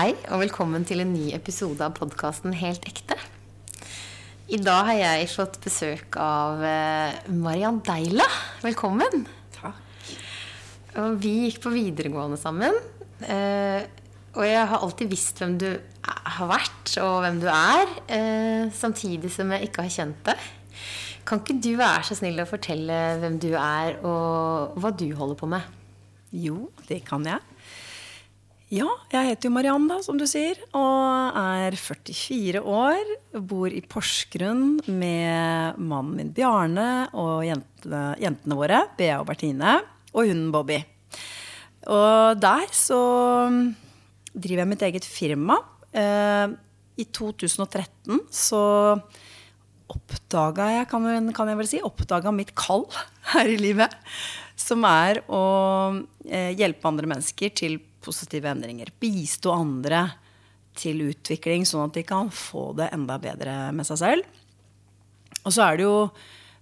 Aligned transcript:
Hei, 0.00 0.14
og 0.32 0.40
velkommen 0.40 0.80
til 0.88 1.02
en 1.02 1.10
ny 1.12 1.26
episode 1.36 1.84
av 1.84 1.92
podkasten 1.92 2.54
Helt 2.56 2.86
ekte. 2.88 3.18
I 4.48 4.56
dag 4.56 4.86
har 4.88 4.96
jeg 4.96 5.26
fått 5.28 5.58
besøk 5.60 6.16
av 6.16 6.62
eh, 6.64 7.18
Mariann 7.36 7.82
Deila. 7.84 8.24
Velkommen. 8.62 9.26
Takk. 9.58 9.82
Og 11.02 11.18
vi 11.20 11.34
gikk 11.42 11.60
på 11.66 11.74
videregående 11.74 12.38
sammen. 12.40 12.78
eh, 13.28 13.84
Og 14.38 14.46
jeg 14.48 14.64
har 14.72 14.80
alltid 14.80 15.12
visst 15.12 15.42
hvem 15.44 15.58
du 15.60 15.68
har 16.08 16.48
vært, 16.48 16.94
og 17.04 17.20
hvem 17.26 17.42
du 17.44 17.50
er. 17.52 17.92
eh, 18.08 18.72
Samtidig 18.72 19.28
som 19.36 19.52
jeg 19.52 19.68
ikke 19.68 19.84
har 19.84 19.96
kjent 20.00 20.24
deg. 20.32 20.48
Kan 21.28 21.44
ikke 21.44 21.60
du 21.60 21.74
være 21.76 22.08
så 22.08 22.16
snill 22.16 22.40
å 22.40 22.48
fortelle 22.48 23.02
hvem 23.20 23.36
du 23.42 23.50
er, 23.52 24.00
og 24.00 24.80
hva 24.80 24.96
du 24.96 25.10
holder 25.12 25.36
på 25.44 25.52
med? 25.58 25.68
Jo, 26.32 26.70
det 26.88 27.04
kan 27.04 27.28
jeg. 27.28 27.44
Ja, 28.70 28.86
jeg 29.10 29.32
heter 29.32 29.48
jo 29.48 29.54
Mariann, 29.56 29.88
da, 29.90 29.96
som 30.04 30.14
du 30.20 30.22
sier, 30.30 30.58
og 30.78 31.38
er 31.40 31.74
44 31.74 32.60
år. 32.62 33.00
Bor 33.50 33.72
i 33.74 33.80
Porsgrunn 33.82 34.76
med 34.86 35.80
mannen 35.82 36.12
min 36.20 36.30
Bjarne 36.36 37.08
og 37.18 37.42
jentene, 37.48 38.02
jentene 38.22 38.58
våre, 38.60 38.84
Bea 38.98 39.16
og 39.18 39.26
Bertine, 39.32 39.80
og 40.14 40.22
hunden 40.30 40.52
Bobby. 40.54 40.78
Og 41.90 42.38
der 42.38 42.70
så 42.76 43.00
driver 44.30 44.62
jeg 44.62 44.70
mitt 44.76 44.86
eget 44.86 45.08
firma. 45.08 45.58
Eh, 45.90 46.54
I 47.02 47.08
2013 47.10 48.22
så 48.30 48.62
oppdaga 49.90 50.68
jeg- 50.76 50.88
kan 51.34 51.48
jeg 51.48 51.56
vel 51.58 51.66
si, 51.66 51.80
oppdaga 51.82 52.30
mitt 52.32 52.54
kall 52.54 52.86
her 53.34 53.46
i 53.50 53.56
livet. 53.58 53.90
Som 54.54 54.84
er 54.84 55.24
å 55.26 56.06
eh, 56.28 56.54
hjelpe 56.54 56.86
andre 56.86 57.08
mennesker 57.10 57.50
til 57.50 57.80
positive 58.04 58.50
endringer. 58.50 58.92
Bistå 59.00 59.54
andre 59.54 60.06
til 60.78 61.02
utvikling, 61.10 61.66
sånn 61.66 61.88
at 61.88 61.96
de 61.96 62.04
kan 62.06 62.30
få 62.32 62.70
det 62.78 62.90
enda 62.94 63.18
bedre 63.20 63.56
med 63.76 63.88
seg 63.88 64.00
selv. 64.00 64.38
Og 65.44 65.52
så 65.54 65.64
er 65.66 65.80
det 65.80 65.88
jo 65.88 65.96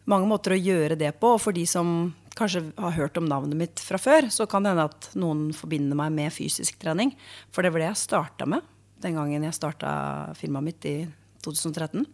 mange 0.09 0.29
måter 0.31 0.55
å 0.55 0.61
gjøre 0.61 0.97
det 0.99 1.13
på. 1.21 1.35
Og 1.37 1.43
for 1.43 1.57
de 1.57 1.67
som 1.69 2.11
kanskje 2.39 2.69
har 2.79 2.95
hørt 2.95 3.19
om 3.19 3.27
navnet 3.29 3.59
mitt 3.59 3.83
fra 3.83 3.99
før, 4.01 4.31
så 4.33 4.47
kan 4.51 4.65
det 4.65 4.73
hende 4.73 4.89
at 4.89 5.11
noen 5.19 5.49
forbinder 5.57 5.99
meg 5.99 6.15
med 6.15 6.35
fysisk 6.35 6.79
trening. 6.81 7.13
For 7.53 7.67
det 7.67 7.75
var 7.75 7.83
det 7.83 7.91
jeg 7.93 8.05
starta 8.07 8.49
med 8.49 8.67
den 9.03 9.15
gangen 9.19 9.47
jeg 9.47 9.55
starta 9.55 9.91
firmaet 10.39 10.67
mitt 10.67 10.89
i 10.89 10.97
2013. 11.45 12.07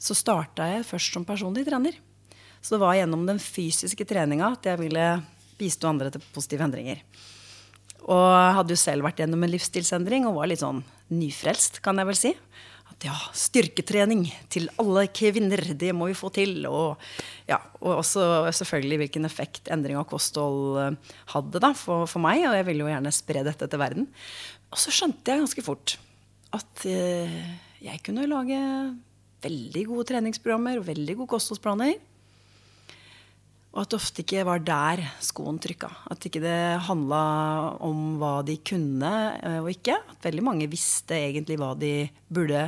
Så 0.00 0.16
starta 0.16 0.68
jeg 0.70 0.86
først 0.88 1.18
som 1.18 1.26
personlig 1.28 1.66
trener. 1.68 1.98
Så 2.62 2.74
det 2.74 2.82
var 2.82 2.96
gjennom 2.96 3.26
den 3.26 3.40
fysiske 3.42 4.06
treninga 4.08 4.52
at 4.54 4.68
jeg 4.70 4.80
ville 4.80 5.06
bistå 5.58 5.90
andre 5.90 6.12
til 6.14 6.24
positive 6.34 6.64
endringer. 6.66 7.02
Og 8.10 8.28
hadde 8.58 8.74
jo 8.74 8.80
selv 8.80 9.06
vært 9.06 9.22
gjennom 9.22 9.44
en 9.44 9.52
livsstilsendring 9.52 10.26
og 10.26 10.40
var 10.40 10.50
litt 10.50 10.62
sånn 10.62 10.82
nyfrelst, 11.12 11.80
kan 11.84 12.00
jeg 12.00 12.08
vel 12.08 12.18
si. 12.18 12.32
At 12.92 13.06
ja, 13.06 13.14
styrketrening 13.36 14.24
til 14.52 14.68
alle 14.82 15.06
kvinner, 15.14 15.62
det 15.78 15.92
må 15.96 16.08
vi 16.10 16.16
få 16.18 16.32
til. 16.34 16.64
Og, 16.68 17.02
ja, 17.50 17.60
og 17.80 18.00
også 18.00 18.24
selvfølgelig 18.58 19.04
hvilken 19.04 19.28
effekt 19.28 19.70
endring 19.72 20.00
av 20.00 20.08
kosthold 20.10 20.80
eh, 20.82 21.16
hadde 21.34 21.62
da, 21.62 21.72
for, 21.78 22.08
for 22.10 22.24
meg. 22.24 22.42
Og 22.48 22.58
jeg 22.58 22.68
ville 22.68 22.84
jo 22.84 22.90
gjerne 22.90 23.14
spre 23.14 23.44
dette 23.46 23.70
til 23.70 23.82
verden. 23.82 24.08
Og 24.72 24.80
så 24.80 24.94
skjønte 24.94 25.30
jeg 25.30 25.44
ganske 25.44 25.64
fort 25.66 25.96
at 26.52 26.84
eh, 26.88 27.38
jeg 27.82 28.02
kunne 28.04 28.28
lage 28.28 28.58
veldig 29.42 29.84
gode 29.88 30.08
treningsprogrammer 30.10 30.80
og 30.80 30.88
veldig 30.90 31.16
gode 31.22 31.32
kostholdsplaner. 31.34 31.96
Og 33.72 33.80
at 33.80 33.92
det 33.92 33.96
ofte 33.96 34.20
ikke 34.20 34.44
var 34.44 34.60
der 34.64 35.00
skoen 35.24 35.56
trykka. 35.62 35.88
At 36.12 36.26
ikke 36.28 36.42
det 36.44 36.84
handla 36.88 37.22
om 37.80 38.18
hva 38.20 38.34
de 38.44 38.58
kunne 38.60 39.12
eh, 39.40 39.60
og 39.62 39.70
ikke. 39.72 39.96
At 40.12 40.28
veldig 40.28 40.44
mange 40.44 40.68
visste 40.68 41.16
egentlig 41.16 41.56
hva 41.60 41.72
de 41.80 42.10
burde 42.28 42.66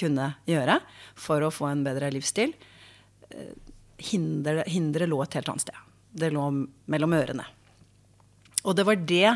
kunne 0.00 0.30
gjøre 0.48 0.78
for 1.18 1.44
å 1.44 1.52
få 1.52 1.68
en 1.68 1.84
bedre 1.84 2.08
livsstil. 2.14 2.54
Eh, 3.28 3.52
Hinderet 4.00 4.64
hinderet 4.72 5.10
lå 5.12 5.18
et 5.20 5.34
helt 5.36 5.50
annet 5.52 5.66
sted. 5.66 5.80
Det 6.16 6.30
lå 6.32 6.46
mellom 6.88 7.12
ørene. 7.18 7.44
Og 8.64 8.72
det 8.72 8.86
var 8.88 8.96
det, 8.96 9.34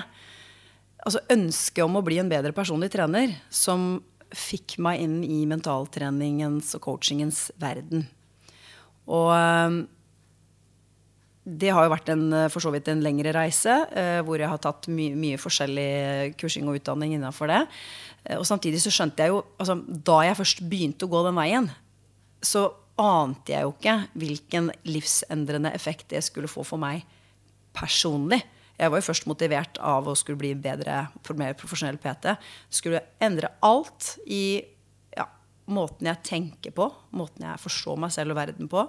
altså 1.05 1.21
ønsket 1.35 1.85
om 1.85 1.99
å 2.01 2.05
bli 2.07 2.17
en 2.23 2.31
bedre 2.33 2.55
personlig 2.57 2.89
trener, 2.95 3.35
som 3.53 3.99
fikk 4.33 4.79
meg 4.81 5.03
inn 5.05 5.19
i 5.21 5.43
mentaltreningens 5.49 6.73
og 6.79 6.87
coachingens 6.89 7.51
verden. 7.61 8.07
Og 9.05 9.35
eh, 9.37 9.77
det 11.45 11.75
har 11.77 11.85
jo 11.85 11.93
vært 11.93 12.09
en, 12.09 12.25
for 12.49 12.65
så 12.65 12.71
vidt 12.73 12.89
en 12.89 13.03
lengre 13.05 13.35
reise, 13.37 13.73
eh, 13.93 14.21
hvor 14.25 14.41
jeg 14.41 14.49
har 14.49 14.61
tatt 14.65 14.89
my 14.89 15.11
mye 15.19 15.41
forskjellig 15.41 16.33
kursing 16.41 16.71
og 16.71 16.79
utdanning 16.79 17.13
innafor 17.19 17.53
det. 17.53 17.61
Eh, 18.25 18.39
og 18.39 18.47
samtidig 18.49 18.81
så 18.81 18.93
skjønte 18.95 19.27
jeg 19.27 19.35
jo 19.35 19.43
altså, 19.61 19.77
Da 19.85 20.23
jeg 20.25 20.39
først 20.41 20.65
begynte 20.71 21.05
å 21.05 21.13
gå 21.13 21.21
den 21.27 21.37
veien, 21.37 21.69
så 22.41 22.71
ante 23.01 23.53
jeg 23.53 23.67
jo 23.67 23.75
ikke 23.75 23.97
hvilken 24.17 24.73
livsendrende 24.89 25.75
effekt 25.77 26.09
det 26.15 26.25
skulle 26.25 26.49
få 26.49 26.65
for 26.65 26.81
meg 26.81 27.05
personlig. 27.77 28.41
Jeg 28.79 28.91
var 28.91 29.03
jo 29.03 29.09
først 29.11 29.29
motivert 29.29 29.79
av 29.85 30.09
å 30.09 30.17
skulle 30.19 30.41
bli 30.41 30.55
bedre, 30.57 31.09
mer 31.37 31.57
profesjonell 31.59 32.01
PT. 32.01 32.39
Skulle 32.73 33.05
endre 33.23 33.53
alt 33.67 34.15
i 34.25 34.63
ja, 35.13 35.29
måten 35.69 36.09
jeg 36.09 36.25
tenker 36.25 36.75
på, 36.75 36.89
måten 37.19 37.45
jeg 37.51 37.63
forstår 37.63 38.01
meg 38.01 38.15
selv 38.17 38.33
og 38.33 38.41
verden 38.41 38.71
på 38.71 38.89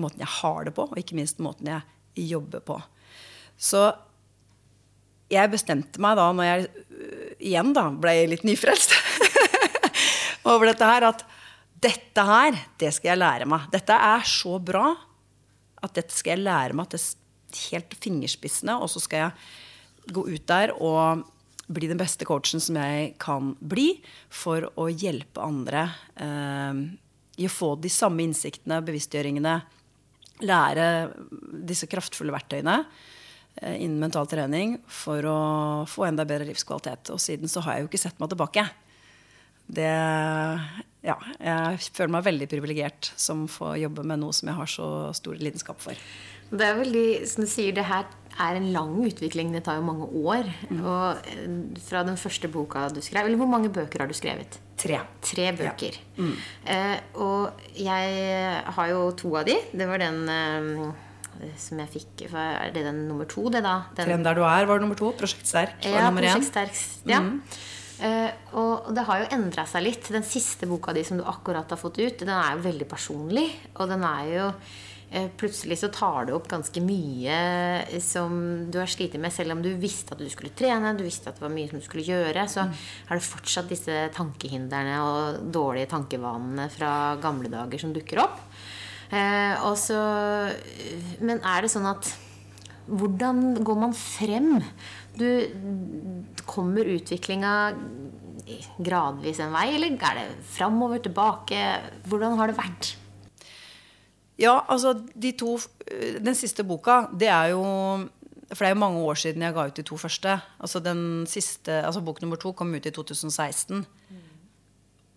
måten 0.00 0.22
jeg 0.24 0.32
har 0.40 0.66
det 0.66 0.74
på, 0.76 0.88
og 0.90 1.00
ikke 1.00 1.18
minst 1.18 1.42
måten 1.42 1.70
jeg 1.70 2.28
jobber 2.30 2.62
på. 2.64 2.78
Så 3.56 3.86
jeg 5.32 5.52
bestemte 5.52 6.02
meg 6.02 6.18
da, 6.18 6.28
når 6.34 6.48
jeg 6.48 6.66
øh, 6.68 7.30
igjen 7.38 7.72
da 7.76 7.88
ble 7.90 8.14
litt 8.30 8.44
nyfrelst 8.46 8.94
over 10.52 10.68
dette 10.70 10.88
her, 10.88 11.08
at 11.08 11.24
dette 11.84 12.24
her, 12.24 12.56
det 12.80 12.92
skal 12.96 13.12
jeg 13.12 13.20
lære 13.20 13.48
meg. 13.50 13.68
Dette 13.72 13.96
er 13.96 14.24
så 14.28 14.58
bra 14.62 14.88
at 15.84 15.94
dette 15.98 16.16
skal 16.16 16.36
jeg 16.36 16.46
lære 16.46 16.76
meg 16.76 16.88
til 16.92 17.02
helt 17.70 17.94
fingerspissene, 18.00 18.76
og 18.80 18.88
så 18.90 19.02
skal 19.02 19.26
jeg 19.26 20.14
gå 20.14 20.24
ut 20.28 20.44
der 20.48 20.74
og 20.74 21.24
bli 21.72 21.88
den 21.88 22.00
beste 22.00 22.26
coachen 22.28 22.60
som 22.60 22.76
jeg 22.76 23.14
kan 23.22 23.54
bli, 23.60 24.02
for 24.32 24.66
å 24.80 24.88
hjelpe 24.92 25.44
andre 25.44 25.86
eh, 26.20 26.80
i 27.40 27.48
å 27.48 27.52
få 27.52 27.74
de 27.80 27.90
samme 27.92 28.24
innsiktene, 28.24 28.82
bevisstgjøringene, 28.84 29.56
lære 30.42 30.86
disse 31.66 31.86
kraftfulle 31.90 32.34
verktøyene 32.34 32.80
eh, 33.60 33.76
innen 33.84 34.00
mental 34.02 34.26
trening 34.30 34.78
for 34.90 35.28
å 35.28 35.38
få 35.90 36.08
enda 36.08 36.26
bedre 36.28 36.48
livskvalitet. 36.50 37.12
Og 37.14 37.22
siden 37.22 37.50
så 37.50 37.62
har 37.64 37.78
jeg 37.78 37.84
jo 37.84 37.92
ikke 37.92 38.02
sett 38.06 38.18
meg 38.22 38.32
tilbake. 38.32 38.66
Det, 39.64 39.88
ja, 41.06 41.16
jeg 41.40 41.84
føler 41.96 42.12
meg 42.18 42.26
veldig 42.26 42.48
privilegert 42.50 43.12
som 43.16 43.46
får 43.48 43.78
jobbe 43.86 44.04
med 44.04 44.20
noe 44.20 44.34
som 44.36 44.50
jeg 44.50 44.58
har 44.58 44.70
så 44.70 44.88
stor 45.16 45.38
lidenskap 45.40 45.80
for. 45.80 45.96
Det 46.54 46.66
er 46.66 46.76
veldig, 46.76 47.08
som 47.30 47.46
du 47.46 47.50
sier, 47.50 47.72
det 47.74 47.86
her 47.88 48.04
er 48.40 48.58
en 48.58 48.68
lang 48.74 48.96
utvikling. 49.06 49.52
Det 49.54 49.64
tar 49.66 49.78
jo 49.78 49.86
mange 49.86 50.08
år. 50.08 50.50
Og 50.74 51.30
eh, 51.30 51.48
fra 51.86 52.04
den 52.06 52.18
første 52.20 52.50
boka 52.52 52.88
du 52.92 53.00
skrev 53.04 53.28
Eller 53.28 53.40
hvor 53.40 53.50
mange 53.50 53.72
bøker 53.72 54.04
har 54.04 54.10
du 54.10 54.16
skrevet? 54.16 54.58
Tre. 54.80 55.00
Tre 55.24 55.48
bøker. 55.56 55.98
Eh, 56.18 56.96
og 57.22 57.66
jeg 57.78 58.62
har 58.76 58.92
jo 58.92 59.08
to 59.18 59.34
av 59.40 59.48
de. 59.48 59.58
Det 59.72 59.88
var 59.90 60.02
den 60.02 60.24
eh, 60.30 61.52
som 61.60 61.80
jeg 61.82 61.90
fikk 61.90 62.26
Er 62.30 62.72
det 62.74 62.84
den 62.86 63.06
nummer 63.08 63.28
to, 63.30 63.48
det, 63.52 63.64
da? 63.64 63.84
Den, 63.96 64.10
Trend 64.10 64.28
der 64.28 64.38
du 64.38 64.44
er 64.46 64.66
var 64.70 64.82
nummer 64.82 64.98
to. 64.98 65.12
Prosjekt 65.18 65.48
Sterk 65.50 65.78
var 65.84 66.00
ja, 66.00 66.10
nummer 66.10 66.28
én. 66.30 66.74
Ja. 67.10 67.22
Eh, 68.02 68.30
og 68.58 68.90
det 68.94 69.04
har 69.06 69.22
jo 69.22 69.28
endra 69.36 69.66
seg 69.70 69.86
litt. 69.86 70.08
Den 70.12 70.26
siste 70.26 70.66
boka 70.70 70.94
di 70.96 71.04
som 71.06 71.20
du 71.20 71.24
akkurat 71.28 71.70
har 71.70 71.80
fått 71.80 72.00
ut, 72.02 72.18
den 72.24 72.34
er 72.34 72.56
jo 72.56 72.64
veldig 72.66 72.88
personlig. 72.90 73.46
Og 73.78 73.90
den 73.90 74.02
er 74.08 74.32
jo 74.32 74.48
Plutselig 75.38 75.78
så 75.78 75.90
tar 75.94 76.26
du 76.26 76.32
opp 76.34 76.48
ganske 76.50 76.80
mye 76.82 77.34
som 78.02 78.32
du 78.72 78.80
har 78.80 78.90
slitt 78.90 79.14
med. 79.20 79.30
Selv 79.34 79.54
om 79.54 79.60
du 79.62 79.70
visste 79.78 80.16
at 80.16 80.22
du 80.22 80.26
skulle 80.32 80.54
trene, 80.56 80.94
du 80.98 81.04
visste 81.06 81.30
at 81.30 81.38
det 81.38 81.44
var 81.44 81.54
mye 81.54 81.70
som 81.70 81.78
du 81.78 81.86
skulle 81.86 82.06
gjøre, 82.06 82.46
så 82.50 82.64
er 82.66 83.12
det 83.12 83.26
fortsatt 83.26 83.70
disse 83.70 83.98
tankehindrene 84.16 84.96
og 85.04 85.44
dårlige 85.54 85.92
tankevanene 85.92 86.66
fra 86.74 86.90
gamle 87.22 87.52
dager 87.52 87.84
som 87.84 87.94
dukker 87.94 88.24
opp. 88.24 88.42
Eh, 89.14 89.54
og 89.68 89.76
så 89.78 90.00
Men 91.20 91.38
er 91.44 91.62
det 91.62 91.70
sånn 91.70 91.86
at 91.86 92.08
hvordan 92.88 93.62
går 93.64 93.78
man 93.80 93.94
frem? 93.96 94.58
Du 95.14 95.28
Kommer 96.44 96.88
utviklinga 96.90 97.52
gradvis 98.84 99.38
en 99.40 99.54
vei, 99.54 99.70
eller 99.74 99.94
er 99.96 100.18
det 100.18 100.26
framover, 100.52 101.00
tilbake? 101.00 101.60
Hvordan 102.10 102.36
har 102.36 102.50
det 102.50 102.58
vært? 102.58 102.90
Ja, 104.40 104.64
altså 104.68 104.96
de 105.14 105.32
to 105.38 105.58
Den 105.94 106.34
siste 106.34 106.64
boka, 106.66 107.06
det 107.14 107.28
er 107.30 107.52
jo 107.54 107.62
For 108.50 108.64
det 108.64 108.70
er 108.70 108.74
jo 108.74 108.82
mange 108.82 109.02
år 109.06 109.18
siden 109.18 109.42
jeg 109.42 109.54
ga 109.54 109.66
ut 109.66 109.76
de 109.76 109.82
to 109.82 109.96
første. 109.96 110.38
Altså 110.60 110.80
den 110.80 111.26
siste, 111.26 111.72
altså 111.86 112.00
Bok 112.04 112.20
nummer 112.22 112.36
to 112.36 112.52
kom 112.52 112.74
ut 112.74 112.86
i 112.86 112.90
2016. 112.90 113.86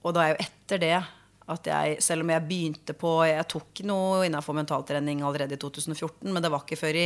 Og 0.04 0.14
det 0.14 0.22
er 0.24 0.30
jo 0.30 0.38
etter 0.46 0.78
det 0.82 0.98
at 1.48 1.68
jeg, 1.68 1.98
selv 2.04 2.26
om 2.26 2.32
jeg 2.32 2.44
begynte 2.44 2.94
på 2.94 3.12
Jeg 3.24 3.48
tok 3.48 3.82
noe 3.88 4.26
innenfor 4.28 4.56
mentaltrening 4.56 5.22
allerede 5.24 5.56
i 5.56 5.62
2014, 5.62 6.32
men 6.32 6.44
det 6.44 6.52
var 6.52 6.64
ikke 6.64 6.80
før 6.80 7.00
i, 7.00 7.06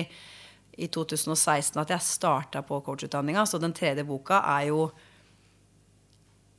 i 0.78 0.88
2016 0.88 1.82
at 1.82 1.94
jeg 1.94 2.06
starta 2.06 2.64
på 2.66 2.80
coachutdanninga. 2.86 3.46
Så 3.46 3.60
den 3.62 3.74
tredje 3.74 4.06
boka 4.06 4.42
er 4.56 4.70
jo 4.70 4.88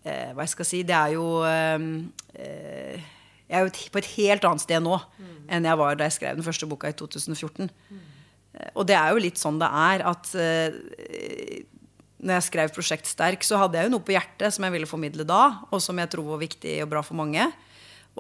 eh, 0.05 0.31
Hva 0.35 0.45
jeg 0.45 0.55
skal 0.55 0.69
si 0.69 0.83
Det 0.87 0.99
er 0.99 1.17
jo 1.17 1.27
eh, 1.47 3.11
Jeg 3.53 3.59
er 3.59 3.69
jo 3.69 3.91
på 3.93 4.01
et 4.01 4.11
helt 4.17 4.47
annet 4.49 4.65
sted 4.65 4.81
nå 4.81 4.97
mm. 4.97 5.35
enn 5.53 5.69
jeg 5.69 5.81
var 5.83 5.99
da 5.99 6.09
jeg 6.09 6.17
skrev 6.17 6.39
den 6.39 6.47
første 6.47 6.69
boka 6.71 6.89
i 6.89 6.97
2014. 6.97 7.69
Mm. 7.69 8.01
Og 8.73 8.87
det 8.89 8.97
er 8.97 9.13
jo 9.13 9.21
litt 9.21 9.41
sånn 9.41 9.61
det 9.61 9.69
er 9.69 10.05
at 10.09 10.33
uh, 10.37 10.81
når 12.23 12.39
jeg 12.39 12.47
skrev 12.47 12.73
Prosjekt 12.73 13.11
Sterk, 13.11 13.45
så 13.45 13.59
hadde 13.61 13.79
jeg 13.79 13.89
jo 13.89 13.95
noe 13.97 14.07
på 14.07 14.15
hjertet 14.15 14.55
som 14.55 14.65
jeg 14.65 14.75
ville 14.77 14.89
formidle 14.89 15.27
da, 15.27 15.43
og 15.75 15.83
som 15.83 15.99
jeg 15.99 16.11
tror 16.13 16.29
var 16.31 16.43
viktig 16.43 16.77
og 16.85 16.91
bra 16.93 17.03
for 17.05 17.19
mange. 17.19 17.49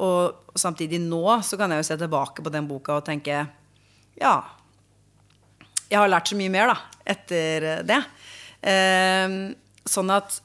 Og 0.02 0.58
samtidig 0.58 0.98
nå 1.04 1.22
så 1.46 1.58
kan 1.60 1.72
jeg 1.72 1.82
jo 1.82 1.88
se 1.90 1.98
tilbake 2.00 2.44
på 2.44 2.52
den 2.52 2.68
boka 2.68 2.98
og 2.98 3.06
tenke 3.06 3.44
ja, 4.18 4.34
jeg 5.92 6.00
har 6.00 6.10
lært 6.10 6.32
så 6.32 6.38
mye 6.38 6.52
mer 6.52 6.72
da, 6.72 6.76
etter 7.14 7.68
det. 7.88 8.00
Eh, 8.72 9.36
sånn 9.88 10.12
at 10.12 10.40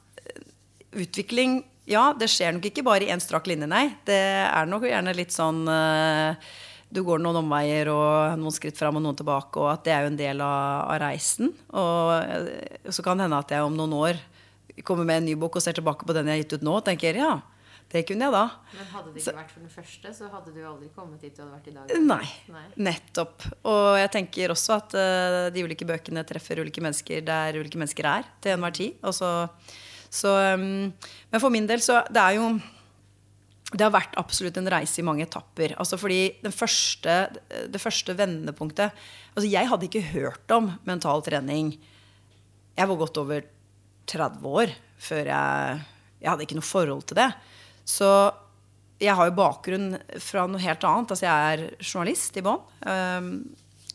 utvikling 0.98 1.60
Ja, 1.88 2.10
det 2.16 2.28
skjer 2.32 2.54
nok 2.54 2.68
ikke 2.68 2.84
bare 2.86 3.06
i 3.06 3.12
én 3.12 3.22
strak 3.22 3.48
linje, 3.48 3.68
nei. 3.70 3.86
Det 4.06 4.18
er 4.44 4.68
nok 4.68 4.86
gjerne 4.88 5.14
litt 5.16 5.34
sånn 5.34 5.62
eh, 5.72 6.48
du 6.88 7.02
går 7.04 7.20
noen 7.20 7.42
omveier 7.42 7.90
og 7.92 8.38
noen 8.40 8.54
skritt 8.54 8.78
fram 8.80 8.96
og 9.00 9.04
noen 9.04 9.16
tilbake, 9.18 9.60
og 9.60 9.70
at 9.74 9.84
det 9.84 9.92
er 9.94 10.04
jo 10.04 10.12
en 10.12 10.18
del 10.20 10.42
av, 10.44 10.88
av 10.94 10.98
reisen. 11.04 11.52
Og 11.76 12.14
eh, 12.16 12.80
så 12.92 13.04
kan 13.04 13.18
det 13.18 13.28
hende 13.28 13.40
at 13.40 13.54
jeg 13.54 13.64
om 13.64 13.76
noen 13.76 13.96
år 13.98 14.20
kommer 14.86 15.04
med 15.08 15.22
en 15.22 15.30
ny 15.30 15.36
bok 15.38 15.58
og 15.58 15.64
ser 15.64 15.76
tilbake 15.76 16.06
på 16.06 16.14
den 16.16 16.28
jeg 16.28 16.38
har 16.38 16.44
gitt 16.44 16.58
ut 16.58 16.66
nå, 16.68 16.76
og 16.78 16.84
tenker 16.86 17.18
ja, 17.18 17.32
det 17.92 18.04
kunne 18.08 18.28
jeg 18.28 18.34
da. 18.34 18.44
Men 18.76 18.88
hadde 18.92 19.10
det 19.14 19.20
ikke 19.22 19.30
så, 19.30 19.34
vært 19.38 19.52
for 19.54 19.64
den 19.64 19.72
første, 19.72 20.12
så 20.12 20.28
hadde 20.28 20.52
du 20.52 20.60
aldri 20.60 20.90
kommet 20.92 21.24
dit 21.24 21.32
du 21.32 21.40
hadde 21.40 21.54
vært 21.56 21.70
i 21.70 21.76
dag? 21.76 21.92
Nei, 22.04 22.26
nei. 22.52 22.64
Nettopp. 22.88 23.46
Og 23.72 23.88
jeg 23.96 24.10
tenker 24.12 24.52
også 24.52 24.76
at 24.76 24.96
uh, 24.96 25.44
de 25.54 25.64
ulike 25.64 25.88
bøkene 25.88 26.24
treffer 26.28 26.60
ulike 26.60 26.84
mennesker 26.84 27.24
der 27.24 27.56
ulike 27.56 27.80
mennesker 27.80 28.10
er 28.12 28.28
til 28.44 28.58
enhver 28.58 28.76
tid. 28.76 28.98
Og 29.08 29.16
Så, 29.16 29.30
så, 30.10 30.32
um, 30.56 30.88
men 31.30 31.42
for 31.42 31.52
min 31.52 31.66
del 31.68 31.82
så 31.84 32.00
Det 32.08 32.22
er 32.22 32.38
jo 32.38 32.50
det 33.68 33.84
har 33.84 33.92
vært 33.92 34.16
absolutt 34.16 34.56
en 34.56 34.70
reise 34.72 35.02
i 35.02 35.04
mange 35.04 35.26
etapper. 35.26 35.74
Altså 35.76 35.98
fordi 36.00 36.32
første, 36.48 37.28
Det 37.68 37.80
første 37.80 38.16
vendepunktet 38.16 38.96
altså 39.36 39.48
Jeg 39.50 39.68
hadde 39.68 39.88
ikke 39.90 40.08
hørt 40.14 40.50
om 40.56 40.72
mental 40.88 41.20
trening. 41.22 41.74
Jeg 42.78 42.88
var 42.88 42.96
godt 42.96 43.20
over 43.20 43.44
30 44.08 44.48
år 44.48 44.72
før 44.96 45.24
jeg 45.28 45.84
Jeg 46.22 46.30
hadde 46.30 46.42
ikke 46.46 46.56
noe 46.56 46.64
forhold 46.64 47.04
til 47.06 47.20
det. 47.20 47.28
Så 47.84 48.32
jeg 48.98 49.14
har 49.14 49.28
jo 49.28 49.36
bakgrunn 49.36 49.98
fra 50.18 50.46
noe 50.48 50.58
helt 50.58 50.82
annet. 50.82 51.12
Altså 51.12 51.28
jeg 51.28 51.52
er 51.52 51.84
journalist 51.84 52.36
i 52.36 52.42
bånn. 52.42 52.64
Um, 52.82 53.28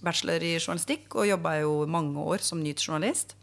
bachelor 0.04 0.44
i 0.44 0.60
journalistikk 0.60 1.16
og 1.16 1.28
jobba 1.28 1.58
jo 1.64 1.88
mange 1.90 2.20
år 2.20 2.44
som 2.46 2.62
nyhetsjournalist 2.62 3.36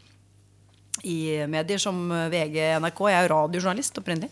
i 1.07 1.45
medier 1.49 1.79
som 1.81 1.97
VG, 2.31 2.57
NRK. 2.83 3.05
Jeg 3.09 3.19
er 3.19 3.27
jo 3.27 3.33
radiojournalist 3.35 4.01
opprinnelig. 4.01 4.31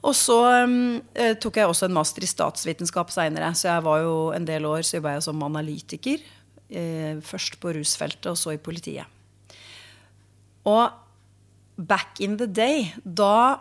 Og 0.00 0.14
så 0.16 0.36
um, 0.64 1.00
tok 1.42 1.58
jeg 1.60 1.68
også 1.68 1.88
en 1.88 1.96
master 1.96 2.24
i 2.24 2.28
statsvitenskap 2.28 3.10
seinere. 3.12 3.50
Så 3.56 3.68
jeg 3.68 3.84
var 3.84 4.00
jo 4.04 4.14
en 4.36 4.46
del 4.48 4.68
år 4.68 4.84
så 4.86 4.96
jobba 4.96 5.16
jeg 5.16 5.26
som 5.26 5.42
analytiker. 5.44 6.22
Eh, 6.70 7.18
først 7.26 7.58
på 7.60 7.72
rusfeltet, 7.74 8.30
og 8.30 8.38
så 8.38 8.54
i 8.54 8.62
politiet. 8.62 9.08
Og 10.70 10.92
back 11.76 12.20
in 12.20 12.36
the 12.38 12.46
day, 12.46 12.92
da 13.04 13.58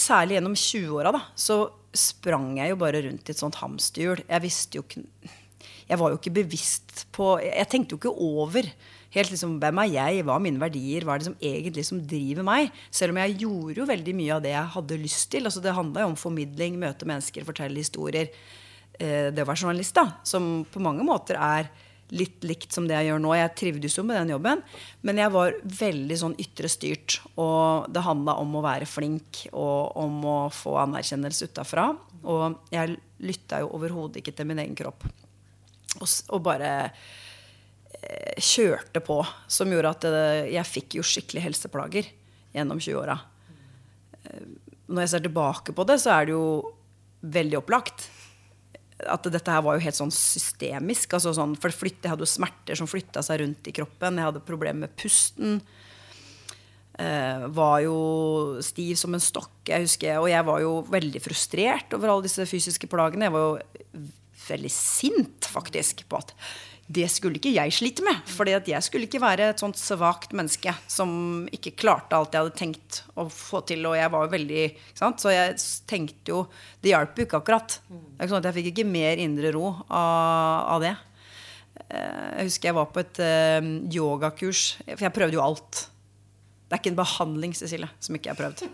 særlig 0.00 0.38
gjennom 0.38 0.56
20-åra, 0.56 1.12
da, 1.12 1.20
så 1.36 1.60
sprang 1.94 2.56
jeg 2.58 2.72
jo 2.72 2.78
bare 2.80 3.02
rundt 3.04 3.28
i 3.28 3.34
et 3.34 3.40
sånt 3.40 3.60
hamsterhjul. 3.60 4.24
Jeg 4.26 4.44
visste 4.44 4.80
jo 4.80 4.86
ikke 4.86 5.04
Jeg 5.88 5.98
var 5.98 6.10
jo 6.12 6.18
ikke 6.18 6.34
bevisst 6.36 7.06
på 7.16 7.38
Jeg 7.40 7.68
tenkte 7.72 7.94
jo 7.94 7.96
ikke 7.96 8.12
over 8.12 8.66
helt 9.14 9.32
liksom, 9.32 9.56
hvem 9.62 9.82
er 9.82 9.90
jeg, 9.94 10.22
hva 10.26 10.36
er 10.36 10.44
mine 10.44 10.60
verdier, 10.60 11.06
hva 11.06 11.16
er 11.16 11.22
det 11.22 11.30
som 11.30 11.40
egentlig 11.40 11.84
som 11.88 12.00
driver 12.10 12.46
meg? 12.46 12.70
Selv 12.90 13.14
om 13.14 13.20
jeg 13.22 13.40
gjorde 13.44 13.82
jo 13.82 13.88
veldig 13.88 14.14
mye 14.20 14.36
av 14.36 14.44
det 14.44 14.54
jeg 14.54 14.72
hadde 14.76 15.02
lyst 15.02 15.28
til. 15.32 15.48
altså 15.48 15.64
Det 15.64 15.76
handla 15.76 16.04
jo 16.04 16.12
om 16.12 16.18
formidling, 16.20 16.78
møte 16.80 17.08
mennesker, 17.08 17.46
fortelle 17.48 17.80
historier. 17.80 18.32
Eh, 18.98 19.28
det 19.32 19.44
å 19.44 19.48
være 19.48 19.64
journalist, 19.64 19.96
da, 19.96 20.20
som 20.26 20.66
på 20.68 20.82
mange 20.84 21.06
måter 21.06 21.38
er 21.40 21.70
litt 22.14 22.44
likt 22.46 22.72
som 22.72 22.86
det 22.88 22.96
jeg 22.96 23.10
gjør 23.10 23.20
nå. 23.22 23.32
Jeg 23.36 23.54
trivdes 23.58 23.96
jo 23.98 24.04
med 24.06 24.16
den 24.20 24.32
jobben, 24.32 24.62
men 25.04 25.20
jeg 25.20 25.32
var 25.34 25.56
veldig 25.80 26.18
sånn 26.20 26.36
ytre 26.40 26.70
styrt. 26.72 27.18
Og 27.36 27.88
det 27.92 28.04
handla 28.04 28.38
om 28.42 28.56
å 28.56 28.64
være 28.64 28.88
flink 28.88 29.44
og 29.52 29.96
om 30.00 30.20
å 30.24 30.38
få 30.52 30.78
anerkjennelse 30.84 31.50
utafra. 31.50 31.90
Og 32.24 32.72
jeg 32.72 32.96
lytta 33.24 33.62
jo 33.62 33.72
overhodet 33.76 34.22
ikke 34.22 34.36
til 34.36 34.48
min 34.48 34.62
egen 34.64 34.76
kropp. 34.78 35.04
Og, 35.98 36.08
og 36.08 36.42
bare 36.44 36.72
kjørte 38.40 39.02
på, 39.04 39.18
som 39.50 39.72
gjorde 39.72 39.90
at 39.96 40.06
jeg 40.48 40.68
fikk 40.68 40.98
jo 40.98 41.06
skikkelig 41.06 41.44
helseplager 41.44 42.08
gjennom 42.54 42.80
20-åra. 42.80 43.18
Eh, 44.24 44.46
når 44.88 45.04
jeg 45.04 45.12
ser 45.14 45.26
tilbake 45.26 45.74
på 45.76 45.84
det, 45.88 45.98
så 46.02 46.14
er 46.14 46.28
det 46.28 46.36
jo 46.36 46.46
veldig 47.20 47.58
opplagt 47.60 48.08
at 49.06 49.28
dette 49.30 49.52
her 49.52 49.62
var 49.62 49.76
jo 49.76 49.84
helt 49.84 49.98
sånn 49.98 50.14
systemisk. 50.14 51.12
Altså 51.14 51.30
sånn, 51.36 51.54
for 51.60 51.74
flytt, 51.74 52.00
jeg 52.02 52.10
hadde 52.10 52.24
jo 52.24 52.30
smerter 52.30 52.78
som 52.78 52.88
flytta 52.90 53.22
seg 53.22 53.42
rundt 53.44 53.68
i 53.70 53.74
kroppen. 53.76 54.18
Jeg 54.18 54.30
hadde 54.30 54.46
problemer 54.46 54.88
med 54.88 54.96
pusten. 54.98 55.60
Eh, 56.98 57.44
var 57.54 57.76
jo 57.84 57.98
stiv 58.64 58.96
som 58.98 59.14
en 59.14 59.22
stokk. 59.22 59.54
jeg 59.68 59.86
husker, 59.86 60.18
Og 60.18 60.28
jeg 60.28 60.44
var 60.44 60.60
jo 60.60 60.82
veldig 60.82 61.22
frustrert 61.22 61.94
over 61.94 62.08
alle 62.08 62.26
disse 62.26 62.42
fysiske 62.42 62.88
plagene. 62.90 63.28
Jeg 63.28 63.32
var 63.32 63.46
jo 63.46 63.60
veldig 64.48 64.72
sint 64.72 65.46
faktisk 65.46 66.08
på 66.08 66.18
at 66.18 66.34
det 66.88 67.04
skulle 67.12 67.36
ikke 67.36 67.52
jeg 67.52 67.72
slite 67.76 68.04
med. 68.04 68.22
For 68.32 68.48
jeg 68.48 68.80
skulle 68.84 69.04
ikke 69.08 69.20
være 69.20 69.50
et 69.52 69.60
sånt 69.60 69.76
svakt 69.76 70.32
menneske 70.36 70.72
som 70.88 71.44
ikke 71.52 71.74
klarte 71.76 72.16
alt 72.16 72.32
jeg 72.32 72.46
hadde 72.46 72.56
tenkt 72.56 73.02
å 73.12 73.26
få 73.32 73.60
til. 73.68 73.84
Og 73.90 73.98
jeg 73.98 74.12
var 74.14 74.24
jo 74.24 74.32
veldig 74.32 74.64
Så 74.96 75.34
jeg 75.34 75.58
tenkte 75.88 76.32
jo 76.32 76.40
Det 76.80 76.94
hjalp 76.94 77.18
jo 77.18 77.28
ikke 77.28 77.42
akkurat. 77.42 77.76
Det 77.84 78.16
er 78.16 78.24
ikke 78.24 78.32
sånn 78.32 78.40
at 78.40 78.48
Jeg 78.50 78.58
fikk 78.60 78.72
ikke 78.72 78.88
mer 78.88 79.20
indre 79.20 79.52
ro 79.52 79.66
av, 79.84 80.78
av 80.78 80.86
det. 80.86 80.96
Eh, 81.90 82.26
jeg 82.40 82.48
husker 82.48 82.70
jeg 82.70 82.78
var 82.80 82.90
på 82.94 83.04
et 83.04 83.20
uh, 83.20 83.70
yogakurs. 83.92 84.66
For 84.88 85.04
jeg 85.10 85.16
prøvde 85.20 85.36
jo 85.36 85.44
alt. 85.44 85.86
Det 86.68 86.76
er 86.76 86.80
ikke 86.80 86.94
en 86.96 87.02
behandling 87.04 87.56
Cecilie, 87.56 87.88
som 88.00 88.16
ikke 88.16 88.32
har 88.32 88.40
prøvd. 88.40 88.64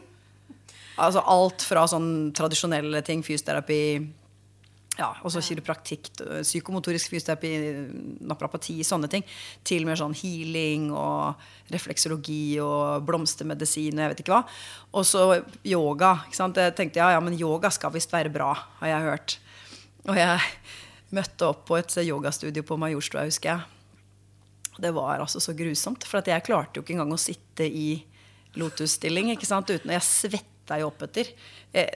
Altså 1.02 1.22
alt 1.26 1.66
fra 1.66 1.88
sånn 1.90 2.30
tradisjonelle 2.34 3.02
ting, 3.06 3.26
fysioterapi 3.26 3.82
ja, 4.94 5.08
også 5.26 5.42
kiropraktikk, 5.42 6.10
psykomotorisk 6.44 7.10
fysioterapi, 7.10 7.50
naprapati, 8.28 8.76
sånne 8.86 9.10
ting. 9.10 9.24
Til 9.66 9.86
mer 9.88 9.98
sånn 9.98 10.14
healing 10.14 10.90
og 10.94 11.40
refleksologi 11.74 12.60
og 12.62 13.02
blomstermedisin 13.08 13.98
og 13.98 14.04
jeg 14.04 14.12
vet 14.12 14.22
ikke 14.24 14.36
hva. 14.36 14.42
Og 14.94 15.06
så 15.08 15.26
yoga. 15.66 16.14
ikke 16.28 16.38
sant? 16.38 16.62
Jeg 16.62 16.76
tenkte 16.78 17.02
ja, 17.02 17.10
ja, 17.16 17.22
men 17.24 17.38
yoga 17.38 17.72
skal 17.74 17.94
visst 17.94 18.14
være 18.14 18.32
bra, 18.34 18.52
har 18.80 18.92
jeg 18.92 19.08
hørt. 19.08 19.38
Og 20.06 20.18
jeg 20.20 20.48
møtte 21.14 21.50
opp 21.50 21.66
på 21.68 21.78
et 21.78 21.98
yogastudio 22.04 22.64
på 22.66 22.78
Majorstua, 22.78 23.26
husker 23.26 23.54
jeg. 23.54 23.70
Det 24.84 24.90
var 24.94 25.22
altså 25.22 25.42
så 25.42 25.54
grusomt. 25.58 26.06
For 26.06 26.22
jeg 26.26 26.46
klarte 26.46 26.78
jo 26.78 26.86
ikke 26.86 26.96
engang 26.96 27.14
å 27.14 27.20
sitte 27.20 27.66
i 27.66 28.04
lotusstilling 28.58 29.32
ikke 29.34 29.48
sant? 29.48 29.70
uten 29.70 29.90
Jeg 29.90 30.06
svetta 30.06 30.53
jo 30.80 30.90
opp 30.90 31.02
jeg, 31.74 31.90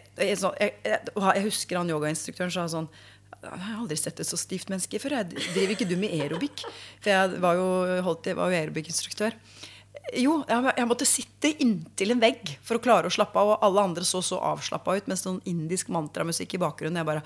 jeg 0.85 1.45
husker 1.47 1.81
han 1.81 1.91
yogainstruktøren 1.91 2.53
sa 2.53 2.67
sånn 2.71 2.91
jeg 3.39 3.63
har 3.63 3.79
aldri 3.79 3.95
sett 3.99 4.19
et 4.19 4.27
så 4.27 4.35
stivt 4.41 4.71
menneske 4.73 4.99
før. 4.99 5.21
Jeg 5.21 5.53
driver 5.55 5.75
ikke 5.77 5.87
du 5.87 5.95
med 6.01 6.11
aerobic? 6.11 6.65
For 6.99 7.13
jeg 7.13 7.39
var 7.43 7.55
jo, 7.55 7.67
holdt, 8.03 8.27
jeg 8.27 8.39
var 8.39 8.51
jo 8.51 8.59
aerobic-instruktør. 8.59 9.37
Jo, 10.19 10.33
jeg, 10.49 10.87
måtte 10.89 11.07
sitte 11.07 11.53
inntil 11.63 12.15
en 12.15 12.23
vegg 12.23 12.57
for 12.67 12.79
å 12.79 12.83
klare 12.83 13.11
å 13.11 13.15
slappe 13.15 13.39
av. 13.39 13.53
Og 13.55 13.67
alle 13.69 13.85
andre 13.91 14.07
så 14.09 14.25
så 14.27 14.41
avslappa 14.43 14.97
ut 14.99 15.11
med 15.11 15.21
sånn 15.21 15.39
indisk 15.47 15.93
mantramusikk 15.95 16.57
i 16.57 16.63
bakgrunnen. 16.65 16.99
Jeg 16.99 17.11
bare 17.13 17.25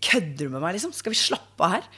Kødder 0.00 0.46
du 0.46 0.52
med 0.52 0.62
meg, 0.62 0.76
liksom? 0.76 0.94
Skal 0.96 1.12
vi 1.12 1.18
slappe 1.20 1.64
av 1.64 1.74
her? 1.74 1.88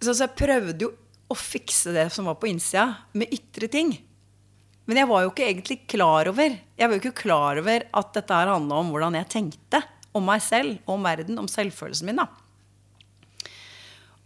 Så, 0.00 0.14
så 0.14 0.22
jeg 0.22 0.36
prøvde 0.38 0.86
jo 0.86 0.92
å 1.30 1.36
fikse 1.36 1.92
det 1.92 2.06
som 2.14 2.28
var 2.30 2.38
på 2.40 2.48
innsida, 2.48 2.86
med 3.12 3.32
ytre 3.34 3.68
ting. 3.70 3.92
Men 4.90 4.98
jeg 4.98 5.06
var 5.06 5.22
jo 5.22 5.30
ikke 5.30 5.46
egentlig 5.46 5.76
klar 5.86 6.26
over 6.32 6.50
Jeg 6.50 6.88
var 6.88 6.96
jo 6.96 7.00
ikke 7.04 7.20
klar 7.22 7.60
over 7.60 7.84
at 8.00 8.14
dette 8.16 8.38
her 8.40 8.50
handla 8.50 8.80
om 8.82 8.90
hvordan 8.90 9.18
jeg 9.20 9.30
tenkte 9.30 9.84
om 10.10 10.24
meg 10.26 10.42
selv, 10.42 10.80
om 10.90 11.04
verden, 11.06 11.38
om 11.38 11.46
selvfølelsen 11.46 12.08
min. 12.08 12.18
da. 12.18 12.26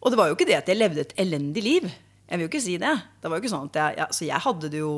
Og 0.01 0.09
det 0.09 0.17
var 0.17 0.31
jo 0.31 0.37
ikke 0.39 0.49
det 0.49 0.57
at 0.57 0.71
jeg 0.71 0.79
levde 0.81 1.03
et 1.05 1.13
elendig 1.21 1.65
liv. 1.67 1.91
Jeg 2.25 2.39
vil 2.39 2.47
jo 2.47 2.49
ikke 2.49 2.65
si 2.65 2.79
det. 2.81 2.95
Det 3.21 3.29
var 3.29 3.37
jo 3.37 3.45
ikke 3.45 3.53
sånn 3.53 3.69
at 3.69 3.77
jeg, 3.77 4.09
så 4.17 4.25
jeg 4.31 4.45
hadde 4.47 4.73
det 4.73 4.81
jo 4.81 4.95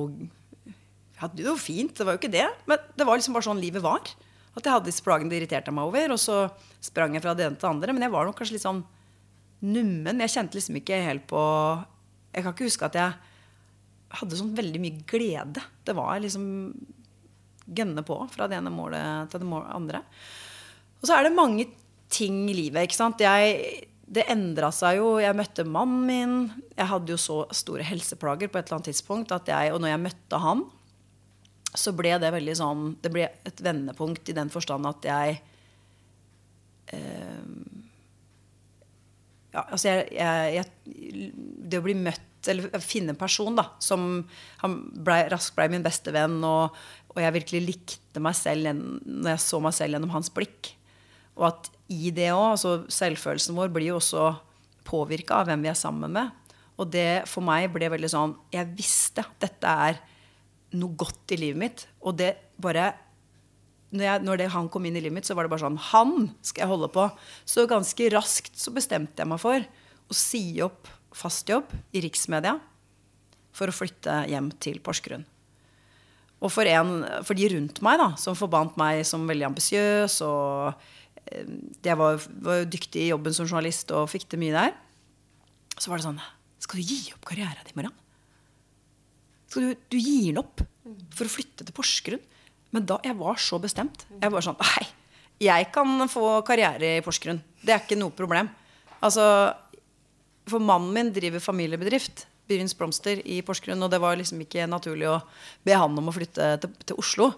jeg 1.16 1.22
hadde 1.24 1.40
det 1.40 1.46
jo 1.48 1.56
fint. 1.58 1.94
Det 1.96 2.06
var 2.06 2.14
jo 2.14 2.20
ikke 2.20 2.30
det. 2.36 2.46
Men 2.70 2.88
det 2.94 3.06
var 3.08 3.18
liksom 3.18 3.34
bare 3.34 3.48
sånn 3.48 3.62
livet 3.62 3.82
var. 3.82 4.06
At 4.54 4.62
jeg 4.62 4.72
hadde 4.72 4.90
disse 4.90 5.02
plagene 5.02 5.32
det 5.32 5.40
irriterte 5.40 5.74
meg 5.74 5.90
over. 5.90 6.14
Og 6.14 6.20
så 6.22 6.42
sprang 6.84 7.16
jeg 7.16 7.24
fra 7.24 7.34
det 7.34 7.46
ene 7.46 7.58
til 7.58 7.66
det 7.66 7.72
andre. 7.72 7.94
Men 7.96 8.06
jeg 8.06 8.14
var 8.14 8.28
nok 8.28 8.38
kanskje 8.38 8.58
litt 8.58 8.66
sånn 8.66 8.82
nummen. 9.64 10.20
Jeg 10.22 10.34
kjente 10.36 10.60
liksom 10.60 10.78
ikke 10.78 11.02
helt 11.06 11.26
på 11.30 11.40
Jeg 12.36 12.44
kan 12.44 12.52
ikke 12.52 12.68
huske 12.68 12.86
at 12.86 12.98
jeg 13.00 13.34
hadde 14.20 14.38
sånn 14.38 14.54
veldig 14.56 14.82
mye 14.82 15.02
glede. 15.08 15.64
Det 15.84 15.96
var 15.96 16.20
liksom 16.22 16.46
gønne 17.66 18.04
på 18.06 18.20
fra 18.30 18.46
det 18.46 18.60
ene 18.60 18.70
målet 18.70 19.32
til 19.32 19.42
det 19.42 19.62
andre. 19.74 20.02
Og 21.00 21.08
så 21.08 21.16
er 21.16 21.26
det 21.26 21.34
mange 21.34 21.66
ting 22.12 22.44
i 22.50 22.54
livet. 22.54 22.86
ikke 22.86 22.98
sant? 22.98 23.20
Jeg, 23.20 23.88
det 24.06 24.28
endra 24.30 24.70
seg 24.74 25.00
jo. 25.00 25.16
Jeg 25.22 25.36
møtte 25.36 25.66
mannen 25.66 26.06
min. 26.06 26.64
Jeg 26.76 26.90
hadde 26.92 27.14
jo 27.14 27.18
så 27.20 27.42
store 27.50 27.86
helseplager 27.86 28.48
på 28.50 28.60
et 28.60 28.68
eller 28.68 28.78
annet 28.78 28.92
tidspunkt 28.92 29.34
jeg, 29.50 29.74
og 29.74 29.82
når 29.82 29.94
jeg 29.94 30.04
møtte 30.06 30.42
han 30.42 30.66
så 31.76 31.92
ble 31.96 32.16
det 32.20 32.32
veldig 32.34 32.56
sånn 32.56 32.86
Det 33.02 33.12
ble 33.12 33.26
et 33.46 33.62
vendepunkt 33.64 34.30
i 34.30 34.36
den 34.36 34.50
forstand 34.52 34.88
at 34.88 35.06
jeg 35.06 35.36
eh, 36.96 37.42
ja, 39.52 39.62
altså 39.64 39.92
jeg, 39.92 40.56
jeg, 40.56 41.30
Det 41.68 41.80
å 41.80 41.84
bli 41.86 41.96
møtt, 41.98 42.35
eller 42.52 42.82
finne 42.84 43.14
en 43.14 43.20
person 43.20 43.56
da, 43.56 43.68
som 43.82 44.24
ble, 44.62 45.18
raskt 45.32 45.56
ble 45.56 45.68
min 45.72 45.84
beste 45.84 46.12
venn, 46.14 46.38
og, 46.46 46.74
og, 47.12 47.20
jeg 47.22 47.36
virkelig 47.40 47.62
likte 47.64 48.22
meg 48.22 48.36
selv 48.38 48.72
når 48.76 49.32
jeg 49.34 49.44
så 49.44 49.60
meg 49.64 49.76
selv 49.76 49.96
gjennom 49.96 50.14
hans 50.14 50.32
blikk. 50.34 50.72
Og 51.36 51.48
at 51.50 51.70
i 51.92 52.10
det 52.14 52.32
òg, 52.32 52.56
altså 52.56 52.76
selvfølelsen 52.92 53.56
vår 53.58 53.72
blir 53.74 53.90
jo 53.92 54.00
også 54.00 54.30
påvirka 54.86 55.40
av 55.40 55.50
hvem 55.50 55.64
vi 55.64 55.70
er 55.72 55.78
sammen 55.78 56.14
med. 56.14 56.32
Og 56.76 56.90
det 56.92 57.24
for 57.30 57.44
meg 57.44 57.70
ble 57.72 57.88
veldig 57.88 58.10
sånn 58.12 58.34
Jeg 58.52 58.68
visste 58.76 59.22
at 59.24 59.38
dette 59.40 59.70
er 59.88 60.00
noe 60.76 60.98
godt 60.98 61.32
i 61.32 61.38
livet 61.40 61.60
mitt. 61.60 61.84
Og 62.04 62.16
det 62.18 62.34
bare 62.60 62.90
når, 63.94 64.04
jeg, 64.04 64.22
når 64.26 64.40
det, 64.40 64.48
han 64.52 64.68
kom 64.72 64.86
inn 64.88 64.98
i 64.98 65.02
livet 65.02 65.14
mitt, 65.14 65.28
så 65.28 65.36
var 65.36 65.46
det 65.46 65.52
bare 65.54 65.64
sånn 65.64 65.80
Han 65.92 66.30
skal 66.44 66.64
jeg 66.64 66.72
holde 66.72 66.90
på. 66.92 67.06
Så 67.48 67.68
ganske 67.70 68.10
raskt 68.12 68.58
så 68.60 68.74
bestemte 68.74 69.22
jeg 69.22 69.30
meg 69.30 69.42
for 69.42 69.62
å 70.06 70.16
si 70.16 70.44
opp 70.64 70.90
fast 71.16 71.48
jobb 71.48 71.72
i 71.96 72.02
riksmedia 72.04 72.58
for 73.56 73.72
å 73.72 73.74
flytte 73.74 74.20
hjem 74.30 74.50
til 74.60 74.78
Porsgrunn. 74.84 75.24
Og 76.44 76.52
for, 76.52 76.68
en, 76.68 77.00
for 77.24 77.38
de 77.38 77.48
rundt 77.54 77.80
meg, 77.84 77.96
da, 78.00 78.10
som 78.20 78.36
forbandt 78.36 78.76
meg 78.80 79.00
som 79.08 79.24
veldig 79.28 79.46
ambisiøs 79.48 80.18
og 80.26 80.74
eh, 81.32 81.46
Jeg 81.86 81.96
var, 81.96 82.20
var 82.44 82.66
dyktig 82.68 83.06
i 83.06 83.08
jobben 83.08 83.32
som 83.32 83.48
journalist 83.48 83.92
og 83.96 84.10
fikk 84.12 84.28
til 84.28 84.42
mye 84.42 84.52
der. 84.52 84.74
Så 85.80 85.88
var 85.88 86.00
det 86.00 86.08
sånn 86.08 86.20
Skal 86.60 86.82
du 86.82 86.92
gi 86.92 87.14
opp 87.14 87.24
karrieren 87.28 87.64
din, 87.64 87.78
Mariann? 87.78 87.96
Skal 89.48 89.70
du, 89.70 89.86
du 89.88 89.96
gir 89.96 90.34
den 90.34 90.42
opp 90.42 90.60
for 91.16 91.24
å 91.24 91.32
flytte 91.32 91.64
til 91.64 91.76
Porsgrunn? 91.76 92.22
Men 92.74 92.84
da 92.84 93.00
jeg 93.06 93.16
var 93.16 93.40
så 93.40 93.56
bestemt. 93.62 94.04
Jeg 94.20 94.32
var 94.34 94.44
sånn 94.44 94.60
Nei, 94.60 94.84
jeg 95.40 95.70
kan 95.72 96.04
få 96.12 96.42
karriere 96.44 96.98
i 96.98 97.04
Porsgrunn. 97.04 97.40
Det 97.62 97.72
er 97.72 97.80
ikke 97.80 97.96
noe 97.96 98.12
problem. 98.16 98.50
Altså, 99.04 99.24
for 100.50 100.62
mannen 100.62 100.92
min 100.94 101.12
driver 101.14 101.42
familiebedrift, 101.42 102.26
Byens 102.46 102.76
Blomster, 102.78 103.20
i 103.26 103.40
Porsgrunn. 103.42 103.82
Og 103.82 103.90
det 103.90 104.00
var 104.02 104.18
liksom 104.18 104.42
ikke 104.44 104.68
naturlig 104.70 105.08
å 105.10 105.20
be 105.66 105.74
han 105.74 105.98
om 105.98 106.10
å 106.10 106.14
flytte 106.14 106.52
til, 106.62 106.76
til 106.86 107.00
Oslo. 107.02 107.32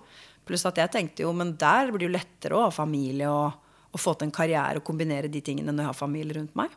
Pluss 0.49 0.67
at 0.69 0.81
jeg 0.81 0.93
tenkte 0.93 1.25
jo, 1.25 1.33
men 1.37 1.55
der 1.61 1.93
blir 1.93 2.05
det 2.05 2.09
jo 2.09 2.17
lettere 2.17 2.59
å 2.59 2.67
ha 2.67 2.75
familie 2.75 3.31
og, 3.33 3.57
og 3.93 4.01
få 4.01 4.15
til 4.17 4.29
en 4.29 4.37
karriere 4.37 4.81
og 4.81 4.87
kombinere 4.87 5.33
de 5.33 5.43
tingene 5.45 5.73
når 5.73 5.87
jeg 5.87 5.93
har 5.93 5.99
familie 6.03 6.39
rundt 6.39 6.57
meg. 6.59 6.77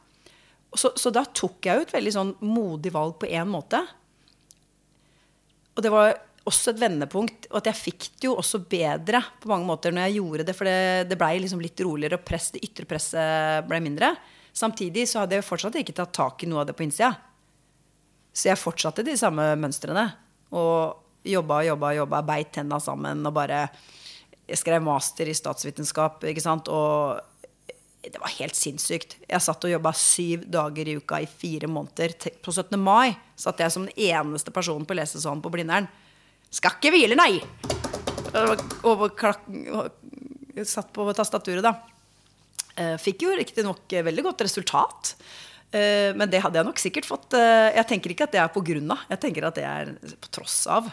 Så, 0.72 0.94
så 0.96 1.12
da 1.12 1.26
tok 1.28 1.68
jeg 1.68 1.80
jo 1.80 1.86
et 1.86 1.96
veldig 1.96 2.14
sånn 2.16 2.36
modig 2.48 2.94
valg 2.96 3.18
på 3.20 3.28
én 3.28 3.50
måte. 3.52 3.82
Og 5.76 5.84
det 5.84 5.92
var 5.92 6.14
også 6.48 6.72
et 6.72 6.82
vendepunkt. 6.82 7.50
Og 7.52 7.60
at 7.60 7.72
jeg 7.72 7.80
fikk 7.80 8.08
det 8.16 8.30
jo 8.30 8.38
også 8.40 8.64
bedre 8.72 9.22
på 9.42 9.52
mange 9.52 9.68
måter 9.68 9.94
når 9.94 10.08
jeg 10.08 10.22
gjorde 10.22 10.46
det. 10.48 10.56
For 10.58 10.70
det, 10.70 11.10
det 11.12 11.20
blei 11.20 11.34
liksom 11.44 11.64
litt 11.64 11.84
roligere, 11.84 12.20
og 12.20 12.28
press, 12.28 12.52
det 12.56 12.64
ytre 12.68 12.88
presset 12.90 13.68
ble 13.68 13.82
mindre. 13.84 14.14
Samtidig 14.54 15.08
så 15.10 15.24
hadde 15.24 15.38
jeg 15.38 15.48
fortsatt 15.48 15.78
ikke 15.80 15.96
tatt 15.96 16.14
tak 16.16 16.44
i 16.44 16.50
noe 16.50 16.64
av 16.64 16.70
det 16.70 16.76
på 16.78 16.86
innsida. 16.86 17.14
Så 18.32 18.52
jeg 18.52 18.60
fortsatte 18.60 19.06
de 19.08 19.16
samme 19.20 19.46
mønstrene. 19.60 20.06
Og 20.56 21.28
jobba 21.28 21.62
og 21.62 21.68
jobba 21.68 21.92
og 21.92 22.00
jobba, 22.02 22.22
beit 22.28 22.54
tenna 22.56 22.80
sammen 22.82 23.26
og 23.28 23.36
bare 23.36 23.68
Jeg 24.50 24.58
skrev 24.60 24.82
master 24.84 25.30
i 25.30 25.36
statsvitenskap, 25.38 26.24
ikke 26.28 26.44
sant. 26.44 26.68
Og 26.68 27.22
det 28.04 28.20
var 28.20 28.34
helt 28.40 28.58
sinnssykt. 28.58 29.16
Jeg 29.30 29.44
satt 29.46 29.64
og 29.64 29.72
jobba 29.72 29.94
syv 29.96 30.44
dager 30.52 30.90
i 30.90 30.98
uka 30.98 31.22
i 31.22 31.30
fire 31.30 31.70
måneder. 31.72 32.16
På 32.44 32.52
17. 32.52 32.76
mai 32.82 33.14
satt 33.40 33.62
jeg 33.62 33.72
som 33.72 33.86
den 33.86 34.10
eneste 34.10 34.52
personen 34.52 34.88
på 34.90 34.98
lesesalen 34.98 35.44
på 35.44 35.54
Blindern. 35.54 35.88
Skal 36.52 36.76
ikke 36.76 36.92
hvile, 36.92 37.16
nei! 37.16 37.40
Og 38.88 39.06
klak, 39.16 39.46
satt 40.68 40.92
på 40.92 41.06
tastaturet, 41.16 41.64
da. 41.64 41.78
Eh, 42.82 42.98
fikk 43.02 43.26
jo 43.26 43.36
riktignok 43.38 43.96
veldig 44.10 44.26
godt 44.26 44.46
resultat. 44.48 45.16
Eh, 45.72 46.12
men 46.18 46.30
det 46.32 46.42
hadde 46.44 46.60
jeg 46.60 46.68
nok 46.68 46.82
sikkert 46.82 47.08
fått 47.08 47.36
eh, 47.38 47.70
Jeg 47.78 47.88
tenker 47.88 48.12
ikke 48.12 48.26
at 48.28 48.34
det 48.36 48.42
er 48.44 48.50
på 48.52 48.64
grunn 48.66 48.92
av. 48.94 49.06
Jeg 49.12 49.22
tenker 49.26 49.48
at 49.48 49.60
det 49.60 49.68
er 49.68 49.94
på 50.22 50.32
tross 50.40 50.64
av. 50.72 50.90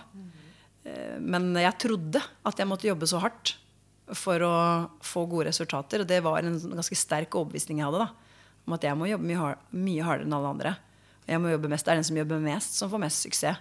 Men 1.21 1.51
jeg 1.59 1.77
trodde 1.83 2.21
at 2.49 2.61
jeg 2.61 2.69
måtte 2.69 2.87
jobbe 2.89 3.05
så 3.11 3.19
hardt 3.21 3.51
for 4.17 4.41
å 4.41 4.53
få 5.05 5.27
gode 5.29 5.51
resultater. 5.51 6.01
Og 6.01 6.09
det 6.09 6.23
var 6.25 6.41
en 6.41 6.57
ganske 6.57 6.97
sterk 6.97 7.37
overbevisning 7.37 7.83
jeg 7.83 7.91
hadde. 7.91 8.07
da, 8.07 8.45
Om 8.65 8.77
at 8.79 8.87
jeg 8.87 8.97
må 8.97 9.11
jobbe 9.11 9.29
mye, 9.29 9.51
mye 9.77 10.07
hardere 10.07 10.25
enn 10.25 10.37
alle 10.39 10.53
andre. 10.55 10.73
Jeg 11.29 11.43
må 11.45 11.51
jobbe 11.53 11.69
mest, 11.69 11.85
Det 11.85 11.93
er 11.93 12.01
den 12.01 12.09
som 12.09 12.17
jobber 12.17 12.41
mest, 12.41 12.79
som 12.79 12.89
får 12.89 13.03
mest 13.05 13.27
suksess. 13.27 13.61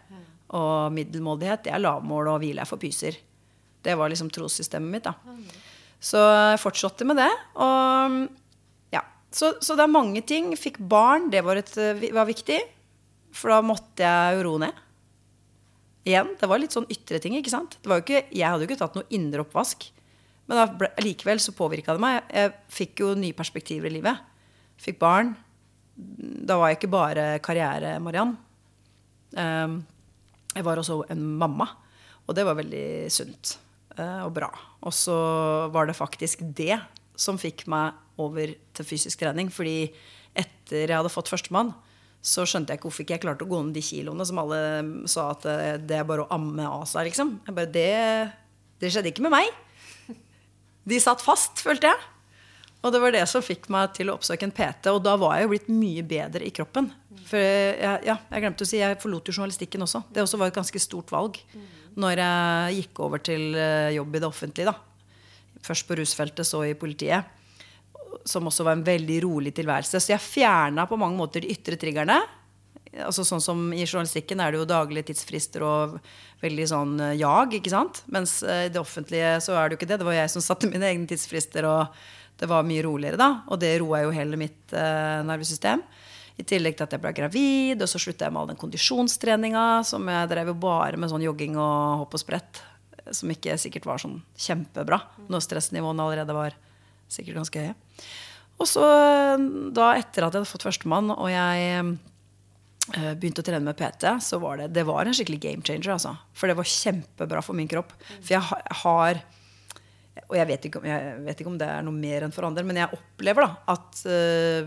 Og 0.55 0.93
middelmådighet 0.95 1.65
det 1.65 1.73
er 1.75 1.83
lavmål, 1.83 2.29
og 2.31 2.39
hvile 2.39 2.63
er 2.63 2.69
for 2.69 2.79
pyser. 2.79 3.17
Det 3.83 3.97
var 3.99 4.07
liksom 4.07 4.31
trossystemet 4.31 4.93
mitt. 4.93 5.03
da. 5.03 5.17
Så 6.03 6.21
jeg 6.21 6.61
fortsatte 6.61 7.05
med 7.07 7.17
det. 7.19 7.29
Og 7.57 8.17
ja, 8.93 9.03
så, 9.33 9.55
så, 9.61 9.75
det 9.77 9.85
er 9.85 9.93
mange 9.93 10.21
ting. 10.27 10.51
Fikk 10.59 10.79
barn, 10.79 11.31
det 11.33 11.43
var, 11.45 11.59
et, 11.59 11.73
var 12.13 12.29
viktig. 12.29 12.59
For 13.35 13.53
da 13.53 13.61
måtte 13.65 14.05
jeg 14.05 14.37
jo 14.37 14.45
roe 14.47 14.63
ned. 14.67 14.83
Igjen, 16.07 16.31
det 16.39 16.47
var 16.47 16.61
litt 16.61 16.75
sånn 16.75 16.87
ytre 16.93 17.19
ting. 17.23 17.35
ikke 17.39 17.51
sant? 17.51 17.79
Ikke, 17.83 18.23
jeg 18.31 18.47
hadde 18.47 18.63
jo 18.63 18.69
ikke 18.69 18.79
tatt 18.79 18.95
noe 18.97 19.09
indre 19.13 19.43
oppvask. 19.43 19.89
Men 20.47 20.61
da, 20.61 20.91
likevel 21.03 21.41
så 21.43 21.55
påvirka 21.55 21.97
det 21.97 22.03
meg. 22.03 22.21
Jeg 22.31 22.53
fikk 22.71 23.03
jo 23.03 23.11
nye 23.19 23.35
perspektiver 23.35 23.91
i 23.91 23.97
livet. 23.97 24.23
Fikk 24.79 25.01
barn. 25.01 25.33
Da 25.97 26.59
var 26.61 26.71
jeg 26.71 26.79
ikke 26.79 26.93
bare 26.93 27.29
karriere-Mariann. 27.43 28.35
Um, 29.37 29.79
jeg 30.53 30.65
var 30.65 30.79
også 30.79 31.01
en 31.11 31.25
mamma. 31.41 31.67
Og 32.27 32.37
det 32.37 32.45
var 32.47 32.55
veldig 32.59 32.87
sunt 33.11 33.57
og 34.03 34.33
bra. 34.35 34.51
Og 34.85 34.93
så 34.93 35.17
var 35.73 35.89
det 35.89 35.97
faktisk 35.97 36.43
det 36.57 36.77
som 37.17 37.39
fikk 37.41 37.65
meg 37.71 37.97
over 38.21 38.53
til 38.77 38.87
fysisk 38.87 39.21
trening. 39.23 39.49
Fordi 39.53 39.89
etter 40.37 40.85
jeg 40.85 40.95
hadde 40.95 41.13
fått 41.13 41.31
førstemann, 41.31 41.73
så 42.27 42.43
skjønte 42.49 42.73
jeg 42.73 42.79
ikke 42.79 42.89
hvorfor 42.89 43.05
ikke 43.05 43.15
jeg 43.15 43.23
klarte 43.23 43.45
å 43.45 43.49
gå 43.49 43.61
ned 43.63 43.77
de 43.77 43.83
kiloene 43.85 44.25
som 44.27 44.41
alle 44.41 44.59
sa 45.09 45.29
at 45.35 45.45
eh, 45.47 45.77
det 45.79 45.99
er 45.99 46.07
bare 46.07 46.25
å 46.25 46.31
amme 46.33 46.65
av 46.65 46.83
seg. 46.89 47.07
Liksom. 47.09 47.37
Bare, 47.47 47.69
det, 47.71 47.87
det 48.81 48.91
skjedde 48.91 49.13
ikke 49.13 49.25
med 49.27 49.35
meg. 49.37 49.49
De 50.87 50.99
satt 51.03 51.23
fast, 51.23 51.61
følte 51.63 51.91
jeg. 51.91 52.05
Og 52.85 52.93
det 52.93 52.99
var 53.01 53.11
det 53.11 53.23
som 53.27 53.43
fikk 53.43 53.67
meg 53.73 53.95
til 53.97 54.11
å 54.11 54.17
oppsøke 54.17 54.47
en 54.47 54.53
PT. 54.55 54.91
Og 54.93 55.01
da 55.03 55.15
var 55.19 55.37
jeg 55.37 55.47
jo 55.47 55.53
blitt 55.55 55.71
mye 55.71 56.03
bedre 56.07 56.45
i 56.45 56.53
kroppen. 56.53 56.91
For 57.27 57.41
jeg, 57.41 58.03
ja, 58.07 58.15
jeg 58.15 58.43
glemte 58.43 58.63
å 58.63 58.69
si, 58.69 58.79
jeg 58.79 58.99
forlot 59.01 59.27
jo 59.27 59.35
journalistikken 59.35 59.83
også. 59.83 60.05
Det 60.13 60.23
også 60.23 60.39
var 60.39 60.51
et 60.51 60.59
ganske 60.59 60.81
stort 60.81 61.11
valg 61.11 61.39
når 61.97 62.21
jeg 62.21 62.77
gikk 62.81 63.01
over 63.05 63.23
til 63.23 63.57
eh, 63.57 63.95
jobb 63.97 64.15
i 64.15 64.21
det 64.21 64.29
offentlige. 64.29 64.71
da. 64.71 65.61
Først 65.65 65.87
på 65.87 65.97
rusfeltet, 65.99 66.47
så 66.47 66.63
i 66.67 66.77
politiet. 66.77 67.33
Som 68.27 68.47
også 68.49 68.65
var 68.67 68.77
en 68.77 68.85
veldig 68.87 69.21
rolig 69.25 69.53
tilværelse. 69.57 69.99
Så 69.99 70.13
jeg 70.13 70.23
fjerna 70.23 70.87
på 70.87 70.99
mange 70.99 71.17
måter 71.19 71.43
de 71.43 71.53
ytre 71.53 71.79
triggerne 71.79 72.21
altså 73.05 73.25
sånn 73.27 73.43
som 73.43 73.63
I 73.75 73.85
journalistikken 73.85 74.41
er 74.41 74.53
det 74.53 74.61
jo 74.61 74.69
daglige 74.69 75.09
tidsfrister 75.11 75.65
og 75.65 75.97
veldig 76.43 76.67
sånn 76.69 76.95
eh, 77.03 77.15
jag. 77.19 77.57
ikke 77.59 77.73
sant? 77.73 78.03
Mens 78.13 78.39
eh, 78.43 78.67
i 78.67 78.73
det 78.73 78.81
offentlige 78.81 79.37
så 79.43 79.57
er 79.57 79.67
det 79.67 79.75
jo 79.75 79.81
ikke 79.81 79.91
det. 79.91 79.99
Det 80.01 80.07
var 80.07 80.17
jeg 80.17 80.33
som 80.33 80.45
satte 80.45 80.69
mine 80.71 80.87
egne 80.89 81.09
tidsfrister, 81.09 81.67
og 81.67 81.97
det 82.37 82.49
var 82.49 82.67
mye 82.67 82.85
roligere 82.85 83.19
da. 83.19 83.29
Og 83.51 83.61
det 83.61 83.75
roa 83.81 84.03
jo 84.05 84.13
hele 84.15 84.39
mitt 84.39 84.75
eh, 84.75 85.19
nervesystem. 85.27 85.83
I 86.37 86.45
tillegg 86.45 86.77
til 86.77 86.85
at 86.85 86.93
jeg 86.93 87.01
ble 87.01 87.13
gravid, 87.17 87.81
og 87.81 87.89
så 87.89 88.01
slutta 88.01 88.27
jeg 88.27 88.33
med 88.33 88.43
all 88.43 88.51
den 88.51 88.59
kondisjonstreninga. 88.61 89.65
Som 89.87 90.09
jeg 90.11 90.31
drev 90.31 90.51
jo 90.53 90.57
bare 90.61 90.99
med 90.99 91.11
sånn 91.11 91.25
jogging 91.25 91.57
og 91.57 92.03
hopp 92.03 92.17
og 92.17 92.21
sprett. 92.21 92.61
Som 93.15 93.31
ikke 93.33 93.57
sikkert 93.61 93.87
var 93.89 94.01
sånn 94.03 94.19
kjempebra 94.37 94.99
når 95.31 95.45
stressnivåene 95.45 96.05
allerede 96.05 96.35
var 96.37 96.57
sikkert 97.09 97.41
ganske 97.41 97.63
høye. 97.63 97.75
Og 98.57 98.69
så, 98.69 98.83
da 99.73 99.91
etter 99.95 100.25
at 100.25 100.33
jeg 100.33 100.41
hadde 100.41 100.49
fått 100.49 100.65
førstemann, 100.65 101.11
og 101.13 101.29
jeg 101.29 101.97
Eh, 102.95 103.13
begynte 103.19 103.43
å 103.43 103.45
trene 103.45 103.65
med 103.67 103.75
PT, 103.75 104.07
så 104.23 104.37
var 104.39 104.61
det, 104.61 104.69
det 104.77 104.85
var 104.87 105.03
en 105.07 105.15
skikkelig 105.15 105.41
game 105.43 105.65
changer. 105.65 105.91
Altså. 105.97 106.13
For 106.37 106.47
det 106.47 106.55
var 106.55 106.69
kjempebra 106.71 107.41
for 107.43 107.57
min 107.57 107.67
kropp. 107.71 107.91
For 108.19 108.37
jeg 108.37 108.43
har 108.83 109.25
Og 110.27 110.33
jeg 110.35 110.47
vet, 110.49 110.63
ikke, 110.65 110.79
jeg 110.83 111.19
vet 111.23 111.39
ikke 111.39 111.49
om 111.51 111.59
det 111.59 111.67
er 111.71 111.83
noe 111.85 111.93
mer 111.93 112.23
enn 112.25 112.33
for 112.35 112.43
andre, 112.43 112.63
men 112.65 112.79
jeg 112.81 112.89
opplever 112.91 113.45
da 113.45 113.51
at 113.71 113.99
uh, 114.09 114.65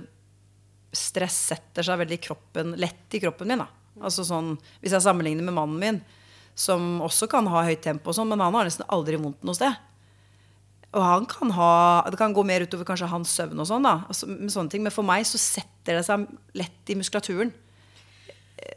stress 0.92 1.36
setter 1.52 1.86
seg 1.86 2.00
veldig 2.02 2.18
kroppen, 2.22 2.74
lett 2.80 3.14
i 3.14 3.20
kroppen 3.22 3.50
min. 3.50 3.62
Da. 3.62 3.68
Altså 4.06 4.24
sånn, 4.26 4.54
hvis 4.82 4.96
jeg 4.96 5.04
sammenligner 5.04 5.46
med 5.46 5.56
mannen 5.56 5.78
min, 5.82 6.00
som 6.58 6.98
også 7.04 7.28
kan 7.30 7.46
ha 7.48 7.64
høyt 7.68 7.82
tempo, 7.84 8.12
sånn, 8.14 8.28
men 8.32 8.42
han 8.42 8.56
har 8.56 8.66
nesten 8.68 8.88
aldri 8.90 9.20
vondt 9.20 9.44
noe 9.46 9.56
sted. 9.56 9.86
Og 10.90 11.04
han 11.06 11.26
kan 11.30 11.52
ha, 11.54 11.72
Det 12.10 12.18
kan 12.18 12.32
gå 12.34 12.42
mer 12.42 12.64
utover 12.66 12.84
kanskje 12.88 13.10
hans 13.12 13.30
søvn, 13.30 13.60
og 13.62 13.68
sånn 13.70 13.86
da, 13.86 14.00
altså, 14.10 14.26
med 14.26 14.50
sånne 14.50 14.72
ting, 14.72 14.82
men 14.82 14.94
for 14.94 15.06
meg 15.06 15.22
så 15.28 15.38
setter 15.38 16.00
det 16.00 16.06
seg 16.08 16.26
lett 16.58 16.90
i 16.90 16.98
muskulaturen 16.98 17.54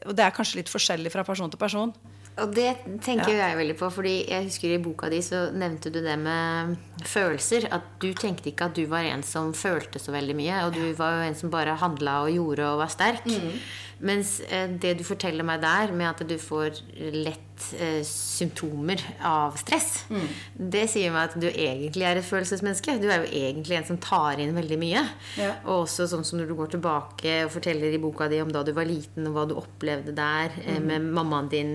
og 0.07 0.15
det 0.17 0.25
er 0.25 0.35
kanskje 0.35 0.61
litt 0.61 0.71
forskjellig 0.71 1.11
fra 1.13 1.25
person 1.27 1.51
til 1.51 1.59
person. 1.59 1.93
Og 2.41 2.49
det 2.55 2.71
tenker 3.05 3.35
ja. 3.35 3.49
jeg 3.49 3.57
veldig 3.59 3.75
på, 3.77 3.89
fordi 3.93 4.13
jeg 4.25 4.47
husker 4.47 4.71
i 4.73 4.79
boka 4.81 5.09
di 5.11 5.19
så 5.21 5.43
nevnte 5.53 5.91
du 5.93 5.99
det 6.01 6.15
med 6.17 6.73
følelser. 7.05 7.67
At 7.75 7.85
du 8.01 8.09
tenkte 8.17 8.49
ikke 8.49 8.71
at 8.71 8.77
du 8.77 8.87
var 8.89 9.05
en 9.05 9.21
som 9.27 9.51
følte 9.53 10.01
så 10.01 10.15
veldig 10.15 10.35
mye. 10.39 10.63
Og 10.65 10.73
du 10.73 10.81
var 10.97 11.19
jo 11.19 11.27
en 11.27 11.37
som 11.37 11.53
bare 11.53 11.77
handla 11.77 12.23
og 12.25 12.33
gjorde 12.33 12.71
og 12.71 12.81
var 12.81 12.93
sterk. 12.93 13.27
Mm. 13.29 13.59
Mens 14.03 14.41
eh, 14.51 14.67
det 14.83 14.97
du 14.99 15.03
forteller 15.07 15.45
meg 15.47 15.61
der, 15.63 15.93
med 15.95 16.09
at 16.09 16.23
du 16.27 16.35
får 16.41 16.81
lett 17.23 17.67
eh, 17.79 18.01
symptomer 18.03 18.99
av 19.23 19.55
stress. 19.61 20.03
Mm. 20.11 20.25
Det 20.73 20.81
sier 20.91 21.13
meg 21.13 21.29
at 21.29 21.37
du 21.39 21.47
egentlig 21.47 22.03
er 22.09 22.19
et 22.19 22.27
følelsesmenneske. 22.27 22.97
Du 22.99 23.07
er 23.07 23.23
jo 23.23 23.29
egentlig 23.31 23.77
en 23.77 23.87
som 23.87 23.99
tar 24.03 24.41
inn 24.43 24.51
veldig 24.57 24.79
mye. 24.81 25.05
Ja. 25.39 25.53
Og 25.63 25.85
også 25.85 26.09
sånn 26.11 26.25
som 26.27 26.41
når 26.41 26.51
du 26.51 26.55
går 26.59 26.73
tilbake 26.75 27.37
og 27.45 27.53
forteller 27.55 27.95
i 27.95 28.01
boka 28.03 28.27
di 28.31 28.41
om 28.43 28.51
da 28.51 28.65
du 28.67 28.73
var 28.75 28.89
liten, 28.89 29.29
og 29.29 29.37
hva 29.37 29.45
du 29.47 29.55
opplevde 29.61 30.15
der 30.19 30.51
eh, 30.65 30.71
Mm. 30.83 30.87
med 30.89 31.09
mammaen 31.15 31.47
din 31.51 31.73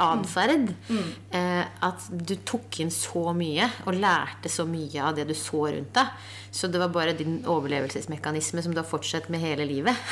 atferd. 0.00 0.72
Eh, 0.90 1.64
at 1.86 2.08
du 2.10 2.34
tok 2.46 2.80
inn 2.82 2.90
så 2.90 3.28
mye 3.36 3.68
og 3.86 3.94
lærte 4.00 4.50
så 4.50 4.64
mye 4.66 5.02
av 5.04 5.14
det 5.18 5.28
du 5.30 5.34
så 5.38 5.66
rundt 5.70 5.92
deg. 5.94 6.10
Så 6.54 6.68
det 6.70 6.78
var 6.78 6.92
bare 6.94 7.12
din 7.18 7.40
overlevelsesmekanisme 7.50 8.62
som 8.62 8.70
du 8.74 8.78
har 8.78 8.86
fortsatt 8.86 9.26
med 9.32 9.42
hele 9.42 9.66
livet. 9.66 9.96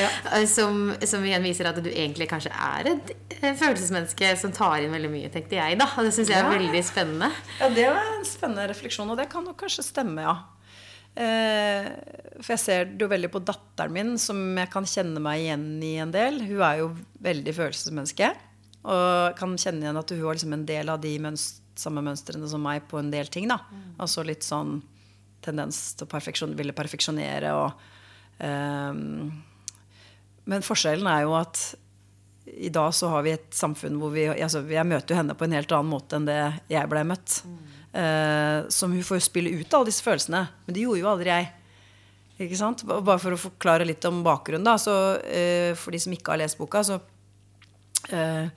Ja. 0.00 0.08
som, 0.50 0.88
som 1.06 1.22
igjen 1.22 1.44
viser 1.44 1.68
at 1.68 1.76
du 1.84 1.86
egentlig 1.90 2.26
kanskje 2.30 2.50
er 2.50 2.88
et 2.94 3.10
eh, 3.36 3.52
følelsesmenneske 3.54 4.30
som 4.40 4.50
tar 4.56 4.80
inn 4.82 4.90
veldig 4.96 5.10
mye, 5.12 5.28
tenkte 5.30 5.54
jeg. 5.60 5.76
da 5.78 5.86
Og 6.00 6.08
det 6.08 6.14
syns 6.16 6.32
jeg 6.32 6.40
er 6.40 6.48
Ja. 6.48 6.54
veldig 6.56 6.80
spennende. 6.88 7.28
Ja, 7.60 7.68
det 7.76 7.84
var 7.92 8.08
en 8.16 8.24
spennende 8.26 8.64
refleksjon, 8.72 9.12
og 9.12 9.20
det 9.20 9.28
kan 9.30 9.44
nok 9.46 9.60
kanskje 9.60 9.84
stemme, 9.86 10.24
ja. 10.24 10.34
Eh, 11.14 11.86
for 12.42 12.54
jeg 12.56 12.62
ser 12.64 12.88
det 12.90 13.04
jo 13.04 13.10
veldig 13.12 13.30
på 13.36 13.42
datteren 13.46 13.92
min, 13.94 14.14
som 14.18 14.40
jeg 14.58 14.70
kan 14.72 14.88
kjenne 14.88 15.20
meg 15.22 15.44
igjen 15.44 15.66
i 15.86 15.92
en 16.02 16.10
del. 16.14 16.40
Hun 16.48 16.64
er 16.66 16.80
jo 16.80 16.88
veldig 17.22 17.54
følelsesmenneske. 17.60 18.32
Og 18.84 19.36
kan 19.38 19.54
kjenne 19.60 19.86
igjen 19.86 20.00
at 20.00 20.10
hun 20.10 20.24
har 20.24 20.34
liksom 20.40 20.56
en 20.58 20.66
del 20.68 20.90
av 20.92 20.98
de 21.04 21.14
mønst 21.22 21.60
samme 21.78 22.02
mønstrene 22.06 22.46
som 22.50 22.62
meg 22.62 22.84
på 22.90 22.98
en 23.00 23.08
del 23.14 23.26
ting. 23.30 23.46
da. 23.50 23.60
Altså 23.98 24.22
litt 24.26 24.42
sånn 24.46 24.80
tendens 25.44 25.80
til 25.94 26.06
å 26.06 26.10
perfeksjon, 26.10 26.56
ville 26.58 26.74
perfeksjonere 26.76 27.52
og 27.58 27.86
um, 28.40 29.30
Men 30.50 30.64
forskjellen 30.64 31.08
er 31.08 31.24
jo 31.24 31.36
at 31.38 31.62
i 32.44 32.68
dag 32.68 32.90
så 32.92 33.08
har 33.08 33.22
vi 33.24 33.32
et 33.32 33.46
samfunn 33.56 33.96
hvor 33.96 34.12
vi 34.12 34.26
altså 34.28 34.60
Jeg 34.68 34.84
møter 34.84 35.14
jo 35.14 35.20
henne 35.22 35.36
på 35.38 35.46
en 35.46 35.54
helt 35.56 35.72
annen 35.72 35.88
måte 35.88 36.18
enn 36.18 36.26
det 36.28 36.40
jeg 36.68 36.90
ble 36.92 37.04
møtt. 37.08 37.38
Eh, 37.94 38.68
som 38.68 38.92
hun 38.92 39.06
får 39.06 39.20
spille 39.22 39.52
ut 39.54 39.74
alle 39.74 39.86
disse 39.88 40.02
følelsene. 40.02 40.40
Men 40.66 40.74
det 40.74 40.82
gjorde 40.82 41.00
jo 41.00 41.10
aldri 41.12 41.30
jeg. 41.30 41.50
Ikke 42.42 42.58
sant? 42.58 42.82
Bare 42.88 43.20
for 43.22 43.36
å 43.36 43.38
forklare 43.38 43.86
litt 43.86 44.04
om 44.08 44.24
bakgrunnen, 44.26 44.66
da. 44.66 44.74
Så, 44.80 44.92
uh, 45.22 45.70
for 45.78 45.94
de 45.94 46.00
som 46.02 46.14
ikke 46.14 46.34
har 46.34 46.40
lest 46.40 46.58
boka, 46.58 46.82
så 46.82 46.98
eh, 48.10 48.50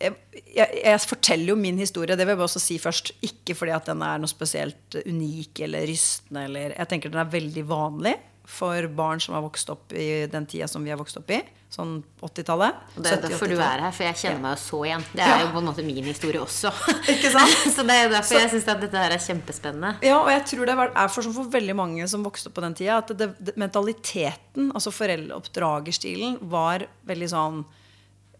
jeg, 0.00 0.14
jeg, 0.52 0.80
jeg 0.84 1.00
forteller 1.08 1.52
jo 1.54 1.56
min 1.58 1.78
historie, 1.80 2.16
det 2.16 2.26
vil 2.26 2.34
jeg 2.34 2.40
bare 2.42 2.50
også 2.50 2.60
si 2.62 2.78
først. 2.82 3.14
Ikke 3.24 3.56
fordi 3.56 3.72
at 3.76 3.88
den 3.88 4.02
er 4.04 4.20
noe 4.22 4.30
spesielt 4.30 4.98
unik 5.06 5.64
eller 5.66 5.86
rystende. 5.88 6.46
Eller, 6.50 6.74
jeg 6.76 6.90
tenker 6.92 7.12
den 7.14 7.22
er 7.24 7.30
veldig 7.32 7.66
vanlig 7.70 8.16
for 8.46 8.86
barn 8.94 9.18
som 9.18 9.34
har 9.34 9.42
vokst 9.42 9.70
opp 9.72 9.90
i 9.98 10.26
den 10.30 10.44
tida 10.46 10.68
som 10.70 10.84
vi 10.86 10.92
har 10.92 11.00
vokst 11.00 11.16
opp 11.18 11.32
i. 11.34 11.40
Sånn 11.72 11.96
80-tallet. 12.22 12.76
Og 12.94 13.02
det 13.02 13.10
er 13.16 13.22
derfor 13.24 13.50
du 13.50 13.56
er 13.56 13.80
her, 13.82 13.90
for 13.96 14.06
jeg 14.06 14.18
kjenner 14.20 14.38
meg 14.44 14.52
jo 14.54 14.60
så 14.62 14.78
igjen. 14.86 15.06
Det 15.16 15.24
er 15.24 15.32
Ja. 15.32 15.38
jo 15.42 15.48
på 15.56 15.58
en 15.58 15.66
måte 15.66 15.82
min 15.82 16.06
historie 16.06 16.38
også. 16.44 16.70
Ikke 17.16 17.32
sant? 17.34 17.56
så 17.74 17.82
det 17.88 17.96
er 18.04 18.12
derfor 18.12 18.38
jeg 18.38 18.52
syns 18.52 18.68
at 18.70 18.84
dette 18.84 19.02
her 19.02 19.16
er 19.16 19.24
kjempespennende. 19.24 19.90
Ja, 20.06 20.20
og 20.20 20.30
jeg 20.30 20.44
tror 20.52 20.70
det 20.70 20.76
er 20.86 21.10
for, 21.16 21.26
for 21.40 21.50
veldig 21.56 21.74
mange 21.80 22.06
som 22.12 22.22
vokste 22.22 22.52
opp 22.52 22.56
på 22.60 22.64
den 22.68 22.76
tida, 22.78 23.00
at 23.02 23.10
det, 23.18 23.32
det, 23.42 23.56
mentaliteten, 23.58 24.70
altså 24.78 24.94
foreldreoppdragerstilen, 24.94 26.38
var 26.52 26.86
veldig 27.10 27.32
sånn 27.32 27.64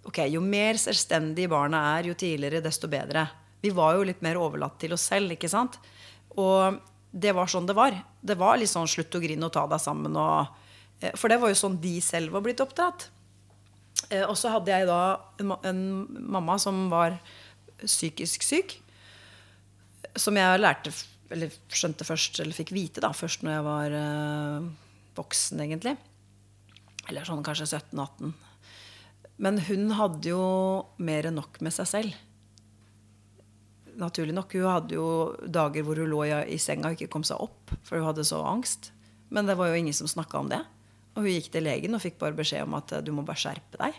Ok, 0.06 0.20
jo 0.30 0.40
mer 0.44 0.78
selvstendig 0.78 1.48
barna 1.50 1.80
er, 1.96 2.10
jo 2.10 2.14
tidligere, 2.18 2.62
desto 2.64 2.88
bedre. 2.90 3.26
Vi 3.62 3.72
var 3.74 3.96
jo 3.96 4.04
litt 4.06 4.22
mer 4.22 4.38
overlatt 4.38 4.78
til 4.78 4.94
oss 4.94 5.08
selv, 5.10 5.32
ikke 5.34 5.50
sant? 5.50 5.80
Og 6.38 6.78
det 7.10 7.32
var 7.34 7.50
sånn 7.50 7.66
det 7.66 7.74
var. 7.76 7.96
Det 8.20 8.36
var 8.38 8.58
litt 8.60 8.70
sånn 8.70 8.88
slutt 8.90 9.14
å 9.16 9.22
grine 9.22 9.48
og 9.48 9.54
ta 9.54 9.64
deg 9.70 9.82
sammen 9.82 10.14
og 10.20 10.46
eh, 11.00 11.14
For 11.16 11.32
det 11.32 11.40
var 11.42 11.50
jo 11.50 11.58
sånn 11.58 11.78
de 11.82 11.96
selv 12.04 12.34
var 12.36 12.44
blitt 12.44 12.62
oppdratt. 12.62 13.08
Eh, 14.10 14.22
Og 14.26 14.36
så 14.38 14.52
hadde 14.52 14.70
jeg 14.70 14.86
da 14.88 15.00
en, 15.40 15.54
en 15.64 15.82
mamma 16.36 16.58
som 16.62 16.86
var 16.92 17.18
psykisk 17.82 18.44
syk 18.46 18.78
som 20.16 20.36
jeg 20.38 20.60
lærte 20.62 20.92
Eller 21.34 21.52
skjønte 21.68 22.06
først, 22.06 22.38
eller 22.40 22.56
fikk 22.56 22.70
vite 22.72 23.02
da, 23.02 23.10
først 23.16 23.42
når 23.42 23.56
jeg 23.56 23.64
var 23.66 23.96
eh, 23.98 24.68
voksen, 25.16 25.62
egentlig. 25.64 25.96
Eller 27.10 27.26
sånn 27.26 27.42
kanskje 27.46 27.66
17-18. 27.72 28.34
Men 29.42 29.60
hun 29.66 29.90
hadde 29.98 30.30
jo 30.32 30.44
mer 31.02 31.28
enn 31.28 31.36
nok 31.36 31.60
med 31.64 31.74
seg 31.76 31.88
selv. 31.90 32.14
Naturlig 34.00 34.34
nok. 34.36 34.54
Hun 34.56 34.68
hadde 34.68 34.96
jo 34.96 35.08
dager 35.44 35.84
hvor 35.84 36.00
hun 36.00 36.08
lå 36.12 36.22
i, 36.28 36.56
senga 36.60 36.90
og 36.90 36.96
ikke 36.96 37.10
kom 37.12 37.24
seg 37.26 37.40
opp, 37.44 37.74
for 37.84 37.98
hun 38.00 38.08
hadde 38.08 38.24
så 38.28 38.40
angst. 38.48 38.90
Men 39.28 39.48
det 39.48 39.56
var 39.58 39.70
jo 39.70 39.78
ingen 39.80 39.96
som 39.96 40.08
snakka 40.08 40.40
om 40.40 40.50
det. 40.52 40.62
Og 41.16 41.24
hun 41.24 41.32
gikk 41.32 41.50
til 41.52 41.64
legen 41.64 41.96
og 41.96 42.02
fikk 42.04 42.18
bare 42.20 42.36
beskjed 42.36 42.66
om 42.66 42.76
at 42.78 42.92
eh, 42.92 43.04
du 43.04 43.12
må 43.16 43.24
bare 43.26 43.40
skjerpe 43.40 43.80
deg. 43.80 43.96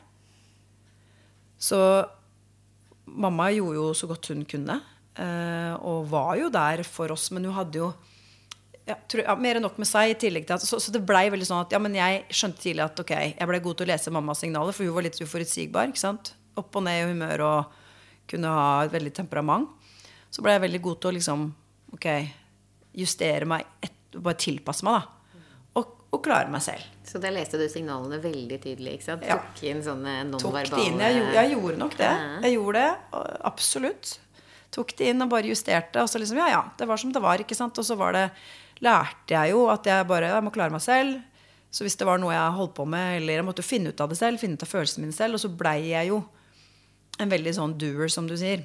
Så 1.58 1.80
mamma 3.10 3.50
gjorde 3.54 3.80
jo 3.80 3.88
så 3.98 4.10
godt 4.10 4.30
hun 4.34 4.46
kunne. 4.50 4.80
eh, 5.18 5.74
og 5.82 6.10
var 6.12 6.36
jo 6.38 6.50
der 6.54 6.84
for 6.86 7.12
oss, 7.14 7.32
men 7.34 7.46
hun 7.50 7.58
hadde 7.58 7.82
jo 7.82 7.92
ja, 8.88 8.96
tror, 9.10 9.24
ja, 9.26 9.36
mer 9.40 9.60
enn 9.60 9.66
nok 9.68 9.78
med 9.82 9.90
seg. 9.90 10.14
i 10.14 10.18
tillegg 10.20 10.48
til 10.48 10.56
at, 10.56 10.64
Så, 10.66 10.80
så 10.84 10.94
det 10.96 11.04
blei 11.06 11.28
veldig 11.34 11.48
sånn 11.50 11.66
at 11.66 11.74
ja, 11.76 11.80
men 11.84 11.96
jeg 11.98 12.24
skjønte 12.32 12.64
tidlig 12.64 12.86
at 12.86 13.02
ok, 13.04 13.14
jeg 13.34 13.50
ble 13.50 13.60
god 13.66 13.80
til 13.80 13.88
å 13.88 13.92
lese 13.92 14.14
mammas 14.16 14.44
signaler, 14.44 14.76
for 14.76 14.88
hun 14.88 14.96
var 14.96 15.08
litt 15.08 15.20
uforutsigbar. 15.22 15.92
ikke 15.92 16.04
sant? 16.04 16.34
Opp 16.58 16.76
og 16.80 16.86
ned 16.88 17.04
i 17.04 17.10
humør 17.12 17.46
og 17.48 17.78
kunne 18.32 18.52
ha 18.52 18.70
et 18.86 18.94
veldig 18.94 19.14
temperament. 19.20 19.70
Så 20.32 20.44
ble 20.44 20.56
jeg 20.56 20.66
veldig 20.68 20.82
god 20.88 21.02
til 21.02 21.10
å 21.12 21.16
liksom 21.18 21.46
ok, 21.96 22.08
justere 22.98 23.48
meg, 23.50 23.68
et, 23.84 23.96
bare 24.18 24.40
tilpasse 24.42 24.86
meg, 24.88 25.00
da. 25.00 25.42
Og, 25.80 25.92
og 26.14 26.24
klare 26.26 26.52
meg 26.52 26.64
selv. 26.66 26.86
Så 27.08 27.22
da 27.24 27.32
leste 27.32 27.60
du 27.60 27.66
signalene 27.72 28.20
veldig 28.24 28.60
tydelig. 28.64 28.98
ikke 28.98 29.08
sant? 29.08 29.28
Ja. 29.28 29.40
Tok 29.40 29.64
inn 29.70 29.84
sånne 29.86 30.16
tok 30.34 30.44
det 30.44 30.46
nonverbale 30.46 30.88
inn. 30.88 31.04
Jeg, 31.04 31.28
jeg 31.38 31.52
gjorde 31.56 31.82
nok 31.84 32.00
det. 32.00 32.14
Jeg 32.44 32.58
gjorde 32.58 32.86
det, 32.86 33.20
absolutt. 33.52 34.16
Tok 34.76 34.92
det 35.00 35.12
inn 35.14 35.24
og 35.24 35.32
bare 35.32 35.48
justerte. 35.48 36.04
Og 36.04 36.12
så 36.12 36.20
liksom, 36.22 36.40
ja, 36.42 36.50
ja, 36.52 36.64
det 36.78 36.88
var 36.90 37.00
som 37.00 37.14
det 37.16 37.24
var. 37.24 37.44
ikke 37.44 37.58
sant? 37.58 37.78
Og 37.80 37.88
så 37.88 37.96
var 38.00 38.18
det, 38.18 38.26
lærte 38.84 39.36
jeg 39.36 39.54
jo 39.54 39.66
at 39.74 39.88
jeg 39.90 40.08
bare 40.10 40.32
jeg 40.32 40.46
må 40.46 40.54
klare 40.54 40.74
meg 40.74 40.84
selv. 40.84 41.20
Så 41.74 41.84
hvis 41.84 41.98
det 42.00 42.08
var 42.08 42.20
noe 42.22 42.34
jeg 42.34 42.56
holdt 42.56 42.76
på 42.78 42.86
med, 42.90 43.20
eller 43.20 43.40
jeg 43.40 43.46
måtte 43.46 43.66
finne 43.66 43.92
ut 43.92 44.02
av 44.02 44.10
det 44.12 44.18
selv, 44.20 44.40
finne 44.42 44.58
ut 44.58 44.64
av 44.64 44.72
følelsene 44.72 45.04
mine 45.04 45.16
selv, 45.16 45.36
og 45.36 45.44
så 45.44 45.52
blei 45.52 45.92
jeg 45.92 46.12
jo 46.12 46.22
en 47.22 47.32
veldig 47.32 47.54
sånn 47.58 47.76
doer, 47.82 48.08
som 48.14 48.30
du 48.30 48.36
sier. 48.40 48.64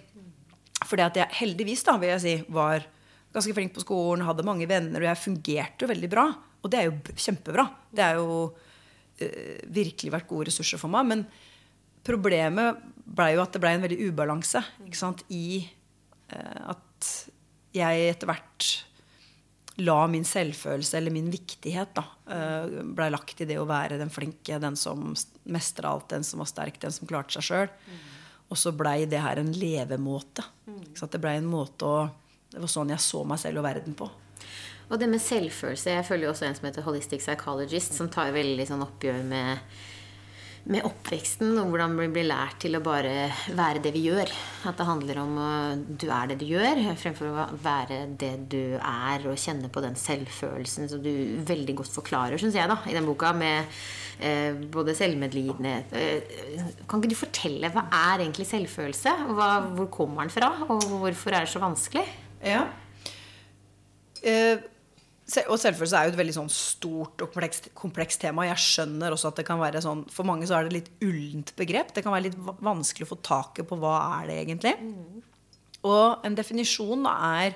Fordi 0.87 1.05
at 1.05 1.18
jeg 1.18 1.38
heldigvis, 1.40 1.85
da, 1.88 1.96
vil 2.01 2.12
jeg 2.12 2.22
si, 2.22 2.35
var 2.53 2.85
ganske 3.33 3.55
flink 3.57 3.75
på 3.75 3.83
skolen, 3.85 4.25
hadde 4.27 4.46
mange 4.46 4.68
venner, 4.70 5.01
og 5.01 5.09
jeg 5.09 5.22
fungerte 5.22 5.85
jo 5.85 5.90
veldig 5.90 6.11
bra. 6.12 6.27
Og 6.62 6.70
det 6.70 6.79
er 6.79 6.88
jo 6.88 7.16
kjempebra. 7.16 7.66
Det 7.90 8.05
er 8.05 8.20
jo 8.20 8.29
uh, 8.53 9.59
virkelig 9.72 10.12
vært 10.14 10.31
gode 10.31 10.51
ressurser 10.51 10.81
for 10.81 10.92
meg. 10.92 11.09
Men 11.11 11.25
problemet 12.07 12.83
blei 13.03 13.33
jo 13.35 13.42
at 13.42 13.55
det 13.55 13.62
blei 13.62 13.75
en 13.77 13.85
veldig 13.85 13.98
ubalanse 14.09 14.62
ikke 14.87 14.98
sant? 15.01 15.25
i 15.33 15.62
uh, 16.33 16.75
at 16.75 17.12
jeg 17.75 18.09
etter 18.12 18.31
hvert 18.31 18.68
la 19.81 20.07
min 20.11 20.25
selvfølelse, 20.29 20.99
eller 20.99 21.15
min 21.15 21.31
viktighet, 21.33 21.95
da, 21.97 22.05
ble 22.27 22.95
blei 22.97 23.11
lagt 23.13 23.41
i 23.41 23.47
det 23.49 23.57
å 23.61 23.69
være 23.69 23.97
den 24.01 24.13
flinke, 24.13 24.59
den 24.61 24.77
som 24.77 25.15
mestra 25.49 25.95
alt, 25.95 26.11
den 26.13 26.27
som 26.27 26.43
var 26.43 26.51
sterk, 26.51 26.81
den 26.83 26.93
som 26.93 27.09
klarte 27.09 27.39
seg 27.39 27.47
sjøl. 27.47 27.71
Og 28.53 28.59
så 28.61 28.75
blei 28.77 29.07
det 29.09 29.23
her 29.25 29.41
en 29.41 29.53
levemåte. 29.57 30.45
Ikke 30.69 31.01
sant? 31.01 31.15
Det 31.15 31.23
blei 31.23 31.39
en 31.41 31.49
måte 31.49 31.89
å 31.89 32.03
Det 32.53 32.61
var 32.61 32.69
sånn 32.69 32.91
jeg 32.93 33.01
så 33.01 33.23
meg 33.25 33.39
selv 33.41 33.63
og 33.63 33.65
verden 33.65 33.95
på. 33.97 34.11
Og 34.93 34.99
det 35.01 35.07
med 35.09 35.23
selvfølelse 35.25 35.95
Jeg 35.95 36.05
følger 36.05 36.27
jo 36.27 36.33
også 36.35 36.45
en 36.45 36.59
som 36.59 36.67
heter 36.69 36.85
Holistic 36.85 37.23
Psychologist, 37.25 37.95
som 37.97 38.11
tar 38.13 38.35
veldig 38.35 38.67
sånn 38.69 38.85
oppgjør 38.85 39.23
med, 39.25 39.63
med 40.70 40.85
oppveksten 40.87 41.57
og 41.59 41.72
hvordan 41.72 41.96
vi 41.98 42.07
blir 42.14 42.29
lært 42.29 42.61
til 42.62 42.79
å 42.79 42.83
bare 42.85 43.27
være 43.59 43.81
det 43.83 43.90
vi 43.96 44.05
gjør. 44.07 44.31
At 44.70 44.79
det 44.79 44.87
handler 44.87 45.18
om 45.25 45.33
å 45.42 45.48
du 45.75 46.07
er 46.07 46.31
det 46.31 46.38
du 46.38 46.46
gjør, 46.46 46.83
fremfor 47.01 47.33
å 47.33 47.46
være 47.64 48.05
det 48.20 48.33
du 48.53 48.77
er 48.79 49.27
og 49.27 49.40
kjenne 49.42 49.70
på 49.72 49.83
den 49.83 49.98
selvfølelsen 49.98 50.90
som 50.92 51.03
du 51.03 51.11
veldig 51.48 51.77
godt 51.83 51.96
forklarer, 51.96 52.38
syns 52.38 52.59
jeg, 52.59 52.70
da, 52.70 52.79
i 52.87 52.94
den 52.94 53.09
boka, 53.09 53.33
med 53.35 53.75
eh, 54.22 54.55
både 54.72 54.94
selvmedlidenhet 54.98 55.94
eh, 55.98 56.37
Kan 56.87 57.03
ikke 57.03 57.11
du 57.11 57.18
fortelle 57.18 57.72
hva 57.75 57.88
er 57.98 58.22
egentlig 58.22 58.46
selvfølelse? 58.51 59.16
Hva, 59.35 59.51
hvor 59.75 59.90
kommer 59.94 60.27
den 60.29 60.35
fra? 60.35 60.53
Og 60.68 60.87
hvorfor 61.03 61.35
er 61.35 61.46
det 61.46 61.55
så 61.55 61.62
vanskelig? 61.62 62.07
Ja. 62.46 62.68
Eh, 64.22 64.62
og 65.23 65.59
selvfølelse 65.61 65.97
er 65.97 66.09
jo 66.09 66.13
et 66.13 66.19
veldig 66.19 66.35
sånn 66.35 66.51
stort 66.53 67.23
og 67.23 67.31
komplekst, 67.31 67.69
komplekst 67.79 68.21
tema. 68.25 68.47
Jeg 68.49 68.63
skjønner 68.63 69.15
også 69.15 69.31
at 69.31 69.39
det 69.39 69.45
kan 69.49 69.61
være 69.61 69.81
sånn 69.85 70.03
For 70.13 70.27
mange 70.29 70.49
så 70.51 70.59
er 70.59 70.67
det 70.67 70.75
litt 70.75 70.91
ullent 71.05 71.55
begrep. 71.57 71.93
Det 71.95 72.03
kan 72.05 72.15
være 72.15 72.27
litt 72.27 72.39
vanskelig 72.41 73.07
å 73.07 73.13
få 73.15 73.21
taket 73.25 73.69
på 73.69 73.79
hva 73.81 73.95
er 74.19 74.33
det 74.33 74.41
egentlig. 74.43 74.75
Og 75.87 76.27
en 76.27 76.39
definisjon 76.39 77.07
er 77.11 77.55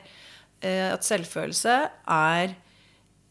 eh, 0.61 0.93
at 0.93 1.07
selvfølelse 1.07 1.77
er 2.17 2.55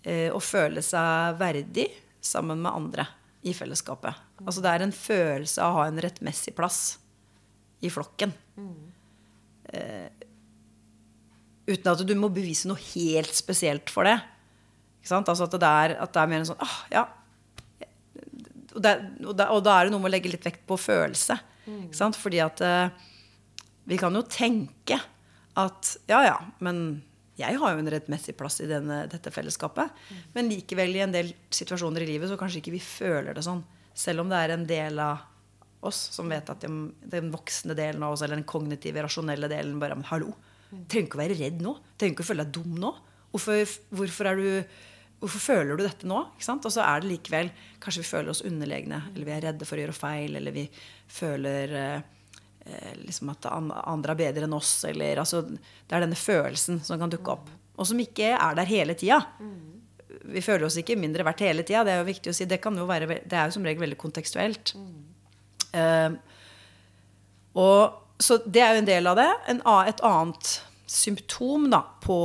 eh, 0.04 0.30
å 0.32 0.42
føle 0.44 0.84
seg 0.86 1.40
verdig 1.40 1.90
sammen 2.26 2.62
med 2.64 2.74
andre 2.74 3.08
i 3.46 3.54
fellesskapet. 3.56 4.22
Altså 4.44 4.62
det 4.66 4.72
er 4.74 4.86
en 4.86 4.96
følelse 4.96 5.64
av 5.64 5.74
å 5.74 5.80
ha 5.80 5.90
en 5.90 6.02
rettmessig 6.02 6.56
plass 6.58 6.98
i 7.86 7.92
flokken. 7.94 8.34
Uten 11.66 11.92
at 11.92 12.04
du 12.06 12.14
må 12.18 12.30
bevise 12.34 12.70
noe 12.70 12.82
helt 12.94 13.34
spesielt 13.36 13.92
for 13.94 14.08
det. 14.08 14.18
Altså 15.06 15.46
at, 15.46 15.58
det 15.62 15.70
er, 15.70 15.96
at 16.02 16.14
det 16.14 16.22
er 16.22 16.30
mer 16.32 16.42
en 16.42 16.48
sånn 16.50 16.64
ah, 16.66 16.78
ja. 16.94 17.04
Og, 18.76 18.80
det, 18.84 18.94
og, 19.24 19.34
og 19.40 19.60
da 19.64 19.76
er 19.76 19.88
det 19.88 19.94
noe 19.94 20.02
med 20.04 20.10
å 20.10 20.16
legge 20.16 20.32
litt 20.32 20.46
vekt 20.46 20.66
på 20.68 20.78
følelse. 20.82 21.38
Ikke 21.66 21.98
sant? 21.98 22.18
Fordi 22.20 22.42
at 22.44 22.62
eh, 22.66 23.06
vi 23.90 24.00
kan 24.02 24.16
jo 24.18 24.24
tenke 24.28 24.98
at 25.56 25.92
ja, 26.10 26.20
ja, 26.26 26.40
men 26.66 27.04
jeg 27.40 27.60
har 27.60 27.76
jo 27.76 27.82
en 27.82 27.92
rettmessig 27.92 28.36
plass 28.40 28.62
i 28.64 28.70
denne, 28.70 29.06
dette 29.12 29.32
fellesskapet. 29.32 29.92
Men 30.36 30.50
likevel, 30.52 30.94
i 30.96 31.04
en 31.04 31.14
del 31.14 31.32
situasjoner 31.54 32.04
i 32.04 32.10
livet, 32.10 32.32
så 32.32 32.40
kanskje 32.40 32.62
ikke 32.62 32.76
vi 32.76 32.84
føler 32.84 33.36
det 33.36 33.44
sånn. 33.46 33.64
Selv 33.96 34.24
om 34.24 34.32
det 34.32 34.42
er 34.42 34.56
en 34.56 34.68
del 34.68 35.00
av 35.04 35.24
oss 35.86 36.00
som 36.16 36.32
vet 36.32 36.50
at 36.50 36.64
den, 36.64 36.90
den 37.04 37.32
voksne 37.34 37.76
delen 37.78 38.04
av 38.04 38.16
oss, 38.16 38.24
eller 38.26 38.40
den 38.40 38.48
kognitive, 38.48 39.04
rasjonelle 39.06 39.50
delen, 39.52 39.78
bare 39.80 39.98
men 40.00 40.08
hallo, 40.10 40.34
trenger 40.72 41.08
ikke 41.08 41.20
å 41.20 41.24
være 41.24 41.38
redd 41.40 41.64
nå. 41.64 41.76
Trenger 41.96 42.16
ikke 42.16 42.26
å 42.26 42.30
føle 42.32 42.46
deg 42.46 42.58
dum 42.58 42.76
nå. 42.82 42.92
Hvorfor, 43.36 43.76
hvorfor, 43.92 44.30
du, 44.40 44.78
hvorfor 45.22 45.44
føler 45.44 45.76
du 45.76 45.84
dette 45.84 46.08
nå? 46.10 46.22
Og 46.32 46.68
så 46.72 46.84
er 46.86 47.04
det 47.04 47.10
likevel 47.12 47.50
Kanskje 47.84 48.02
vi 48.02 48.08
føler 48.08 48.32
oss 48.32 48.44
underlegne, 48.48 49.02
eller 49.12 49.28
vi 49.28 49.34
er 49.36 49.44
redde 49.50 49.68
for 49.68 49.78
å 49.78 49.84
gjøre 49.84 49.98
feil, 49.98 50.38
eller 50.40 50.56
vi 50.56 50.64
føler 51.12 51.76
eh, 51.82 51.98
eh, 52.66 52.94
liksom 53.04 53.30
at 53.36 53.50
andre 53.52 54.16
er 54.16 54.22
bedre 54.24 54.48
enn 54.48 54.58
oss. 54.58 54.78
Eller, 54.90 55.22
altså, 55.22 55.44
det 55.46 55.94
er 55.94 56.06
denne 56.06 56.20
følelsen 56.20 56.82
som 56.86 57.02
kan 57.02 57.14
dukke 57.14 57.36
opp. 57.36 57.52
Og 57.76 57.90
som 57.90 58.00
ikke 58.00 58.32
er 58.34 58.58
der 58.58 58.70
hele 58.72 58.96
tida. 58.98 59.20
Vi 60.26 60.42
føler 60.42 60.66
oss 60.68 60.80
ikke 60.80 60.98
mindre 60.98 61.26
verdt 61.28 61.44
hele 61.46 61.66
tida. 61.68 61.84
Det 61.86 61.94
er 61.94 62.02
jo 62.02 62.08
viktig 62.08 62.32
å 62.32 62.38
si. 62.38 62.48
Det, 62.50 62.62
jo 62.64 62.88
være, 62.88 63.20
det 63.22 63.36
er 63.36 63.50
jo 63.50 63.58
som 63.58 63.68
regel 63.68 63.84
veldig 63.84 64.00
kontekstuelt. 64.00 64.74
Uh, 65.76 66.16
og, 67.60 68.05
så 68.22 68.38
det 68.46 68.62
er 68.64 68.76
jo 68.76 68.84
en 68.84 68.88
del 68.88 69.10
av 69.12 69.20
det. 69.20 69.28
En, 69.52 69.60
et 69.84 70.02
annet 70.08 70.52
symptom 70.90 71.68
da, 71.72 71.82
på 72.04 72.18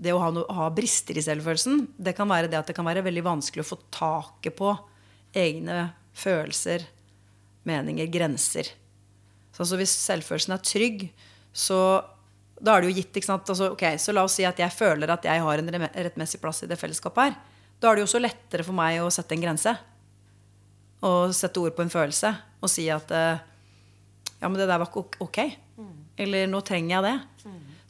det 0.00 0.14
å 0.14 0.20
ha, 0.22 0.30
no, 0.32 0.44
ha, 0.56 0.68
brister 0.72 1.18
i 1.18 1.24
selvfølelsen, 1.24 1.82
det 2.00 2.14
kan 2.16 2.28
være 2.30 2.48
det 2.48 2.60
at 2.60 2.70
det 2.70 2.76
kan 2.76 2.86
være 2.88 3.04
veldig 3.04 3.24
vanskelig 3.26 3.64
å 3.64 3.70
få 3.72 3.80
taket 3.92 4.56
på 4.56 4.70
egne 5.36 5.90
følelser, 6.16 6.86
meninger, 7.68 8.08
grenser. 8.12 8.70
Så 9.52 9.64
altså 9.64 9.80
hvis 9.80 9.92
selvfølelsen 10.06 10.56
er 10.56 10.64
trygg, 10.64 11.04
så 11.52 11.80
da 12.60 12.76
er 12.76 12.82
det 12.82 12.90
jo 12.90 12.96
gitt. 13.00 13.12
ikke 13.16 13.28
sant? 13.28 13.48
Altså, 13.48 13.70
okay, 13.74 13.98
så 14.00 14.14
la 14.14 14.24
oss 14.24 14.38
si 14.38 14.46
at 14.48 14.58
jeg 14.60 14.72
føler 14.72 15.10
at 15.12 15.24
jeg 15.26 15.42
har 15.44 15.60
en 15.60 15.86
rettmessig 15.90 16.40
plass 16.40 16.62
i 16.64 16.70
det 16.70 16.78
fellesskapet 16.80 17.30
her. 17.30 17.38
Da 17.80 17.90
er 17.90 17.96
det 17.96 18.04
jo 18.04 18.08
også 18.10 18.20
lettere 18.20 18.66
for 18.66 18.76
meg 18.76 19.00
å 19.00 19.12
sette 19.12 19.36
en 19.36 19.44
grense. 19.44 19.72
Og 21.08 21.32
sette 21.36 21.60
ord 21.60 21.76
på 21.76 21.84
en 21.84 21.92
følelse. 21.92 22.32
Og 22.60 22.72
si 22.72 22.84
at 22.92 23.12
eh, 23.16 23.40
ja, 24.40 24.48
men 24.48 24.58
det 24.58 24.66
der 24.70 24.80
var 24.80 24.88
ikke 24.88 25.20
ok. 25.20 25.38
Eller 26.20 26.48
nå 26.50 26.60
trenger 26.66 26.96
jeg 26.96 27.06
det. 27.06 27.16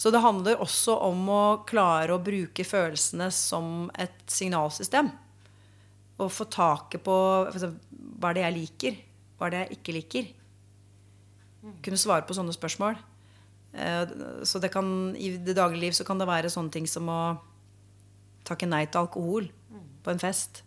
Så 0.00 0.10
det 0.10 0.22
handler 0.24 0.62
også 0.62 0.94
om 1.04 1.28
å 1.28 1.42
klare 1.68 2.14
å 2.14 2.22
bruke 2.24 2.64
følelsene 2.64 3.28
som 3.34 3.90
et 4.00 4.22
signalsystem. 4.30 5.10
Og 6.20 6.32
få 6.32 6.46
taket 6.52 7.02
på 7.04 7.16
hva 7.46 8.30
er 8.30 8.36
det 8.36 8.44
jeg 8.46 8.56
liker, 8.56 9.00
hva 9.38 9.46
er 9.48 9.54
det 9.54 9.62
jeg 9.62 9.78
ikke 9.78 9.96
liker 9.96 10.30
kunne 11.84 12.00
svare 12.00 12.24
på 12.24 12.36
sånne 12.36 12.54
spørsmål. 12.56 12.96
Eh, 13.72 14.12
så 14.48 14.58
det 14.62 14.72
kan, 14.72 15.16
I 15.16 15.36
det 15.36 15.56
daglige 15.58 15.80
liv 15.80 15.96
så 15.96 16.06
kan 16.08 16.18
det 16.18 16.28
være 16.28 16.50
sånne 16.52 16.72
ting 16.74 16.88
som 16.88 17.08
å 17.12 17.20
takke 18.48 18.68
nei 18.68 18.86
til 18.86 19.04
alkohol 19.04 19.50
på 20.02 20.12
en 20.12 20.22
fest. 20.22 20.62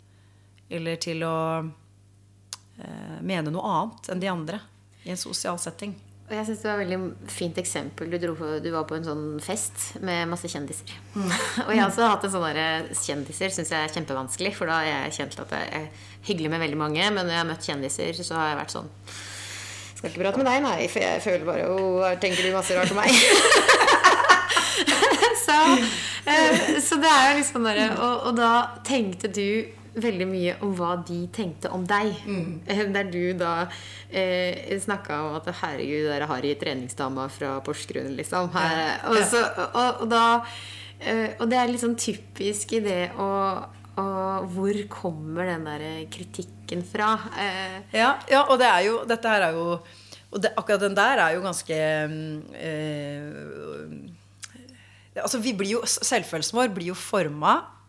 Eller 0.70 1.00
til 1.02 1.26
å 1.26 1.38
eh, 1.64 3.18
mene 3.22 3.52
noe 3.52 3.74
annet 3.74 4.14
enn 4.14 4.22
de 4.22 4.32
andre 4.32 4.62
i 5.04 5.14
en 5.14 5.20
sosial 5.20 5.60
setting. 5.62 5.96
Og 6.30 6.32
jeg 6.38 6.48
synes 6.48 6.62
Det 6.64 6.70
var 6.70 6.80
et 6.80 6.88
veldig 6.88 7.30
fint 7.30 7.58
eksempel. 7.60 8.10
Du, 8.10 8.18
dro, 8.22 8.36
du, 8.64 8.70
var 8.72 8.88
på 8.88 8.96
en 8.96 9.06
sånn 9.06 9.26
fest 9.44 10.00
med 10.02 10.30
masse 10.32 10.50
kjendiser. 10.50 10.94
Mm. 11.14 11.28
og 11.68 11.74
jeg 11.74 11.82
har 11.82 11.90
også 11.90 12.08
hatt 12.08 12.26
en 12.26 12.34
sånn 12.34 12.98
kjendiser 13.04 13.54
syns 13.54 13.74
jeg 13.76 13.90
er 13.90 13.94
kjempevanskelig. 13.98 14.56
For 14.58 14.72
da 14.72 14.80
har 14.80 14.90
jeg 14.90 15.20
kjent 15.20 15.38
at 15.44 15.54
jeg 15.60 15.84
er 15.84 16.10
hyggelig 16.30 16.54
med 16.56 16.64
veldig 16.64 16.80
mange, 16.80 17.06
men 17.12 17.28
når 17.28 17.36
jeg 17.36 17.44
har 17.44 17.52
møtt 17.52 17.70
kjendiser, 17.70 18.24
så 18.24 18.40
har 18.40 18.54
jeg 18.54 18.60
vært 18.64 18.78
sånn 18.78 18.92
skal 20.04 20.12
ikke 20.12 20.24
prate 20.26 20.40
med 20.42 20.50
deg, 20.50 20.64
nei, 20.66 20.88
for 20.92 21.00
jeg 21.00 21.20
føler 21.24 21.46
bare 21.48 21.68
oh, 21.72 22.02
tenker 22.20 22.44
du 22.44 22.50
masse 22.52 22.76
rart 22.76 22.92
om 22.92 22.98
meg. 23.00 23.14
så, 25.46 25.60
eh, 26.28 26.74
så, 26.84 26.98
det 27.00 27.08
er 27.08 27.30
jo 27.30 27.38
liksom 27.38 27.64
bare 27.64 27.86
og, 27.94 28.26
og, 28.28 28.34
da 28.36 28.50
tenkte 28.84 29.32
du 29.32 29.48
veldig 29.96 30.28
mye 30.30 30.56
om 30.66 30.74
hva 30.78 30.96
de 31.06 31.20
tenkte 31.34 31.72
om 31.74 31.84
deg. 31.88 32.14
Mm. 32.26 32.62
Eh, 32.68 32.84
der 32.96 33.10
du 33.12 33.34
da 33.38 33.54
eh, 34.10 34.74
snakka 34.80 35.20
om 35.28 35.36
at 35.40 35.50
'herregud, 35.62 36.10
dere 36.10 36.30
har 36.30 36.46
i 36.46 36.56
treningsdama 36.56 37.30
fra 37.30 37.60
Porsgrunn', 37.66 38.16
liksom. 38.18 38.50
Her, 38.54 39.00
og, 39.10 39.18
så, 39.28 39.44
og, 39.74 40.02
og, 40.02 40.10
da 40.10 40.26
eh, 41.00 41.36
Og 41.40 41.50
det 41.50 41.58
er 41.58 41.72
litt 41.72 41.84
sånn 41.84 41.98
typisk 42.00 42.74
i 42.74 42.84
det 42.84 43.12
å 43.18 43.30
og 43.94 44.48
hvor 44.50 44.74
kommer 44.90 45.46
den 45.46 45.68
der 45.68 45.84
kritikken 46.10 46.82
fra? 46.82 47.14
Eh. 47.38 47.76
Ja, 47.94 48.16
ja, 48.26 48.42
og 48.50 48.58
det 48.58 48.66
er 48.66 48.82
jo 48.88 49.06
Dette 49.06 49.30
her 49.30 49.42
er 49.50 49.52
jo 49.54 49.78
Og 50.32 50.42
det, 50.42 50.50
akkurat 50.58 50.82
den 50.82 50.96
der 50.98 51.22
er 51.22 51.36
jo 51.36 51.44
ganske 51.46 51.78
eh, 52.58 53.22
altså 55.22 55.38
vi 55.44 55.54
blir 55.54 55.76
jo, 55.76 55.84
Selvfølelsen 55.86 56.58
vår 56.58 56.74
blir 56.74 56.90
jo 56.90 56.98
forma 56.98 57.54
eh, 57.60 57.83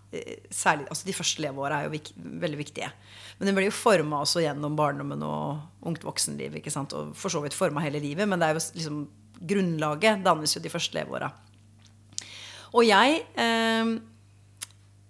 Særlig 0.53 0.88
altså 0.90 1.07
De 1.09 1.16
første 1.16 1.42
leveåra 1.44 1.81
er 1.81 1.88
jo 1.88 1.94
vik, 1.94 2.11
veldig 2.16 2.59
viktige. 2.61 2.90
Men 3.38 3.48
den 3.48 3.57
blir 3.57 3.68
jo 3.68 3.77
forma 3.77 4.22
også 4.22 4.44
gjennom 4.44 4.77
barndommen 4.79 5.22
og 5.27 5.87
ungt 5.88 6.05
voksenliv. 6.07 6.57
ikke 6.59 6.72
sant? 6.72 6.94
Og 6.94 7.14
for 7.18 7.33
så 7.33 7.42
vidt 7.44 7.57
forma 7.57 7.83
hele 7.85 8.03
livet. 8.03 8.29
Men 8.29 8.40
det 8.40 8.48
er 8.48 8.59
jo 8.59 8.64
liksom 8.79 9.00
grunnlaget 9.40 10.24
dannes 10.24 10.55
jo 10.55 10.62
de 10.62 10.72
første 10.72 10.96
leveåra. 10.98 11.31
Og 12.74 12.87
jeg 12.87 13.22
eh, 13.38 13.94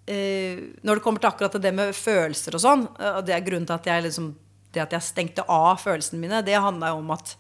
eh, 0.07 0.62
når 0.85 0.99
det 0.99 1.05
kommer 1.05 1.21
til 1.21 1.33
akkurat 1.33 1.61
det 1.61 1.75
med 1.75 1.95
følelser 1.97 2.57
og 2.57 2.64
sånn, 2.64 2.87
og 2.88 3.23
det 3.25 3.37
er 3.37 3.45
grunnen 3.45 3.69
til 3.69 3.77
at 3.77 3.93
jeg, 3.93 4.07
liksom, 4.09 4.33
det 4.75 4.85
at 4.85 4.97
jeg 4.97 5.09
stengte 5.11 5.47
av 5.49 5.79
følelsene 5.81 6.21
mine, 6.21 6.43
det 6.45 6.61
handla 6.61 6.93
jo 6.93 7.01
om 7.01 7.14
at 7.17 7.37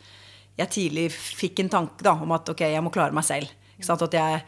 jeg 0.58 0.70
tidlig 0.70 1.08
fikk 1.12 1.64
en 1.64 1.72
tanke 1.72 2.06
da, 2.06 2.14
om 2.22 2.32
at 2.34 2.48
ok, 2.52 2.62
jeg 2.70 2.82
må 2.84 2.92
klare 2.94 3.14
meg 3.14 3.26
selv. 3.26 3.50
At 3.90 4.14
Jeg, 4.14 4.44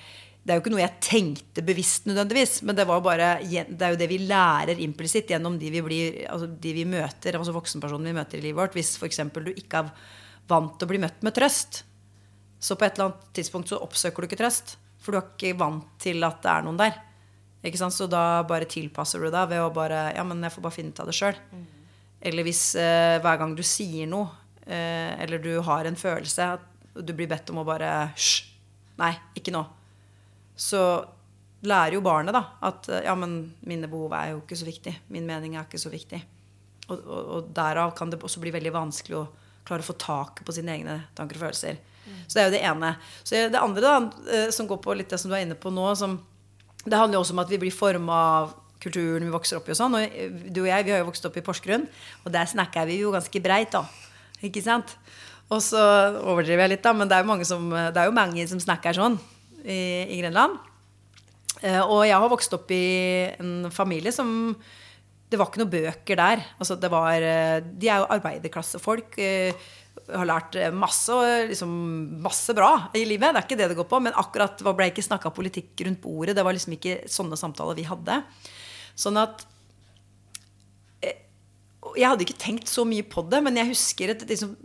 det 0.46 0.52
er 0.52 0.60
jo 0.60 0.62
ikke 0.62 0.70
noe 0.76 0.82
jeg 0.84 1.02
tenkte 1.02 1.62
bevisst 1.66 2.04
nødvendigvis, 2.06 2.60
men 2.62 2.76
det, 2.78 2.84
bare, 2.86 3.30
det 3.42 3.82
er 3.82 3.94
jo 3.96 3.98
det 3.98 4.06
vi 4.06 4.20
lærer 4.28 4.78
implisitt 4.84 5.32
gjennom 5.32 5.56
de 5.58 5.72
vi, 5.74 5.80
blir, 5.82 6.20
altså 6.30 6.46
de 6.46 6.74
vi 6.76 6.84
møter, 6.86 7.34
altså 7.34 7.54
voksenpersonene 7.56 8.12
vi 8.12 8.18
møter 8.20 8.38
i 8.38 8.44
livet 8.44 8.60
vårt. 8.60 8.76
Hvis 8.78 8.92
f.eks. 8.94 9.24
du 9.34 9.50
ikke 9.50 9.80
er 9.82 9.90
vant 10.46 10.76
til 10.78 10.86
å 10.86 10.90
bli 10.92 11.00
møtt 11.02 11.24
med 11.26 11.34
trøst, 11.34 11.80
så 12.62 12.76
på 12.78 12.86
et 12.86 12.94
eller 12.94 13.08
annet 13.08 13.24
tidspunkt 13.34 13.72
så 13.72 13.80
oppsøker 13.82 14.22
du 14.22 14.28
ikke 14.28 14.38
trøst. 14.38 14.76
For 15.02 15.16
du 15.16 15.18
er 15.18 15.26
ikke 15.32 15.58
vant 15.58 15.88
til 16.02 16.22
at 16.26 16.38
det 16.44 16.52
er 16.52 16.66
noen 16.66 16.78
der. 16.78 17.00
Ikke 17.66 17.80
sant? 17.80 17.96
Så 17.96 18.06
da 18.10 18.44
bare 18.46 18.68
tilpasser 18.70 19.22
du 19.22 19.26
deg 19.34 19.50
ved 19.50 19.64
å 19.64 19.72
bare 19.74 20.12
Ja, 20.14 20.22
men 20.26 20.44
jeg 20.46 20.54
får 20.54 20.66
bare 20.68 20.76
finne 20.76 20.94
ut 20.94 21.02
av 21.02 21.10
det 21.10 21.16
sjøl. 21.18 21.40
Mm. 21.50 21.64
Eller 22.30 22.46
hvis 22.46 22.62
eh, 22.78 23.16
hver 23.22 23.42
gang 23.42 23.56
du 23.58 23.64
sier 23.66 24.06
noe, 24.10 24.30
eh, 24.62 25.10
eller 25.24 25.42
du 25.42 25.56
har 25.66 25.90
en 25.90 25.98
følelse, 25.98 26.46
at 26.54 27.02
du 27.02 27.12
blir 27.18 27.30
bedt 27.34 27.50
om 27.50 27.60
å 27.62 27.66
bare 27.66 27.90
Hysj! 28.14 28.46
Nei, 28.96 29.12
ikke 29.36 29.52
nå. 29.52 29.66
Så 30.56 30.80
lærer 31.66 31.96
jo 31.96 32.04
barnet 32.04 32.36
da 32.36 32.42
at 32.68 32.88
ja, 33.04 33.14
men 33.18 33.38
mine 33.66 33.88
behov 33.90 34.14
er 34.16 34.32
jo 34.32 34.42
ikke 34.42 34.58
så 34.58 34.68
viktig. 34.68 34.94
Min 35.12 35.26
mening 35.28 35.56
er 35.56 35.66
ikke 35.66 35.80
så 35.80 35.92
viktig. 35.92 36.20
Og, 36.86 37.00
og, 37.00 37.22
og 37.36 37.50
derav 37.54 37.94
kan 37.98 38.12
det 38.12 38.20
også 38.22 38.42
bli 38.42 38.54
veldig 38.54 38.72
vanskelig 38.74 39.18
å 39.18 39.26
klare 39.66 39.82
å 39.82 39.88
få 39.88 39.96
tak 39.98 40.44
på 40.46 40.54
sine 40.54 40.76
egne 40.76 41.00
tanker 41.18 41.38
og 41.38 41.48
følelser. 41.48 41.80
Mm. 42.06 42.20
Så 42.26 42.36
det 42.36 42.42
er 42.42 42.46
jo 42.46 42.54
det 42.54 42.62
ene. 42.68 42.92
Så 43.26 43.40
det 43.50 43.60
andre, 43.62 43.82
da, 43.82 44.28
eh, 44.30 44.52
som 44.54 44.68
går 44.70 44.78
på 44.84 44.94
litt 44.94 45.10
det 45.10 45.18
som 45.18 45.32
du 45.32 45.36
er 45.36 45.42
inne 45.46 45.58
på 45.58 45.72
nå, 45.74 45.88
som 45.98 46.20
det 46.86 46.94
handler 46.94 47.18
jo 47.18 47.24
også 47.24 47.34
om 47.34 47.42
at 47.42 47.50
vi 47.50 47.60
blir 47.64 47.74
forma 47.74 48.20
av 48.38 48.54
kulturen 48.82 49.26
vi 49.26 49.34
vokser 49.34 49.58
opp 49.58 49.66
i. 49.66 49.74
og 49.74 49.80
sånn, 49.80 49.96
og 49.98 50.52
Du 50.54 50.62
og 50.62 50.70
jeg 50.70 50.86
vi 50.86 50.92
har 50.94 51.00
jo 51.02 51.08
vokst 51.08 51.26
opp 51.26 51.38
i 51.40 51.42
Porsgrunn, 51.42 51.88
og 52.22 52.30
der 52.30 52.46
snakker 52.46 52.86
vi 52.86 53.00
jo 53.00 53.10
ganske 53.14 53.42
breit. 53.42 53.72
da, 53.74 53.82
ikke 54.46 54.62
sant? 54.62 54.94
Og 55.50 55.58
så 55.62 55.80
overdriver 56.22 56.66
jeg 56.66 56.76
litt, 56.76 56.84
da, 56.84 56.92
men 56.92 57.08
det 57.08 57.16
er 57.16 57.24
jo 57.24 57.30
mange 57.32 57.46
som, 57.48 57.70
det 57.70 57.98
er 57.98 58.06
jo 58.06 58.14
mange 58.14 58.46
som 58.46 58.62
snakker 58.62 58.94
sånn 58.94 59.18
i, 59.66 59.80
i 60.14 60.22
Grenland. 60.22 60.58
Eh, 61.64 61.80
og 61.80 62.04
jeg 62.04 62.16
har 62.16 62.30
vokst 62.30 62.52
opp 62.56 62.70
i 62.74 62.86
en 63.40 63.70
familie 63.72 64.12
som 64.12 64.28
Det 65.26 65.38
var 65.40 65.48
ikke 65.48 65.62
noen 65.64 65.72
bøker 65.72 66.18
der. 66.20 66.42
Altså, 66.60 66.76
det 66.78 66.90
var, 66.92 67.16
eh, 67.18 67.58
de 67.58 67.88
er 67.90 67.98
jo 67.98 68.12
arbeiderklassefolk. 68.14 69.18
Eh, 69.18 69.66
har 70.06 70.28
lært 70.28 70.54
masse, 70.70 71.10
liksom, 71.50 72.20
masse 72.22 72.54
bra 72.54 72.92
i 72.94 73.02
livet. 73.04 73.32
Det 73.34 73.40
er 73.40 73.46
ikke 73.48 73.58
det 73.58 73.68
det 73.72 73.78
går 73.80 73.88
på. 73.90 74.00
Men 74.04 74.14
akkurat 74.14 74.62
ble 74.62 74.86
ikke 74.92 75.02
snakka 75.02 75.34
politikk 75.34 75.82
rundt 75.82 76.00
bordet. 76.00 76.36
Det 76.36 76.44
var 76.44 76.54
liksom 76.54 76.76
ikke 76.76 77.08
sånne 77.10 77.34
samtaler 77.34 77.74
vi 77.74 77.88
hadde. 77.88 78.22
Sånn 78.94 79.18
at 79.18 79.46
Jeg 81.96 82.10
hadde 82.10 82.24
ikke 82.26 82.36
tenkt 82.36 82.68
så 82.68 82.82
mye 82.84 83.02
på 83.02 83.22
det, 83.30 83.38
men 83.42 83.56
jeg 83.56 83.70
husker 83.70 84.10
et, 84.10 84.22
liksom, 84.28 84.56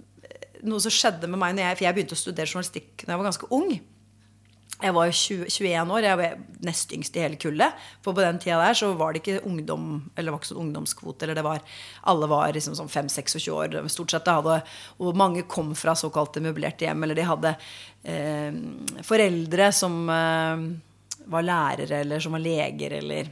noe 0.68 0.82
som 0.84 0.92
skjedde 0.92 1.30
med 1.30 1.40
meg 1.40 1.56
jeg, 1.56 1.78
For 1.78 1.86
jeg 1.86 1.96
begynte 1.96 2.18
å 2.18 2.20
studere 2.20 2.50
journalistikk 2.50 3.06
da 3.06 3.14
jeg 3.14 3.22
var 3.22 3.30
ganske 3.30 3.50
ung. 3.56 3.70
Jeg 4.82 4.96
var 4.96 5.12
20, 5.14 5.46
21 5.54 5.92
år, 5.94 6.06
jeg 6.08 6.18
var 6.18 6.40
nest 6.66 6.94
yngst 6.96 7.18
i 7.18 7.22
hele 7.22 7.38
kullet. 7.42 7.82
For 8.02 8.18
på 8.18 8.24
den 8.24 8.40
tida 8.42 8.58
der 8.64 8.78
så 8.78 8.90
var 8.98 9.14
det 9.14 9.22
ikke 9.22 9.44
ungdom, 9.46 9.88
eller 10.16 10.30
det 10.30 10.34
var 10.34 10.42
ikke 10.42 10.50
sånn 10.50 10.64
ungdomskvote. 10.64 11.26
eller 11.26 11.38
det 11.38 11.46
var, 11.46 11.62
Alle 12.10 12.30
var 12.32 12.54
liksom 12.54 12.76
sånn 12.76 12.90
5-26 12.90 13.50
år. 13.54 13.88
stort 13.90 14.12
sett 14.12 14.28
hadde, 14.28 14.62
Og 15.00 15.16
mange 15.16 15.44
kom 15.44 15.76
fra 15.76 15.94
såkalte 15.94 16.42
møblerte 16.42 16.86
hjem. 16.86 17.04
Eller 17.04 17.16
de 17.16 17.28
hadde 17.30 17.56
eh, 18.04 18.52
foreldre 19.04 19.72
som 19.72 20.10
eh, 20.10 20.66
var 21.26 21.46
lærere, 21.46 22.02
eller 22.02 22.20
som 22.20 22.32
var 22.32 22.40
leger, 22.40 22.98
eller 23.02 23.30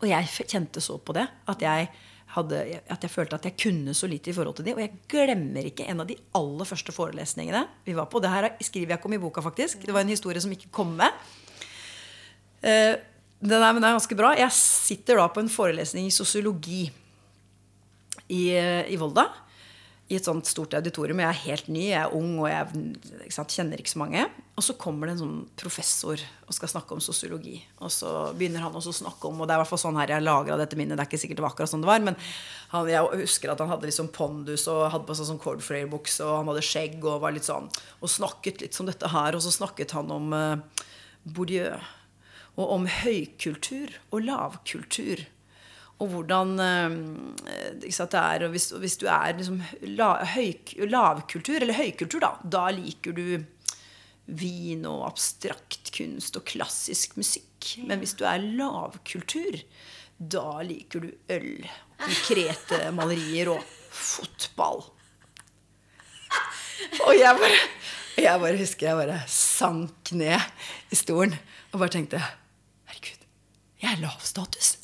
Og 0.00 0.08
jeg 0.08 0.48
kjente 0.48 0.80
så 0.80 0.98
på 0.98 1.12
det. 1.12 1.26
At 1.48 1.60
jeg 1.60 1.88
hadde, 2.36 2.60
at 2.92 3.02
jeg 3.02 3.12
følte 3.12 3.38
at 3.38 3.48
jeg 3.48 3.56
kunne 3.58 3.94
så 3.96 4.08
lite 4.10 4.30
i 4.30 4.36
forhold 4.36 4.58
til 4.58 4.68
de. 4.68 4.74
Og 4.76 4.82
jeg 4.82 4.94
glemmer 5.10 5.66
ikke 5.68 5.88
en 5.90 6.04
av 6.04 6.08
de 6.08 6.18
aller 6.36 6.68
første 6.68 6.94
forelesningene 6.94 7.64
vi 7.86 7.96
var 7.96 8.08
på. 8.12 8.22
Det 8.22 8.32
her 8.32 8.50
skriver 8.60 8.94
jeg 8.94 9.00
ikke 9.00 9.10
om 9.10 9.16
i 9.16 9.22
boka, 9.22 9.44
faktisk. 9.44 9.82
Det 9.86 9.94
var 9.94 10.04
en 10.04 10.12
historie 10.14 10.42
som 10.42 10.52
ikke 10.54 10.72
kom 10.74 10.94
med. 10.98 11.24
Eh, 12.62 12.94
den 13.40 13.56
er, 13.62 13.72
den 13.76 13.84
er 13.84 13.96
ganske 13.96 14.18
bra. 14.18 14.34
Jeg 14.38 14.52
sitter 14.56 15.20
da 15.20 15.26
på 15.32 15.42
en 15.44 15.52
forelesning 15.52 16.08
i 16.08 16.14
sosiologi 16.14 16.86
i, 18.28 18.42
eh, 18.56 18.84
i 18.92 18.96
Volda. 19.00 19.28
I 20.06 20.20
et 20.20 20.26
sånt 20.28 20.46
stort 20.46 20.74
auditorium. 20.78 21.18
Jeg 21.18 21.32
er 21.32 21.40
helt 21.48 21.68
ny, 21.72 21.84
jeg 21.88 21.98
er 21.98 22.12
ung 22.14 22.36
og 22.38 22.46
jeg 22.46 22.92
ikke 23.24 23.34
sant, 23.34 23.54
kjenner 23.56 23.80
ikke 23.82 23.90
så 23.90 24.00
mange. 24.04 24.22
Og 24.54 24.62
så 24.62 24.76
kommer 24.78 25.08
det 25.08 25.16
en 25.16 25.22
sånn 25.24 25.40
professor 25.58 26.22
og 26.46 26.54
skal 26.54 26.70
snakke 26.70 26.94
om 26.94 27.02
sosiologi. 27.02 27.56
Og 27.82 27.90
så 27.90 28.12
begynner 28.38 28.62
han 28.62 28.76
også 28.78 28.94
å 28.94 28.98
snakke 29.00 29.26
om 29.26 29.42
Og 29.42 29.48
det 29.48 29.56
er 29.56 29.58
i 29.58 29.64
hvert 29.64 29.72
fall 29.72 29.82
sånn 29.82 29.98
her 29.98 30.14
jeg 30.14 30.24
lagra 30.24 30.60
dette 30.60 30.78
minnet. 30.78 30.94
Det 30.94 31.02
er 31.02 31.10
ikke 31.10 31.22
sikkert 31.24 31.42
det 31.42 31.46
var 31.48 31.56
akkurat 31.56 31.74
sånn 31.74 31.82
det 31.82 31.90
var. 31.90 32.06
Men 32.06 32.20
han, 32.70 32.92
jeg 32.92 33.20
husker 33.24 33.52
at 33.52 33.64
han 33.64 33.72
hadde 33.74 33.90
liksom 33.90 34.12
pondus 34.14 34.68
og 34.70 34.86
hadde 34.94 35.10
på 35.10 35.18
seg 35.18 35.30
sånn 35.32 35.42
cordflare-bukse, 35.42 36.22
og 36.22 36.38
han 36.38 36.52
hadde 36.52 36.66
skjegg 36.70 36.96
og 37.02 37.20
var 37.26 37.34
litt 37.34 37.50
sånn 37.50 37.66
Og 37.98 38.12
snakket 38.12 38.62
litt 38.62 38.78
som 38.78 38.86
dette 38.86 39.10
her. 39.10 39.34
Og 39.34 39.42
så 39.42 39.54
snakket 39.58 39.96
han 39.98 40.14
om 40.14 40.30
uh, 40.36 40.84
Bourdieu 41.26 41.74
og 42.56 42.70
om 42.72 42.86
høykultur 42.88 43.98
og 44.14 44.22
lavkultur. 44.24 45.26
Og 45.96 46.10
hvordan 46.12 46.50
sant, 47.88 48.12
det 48.12 48.20
er, 48.20 48.44
og 48.44 48.52
hvis, 48.52 48.68
hvis, 48.76 48.98
du 49.00 49.06
er 49.08 49.36
liksom 49.38 49.62
la, 49.96 50.10
høy, 50.34 50.52
lavkultur, 50.84 51.56
eller 51.62 51.78
høykultur, 51.78 52.20
da, 52.20 52.34
da 52.44 52.66
liker 52.74 53.16
du 53.16 53.38
vin 54.26 54.84
og 54.90 55.06
abstrakt 55.06 55.92
kunst 55.94 56.36
og 56.36 56.44
klassisk 56.48 57.16
musikk. 57.16 57.78
Men 57.86 58.02
hvis 58.02 58.16
du 58.18 58.26
er 58.28 58.44
lavkultur, 58.44 59.60
da 60.18 60.60
liker 60.66 61.06
du 61.06 61.10
øl, 61.32 61.66
konkrete 62.02 62.88
malerier 62.98 63.54
og 63.54 63.64
fotball. 63.88 64.84
Og 67.06 67.12
jeg 67.16 67.36
bare, 67.40 67.60
jeg 68.20 68.40
bare 68.40 68.58
husker 68.60 68.90
jeg 68.90 68.98
bare 69.00 69.20
sank 69.30 70.12
ned 70.16 70.92
i 70.92 70.98
stolen 70.98 71.32
og 71.72 71.80
bare 71.80 71.94
tenkte 71.96 72.20
Herregud, 72.20 73.24
jeg 73.82 73.94
er 73.94 74.02
lav 74.04 74.20
status. 74.24 74.76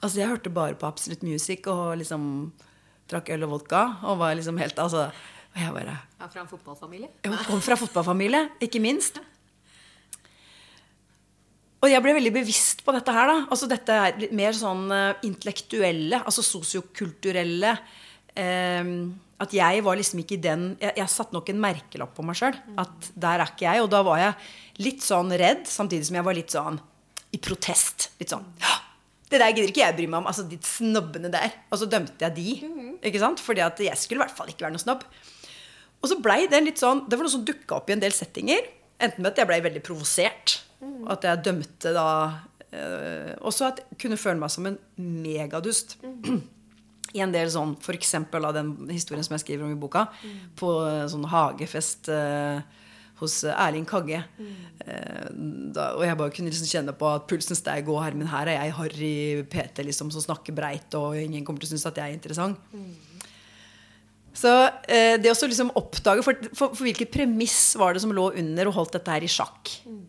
Altså, 0.00 0.20
jeg 0.22 0.30
hørte 0.30 0.52
bare 0.52 0.78
på 0.80 0.88
Absolute 0.88 1.26
Music 1.28 1.66
og 1.68 1.98
liksom 2.00 2.22
drakk 3.10 3.32
øl 3.34 3.44
og 3.46 3.56
vodka. 3.58 3.82
Og 4.08 4.20
var 4.22 4.36
liksom 4.38 4.60
helt 4.60 4.78
altså, 4.80 5.10
og 5.50 5.58
jeg 5.58 5.74
bare 5.74 5.96
ja, 5.96 6.28
Fra 6.28 6.44
en 6.44 6.50
fotballfamilie? 6.50 7.10
Jeg 7.26 7.46
kom 7.48 7.62
fra 7.64 7.76
fotballfamilie, 7.78 8.44
ikke 8.62 8.82
minst. 8.82 9.18
Og 11.80 11.88
jeg 11.88 12.02
ble 12.04 12.12
veldig 12.18 12.32
bevisst 12.34 12.84
på 12.84 12.92
dette 12.94 13.14
her. 13.14 13.30
da, 13.30 13.38
altså 13.48 13.68
Dette 13.70 13.96
er 13.96 14.20
litt 14.20 14.36
mer 14.36 14.54
sånn 14.56 14.84
uh, 14.92 15.16
intellektuelle, 15.26 16.20
altså 16.20 16.44
sosiokulturelle 16.44 17.72
uh, 17.72 18.92
At 19.40 19.56
jeg 19.56 19.80
var 19.86 19.96
liksom 19.96 20.20
ikke 20.20 20.38
den 20.44 20.66
Jeg, 20.82 20.92
jeg 21.00 21.08
satte 21.12 21.34
nok 21.36 21.48
en 21.48 21.64
merkelapp 21.64 22.12
på 22.14 22.26
meg 22.26 22.38
sjøl. 22.38 22.60
At 22.80 23.10
der 23.16 23.40
er 23.40 23.48
ikke 23.48 23.66
jeg. 23.66 23.82
Og 23.86 23.90
da 23.92 24.04
var 24.06 24.22
jeg 24.22 24.84
litt 24.84 25.04
sånn 25.04 25.32
redd, 25.40 25.66
samtidig 25.68 26.08
som 26.08 26.20
jeg 26.20 26.28
var 26.28 26.38
litt 26.38 26.54
sånn 26.54 26.78
i 27.30 27.40
protest. 27.42 28.10
Litt 28.20 28.32
sånn 28.36 28.46
Det 29.30 29.38
der 29.38 29.52
gidder 29.54 29.70
ikke 29.70 29.84
jeg 29.84 29.96
bry 29.96 30.06
meg 30.10 30.22
om. 30.22 30.28
Altså 30.30 30.44
de 30.50 30.58
snobbene 30.66 31.30
der. 31.32 31.52
Og 31.70 31.80
så 31.80 31.88
dømte 31.90 32.18
jeg 32.24 32.34
de. 32.36 32.98
ikke 33.06 33.22
sant? 33.22 33.42
Fordi 33.42 33.62
at 33.64 33.80
jeg 33.84 33.98
skulle 33.98 34.20
i 34.20 34.24
hvert 34.24 34.36
fall 34.36 34.50
ikke 34.50 34.66
være 34.66 34.74
noen 34.74 34.82
snobb. 34.82 35.04
Og 36.00 36.08
så 36.10 36.16
blei 36.24 36.46
det 36.48 36.62
litt 36.64 36.80
sånn 36.80 37.02
Det 37.10 37.18
var 37.18 37.26
noe 37.26 37.34
som 37.34 37.42
dukka 37.44 37.76
opp 37.76 37.90
i 37.90 37.94
en 37.94 38.02
del 38.02 38.14
settinger. 38.16 38.66
Enten 39.00 39.22
med 39.22 39.32
at 39.32 39.42
jeg 39.42 39.50
blei 39.50 39.60
veldig 39.64 39.82
provosert. 39.86 40.58
Og 40.82 41.12
at 41.14 41.26
jeg 41.28 41.44
dømte 41.44 41.92
da 41.92 42.06
øh, 42.72 43.34
Også 43.46 43.68
at 43.68 43.82
jeg 43.84 44.00
kunne 44.04 44.18
føle 44.20 44.40
meg 44.40 44.52
som 44.52 44.66
en 44.70 44.80
megadust. 44.96 45.98
I 47.16 47.24
en 47.24 47.32
del 47.34 47.48
sånn, 47.50 47.72
f.eks. 47.82 48.12
av 48.14 48.52
den 48.54 48.74
historien 48.90 49.24
som 49.26 49.34
jeg 49.34 49.42
skriver 49.42 49.66
om 49.66 49.72
i 49.74 49.78
boka. 49.78 50.04
På 50.58 50.74
sånn 51.10 51.26
hagefest. 51.30 52.10
Øh, 52.14 52.62
hos 53.20 53.42
eh, 53.44 53.54
Erling 53.66 53.86
Kagge. 53.88 54.22
Mm. 54.40 54.56
Da, 55.76 55.90
og 55.94 56.02
jeg 56.02 56.16
bare 56.18 56.32
kunne 56.34 56.50
liksom 56.50 56.66
kjenne 56.70 56.94
på 56.96 57.06
at 57.10 57.28
pulsen 57.30 57.58
steg. 57.58 57.88
Og 57.92 58.00
her, 58.02 58.16
men 58.16 58.30
her 58.30 58.48
er 58.48 58.58
jeg 58.58 58.76
Harry 58.78 59.14
PT 59.52 59.84
liksom, 59.86 60.10
som 60.14 60.24
snakker 60.24 60.56
breit, 60.56 60.88
og 60.98 61.18
ingen 61.20 61.44
kommer 61.46 61.62
til 61.62 61.70
å 61.70 61.74
synes 61.74 61.86
at 61.90 62.00
jeg 62.00 62.10
er 62.10 62.16
interessant. 62.16 62.58
Mm. 62.72 63.10
Så 64.40 64.50
eh, 64.88 65.16
det 65.20 65.32
å 65.32 65.50
liksom 65.50 65.72
oppdage 65.78 66.24
for, 66.24 66.50
for, 66.54 66.72
for, 66.72 66.86
hvilket 66.86 67.12
premiss 67.12 67.74
var 67.78 67.94
det 67.94 68.02
som 68.04 68.12
lå 68.14 68.30
under 68.40 68.70
og 68.70 68.76
holdt 68.78 68.96
dette 68.96 69.14
her 69.14 69.26
i 69.26 69.30
sjakk? 69.30 69.72
Mm. 69.84 70.04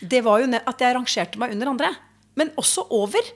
Det 0.00 0.22
var 0.24 0.42
jo 0.42 0.48
at 0.56 0.82
jeg 0.82 0.96
rangerte 0.96 1.40
meg 1.40 1.52
under 1.54 1.72
andre. 1.72 1.92
Men 2.36 2.52
også 2.60 2.86
over. 2.92 3.28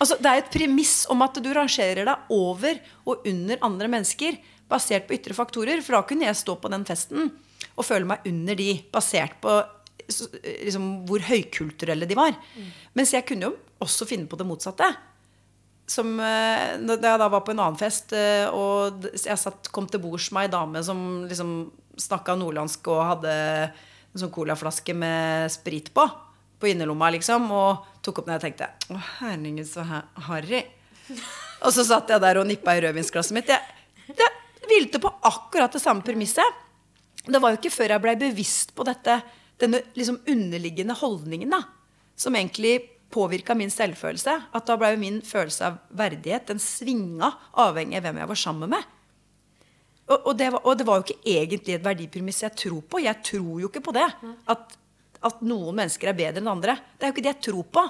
Altså, 0.00 0.16
det 0.20 0.30
er 0.30 0.42
et 0.42 0.52
premiss 0.52 1.04
om 1.12 1.20
at 1.24 1.36
du 1.40 1.50
rangerer 1.56 2.08
deg 2.08 2.32
over 2.32 2.80
og 3.08 3.28
under 3.28 3.60
andre 3.64 3.90
mennesker 3.92 4.38
basert 4.70 5.06
på 5.08 5.16
ytre 5.16 5.36
faktorer. 5.36 5.82
For 5.84 5.96
da 5.96 6.02
kunne 6.08 6.28
jeg 6.28 6.40
stå 6.40 6.56
på 6.60 6.72
den 6.72 6.86
festen 6.88 7.30
og 7.76 7.86
føle 7.86 8.08
meg 8.08 8.26
under 8.28 8.58
de, 8.58 8.72
basert 8.92 9.38
på 9.42 9.58
liksom, 10.10 10.88
hvor 11.08 11.22
høykulturelle 11.24 12.08
de 12.08 12.18
var. 12.18 12.34
Mm. 12.56 12.72
Mens 12.98 13.14
jeg 13.14 13.26
kunne 13.28 13.50
jo 13.50 13.54
også 13.84 14.08
finne 14.08 14.28
på 14.30 14.38
det 14.40 14.46
motsatte. 14.48 14.88
Som, 15.90 16.14
eh, 16.22 16.78
da 16.86 16.96
jeg 16.96 17.20
da 17.22 17.28
var 17.28 17.42
på 17.42 17.54
en 17.54 17.62
annen 17.64 17.78
fest, 17.78 18.12
eh, 18.14 18.46
og 18.46 19.08
jeg 19.10 19.38
satt, 19.38 19.70
kom 19.74 19.88
til 19.90 20.02
bords 20.02 20.30
med 20.34 20.46
ei 20.46 20.52
dame 20.52 20.82
som 20.86 21.24
liksom 21.26 21.54
snakka 22.00 22.36
nordlandsk 22.38 22.86
og 22.92 23.00
hadde 23.08 23.32
en 23.34 24.22
sånn 24.22 24.32
colaflaske 24.34 24.94
med 24.94 25.50
sprit 25.52 25.90
på, 25.94 26.04
på 26.60 26.70
innerlomma, 26.70 27.10
liksom, 27.16 27.50
og 27.50 27.86
tok 28.04 28.22
opp 28.22 28.30
den 28.30 28.38
jeg 28.38 28.44
tenkte 28.46 28.70
Å, 28.94 29.02
herregud, 29.20 29.66
så 29.66 29.84
harry. 30.28 30.62
Og 31.66 31.74
så 31.74 31.84
satt 31.84 32.10
jeg 32.12 32.22
der 32.22 32.40
og 32.40 32.46
nippa 32.48 32.76
i 32.76 32.82
rødvinsglasset 32.84 33.34
mitt. 33.36 33.50
Jeg, 33.50 34.14
jeg 34.14 34.68
hvilte 34.70 35.00
på 35.02 35.10
akkurat 35.26 35.72
det 35.74 35.82
samme 35.82 36.04
premisset. 36.06 36.66
Det 37.30 37.40
var 37.42 37.52
jo 37.52 37.60
ikke 37.60 37.74
før 37.74 37.94
jeg 37.94 38.02
blei 38.04 38.16
bevisst 38.18 38.72
på 38.76 38.86
dette, 38.88 39.20
denne 39.60 39.82
liksom 39.94 40.18
underliggende 40.30 40.96
holdningen 40.98 41.52
da, 41.52 41.60
som 42.18 42.36
egentlig 42.36 42.78
påvirka 43.10 43.54
min 43.58 43.72
selvfølelse. 43.72 44.36
At 44.56 44.66
da 44.68 44.76
blei 44.80 44.94
min 45.00 45.20
følelse 45.26 45.68
av 45.68 45.78
verdighet 45.98 46.50
den 46.50 46.62
svinga 46.62 47.32
avhengig 47.60 48.00
av 48.00 48.08
hvem 48.08 48.22
jeg 48.22 48.32
var 48.32 48.40
sammen 48.40 48.74
med. 48.74 48.96
Og, 50.10 50.16
og, 50.18 50.32
det 50.38 50.50
var, 50.50 50.62
og, 50.64 50.76
det 50.78 50.86
var, 50.88 50.98
jo 50.98 51.06
ikke 51.06 51.34
egentlig 51.38 51.76
et 51.76 51.86
verdipremiss 51.86 52.42
jeg 52.42 52.56
tror 52.64 52.82
på. 52.82 53.02
Jeg 53.04 53.22
tror 53.26 53.60
jo 53.62 53.70
ikke 53.70 53.84
på 53.84 53.94
det. 53.94 54.08
At, 54.50 54.74
at, 55.22 55.42
noen 55.46 55.76
mennesker 55.82 56.10
er 56.10 56.18
bedre 56.18 56.42
enn 56.42 56.50
andre. 56.50 56.74
Det 56.96 57.06
er 57.06 57.12
jo 57.12 57.16
ikke 57.16 57.26
det 57.26 57.34
jeg 57.36 57.44
tror 57.50 57.68
på. 57.78 57.84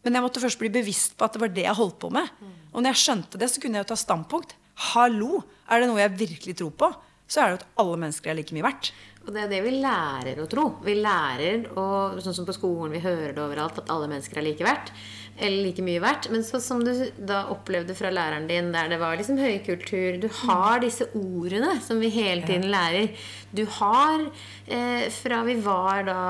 Men 0.00 0.16
jeg 0.16 0.24
måtte 0.24 0.40
først 0.40 0.60
bli 0.60 0.70
bevisst 0.72 1.18
på 1.18 1.26
at 1.26 1.36
det 1.36 1.42
var 1.42 1.52
det 1.52 1.66
jeg 1.66 1.76
holdt 1.76 1.98
på 2.00 2.08
med. 2.14 2.32
Og 2.72 2.80
når 2.80 2.94
jeg 2.94 3.02
skjønte 3.02 3.40
det, 3.40 3.50
så 3.52 3.60
kunne 3.60 3.76
jeg 3.76 3.84
jo 3.84 3.90
ta 3.92 3.98
standpunkt. 4.00 4.56
Hallo! 4.94 5.42
Er 5.68 5.82
det 5.82 5.90
noe 5.90 6.00
jeg 6.00 6.16
virkelig 6.22 6.56
tror 6.62 6.72
på? 6.80 6.88
Så 7.30 7.40
er 7.40 7.44
det 7.46 7.52
jo 7.54 7.60
at 7.62 7.68
alle 7.84 8.00
mennesker 8.04 8.32
er 8.32 8.38
like 8.38 8.54
mye 8.56 8.66
verdt. 8.66 8.90
Og 9.26 9.34
det 9.34 9.44
er 9.44 9.50
det 9.52 9.62
vi 9.66 9.76
lærer 9.78 10.40
å 10.40 10.48
tro. 10.50 10.66
Vi 10.84 10.96
lærer, 10.96 11.66
og 11.78 12.20
sånn 12.24 12.36
som 12.38 12.48
på 12.48 12.56
skolen, 12.56 12.94
vi 12.94 13.02
hører 13.04 13.34
det 13.36 13.42
overalt, 13.44 13.82
at 13.82 13.92
alle 13.92 14.08
mennesker 14.10 14.40
er 14.40 14.48
like 14.48 14.66
verdt 14.66 14.94
eller 15.40 15.64
like 15.64 15.84
mye 15.84 16.00
verdt. 16.02 16.28
Men 16.32 16.44
så 16.44 16.60
som 16.62 16.82
du 16.84 16.92
da 17.16 17.44
opplevde 17.52 17.94
fra 17.96 18.12
læreren 18.12 18.48
din, 18.48 18.70
der 18.74 18.90
det 18.92 19.00
var 19.00 19.16
liksom 19.18 19.40
høykultur 19.40 20.20
Du 20.20 20.28
har 20.44 20.80
disse 20.82 21.08
ordene 21.16 21.76
som 21.84 22.00
vi 22.02 22.10
hele 22.12 22.44
tiden 22.46 22.68
lærer. 22.72 23.10
Du 23.50 23.64
har 23.78 24.26
eh, 24.66 25.06
fra 25.14 25.42
vi 25.46 25.56
var 25.64 26.04
da 26.06 26.20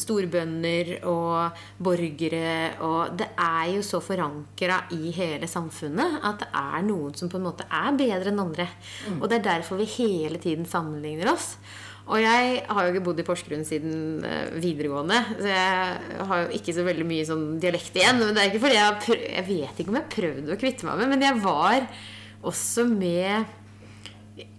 storbønder 0.00 0.94
og 1.10 1.62
borgere 1.82 2.78
og 2.86 3.16
Det 3.18 3.28
er 3.36 3.74
jo 3.76 3.84
så 3.86 4.00
forankra 4.02 4.82
i 4.96 5.12
hele 5.14 5.48
samfunnet 5.50 6.20
at 6.22 6.44
det 6.44 6.50
er 6.62 6.86
noen 6.86 7.14
som 7.18 7.30
på 7.32 7.40
en 7.40 7.48
måte 7.48 7.66
er 7.68 7.92
bedre 7.98 8.32
enn 8.32 8.44
andre. 8.46 8.68
Mm. 9.08 9.20
Og 9.20 9.28
det 9.28 9.40
er 9.40 9.48
derfor 9.50 9.80
vi 9.80 9.90
hele 9.98 10.40
tiden 10.42 10.68
sammenligner 10.68 11.32
oss. 11.34 11.56
Og 12.10 12.18
jeg 12.18 12.62
har 12.66 12.84
jo 12.84 12.92
ikke 12.92 13.04
bodd 13.06 13.20
i 13.22 13.26
Porsgrunn 13.26 13.66
siden 13.66 14.24
eh, 14.26 14.50
videregående, 14.58 15.20
så 15.38 15.48
jeg 15.52 16.26
har 16.32 16.44
jo 16.44 16.58
ikke 16.58 16.74
så 16.74 16.84
veldig 16.86 17.06
mye 17.06 17.26
sånn 17.28 17.44
dialekt 17.62 17.98
igjen. 17.98 18.18
Men 18.18 18.34
det 18.34 18.42
er 18.42 18.50
ikke 18.50 18.64
fordi 18.64 18.78
jeg, 18.78 19.00
prøv, 19.06 19.24
jeg 19.30 19.48
vet 19.48 19.82
ikke 19.82 19.94
om 19.94 19.98
jeg 20.00 20.14
prøvde 20.16 20.54
å 20.54 20.60
kvitte 20.60 20.88
meg 20.88 21.02
med, 21.02 21.12
men 21.14 21.26
jeg 21.28 21.42
var 21.44 21.90
også 22.42 22.88
med 22.90 23.58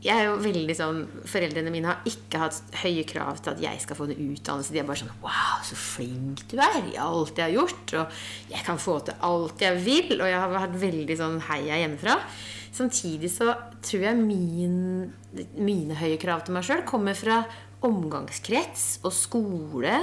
jeg 0.03 0.13
er 0.13 0.27
jo 0.27 0.35
veldig 0.43 0.73
sånn 0.77 0.99
Foreldrene 1.27 1.71
mine 1.73 1.89
har 1.89 2.07
ikke 2.07 2.41
hatt 2.43 2.75
høye 2.83 3.05
krav 3.09 3.39
til 3.41 3.55
at 3.55 3.61
jeg 3.63 3.79
skal 3.81 3.97
få 3.97 4.05
en 4.05 4.19
utdannelse. 4.19 4.73
De 4.75 4.81
er 4.81 4.87
bare 4.87 5.01
sånn 5.01 5.13
Wow, 5.23 5.63
så 5.65 5.77
flink 5.79 6.43
du 6.51 6.57
er 6.61 6.77
i 6.91 6.97
alt 7.01 7.39
jeg 7.39 7.47
har 7.47 7.55
gjort. 7.55 7.93
Og 7.97 8.19
jeg 8.53 8.65
kan 8.67 8.81
få 8.81 8.99
til 9.07 9.17
alt 9.25 9.63
jeg 9.65 9.79
vil. 9.85 10.13
Og 10.19 10.29
jeg 10.29 10.41
har 10.43 10.53
vært 10.53 10.77
veldig 10.83 11.17
sånn 11.19 11.39
heia 11.47 11.79
hjemmefra. 11.81 12.19
Samtidig 12.73 13.29
så 13.29 13.51
tror 13.85 14.07
jeg 14.07 14.17
min, 14.17 15.11
mine 15.61 15.97
høye 15.99 16.17
krav 16.21 16.41
til 16.45 16.55
meg 16.55 16.65
sjøl 16.65 16.81
kommer 16.89 17.17
fra 17.17 17.43
omgangskrets 17.83 19.01
og 19.03 19.11
skole 19.13 19.93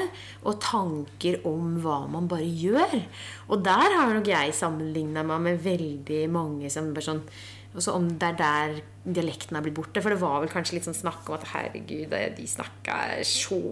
og 0.44 0.58
tanker 0.62 1.40
om 1.48 1.78
hva 1.82 2.02
man 2.12 2.28
bare 2.30 2.46
gjør. 2.46 2.98
Og 3.48 3.64
der 3.64 3.96
har 3.96 4.12
nok 4.14 4.28
jeg 4.28 4.54
sammenligna 4.56 5.24
meg 5.26 5.46
med 5.46 5.64
veldig 5.64 6.20
mange 6.32 6.70
som 6.72 6.92
bare 6.94 7.08
sånn 7.08 7.24
Og 7.70 7.84
så 7.84 7.92
om 7.94 8.08
det 8.18 8.32
er 8.32 8.38
der 8.38 8.80
dialekten 9.04 9.54
har 9.56 9.62
blitt 9.62 9.76
borte. 9.76 10.02
For 10.02 10.12
det 10.12 10.18
var 10.20 10.40
vel 10.42 10.50
kanskje 10.50 10.76
litt 10.76 10.86
sånn 10.88 10.96
snakk 10.96 11.28
om 11.30 11.36
at 11.36 11.46
herregud, 11.52 12.10
de 12.36 12.46
snakka 12.50 12.96
så 13.26 13.60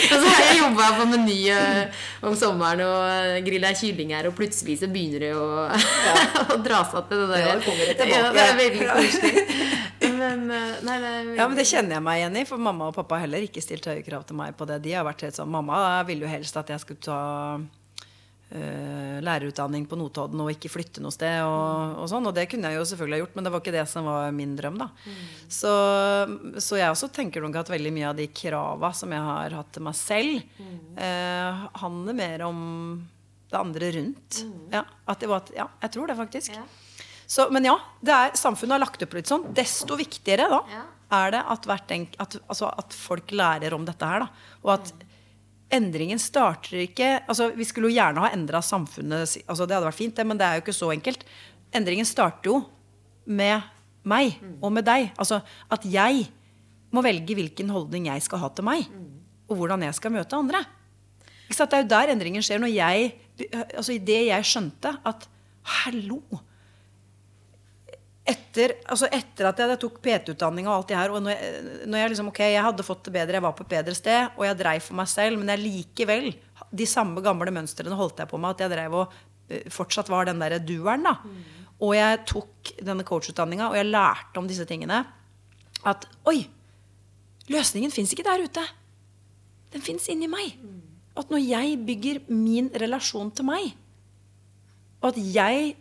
Og 0.00 0.14
så 0.14 0.20
har 0.22 0.44
jeg 0.46 0.60
jobba 0.62 0.86
på 0.96 1.06
Meny 1.10 1.40
eh, 1.52 2.04
om 2.24 2.36
sommeren 2.38 2.80
og 2.86 3.44
grilla 3.44 3.72
kylling 3.76 4.14
her, 4.14 4.30
og 4.30 4.36
plutselig 4.38 4.78
så 4.80 4.88
begynner 4.88 5.26
det 5.26 5.32
å, 5.36 5.66
å 6.54 6.58
dra 6.62 6.80
seg 6.88 7.10
til 7.10 7.20
det 7.20 7.26
der. 7.34 7.42
Ja, 7.42 7.56
det 7.58 7.66
kommer 7.66 7.90
tilbake. 7.90 8.14
Ja, 8.14 8.30
det 8.32 8.46
er 8.46 8.56
veldig 8.62 8.86
koselig. 8.94 9.34
Men, 10.20 10.46
nei, 10.48 10.70
nei, 10.86 10.96
det 11.02 11.10
er 11.10 11.28
Ja, 11.36 11.48
men 11.50 11.58
Det 11.58 11.66
kjenner 11.68 11.98
jeg 11.98 12.04
meg 12.06 12.22
igjen 12.22 12.38
i, 12.40 12.46
for 12.48 12.62
mamma 12.62 12.88
og 12.88 12.96
pappa 12.96 13.18
har 13.18 13.26
heller 13.26 13.44
ikke 13.44 13.62
stilt 13.64 13.90
høye 13.90 14.06
krav 14.06 14.24
til 14.28 14.38
meg 14.40 14.56
på 14.56 14.68
det. 14.70 14.80
De 14.86 14.94
har 14.96 15.04
vært 15.08 15.26
helt 15.26 15.36
sånn, 15.36 15.52
Mamma 15.52 16.00
ville 16.08 16.24
jo 16.24 16.32
helst 16.32 16.56
at 16.60 16.72
jeg 16.72 16.84
skulle 16.86 17.04
ta 17.04 17.20
lærerutdanning 18.50 19.84
på 19.88 19.96
Notodden 20.00 20.40
og 20.42 20.50
ikke 20.52 20.70
flytte 20.72 21.02
noe 21.04 21.14
sted. 21.14 21.40
Og, 21.46 22.00
og 22.02 22.08
sånn, 22.10 22.26
og 22.26 22.34
det 22.36 22.48
kunne 22.50 22.70
jeg 22.72 22.80
jo 22.80 22.86
selvfølgelig 22.90 23.16
ha 23.18 23.22
gjort, 23.24 23.36
men 23.38 23.46
det 23.46 23.52
var 23.54 23.62
ikke 23.62 23.74
det 23.76 23.84
som 23.90 24.08
var 24.10 24.32
min 24.34 24.56
drøm. 24.58 24.78
da. 24.80 24.88
Så, 25.50 25.72
så 26.58 26.80
jeg 26.80 26.90
også 26.92 27.10
tenker 27.14 27.44
nok 27.44 27.60
at 27.62 27.72
veldig 27.72 27.92
mye 27.94 28.08
av 28.10 28.18
de 28.18 28.26
krava 28.34 28.92
som 28.96 29.12
jeg 29.14 29.22
har 29.30 29.56
hatt 29.60 29.72
til 29.76 29.86
meg 29.86 29.98
selv, 29.98 30.42
øh, 30.98 31.64
handler 31.84 32.18
mer 32.20 32.46
om 32.48 32.60
det 33.50 33.58
andre 33.58 33.92
rundt. 33.98 34.42
Ja, 34.74 34.84
at 35.10 35.20
det 35.22 35.28
var, 35.30 35.42
at- 35.44 35.54
ja, 35.56 35.66
jeg 35.82 35.90
tror 35.96 36.06
det 36.10 36.16
faktisk. 36.20 36.54
Ja. 36.54 36.64
Så, 37.30 37.46
men 37.54 37.64
ja, 37.66 37.76
det 38.02 38.10
er, 38.14 38.32
samfunnet 38.38 38.74
har 38.78 38.82
lagt 38.82 39.02
opp 39.06 39.12
litt 39.14 39.30
sånn. 39.30 39.48
Desto 39.54 39.94
viktigere 39.98 40.48
da 40.50 40.60
Ja. 40.70 40.82
er 41.22 41.30
det 41.36 41.42
at, 41.46 41.66
enk, 41.94 42.16
at, 42.18 42.36
altså, 42.48 42.70
at 42.78 42.92
folk 42.94 43.30
lærer 43.30 43.74
om 43.74 43.84
dette 43.86 44.06
her. 44.06 44.24
Da. 44.26 44.28
Og 44.64 44.72
at 44.74 44.92
endringen 45.70 46.20
starter 46.20 46.84
ikke 46.84 47.08
altså, 47.28 47.50
Vi 47.56 47.66
skulle 47.68 47.90
jo 47.90 47.96
gjerne 47.96 48.24
ha 48.24 48.32
endra 48.34 48.62
samfunnet. 48.64 49.38
Altså, 49.46 49.66
det 49.66 49.76
hadde 49.76 49.88
vært 49.88 50.00
fint, 50.00 50.16
det, 50.16 50.26
men 50.26 50.40
det 50.40 50.46
er 50.46 50.58
jo 50.58 50.64
ikke 50.64 50.76
så 50.76 50.90
enkelt. 50.94 51.24
Endringen 51.76 52.08
starter 52.08 52.50
jo 52.50 52.58
med 53.30 53.62
meg 54.10 54.38
og 54.60 54.72
med 54.74 54.86
deg. 54.88 55.10
Altså 55.20 55.40
at 55.70 55.86
jeg 55.86 56.26
må 56.90 57.04
velge 57.06 57.36
hvilken 57.38 57.70
holdning 57.70 58.08
jeg 58.10 58.26
skal 58.26 58.42
ha 58.42 58.50
til 58.54 58.66
meg. 58.66 58.86
Og 59.50 59.58
hvordan 59.58 59.82
jeg 59.86 59.96
skal 59.98 60.14
møte 60.14 60.38
andre. 60.38 60.62
Ikke 61.46 61.58
sant? 61.58 61.72
Det 61.72 61.78
er 61.78 61.84
jo 61.84 61.92
der 61.94 62.14
endringen 62.14 62.44
skjer. 62.46 62.62
Når 62.62 62.72
jeg, 62.74 63.10
altså 63.74 63.94
I 63.94 64.02
det 64.02 64.20
jeg 64.30 64.46
skjønte 64.46 64.94
at 65.06 65.26
hallo 65.80 66.22
etter, 68.30 68.74
altså 68.90 69.08
etter 69.12 69.48
at 69.48 69.60
jeg 69.62 69.78
tok 69.82 69.98
PT-utdanning 70.04 70.68
og 70.68 70.74
alt 70.76 70.90
det 70.90 70.98
her, 70.98 71.12
og 71.14 71.24
når 71.24 71.34
jeg, 71.34 71.64
når 71.90 72.00
jeg 72.00 72.12
liksom, 72.12 72.30
ok, 72.32 72.40
jeg 72.46 72.64
hadde 72.66 72.86
fått 72.86 73.02
det 73.08 73.14
bedre, 73.16 73.38
jeg 73.38 73.44
var 73.44 73.56
på 73.58 73.66
et 73.66 73.72
bedre 73.72 73.94
sted, 73.96 74.36
og 74.36 74.44
jeg 74.46 74.58
dreiv 74.60 74.84
for 74.84 74.98
meg 75.00 75.10
selv, 75.10 75.40
men 75.40 75.52
jeg 75.54 75.62
likevel 75.64 76.30
De 76.76 76.86
samme 76.86 77.22
gamle 77.24 77.50
mønstrene 77.54 77.96
holdt 77.98 78.20
jeg 78.22 78.30
på 78.30 78.38
med, 78.38 78.54
at 78.54 78.64
jeg 78.64 78.72
dreiv 78.74 78.96
og 79.00 79.14
eh, 79.50 79.66
fortsatt 79.72 80.10
var 80.12 80.28
den 80.28 80.42
derre 80.42 80.60
dueren, 80.62 81.08
da. 81.08 81.16
Og 81.80 81.94
jeg 81.96 82.20
tok 82.28 82.72
denne 82.84 83.06
coachutdanninga, 83.08 83.70
og 83.72 83.78
jeg 83.78 83.88
lærte 83.88 84.38
om 84.38 84.46
disse 84.46 84.66
tingene. 84.68 85.00
At 85.88 86.04
oi, 86.28 86.44
løsningen 87.48 87.92
fins 87.94 88.12
ikke 88.12 88.26
der 88.26 88.44
ute. 88.44 88.64
Den 89.72 89.82
fins 89.82 90.06
inni 90.12 90.28
meg. 90.30 90.58
At 91.18 91.32
når 91.32 91.40
jeg 91.42 91.78
bygger 91.88 92.20
min 92.28 92.68
relasjon 92.82 93.32
til 93.32 93.48
meg, 93.48 93.72
og 95.00 95.14
at 95.14 95.20
jeg 95.32 95.72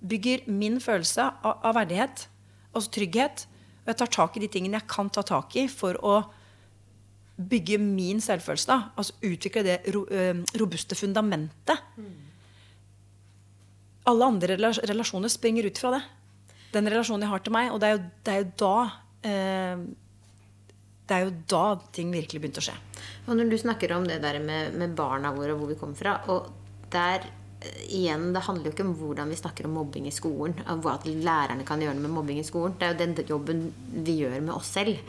bygger 0.00 0.46
min 0.50 0.78
følelse 0.80 1.24
av, 1.42 1.60
av 1.66 1.76
verdighet, 1.78 2.26
altså 2.72 2.92
trygghet, 2.94 3.46
og 3.82 3.92
jeg 3.92 4.00
tar 4.02 4.12
tak 4.14 4.36
i 4.36 4.42
de 4.44 4.50
tingene 4.52 4.78
jeg 4.78 4.90
kan 4.90 5.08
ta 5.10 5.24
tak 5.26 5.56
i 5.56 5.64
for 5.72 5.98
å 6.04 6.18
bygge 7.38 7.78
min 7.80 8.20
selvfølelse, 8.22 8.68
da, 8.68 8.90
altså 8.98 9.14
utvikle 9.24 9.62
det 9.66 9.78
ro, 9.94 10.04
øh, 10.10 10.42
robuste 10.58 10.98
fundamentet 10.98 11.78
Alle 14.08 14.24
andre 14.24 14.56
relasjoner 14.56 15.28
springer 15.28 15.66
ut 15.68 15.78
fra 15.78 15.90
det. 15.92 16.02
Den 16.72 16.88
relasjonen 16.88 17.26
jeg 17.26 17.32
har 17.32 17.42
til 17.44 17.52
meg. 17.52 17.72
Og 17.74 17.80
det 17.80 17.88
er 17.88 17.96
jo, 17.96 18.04
det 18.24 18.32
er 18.32 18.38
jo 18.40 18.46
da 18.62 18.76
eh, 19.28 19.82
Det 21.08 21.16
er 21.16 21.26
jo 21.26 21.34
da 21.52 21.64
ting 21.92 22.12
virkelig 22.12 22.40
begynte 22.40 22.62
å 22.62 22.66
skje. 22.68 22.76
Og 23.26 23.36
når 23.36 23.52
du 23.52 23.58
snakker 23.60 23.92
om 23.96 24.06
det 24.08 24.22
der 24.24 24.40
med, 24.40 24.74
med 24.80 24.96
barna 24.96 25.34
våre 25.36 25.52
og 25.52 25.60
hvor 25.60 25.70
vi 25.72 25.76
kommer 25.80 25.96
fra 26.00 26.16
Og 26.32 26.48
der 26.92 27.28
igjen, 27.88 28.28
det 28.34 28.44
handler 28.46 28.68
jo 28.68 28.72
ikke 28.74 28.84
om 28.86 28.92
hvordan 29.00 29.30
vi 29.32 29.38
snakker 29.38 29.66
om 29.66 29.74
mobbing 29.78 30.06
i 30.06 30.14
skolen. 30.14 30.54
Og 30.70 30.82
hva 30.84 30.94
lærerne 31.04 31.66
kan 31.66 31.80
gjøre 31.82 31.98
med 31.98 32.12
mobbing 32.14 32.38
i 32.38 32.46
skolen. 32.46 32.76
Det 32.78 32.86
er 32.86 32.92
jo 32.92 32.98
den 33.00 33.14
jobben 33.26 33.62
vi 34.06 34.18
gjør 34.20 34.36
med 34.38 34.54
oss 34.54 34.70
selv. 34.76 35.00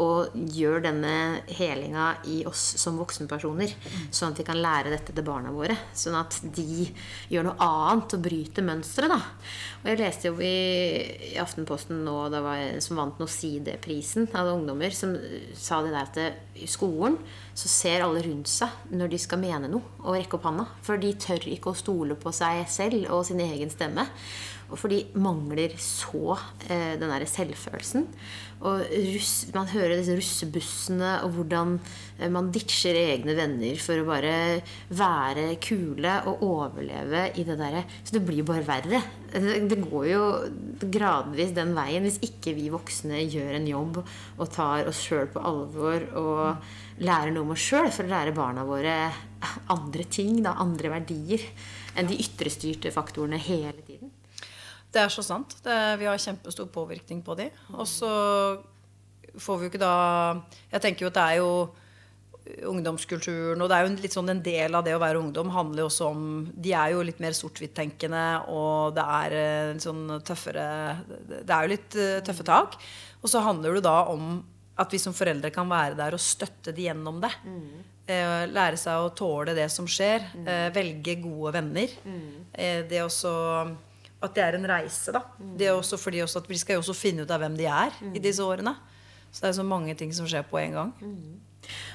Og 0.00 0.36
gjør 0.56 0.86
denne 0.86 1.12
helinga 1.58 2.08
i 2.32 2.40
oss 2.48 2.64
som 2.80 2.96
voksenpersoner. 3.00 3.74
Sånn 4.10 4.32
at 4.32 4.40
vi 4.40 4.46
kan 4.48 4.60
lære 4.62 4.94
dette 4.94 5.12
til 5.12 5.26
barna 5.26 5.52
våre. 5.52 5.76
Sånn 5.92 6.16
at 6.18 6.38
de 6.56 6.88
gjør 7.28 7.50
noe 7.50 7.68
annet 7.68 8.16
og 8.16 8.24
bryter 8.24 8.64
mønsteret. 8.66 9.12
da. 9.12 9.20
Og 9.82 9.90
jeg 9.92 10.00
leste 10.00 10.32
jo 10.32 10.40
i, 10.40 11.34
i 11.34 11.36
Aftenposten 11.42 12.00
nå 12.06 12.16
da 12.32 12.40
var 12.44 12.56
jeg, 12.60 12.80
som 12.84 13.00
vant 13.00 13.20
Nocide-prisen 13.20 14.30
av 14.32 14.54
ungdommer, 14.54 14.94
som 14.96 15.12
sa 15.58 15.82
det 15.84 15.92
der 15.92 16.08
at 16.08 16.58
i 16.58 16.66
skolen 16.70 17.18
så 17.58 17.70
ser 17.70 18.04
alle 18.04 18.22
rundt 18.22 18.50
seg 18.50 18.92
når 18.94 19.10
de 19.10 19.18
skal 19.18 19.40
mene 19.42 19.70
noe, 19.70 19.96
og 20.04 20.14
rekke 20.14 20.38
opp 20.38 20.46
handa. 20.46 20.68
For 20.86 21.00
de 21.00 21.10
tør 21.18 21.48
ikke 21.50 21.72
å 21.72 21.78
stole 21.78 22.18
på 22.18 22.30
seg 22.34 22.62
selv 22.70 23.10
og 23.10 23.26
sin 23.26 23.42
egen 23.42 23.72
stemme. 23.72 24.06
Og 24.68 24.76
for 24.76 24.92
de 24.92 25.00
mangler 25.16 25.72
så 25.80 26.36
eh, 26.68 26.94
den 27.00 27.08
derre 27.08 27.26
selvfølelsen. 27.28 28.04
Og 28.68 28.82
russ, 29.14 29.32
man 29.54 29.70
hører 29.70 29.94
disse 29.96 30.16
russebussene 30.18 31.14
og 31.24 31.38
hvordan 31.38 31.76
eh, 32.18 32.28
man 32.32 32.50
ditcher 32.52 32.98
egne 33.00 33.32
venner 33.38 33.80
for 33.80 34.02
å 34.02 34.06
bare 34.08 34.34
være 34.92 35.46
kule 35.64 36.18
og 36.28 36.44
overleve 36.44 37.30
i 37.40 37.46
det 37.48 37.56
derre 37.60 37.86
Så 38.02 38.18
det 38.18 38.24
blir 38.28 38.44
bare 38.46 38.66
verre. 38.66 39.00
Det, 39.32 39.80
går 39.88 40.10
jo 40.10 40.26
gradvis 40.84 41.54
den 41.56 41.72
veien 41.76 42.04
hvis 42.04 42.20
ikke 42.28 42.52
vi 42.56 42.68
voksne 42.72 43.24
gjør 43.24 43.56
en 43.56 43.70
jobb 43.72 44.02
og 44.02 44.52
tar 44.52 44.88
oss 44.90 45.00
sjøl 45.06 45.32
på 45.32 45.42
alvor 45.48 46.04
og 46.18 46.76
lærer 47.04 47.32
noe 47.32 47.46
om 47.46 47.54
oss 47.54 47.64
sjøl 47.70 47.90
for 47.94 48.06
å 48.06 48.12
lære 48.12 48.34
barna 48.36 48.64
våre 48.66 48.94
andre 49.72 50.06
ting, 50.10 50.40
da, 50.44 50.56
andre 50.62 50.92
verdier, 50.96 51.44
enn 51.98 52.08
de 52.10 52.18
ytrestyrte 52.24 52.92
faktorene 52.94 53.38
hele 53.40 53.82
tiden. 53.86 54.12
Det 54.88 55.02
er 55.02 55.12
så 55.12 55.22
sant. 55.24 55.58
Det, 55.64 55.76
vi 56.00 56.08
har 56.08 56.20
kjempestor 56.20 56.70
påvirkning 56.72 57.20
på 57.24 57.36
de. 57.38 57.50
Og 57.74 57.84
så 57.88 58.10
får 59.38 59.58
vi 59.58 59.66
jo 59.66 59.70
ikke 59.70 59.82
da 59.82 59.92
Jeg 60.72 60.80
tenker 60.82 61.04
jo 61.04 61.10
at 61.12 61.18
det 61.18 61.26
er 61.26 61.36
jo 61.42 61.50
ungdomskulturen, 62.68 63.60
og 63.60 63.68
det 63.68 63.76
er 63.76 63.84
jo 63.84 63.90
litt 64.00 64.14
sånn 64.14 64.32
en 64.32 64.42
del 64.44 64.76
av 64.76 64.84
det 64.86 64.94
å 64.96 65.02
være 65.02 65.20
ungdom 65.20 65.50
handler 65.52 65.82
jo 65.82 65.88
også 65.90 66.06
om 66.08 66.22
De 66.56 66.72
er 66.72 66.94
jo 66.94 67.02
litt 67.04 67.20
mer 67.20 67.36
sort-hvitt-tenkende, 67.36 68.24
og 68.48 68.96
det 68.96 69.04
er 69.04 69.36
eh, 69.36 69.72
en 69.74 69.82
sånn 69.82 70.04
tøffere 70.24 70.68
Det 71.28 71.44
er 71.44 71.66
jo 71.66 71.72
litt 71.74 71.98
eh, 72.00 72.20
tøffe 72.24 72.46
tak. 72.48 72.78
Og 73.20 73.28
så 73.28 73.44
handler 73.44 73.76
det 73.76 73.84
da 73.84 73.98
om 74.08 74.38
at 74.78 74.92
vi 74.94 75.00
som 75.02 75.14
foreldre 75.16 75.50
kan 75.54 75.68
være 75.70 75.96
der 75.98 76.14
og 76.16 76.22
støtte 76.22 76.74
de 76.74 76.86
gjennom 76.86 77.18
det. 77.24 77.32
Eh, 78.08 78.44
lære 78.48 78.78
seg 78.80 79.02
å 79.04 79.10
tåle 79.16 79.54
det 79.58 79.66
som 79.74 79.88
skjer. 79.90 80.22
Eh, 80.46 80.68
velge 80.74 81.18
gode 81.22 81.52
venner. 81.58 81.96
Eh, 82.54 82.84
det 82.88 83.02
også 83.04 83.32
at 84.18 84.34
det 84.34 84.42
er 84.42 84.56
en 84.58 84.66
reise, 84.66 85.12
da. 85.14 85.20
Det 85.38 85.68
er 85.68 85.76
også 85.76 85.98
fordi 86.00 86.22
også 86.24 86.40
at 86.42 86.48
vi 86.50 86.56
skal 86.58 86.78
jo 86.78 86.82
også 86.82 86.96
finne 86.96 87.22
ut 87.22 87.30
av 87.30 87.42
hvem 87.42 87.58
de 87.58 87.68
er 87.70 87.92
i 88.14 88.22
disse 88.22 88.42
årene. 88.42 88.74
Så 89.30 89.44
det 89.44 89.50
er 89.52 89.58
så 89.60 89.66
mange 89.66 89.94
ting 89.98 90.10
som 90.16 90.26
skjer 90.26 90.46
på 90.48 90.58
en 90.62 90.74
gang. 90.78 90.94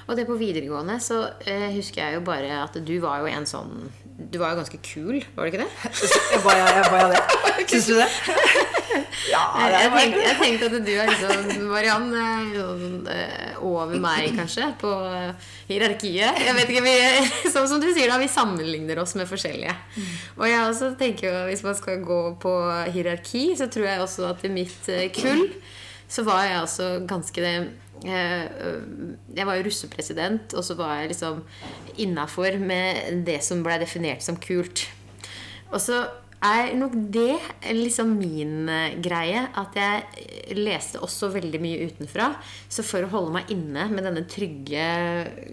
Og 0.06 0.16
det 0.16 0.26
på 0.28 0.36
videregående 0.38 1.00
så 1.02 1.18
eh, 1.48 1.70
husker 1.74 2.04
jeg 2.04 2.18
jo 2.18 2.24
bare 2.24 2.52
at 2.62 2.76
du 2.86 2.94
var 3.02 3.24
jo 3.24 3.30
en 3.32 3.46
sånn 3.48 3.88
Du 4.30 4.36
var 4.38 4.52
jo 4.52 4.60
ganske 4.60 4.78
kul, 4.84 5.18
var 5.34 5.48
du 5.48 5.50
ikke 5.50 5.64
det? 5.64 5.70
Var 6.44 6.58
jeg, 6.60 6.84
var 6.92 7.00
jeg 7.00 7.14
det? 7.16 7.22
Syns 7.72 7.88
du 7.88 7.94
det? 7.98 8.08
ja, 9.32 9.42
Jeg 9.70 9.90
tenkte, 9.92 10.22
jeg 10.22 10.36
tenkte 10.40 10.68
at 10.68 10.86
du 10.86 10.92
er 10.92 11.10
liksom 11.10 11.68
Mariann 11.70 12.08
er 12.14 12.48
sånn, 12.54 12.96
eh, 13.10 13.60
over 13.64 13.98
meg, 14.02 14.30
kanskje, 14.36 14.68
på 14.80 14.90
eh, 15.08 15.46
hierarkiet. 15.70 16.40
Jeg 16.44 16.56
vet 16.58 16.72
ikke, 16.72 16.84
vi, 16.84 16.96
som, 17.52 17.68
som 17.70 17.82
du 17.82 17.88
sier, 17.90 18.10
da, 18.10 18.18
vi 18.22 18.30
sammenligner 18.30 19.00
oss 19.02 19.16
med 19.18 19.28
forskjellige. 19.30 19.74
Og 20.38 20.46
jeg 20.48 20.60
også 20.62 20.92
tenker 21.00 21.30
jo, 21.30 21.44
hvis 21.50 21.64
man 21.66 21.78
skal 21.78 22.04
gå 22.06 22.20
på 22.42 22.54
hierarki, 22.94 23.46
så 23.58 23.70
tror 23.72 23.88
jeg 23.90 24.04
også 24.04 24.28
at 24.32 24.44
i 24.46 24.52
mitt 24.52 24.92
eh, 24.92 25.08
kull 25.14 25.48
så 26.14 26.22
var 26.26 26.44
jeg 26.46 26.60
også 26.60 26.88
ganske 27.08 27.42
det 27.42 27.54
Jeg 28.04 29.46
var 29.48 29.56
jo 29.56 29.64
russepresident, 29.64 30.52
og 30.52 30.66
så 30.66 30.76
var 30.76 30.98
jeg 31.00 31.14
liksom 31.14 31.40
innafor 32.04 32.58
med 32.60 33.24
det 33.26 33.38
som 33.42 33.62
blei 33.64 33.78
definert 33.80 34.22
som 34.22 34.36
kult. 34.36 34.84
Og 35.72 35.80
så 35.82 36.04
er 36.44 36.74
nok 36.78 36.94
det 37.14 37.38
liksom 37.74 38.14
min 38.18 38.68
eh, 38.68 38.98
greie. 39.02 39.46
At 39.60 39.78
jeg 39.78 40.58
leste 40.58 41.02
også 41.04 41.32
veldig 41.34 41.60
mye 41.62 41.88
utenfra. 41.88 42.30
Så 42.68 42.84
for 42.86 43.06
å 43.06 43.12
holde 43.12 43.34
meg 43.38 43.50
inne 43.54 43.88
med 43.92 44.06
denne 44.06 44.26
trygge 44.30 44.84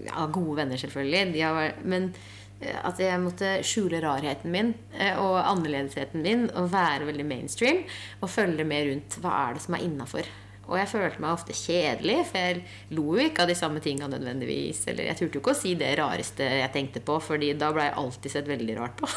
Ja, 0.08 0.28
gode 0.28 0.60
venner, 0.62 0.82
selvfølgelig. 0.82 1.42
Har, 1.46 1.80
men 1.88 2.12
eh, 2.60 2.78
at 2.84 3.02
jeg 3.02 3.24
måtte 3.24 3.58
skjule 3.68 4.04
rarheten 4.04 4.54
min 4.54 4.74
eh, 4.98 5.16
og 5.16 5.40
annerledesheten 5.42 6.26
min 6.26 6.48
og 6.52 6.72
være 6.74 7.10
veldig 7.10 7.28
mainstream. 7.28 7.84
Og 8.22 8.32
følge 8.32 8.68
med 8.68 8.90
rundt 8.90 9.20
hva 9.24 9.36
er 9.48 9.58
det 9.58 9.66
som 9.68 9.78
er 9.78 9.88
innafor. 9.88 10.32
Og 10.70 10.78
jeg 10.78 10.88
følte 10.92 11.22
meg 11.24 11.34
ofte 11.34 11.56
kjedelig, 11.58 12.18
for 12.30 12.40
jeg 12.40 12.60
lo 12.96 13.16
jo 13.18 13.24
ikke 13.26 13.44
av 13.44 13.50
de 13.50 13.56
samme 13.58 13.82
tinga 13.84 14.08
nødvendigvis. 14.12 14.84
Eller 14.92 15.10
jeg 15.10 15.18
turte 15.20 15.38
jo 15.38 15.42
ikke 15.42 15.56
å 15.56 15.58
si 15.58 15.74
det 15.80 15.90
rareste 16.00 16.46
jeg 16.46 16.72
tenkte 16.76 17.02
på, 17.04 17.18
Fordi 17.22 17.52
da 17.60 17.72
ble 17.74 17.88
jeg 17.88 17.98
alltid 18.00 18.36
sett 18.36 18.48
veldig 18.48 18.78
rart 18.78 18.96
på. 19.02 19.10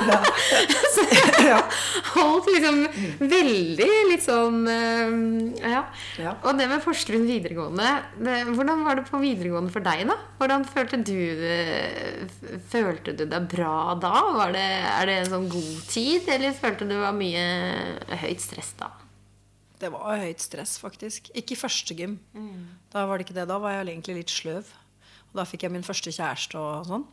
så 0.94 1.06
jeg 1.10 1.58
holdt 2.14 2.50
liksom 2.54 2.78
veldig 3.30 3.88
litt 4.10 4.24
sånn 4.24 4.62
eh, 4.70 5.16
ja. 5.74 5.82
Ja. 6.20 6.36
Og 6.46 6.56
det 6.56 6.68
med 6.70 6.80
Porsgrunn 6.84 7.26
videregående 7.28 7.90
det, 8.16 8.38
Hvordan 8.54 8.86
var 8.86 8.96
det 8.96 9.04
på 9.10 9.20
videregående 9.20 9.72
for 9.74 9.84
deg, 9.84 10.06
da? 10.08 10.16
Hvordan 10.40 10.64
følte 10.68 11.02
du 11.04 11.18
Følte 12.70 13.16
du 13.18 13.26
deg 13.28 13.50
bra 13.50 13.98
da? 14.00 14.14
Var 14.38 14.56
det, 14.56 14.66
er 14.94 15.10
det 15.10 15.20
en 15.24 15.30
sånn 15.34 15.52
god 15.52 15.84
tid, 15.90 16.28
eller 16.32 16.56
følte 16.56 16.88
du 16.88 16.96
var 17.00 17.16
mye 17.16 17.44
høyt 18.22 18.42
stress 18.42 18.74
da? 18.80 18.92
Det 19.80 19.88
var 19.92 20.20
høyt 20.20 20.42
stress, 20.44 20.76
faktisk. 20.82 21.30
Ikke 21.36 21.56
i 21.56 21.60
første 21.60 21.96
gym. 21.96 22.18
Da 22.92 23.06
var 23.08 23.18
det 23.18 23.26
ikke 23.26 23.38
det. 23.38 23.48
Da 23.48 23.56
var 23.62 23.78
jeg 23.78 23.88
egentlig 23.88 24.18
litt 24.20 24.32
sløv. 24.32 24.68
Og 25.30 25.38
da 25.40 25.46
fikk 25.48 25.64
jeg 25.64 25.72
min 25.72 25.86
første 25.86 26.12
kjæreste 26.12 26.60
og 26.60 26.88
sånn. 26.88 27.06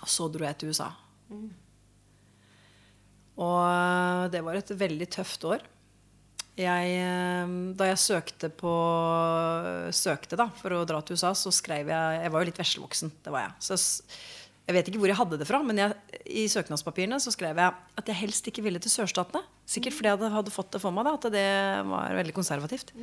Og 0.00 0.10
så 0.10 0.28
dro 0.28 0.44
jeg 0.44 0.58
til 0.60 0.74
USA. 0.74 0.90
Og 3.40 3.60
øh, 3.66 4.26
det 4.30 4.42
var 4.46 4.58
et 4.58 4.74
veldig 4.78 5.08
tøft 5.10 5.46
år. 5.48 5.64
Jeg, 6.54 6.90
øh, 7.02 7.54
da 7.74 7.88
jeg 7.88 7.98
søkte 7.98 8.50
på 8.54 8.74
Søkte 9.90 10.38
da, 10.38 10.46
for 10.60 10.76
å 10.76 10.84
dra 10.86 11.00
til 11.02 11.18
USA, 11.18 11.32
så 11.34 11.50
skrev 11.50 11.90
jeg 11.90 12.20
Jeg 12.22 12.30
var 12.30 12.42
jo 12.42 12.50
litt 12.50 12.60
veslevoksen. 12.60 13.10
Det 13.24 13.32
var 13.34 13.48
jeg. 13.48 13.54
Så 13.66 13.78
jeg 14.64 14.76
vet 14.78 14.86
ikke 14.88 15.00
hvor 15.02 15.10
jeg 15.10 15.18
hadde 15.18 15.36
det 15.40 15.46
fra, 15.48 15.60
men 15.66 15.76
jeg, 15.76 16.20
i 16.24 16.44
søknadspapirene 16.48 17.18
så 17.20 17.32
skrev 17.34 17.58
jeg 17.60 17.96
at 18.00 18.06
jeg 18.08 18.16
helst 18.22 18.46
ikke 18.48 18.64
ville 18.64 18.80
til 18.80 18.92
sørstatene. 18.92 19.44
Sikkert 19.68 19.96
fordi 19.96 20.12
jeg 20.12 20.32
hadde, 20.32 20.52
fått 20.54 20.70
det 20.72 20.80
for 20.80 20.94
meg, 20.94 21.04
da, 21.04 21.16
at 21.18 21.34
det 21.34 21.48
var 21.90 22.16
veldig 22.16 22.36
konservativt. 22.36 22.94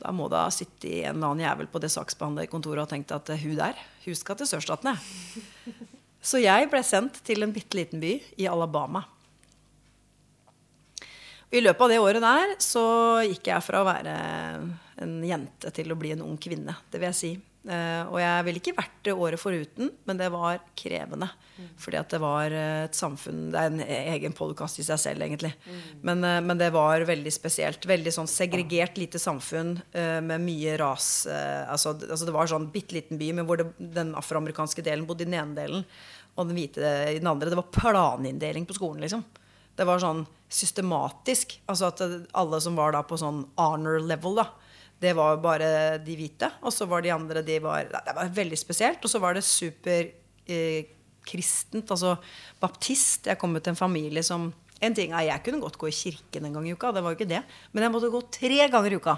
Da 0.00 0.12
må 0.12 0.28
det 0.32 0.40
ha 0.40 0.52
sittet 0.52 0.88
en 1.02 1.18
eller 1.18 1.34
annen 1.34 1.44
jævel 1.44 1.68
på 1.72 1.80
det 1.84 1.92
saksbehandlerkontoret 1.92 2.84
og 2.84 2.90
tenkt 2.90 3.12
at 3.16 3.28
eh, 3.32 3.44
hun 3.44 3.56
der, 3.58 3.76
hun 4.04 4.16
skal 4.16 4.38
til 4.40 4.48
sørstatene. 4.48 4.96
Så 6.26 6.40
jeg 6.42 6.68
ble 6.72 6.80
sendt 6.84 7.20
til 7.28 7.44
en 7.44 7.52
bitte 7.54 7.78
liten 7.78 8.00
by 8.02 8.16
i 8.40 8.48
Alabama. 8.50 9.04
I 11.54 11.60
løpet 11.62 11.84
av 11.84 11.92
det 11.92 12.00
året 12.02 12.24
der 12.24 12.56
så 12.64 12.86
gikk 13.28 13.52
jeg 13.52 13.64
fra 13.64 13.80
å 13.84 13.86
være 13.86 14.16
en 15.04 15.14
jente 15.24 15.70
til 15.76 15.92
å 15.92 15.98
bli 16.00 16.16
en 16.16 16.24
ung 16.24 16.40
kvinne. 16.40 16.74
Det 16.90 16.98
vil 16.98 17.08
jeg 17.12 17.20
si. 17.20 17.30
Eh, 17.66 18.02
og 18.06 18.20
jeg 18.20 18.44
ville 18.46 18.60
ikke 18.60 18.76
vært 18.76 18.98
det 19.08 19.14
året 19.18 19.40
foruten, 19.42 19.88
men 20.06 20.18
det 20.20 20.28
var 20.30 20.60
krevende. 20.78 21.28
Fordi 21.80 21.98
at 21.98 22.12
det 22.12 22.20
var 22.22 22.52
eh, 22.54 22.84
et 22.84 22.98
samfunn 22.98 23.48
Det 23.50 23.58
er 23.58 23.70
en 23.72 23.80
egen 24.14 24.34
podkast 24.36 24.78
i 24.78 24.84
seg 24.86 25.00
selv, 25.02 25.24
egentlig. 25.26 25.50
Men, 26.06 26.22
eh, 26.22 26.38
men 26.44 26.60
det 26.60 26.70
var 26.74 27.02
veldig 27.08 27.32
spesielt. 27.34 27.88
Veldig 27.88 28.12
sånn 28.14 28.30
segregert 28.30 29.00
lite 29.00 29.18
samfunn 29.22 29.74
med 29.96 30.42
mye 30.42 30.76
ras. 30.78 31.26
altså, 31.26 31.94
altså 31.96 32.26
det 32.28 32.34
var 32.34 32.50
sånn 32.50 32.68
bitte 32.72 32.94
liten 32.96 33.18
by, 33.18 33.32
men 33.36 33.48
hvor 33.48 33.58
det, 33.60 33.66
den 33.78 34.14
afroamerikanske 34.18 34.84
delen 34.86 35.06
bodde 35.08 35.24
i 35.24 35.28
den 35.28 35.38
ene 35.38 35.56
delen, 35.56 35.84
og 36.36 36.48
den 36.48 36.58
hvite 36.58 36.92
i 37.10 37.18
den 37.18 37.30
andre. 37.30 37.50
Det 37.50 37.58
var 37.58 37.72
planinndeling 37.74 38.66
på 38.68 38.76
skolen, 38.76 39.02
liksom. 39.02 39.24
Det 39.76 39.84
var 39.88 40.00
sånn 40.00 40.22
systematisk. 40.52 41.58
Altså 41.68 41.90
at 41.90 42.02
alle 42.36 42.60
som 42.64 42.78
var 42.78 42.94
da 42.94 43.02
på 43.04 43.18
sånn 43.20 43.42
honor 43.58 43.98
level, 44.04 44.38
da, 44.38 44.46
det 45.00 45.12
var 45.16 45.40
bare 45.42 45.70
de 46.00 46.16
hvite. 46.16 46.48
Og 46.64 46.72
så 46.72 46.86
var 46.88 47.04
de 47.04 47.12
andre 47.12 47.42
de 47.44 47.58
var, 47.62 47.88
Det 47.90 48.14
var 48.16 48.36
veldig 48.36 48.58
spesielt. 48.58 49.02
Og 49.04 49.10
så 49.12 49.20
var 49.20 49.36
det 49.36 49.44
super 49.44 50.08
eh, 50.46 50.86
kristent, 51.26 51.90
altså 51.90 52.16
baptist. 52.60 53.26
Jeg 53.26 53.38
kom 53.38 53.56
ut 53.56 53.62
til 53.62 53.74
en 53.74 53.84
familie 53.84 54.22
som 54.22 54.52
En 54.76 54.92
ting 54.92 55.14
er 55.16 55.22
jeg 55.24 55.40
kunne 55.40 55.60
godt 55.62 55.78
gå 55.80 55.88
i 55.88 55.94
kirken 55.96 56.44
en 56.44 56.52
gang 56.52 56.66
i 56.68 56.72
uka, 56.76 56.90
det 56.92 57.00
var 57.00 57.14
jo 57.14 57.16
ikke 57.16 57.30
det. 57.30 57.38
Men 57.72 57.82
jeg 57.82 57.92
måtte 57.94 58.10
gå 58.12 58.18
tre 58.28 58.66
ganger 58.68 58.92
i 58.92 58.98
uka. 59.00 59.14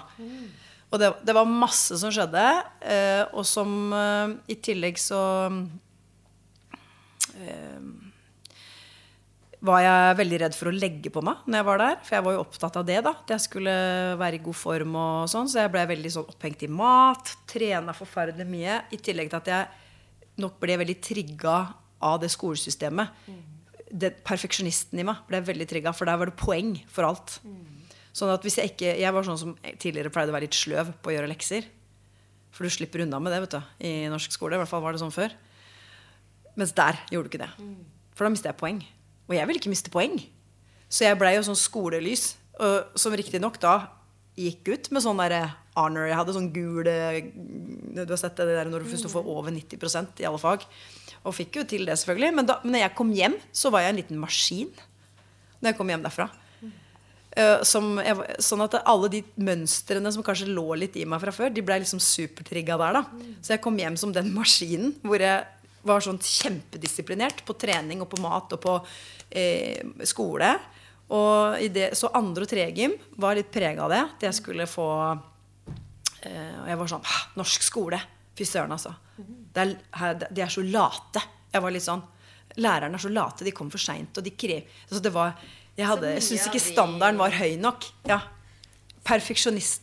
Og 0.87 1.01
det, 1.01 1.09
det 1.27 1.35
var 1.35 1.51
masse 1.51 1.97
som 1.99 2.13
skjedde. 2.15 2.45
Eh, 2.79 3.25
og 3.35 3.43
som 3.43 3.91
eh, 3.91 4.37
i 4.47 4.55
tillegg 4.55 4.95
så 5.03 5.19
var 9.59 9.81
jeg 9.83 10.15
veldig 10.21 10.37
redd 10.45 10.55
for 10.55 10.69
å 10.69 10.75
legge 10.75 11.11
på 11.11 11.21
meg 11.25 11.41
når 11.43 11.59
jeg 11.59 11.67
var 11.67 11.81
der. 11.81 11.97
For 12.05 12.15
jeg 12.15 12.25
var 12.25 12.35
jo 12.35 12.43
opptatt 12.45 12.77
av 12.79 12.85
det, 12.87 12.99
da. 13.03 13.11
At 13.11 13.33
jeg 13.33 13.43
skulle 13.43 13.73
være 14.19 14.39
i 14.39 14.43
god 14.45 14.55
form 14.55 14.95
og 14.95 15.27
sånn. 15.31 15.49
Så 15.51 15.59
jeg 15.59 15.71
ble 15.73 15.83
veldig 15.89 16.11
sånn 16.15 16.29
opphengt 16.31 16.63
i 16.63 16.71
mat. 16.71 17.33
Trena 17.49 17.95
forferdelig 17.97 18.47
mye. 18.47 18.77
I 18.95 18.99
tillegg 19.03 19.31
til 19.33 19.39
at 19.41 19.51
jeg 19.51 20.39
nok 20.39 20.59
ble 20.61 20.77
veldig 20.79 20.95
trigga 21.03 21.55
av 22.07 22.21
det 22.23 22.31
skolesystemet. 22.31 23.11
Det, 23.89 24.13
perfeksjonisten 24.23 25.01
i 25.01 25.05
meg 25.07 25.25
ble 25.27 25.41
veldig 25.43 25.65
trigga, 25.67 25.91
for 25.97 26.07
der 26.07 26.19
var 26.21 26.29
det 26.29 26.37
poeng 26.39 26.75
for 26.87 27.07
alt. 27.09 27.39
Sånn 28.15 28.31
at 28.31 28.43
hvis 28.45 28.57
jeg 28.59 28.71
ikke 28.71 28.93
Jeg 28.99 29.13
var 29.13 29.25
sånn 29.25 29.37
som 29.37 29.51
tidligere 29.81 30.11
pleide 30.13 30.31
å 30.31 30.35
være 30.35 30.47
litt 30.47 30.57
sløv 30.57 30.93
på 31.01 31.11
å 31.11 31.15
gjøre 31.17 31.29
lekser. 31.31 31.67
For 32.55 32.63
du 32.63 32.71
slipper 32.73 33.03
unna 33.03 33.19
med 33.21 33.33
det 33.35 33.41
vet 33.43 33.57
du, 33.57 33.61
i 33.85 33.91
norsk 34.09 34.31
skole. 34.33 34.55
I 34.55 34.61
hvert 34.61 34.71
fall 34.71 34.81
var 34.85 34.95
det 34.95 35.01
sånn 35.03 35.13
før. 35.13 35.35
Mens 36.55 36.71
der 36.77 36.97
gjorde 37.11 37.27
du 37.27 37.35
ikke 37.35 37.43
det. 37.43 37.51
For 38.15 38.25
da 38.25 38.31
mistet 38.33 38.53
jeg 38.53 38.59
poeng. 38.61 38.79
Og 39.29 39.37
jeg 39.37 39.47
ville 39.47 39.61
ikke 39.61 39.71
miste 39.71 39.93
poeng. 39.93 40.17
Så 40.89 41.05
jeg 41.05 41.17
blei 41.21 41.35
jo 41.37 41.45
sånn 41.45 41.59
skolelys, 41.59 42.33
og, 42.59 42.91
som 42.99 43.13
riktignok 43.15 43.59
da 43.61 43.75
gikk 44.39 44.71
ut 44.73 44.89
med 44.95 45.03
sånn 45.03 45.19
derre 45.21 45.43
honor. 45.77 46.09
Jeg 46.09 46.17
hadde 46.19 46.35
sånn 46.35 46.49
gul 46.55 46.87
eh, 46.89 47.21
Du 47.93 48.03
har 48.09 48.19
sett 48.19 48.39
det 48.39 48.49
der 48.49 48.69
når 48.69 48.83
du 48.83 48.91
først 48.91 49.09
får 49.11 49.29
over 49.29 49.53
90% 49.53 50.23
i 50.23 50.27
alle 50.27 50.41
fag. 50.41 50.65
Og 51.27 51.35
fikk 51.35 51.59
jo 51.59 51.65
til 51.67 51.85
det, 51.87 51.97
selvfølgelig. 52.01 52.33
Men 52.35 52.49
da 52.49 52.59
men 52.63 52.75
når 52.75 52.85
jeg 52.87 52.95
kom 52.97 53.13
hjem, 53.15 53.37
så 53.51 53.71
var 53.73 53.85
jeg 53.85 53.93
en 53.93 53.99
liten 54.01 54.21
maskin. 54.21 54.69
Når 55.59 55.71
jeg 55.71 55.79
kom 55.79 55.91
hjem 55.91 56.05
derfra. 56.05 56.29
Eh, 57.37 57.61
som 57.67 57.99
jeg, 58.01 58.17
sånn 58.41 58.63
at 58.65 58.79
alle 58.81 59.11
de 59.13 59.21
mønstrene 59.37 60.11
som 60.15 60.25
kanskje 60.25 60.49
lå 60.49 60.65
litt 60.81 60.97
i 60.97 61.05
meg 61.07 61.21
fra 61.21 61.33
før, 61.35 61.53
de 61.53 61.63
ble 61.65 61.77
liksom 61.83 62.01
supertrigga 62.01 62.79
der. 62.81 62.99
da 62.99 63.31
Så 63.37 63.53
jeg 63.53 63.63
kom 63.63 63.77
hjem 63.79 63.99
som 63.99 64.15
den 64.15 64.31
maskinen 64.33 64.95
hvor 65.03 65.21
jeg 65.21 65.45
var 65.87 66.01
sånn 66.03 66.19
kjempedisiplinert 66.19 67.43
på 67.47 67.55
trening 67.59 68.01
og 68.03 68.09
på 68.11 68.19
mat 68.23 68.51
og 68.57 68.61
på 68.63 68.75
eh, 69.31 69.79
skole. 70.07 70.51
Og 71.15 71.61
i 71.63 71.69
det, 71.73 71.91
så 71.97 72.11
andre 72.13 72.45
og 72.45 72.51
tregym 72.51 72.93
var 73.17 73.37
litt 73.39 73.49
prega 73.53 73.85
av 73.87 73.89
det. 73.93 74.01
At 74.15 74.25
jeg 74.27 74.37
skulle 74.37 74.67
få 74.69 74.85
eh, 76.23 76.55
Og 76.61 76.67
jeg 76.69 76.79
var 76.81 76.91
sånn 76.91 77.07
Norsk 77.39 77.65
skole! 77.65 77.99
Fy 78.39 78.45
søren, 78.47 78.71
altså. 78.71 78.93
Det 79.19 79.63
er, 79.65 80.19
de 80.31 80.41
er 80.45 80.51
så 80.53 80.61
late. 80.63 81.19
Jeg 81.51 81.63
var 81.65 81.73
litt 81.75 81.83
sånn 81.83 82.03
Lærerne 82.59 82.95
er 82.97 83.03
så 83.03 83.09
late. 83.11 83.45
De 83.47 83.51
kom 83.55 83.69
for 83.73 83.81
seint. 83.81 84.15
Og 84.19 84.25
de 84.25 84.31
krev 84.37 84.67
altså 84.87 85.01
det 85.05 85.11
var, 85.15 85.33
Jeg, 85.77 85.87
hadde- 85.87 86.13
jeg 86.17 86.23
syns 86.27 86.47
ikke 86.49 86.61
standarden 86.63 87.19
var 87.19 87.35
høy 87.39 87.57
nok. 87.61 87.85
Ja. 88.09 88.21
Perfeksjonist, 89.07 89.81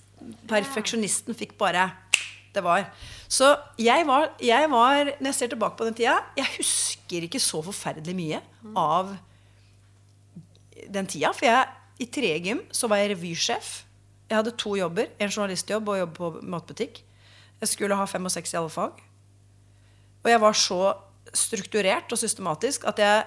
perfeksjonisten 0.51 1.35
fikk 1.39 1.57
bare 1.59 1.89
Det 2.55 2.63
var. 2.65 2.87
Så 3.29 3.49
jeg 3.83 4.07
var, 4.07 4.29
jeg 4.39 4.69
var 4.71 5.09
Når 5.19 5.27
jeg 5.33 5.35
ser 5.35 5.51
tilbake 5.51 5.77
på 5.79 5.87
den 5.89 5.97
tida, 5.99 6.19
jeg 6.39 6.47
husker 6.59 7.27
ikke 7.27 7.43
så 7.43 7.63
forferdelig 7.65 8.15
mye 8.15 8.43
av 8.79 9.17
den 10.93 11.09
tida. 11.11 11.33
For 11.35 11.49
jeg, 11.49 11.67
i 11.99 12.07
tredje 12.13 12.39
gym 12.45 12.63
så 12.75 12.91
var 12.91 13.03
jeg 13.03 13.15
revysjef. 13.15 13.73
Jeg 14.31 14.39
hadde 14.39 14.55
to 14.59 14.77
jobber. 14.79 15.11
En 15.19 15.31
journalistjobb 15.31 15.89
og 15.91 16.01
jobb 16.03 16.15
på 16.19 16.31
matbutikk. 16.43 17.03
Jeg 17.61 17.73
skulle 17.73 17.99
ha 17.99 18.07
fem 18.11 18.27
og 18.27 18.35
seks 18.35 18.55
i 18.55 18.61
alle 18.61 18.73
fag. 18.73 19.01
Og 20.25 20.31
jeg 20.31 20.43
var 20.43 20.59
så 20.59 20.81
strukturert 21.37 22.13
og 22.13 22.21
systematisk 22.21 22.87
at 22.89 23.01
jeg 23.03 23.25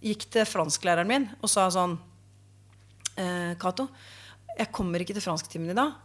gikk 0.00 0.26
til 0.32 0.48
fransklæreren 0.48 1.08
min 1.08 1.26
og 1.40 1.50
sa 1.52 1.66
sånn 1.72 1.98
eh, 3.20 3.52
Cato, 3.60 3.86
jeg 4.56 4.70
kommer 4.72 5.02
ikke 5.02 5.16
til 5.16 5.24
fransktimen 5.24 5.72
i 5.72 5.76
dag. 5.76 5.98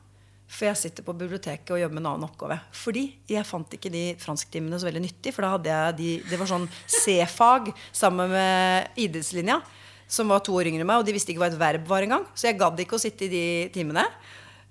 For 0.45 0.67
jeg 0.69 0.77
sitter 0.77 1.05
på 1.05 1.15
biblioteket 1.17 1.71
og 1.73 1.79
jobber 1.81 1.97
med 1.97 2.03
en 2.03 2.09
annen 2.11 2.27
oppgave. 2.27 2.59
Fordi 2.75 3.05
jeg 3.31 3.47
fant 3.49 3.71
ikke 3.75 3.91
de 3.93 4.03
fransktimene 4.21 4.77
så 4.79 4.87
veldig 4.87 5.01
nyttig. 5.07 5.33
For 5.33 5.45
da 5.45 5.55
hadde 5.55 5.71
jeg 5.71 5.97
de, 5.97 6.11
det 6.29 6.39
var 6.39 6.51
sånn 6.51 6.67
C-fag 6.85 7.71
sammen 7.89 8.29
med 8.33 9.01
idrettslinja. 9.01 9.59
Som 10.05 10.29
var 10.29 10.43
to 10.45 10.53
år 10.53 10.69
yngre 10.69 10.85
enn 10.85 10.89
meg, 10.89 11.01
og 11.01 11.07
de 11.07 11.15
visste 11.15 11.33
ikke 11.33 11.41
hva 11.41 11.49
et 11.49 11.57
verb 11.57 11.87
var 11.89 12.05
engang. 12.05 12.27
Så 12.37 12.51
jeg 12.51 12.59
gadd 12.59 12.77
ikke 12.83 12.99
å 12.99 13.01
sitte 13.01 13.25
i 13.25 13.31
de 13.31 13.45
timene. 13.73 14.05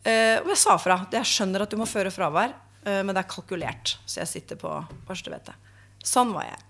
Eh, 0.07 0.39
og 0.39 0.53
jeg 0.53 0.61
sa 0.63 0.77
fra. 0.79 1.01
Jeg 1.11 1.27
skjønner 1.27 1.65
at 1.65 1.75
du 1.75 1.81
må 1.81 1.89
føre 1.91 2.13
fravær, 2.15 2.55
eh, 2.85 3.01
men 3.03 3.11
det 3.11 3.25
er 3.25 3.31
kalkulert. 3.35 3.97
Så 4.07 4.23
jeg 4.23 4.31
sitter 4.31 4.61
på 4.61 4.77
første 5.09 5.33
vettet. 5.35 5.73
Sånn 6.05 6.31
var 6.37 6.47
jeg. 6.53 6.63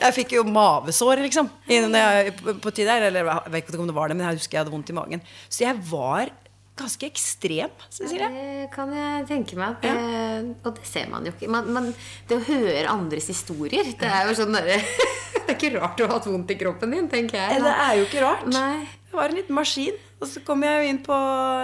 Jeg 0.00 0.16
fikk 0.16 0.34
jo 0.34 0.44
mavesår, 0.48 1.20
liksom. 1.26 1.48
Jeg, 1.68 2.32
på 2.42 2.72
tid 2.72 2.88
der, 2.88 3.08
eller 3.10 3.26
jeg 3.28 3.52
vet 3.52 3.68
ikke 3.68 3.82
om 3.82 3.90
det 3.90 3.96
var 3.96 4.08
det, 4.08 4.16
men 4.16 4.26
jeg 4.26 4.40
husker 4.40 4.56
jeg 4.56 4.64
hadde 4.64 4.72
vondt 4.72 4.92
i 4.92 4.96
magen. 4.96 5.24
Så 5.48 5.64
jeg 5.66 5.76
var 5.90 6.32
ganske 6.80 7.08
ekstrem, 7.08 7.72
Cecilie. 7.92 8.28
Det 8.34 8.68
kan 8.74 8.92
jeg 8.96 9.26
tenke 9.28 9.58
meg. 9.60 9.76
At 9.76 9.84
det, 9.84 10.54
Og 10.64 10.76
det 10.78 10.86
ser 10.88 11.10
man 11.12 11.26
jo 11.28 11.34
ikke. 11.34 11.50
Man, 11.52 11.70
man, 11.76 11.90
det 12.28 12.38
å 12.38 12.44
høre 12.48 12.86
andres 12.90 13.30
historier, 13.32 13.92
det 14.00 14.08
er 14.08 14.30
jo 14.30 14.36
sånn 14.42 14.56
Det 14.60 15.44
er 15.46 15.56
ikke 15.56 15.72
rart 15.78 15.98
du 15.98 16.04
har 16.06 16.14
hatt 16.16 16.28
vondt 16.30 16.52
i 16.54 16.56
kroppen 16.58 16.94
din, 16.94 17.08
tenker 17.10 17.38
jeg. 17.40 17.62
Det 17.64 17.74
er 17.74 17.96
jo 17.98 18.06
ikke 18.06 18.22
rart. 18.22 18.46
Nei. 18.54 18.86
Jeg 19.10 19.18
var 19.18 19.32
en 19.32 19.38
liten 19.40 19.56
maskin. 19.56 19.96
Og 20.20 20.28
så 20.28 20.42
kom 20.44 20.62
jeg 20.62 20.76
jo 20.76 20.90
inn 20.92 21.00
på 21.02 21.16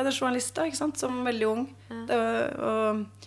det 0.07 0.15
journalista 0.17 0.65
ikke 0.67 0.79
sant, 0.79 0.99
som 0.99 1.21
veldig 1.27 1.49
ung. 1.51 1.67
Det 2.09 2.17
var, 2.17 2.55
og, 2.57 3.27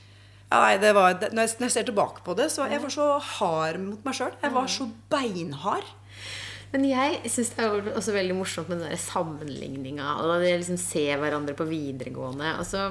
ja, 0.49 0.57
nei, 0.63 0.73
det 0.81 0.91
var, 0.97 1.19
når 1.29 1.51
jeg 1.61 1.73
ser 1.75 1.85
tilbake 1.87 2.23
på 2.25 2.33
det, 2.39 2.47
så 2.49 2.65
jeg 2.71 2.81
var 2.81 2.93
så 2.93 3.07
hard 3.37 3.77
mot 3.83 4.07
meg 4.07 4.17
sjøl. 4.17 4.33
Jeg 4.41 4.55
var 4.55 4.71
så 4.73 4.89
beinhard. 5.13 5.85
Men 6.69 6.85
jeg 6.85 7.31
syns 7.33 7.53
det 7.55 7.65
er 7.65 7.87
også 7.97 8.13
veldig 8.13 8.35
morsomt 8.37 8.69
med 8.69 8.83
den 8.83 8.91
der 8.91 9.01
sammenligninga. 9.01 10.05
Og 10.21 10.29
da 10.29 10.39
de 10.43 10.51
liksom 10.61 10.77
ser 10.81 11.17
hverandre 11.21 11.55
på 11.57 11.65
videregående. 11.69 12.51
Og 12.61 12.67
så 12.69 12.83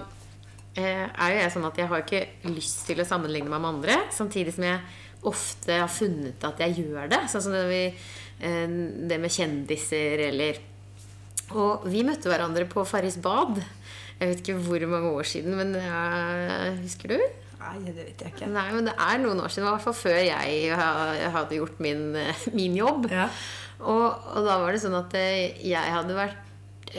eh, 0.74 1.04
er 1.06 1.34
jo 1.34 1.42
jeg 1.44 1.52
sånn 1.54 1.68
at 1.68 1.78
jeg 1.78 1.90
har 1.92 2.02
ikke 2.02 2.24
lyst 2.50 2.82
til 2.88 3.02
å 3.02 3.06
sammenligne 3.06 3.50
meg 3.52 3.62
med 3.62 3.76
andre. 3.76 4.00
Samtidig 4.14 4.56
som 4.56 4.66
jeg 4.66 4.82
ofte 5.28 5.78
har 5.78 5.90
funnet 5.90 6.42
at 6.46 6.62
jeg 6.64 6.82
gjør 6.82 7.12
det. 7.12 7.22
Sånn 7.30 7.44
som 7.46 7.54
det, 7.54 7.66
vi, 7.70 7.84
eh, 8.42 8.78
det 9.10 9.20
med 9.22 9.34
kjendiser 9.34 10.26
eller 10.30 10.64
Og 11.48 11.86
vi 11.88 12.02
møtte 12.04 12.28
hverandre 12.28 12.66
på 12.68 12.82
Farris 12.84 13.16
bad. 13.22 13.62
Jeg 14.18 14.32
vet 14.32 14.40
ikke 14.42 14.58
hvor 14.66 14.82
mange 14.90 15.12
år 15.14 15.28
siden, 15.30 15.54
men 15.56 15.70
ja, 15.78 16.74
husker 16.82 17.14
du? 17.14 17.22
Nei, 17.58 17.76
det 17.86 17.94
vet 17.94 18.20
jeg 18.22 18.34
ikke. 18.34 18.48
Nei, 18.50 18.66
men 18.74 18.90
det 18.90 18.94
er 19.00 19.22
noen 19.22 19.40
år 19.42 19.54
siden. 19.54 19.66
I 19.66 19.72
hvert 19.72 19.86
fall 19.86 19.96
før 19.96 20.18
jeg 20.18 20.76
hadde 21.34 21.56
gjort 21.56 21.80
min, 21.82 22.04
min 22.58 22.76
jobb. 22.76 23.08
Ja. 23.14 23.30
Og, 23.78 24.06
og, 24.34 24.42
da 24.42 24.58
var 24.62 24.74
det 24.74 24.82
sånn 24.82 24.96
at 24.98 25.14
eh, 25.18 25.56
jeg 25.62 25.96
hadde 25.96 26.18
vært 26.18 26.44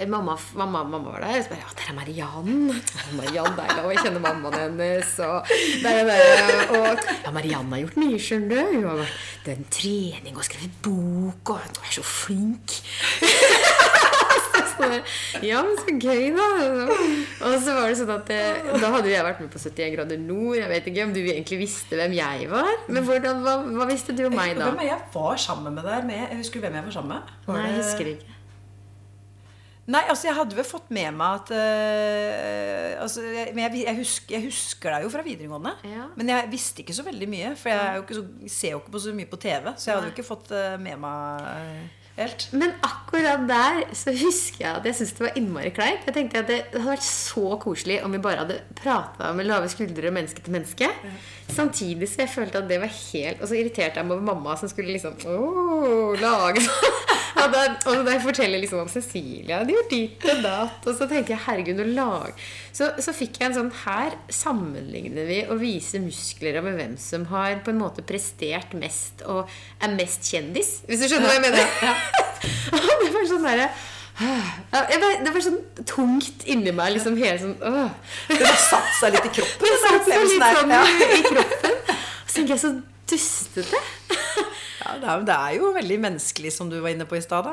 Mamma, 0.06 0.36
mamma, 0.54 0.84
mamma 0.84 1.10
var 1.10 1.24
der. 1.24 1.40
Og 1.40 1.44
så 1.44 1.50
bare 1.50 1.64
Ja, 1.64 1.72
der 1.74 1.88
er 1.90 1.96
Mariann. 1.98 2.68
Mariann, 3.18 3.56
deilig 3.58 3.80
og. 3.82 3.90
Jeg 3.90 4.04
kjenner 4.04 4.22
mammaen 4.22 4.58
hennes. 4.60 5.16
Og, 5.26 5.50
der, 5.82 6.04
der, 6.06 6.76
og 6.78 7.02
ja, 7.26 7.34
Mariann 7.34 7.74
har 7.74 7.82
gjort 7.82 7.98
mye, 7.98 8.22
skjønner 8.22 8.54
du. 8.54 8.70
Hun 8.76 8.88
har 8.92 9.02
vært 9.02 9.50
den 9.50 9.66
trening 9.74 10.38
og 10.38 10.46
skrevet 10.46 10.78
bok, 10.86 11.56
og 11.56 11.66
hun 11.66 11.82
er 11.82 11.98
så 11.98 12.06
flink. 12.06 12.78
ja, 15.50 15.62
men 15.66 15.76
så 15.80 15.94
gøy, 15.96 16.30
da. 16.36 16.48
Og 17.48 17.56
så 17.64 17.76
var 17.76 17.90
det 17.90 18.00
sånn 18.00 18.14
at 18.16 18.32
eh, 18.34 18.72
Da 18.80 18.92
hadde 18.96 19.12
jeg 19.12 19.26
vært 19.26 19.44
med 19.44 19.52
på 19.54 19.62
71 19.62 19.94
grader 19.96 20.22
nord. 20.24 20.58
Jeg 20.60 20.72
vet 20.72 20.90
ikke 20.92 21.06
om 21.08 21.14
du 21.16 21.22
egentlig 21.24 21.62
visste 21.66 22.00
hvem 22.00 22.18
jeg 22.18 22.50
var. 22.52 22.74
Men 22.88 23.06
hvordan, 23.08 23.46
hva, 23.46 23.60
hva 23.80 23.88
visste 23.90 24.16
du 24.18 24.26
om 24.30 24.36
meg 24.38 24.58
da? 24.58 24.72
Hvem 24.72 24.84
jeg 24.88 25.00
var 25.14 25.40
sammen 25.42 25.78
med 25.78 25.88
der 25.88 26.04
med? 26.08 26.26
Jeg 26.26 26.44
husker 26.44 26.66
hvem 26.66 26.78
jeg 26.80 26.90
var 26.90 27.00
sammen 27.00 27.18
med? 27.18 27.40
Var 27.48 27.60
Nei, 27.60 27.72
jeg 27.72 27.82
husker 27.84 28.14
ikke. 28.16 28.36
Nei, 29.90 30.04
altså 30.06 30.28
jeg 30.28 30.38
hadde 30.38 30.54
vel 30.54 30.66
fått 30.68 30.92
med 30.94 31.16
meg 31.18 31.40
at 31.40 31.52
uh, 31.56 33.02
altså, 33.02 33.24
jeg, 33.26 33.54
jeg, 33.58 33.80
jeg, 33.88 33.96
husker, 33.98 34.36
jeg, 34.36 34.46
husker, 34.46 34.94
deg 34.94 35.06
jo 35.08 35.14
fra 35.14 35.24
videregående. 35.26 35.72
Ja. 35.90 36.06
Men 36.20 36.30
jeg 36.30 36.50
visste 36.52 36.84
ikke 36.84 36.94
så 36.94 37.06
veldig 37.08 37.30
mye. 37.32 37.56
For 37.58 37.74
jeg, 37.74 37.96
jo 37.98 38.20
så, 38.20 38.26
ser 38.54 38.76
jo 38.76 38.84
ikke 38.84 38.94
på 38.94 39.02
så 39.08 39.16
mye 39.18 39.32
på 39.32 39.40
TV. 39.42 39.72
Så 39.74 39.90
jeg 39.90 39.98
hadde 39.98 40.12
jo 40.12 40.14
ikke 40.14 40.28
fått 40.28 40.54
uh, 40.54 40.76
med 40.82 41.02
meg 41.02 41.98
helt. 42.18 42.48
Men 42.52 42.74
akkurat 42.86 43.46
der 43.50 43.82
så 43.98 44.14
husker 44.16 44.66
jeg 44.66 44.76
at 44.76 44.88
jeg 44.88 44.98
syntes 45.00 45.16
det 45.18 45.26
var 45.28 45.40
innmari 45.40 45.74
kleint. 45.76 46.08
Jeg 46.08 46.16
tenkte 46.18 46.44
at 46.44 46.50
det, 46.52 46.62
hadde 46.74 46.92
vært 46.92 47.06
så 47.06 47.58
koselig 47.62 48.00
om 48.06 48.16
vi 48.16 48.22
bare 48.24 48.44
hadde 48.44 48.62
prata 48.80 49.34
med 49.38 49.50
lave 49.50 49.70
skuldre 49.72 50.14
menneske 50.16 50.44
til 50.46 50.56
menneske. 50.56 50.90
Ja. 50.90 51.14
Samtidig 51.50 52.10
så 52.10 52.24
jeg 52.24 52.34
følte 52.34 52.62
at 52.62 52.68
det 52.70 52.78
var 52.78 52.92
helt 52.94 53.40
Og 53.42 53.50
så 53.50 53.56
irriterte 53.58 53.98
jeg 53.98 54.06
meg 54.06 54.20
over 54.20 54.26
mamma 54.28 54.54
som 54.60 54.70
skulle 54.70 54.94
liksom 54.94 55.16
Åh, 55.26 56.14
lage 56.22 56.62
og 57.40 57.54
da, 57.54 57.64
og 57.90 58.04
da 58.06 58.14
jeg 58.14 58.22
forteller 58.22 58.62
liksom 58.62 58.84
om 58.84 58.92
Cecilia 58.92 59.64
de 59.66 59.74
gjort 59.74 59.90
dit 59.94 60.26
og 60.30 60.44
datt. 60.44 60.86
Og 60.86 60.98
så 60.98 61.08
tenker 61.10 61.34
jeg 61.36 61.44
herregud, 61.48 61.82
å 61.82 61.88
lage 61.90 62.36
så, 62.76 62.92
så, 63.02 63.14
fikk 63.16 63.40
jeg 63.42 63.50
en 63.50 63.58
sånn 63.58 63.72
Her 63.82 64.16
sammenligner 64.32 65.28
vi 65.28 65.40
og 65.50 65.60
viser 65.60 66.04
muskler 66.04 66.60
over 66.62 66.78
hvem 66.78 66.96
som 67.02 67.26
har 67.32 67.60
på 67.66 67.74
en 67.74 67.82
måte 67.82 68.06
prestert 68.08 68.76
mest 68.78 69.24
og 69.28 69.50
er 69.84 69.96
mest 69.98 70.30
kjendis. 70.30 70.80
Hvis 70.88 71.04
du 71.04 71.10
skjønner 71.10 71.28
hva 71.28 71.38
jeg 71.40 71.46
mener? 71.50 71.74
Ja, 71.84 71.92
ja. 71.92 72.09
Det 73.04 73.14
var 73.14 73.30
sånn 73.30 73.48
derre 73.48 73.70
det 74.20 75.32
var 75.32 75.44
sånn 75.44 75.60
tungt 75.88 76.44
inni 76.50 76.74
meg. 76.76 76.94
liksom 76.98 77.16
hele 77.20 77.40
sånn 77.40 77.56
åh. 77.64 77.92
Det 78.28 78.42
har 78.44 78.60
satt 78.66 78.92
seg 79.00 79.16
litt 79.16 79.30
i 79.30 79.34
kroppen? 79.40 79.64
Det 79.64 79.78
satt 79.86 80.10
seg 80.10 80.26
litt 80.26 80.44
sånn 80.58 80.74
i 81.16 81.22
kroppen. 81.30 81.78
Og 81.80 82.30
Så 82.30 82.36
tenker 82.36 82.54
jeg 82.56 82.64
så 82.66 82.74
dustete. 83.10 83.82
Ja, 84.80 84.94
det 85.00 85.08
er, 85.12 85.24
det 85.28 85.36
er, 85.36 85.56
jo 85.60 85.72
veldig 85.76 85.98
menneskelig, 86.02 86.52
som 86.56 86.70
du 86.72 86.78
var 86.80 86.94
inne 86.94 87.08
på 87.08 87.18
i 87.18 87.24
stad. 87.24 87.48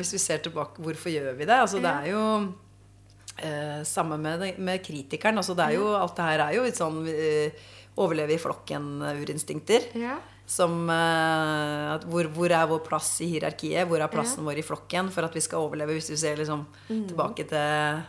Hvis 0.00 0.14
vi 0.16 0.22
ser 0.22 0.42
tilbake, 0.44 0.82
hvorfor 0.82 1.12
gjør 1.12 1.36
vi 1.38 1.46
det? 1.46 1.58
Altså, 1.66 1.82
det 1.82 1.90
er 1.90 2.08
jo 2.10 2.24
eh, 3.38 3.82
Samme 3.88 4.18
med, 4.20 4.46
med 4.58 4.82
kritikeren. 4.84 5.38
Altså, 5.40 5.56
det 5.58 5.68
er 5.68 5.78
jo, 5.78 5.92
alt 5.96 6.16
det 6.18 6.26
her 6.26 6.44
er 6.46 6.58
jo 6.58 6.66
litt 6.66 6.80
sånn 6.80 7.02
eh, 7.10 7.68
Overleve 8.00 8.36
i 8.36 8.40
flokken-urinstinkter. 8.40 9.90
Ja. 9.98 10.18
Som 10.50 10.88
uh, 10.90 11.94
hvor, 12.10 12.26
hvor, 12.34 12.50
er 12.50 12.70
vår 12.70 12.80
plass 12.86 13.12
i 13.22 13.28
hierarkiet? 13.36 13.86
Hvor 13.86 14.02
er 14.02 14.10
plassen 14.10 14.42
ja. 14.42 14.48
vår 14.48 14.62
i 14.62 14.66
flokken 14.66 15.10
for 15.14 15.26
at 15.28 15.36
vi 15.36 15.42
skal 15.44 15.62
overleve? 15.62 15.94
Hvis 15.98 16.10
vi 16.10 16.18
ser 16.18 16.40
liksom, 16.40 16.64
mm. 16.88 17.04
tilbake 17.12 17.46
til 17.52 18.00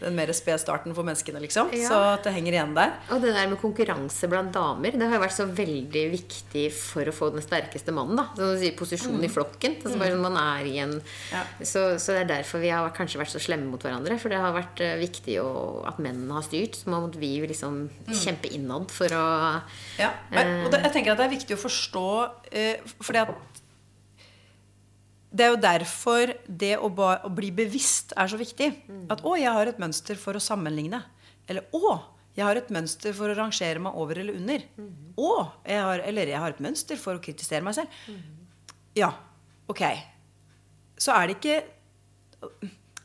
den 0.00 0.16
mer 0.16 0.32
spede 0.36 0.58
starten 0.62 0.94
for 0.96 1.06
menneskene, 1.06 1.40
liksom. 1.42 1.70
Ja. 1.76 1.88
Så 1.90 1.98
at 2.14 2.26
det 2.26 2.34
henger 2.34 2.56
igjen 2.56 2.74
der. 2.76 2.94
Og 3.12 3.22
det 3.22 3.34
der 3.36 3.50
med 3.50 3.60
konkurranse 3.60 4.28
blant 4.30 4.52
damer, 4.54 4.96
det 4.96 5.08
har 5.08 5.18
jo 5.18 5.22
vært 5.24 5.36
så 5.36 5.46
veldig 5.46 6.04
viktig 6.14 6.66
for 6.76 7.10
å 7.10 7.14
få 7.14 7.30
den 7.34 7.44
sterkeste 7.44 7.94
mannen. 7.94 8.18
da 8.18 8.28
Som 8.36 8.54
du 8.54 8.60
sier, 8.62 8.76
Posisjon 8.78 9.18
mm. 9.18 9.26
i 9.26 9.32
flokken. 9.32 9.76
Altså 9.82 10.00
bare 10.00 10.16
mm. 10.16 10.24
man 10.24 10.38
er 10.40 10.70
i 10.70 10.76
en 10.84 10.96
ja. 11.30 11.44
så, 11.60 11.84
så, 12.00 12.16
det 12.16 12.24
er 12.24 12.32
derfor 12.36 12.62
vi 12.64 12.72
har 12.72 12.88
kanskje 12.96 13.20
vært 13.20 13.34
så 13.34 13.42
slemme 13.42 13.70
mot 13.70 13.84
hverandre. 13.84 14.18
For 14.20 14.32
det 14.32 14.40
har 14.40 14.56
vært 14.56 14.82
uh, 14.84 14.96
viktig 15.00 15.38
å, 15.42 15.50
at 15.90 16.00
mennene 16.02 16.36
har 16.38 16.46
styrt. 16.46 16.80
Så 16.80 16.92
må 16.92 17.02
vi 17.14 17.36
liksom 17.44 17.82
mm. 17.90 18.12
kjempe 18.14 18.52
innad 18.56 18.90
for 18.94 19.12
å 19.16 19.26
Ja. 20.00 20.12
Og 20.30 20.70
det, 20.72 20.84
jeg 20.86 20.94
tenker 20.94 21.14
at 21.14 21.20
det 21.20 21.28
er 21.28 21.34
viktig 21.34 21.56
å 21.56 21.60
forstå 21.60 22.08
eh, 22.50 22.92
fordi 23.02 23.20
at 23.22 23.59
det 25.30 25.46
er 25.46 25.52
jo 25.52 25.60
derfor 25.62 26.32
det 26.46 26.72
å, 26.78 26.88
ba, 26.90 27.12
å, 27.26 27.30
bli 27.34 27.52
bevisst 27.54 28.14
er 28.18 28.30
så 28.30 28.38
viktig. 28.40 28.72
Mm. 28.88 29.04
At 29.14 29.22
'å, 29.22 29.36
jeg 29.38 29.52
har 29.54 29.70
et 29.70 29.78
mønster 29.78 30.18
for 30.18 30.34
å 30.34 30.42
sammenligne'. 30.42 31.02
Eller 31.46 31.66
'å, 31.70 32.00
jeg 32.34 32.46
har 32.46 32.58
et 32.58 32.70
mønster 32.70 33.14
for 33.14 33.30
å 33.30 33.36
rangere 33.38 33.82
meg 33.82 33.94
over 33.94 34.18
eller 34.18 34.34
under'. 34.34 34.66
Mm. 34.76 35.14
'Å, 35.16 35.52
jeg 35.66 35.82
har, 35.86 35.98
eller 36.00 36.26
'jeg 36.26 36.38
har 36.38 36.50
et 36.50 36.60
mønster 36.66 36.96
for 36.98 37.14
å 37.14 37.22
kritisere 37.22 37.62
meg 37.62 37.74
selv'. 37.78 37.88
Mm. 38.08 38.20
Ja, 38.98 39.12
ok. 39.68 39.82
Så 40.98 41.14
er 41.14 41.26
det 41.26 41.38
ikke 41.38 41.62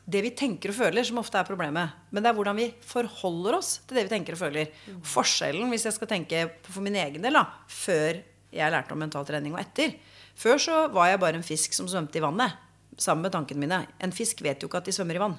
det 0.06 0.22
vi 0.22 0.30
tenker 0.30 0.70
og 0.70 0.78
føler, 0.78 1.04
som 1.06 1.18
ofte 1.18 1.38
er 1.38 1.46
problemet. 1.46 1.94
Men 2.10 2.22
det 2.22 2.30
er 2.30 2.36
hvordan 2.38 2.58
vi 2.58 2.74
forholder 2.80 3.58
oss 3.58 3.80
til 3.86 3.98
det 3.98 4.06
vi 4.06 4.14
tenker 4.14 4.34
og 4.34 4.42
føler. 4.42 4.70
Mm. 4.86 5.00
Forskjellen, 5.02 5.70
hvis 5.70 5.86
jeg 5.88 5.96
skal 5.96 6.10
tenke 6.10 6.44
for 6.62 6.82
min 6.82 6.94
egen 6.94 7.22
del, 7.22 7.38
da, 7.38 7.46
før 7.66 8.22
jeg 8.54 8.72
lærte 8.72 8.94
om 8.94 9.02
mental 9.02 9.26
trening 9.26 9.54
og 9.54 9.60
etter, 9.60 9.96
før 10.36 10.60
så 10.62 10.78
var 10.92 11.10
jeg 11.10 11.22
bare 11.22 11.40
en 11.40 11.46
fisk 11.46 11.74
som 11.76 11.88
svømte 11.90 12.20
i 12.20 12.24
vannet. 12.24 12.56
Sammen 12.96 13.26
med 13.26 13.34
tankene 13.34 13.62
mine. 13.62 13.82
En 14.00 14.14
fisk 14.14 14.40
vet 14.44 14.62
jo 14.62 14.70
ikke 14.70 14.80
at 14.80 14.88
de 14.88 14.94
svømmer 14.96 15.18
i 15.18 15.22
vann. 15.22 15.36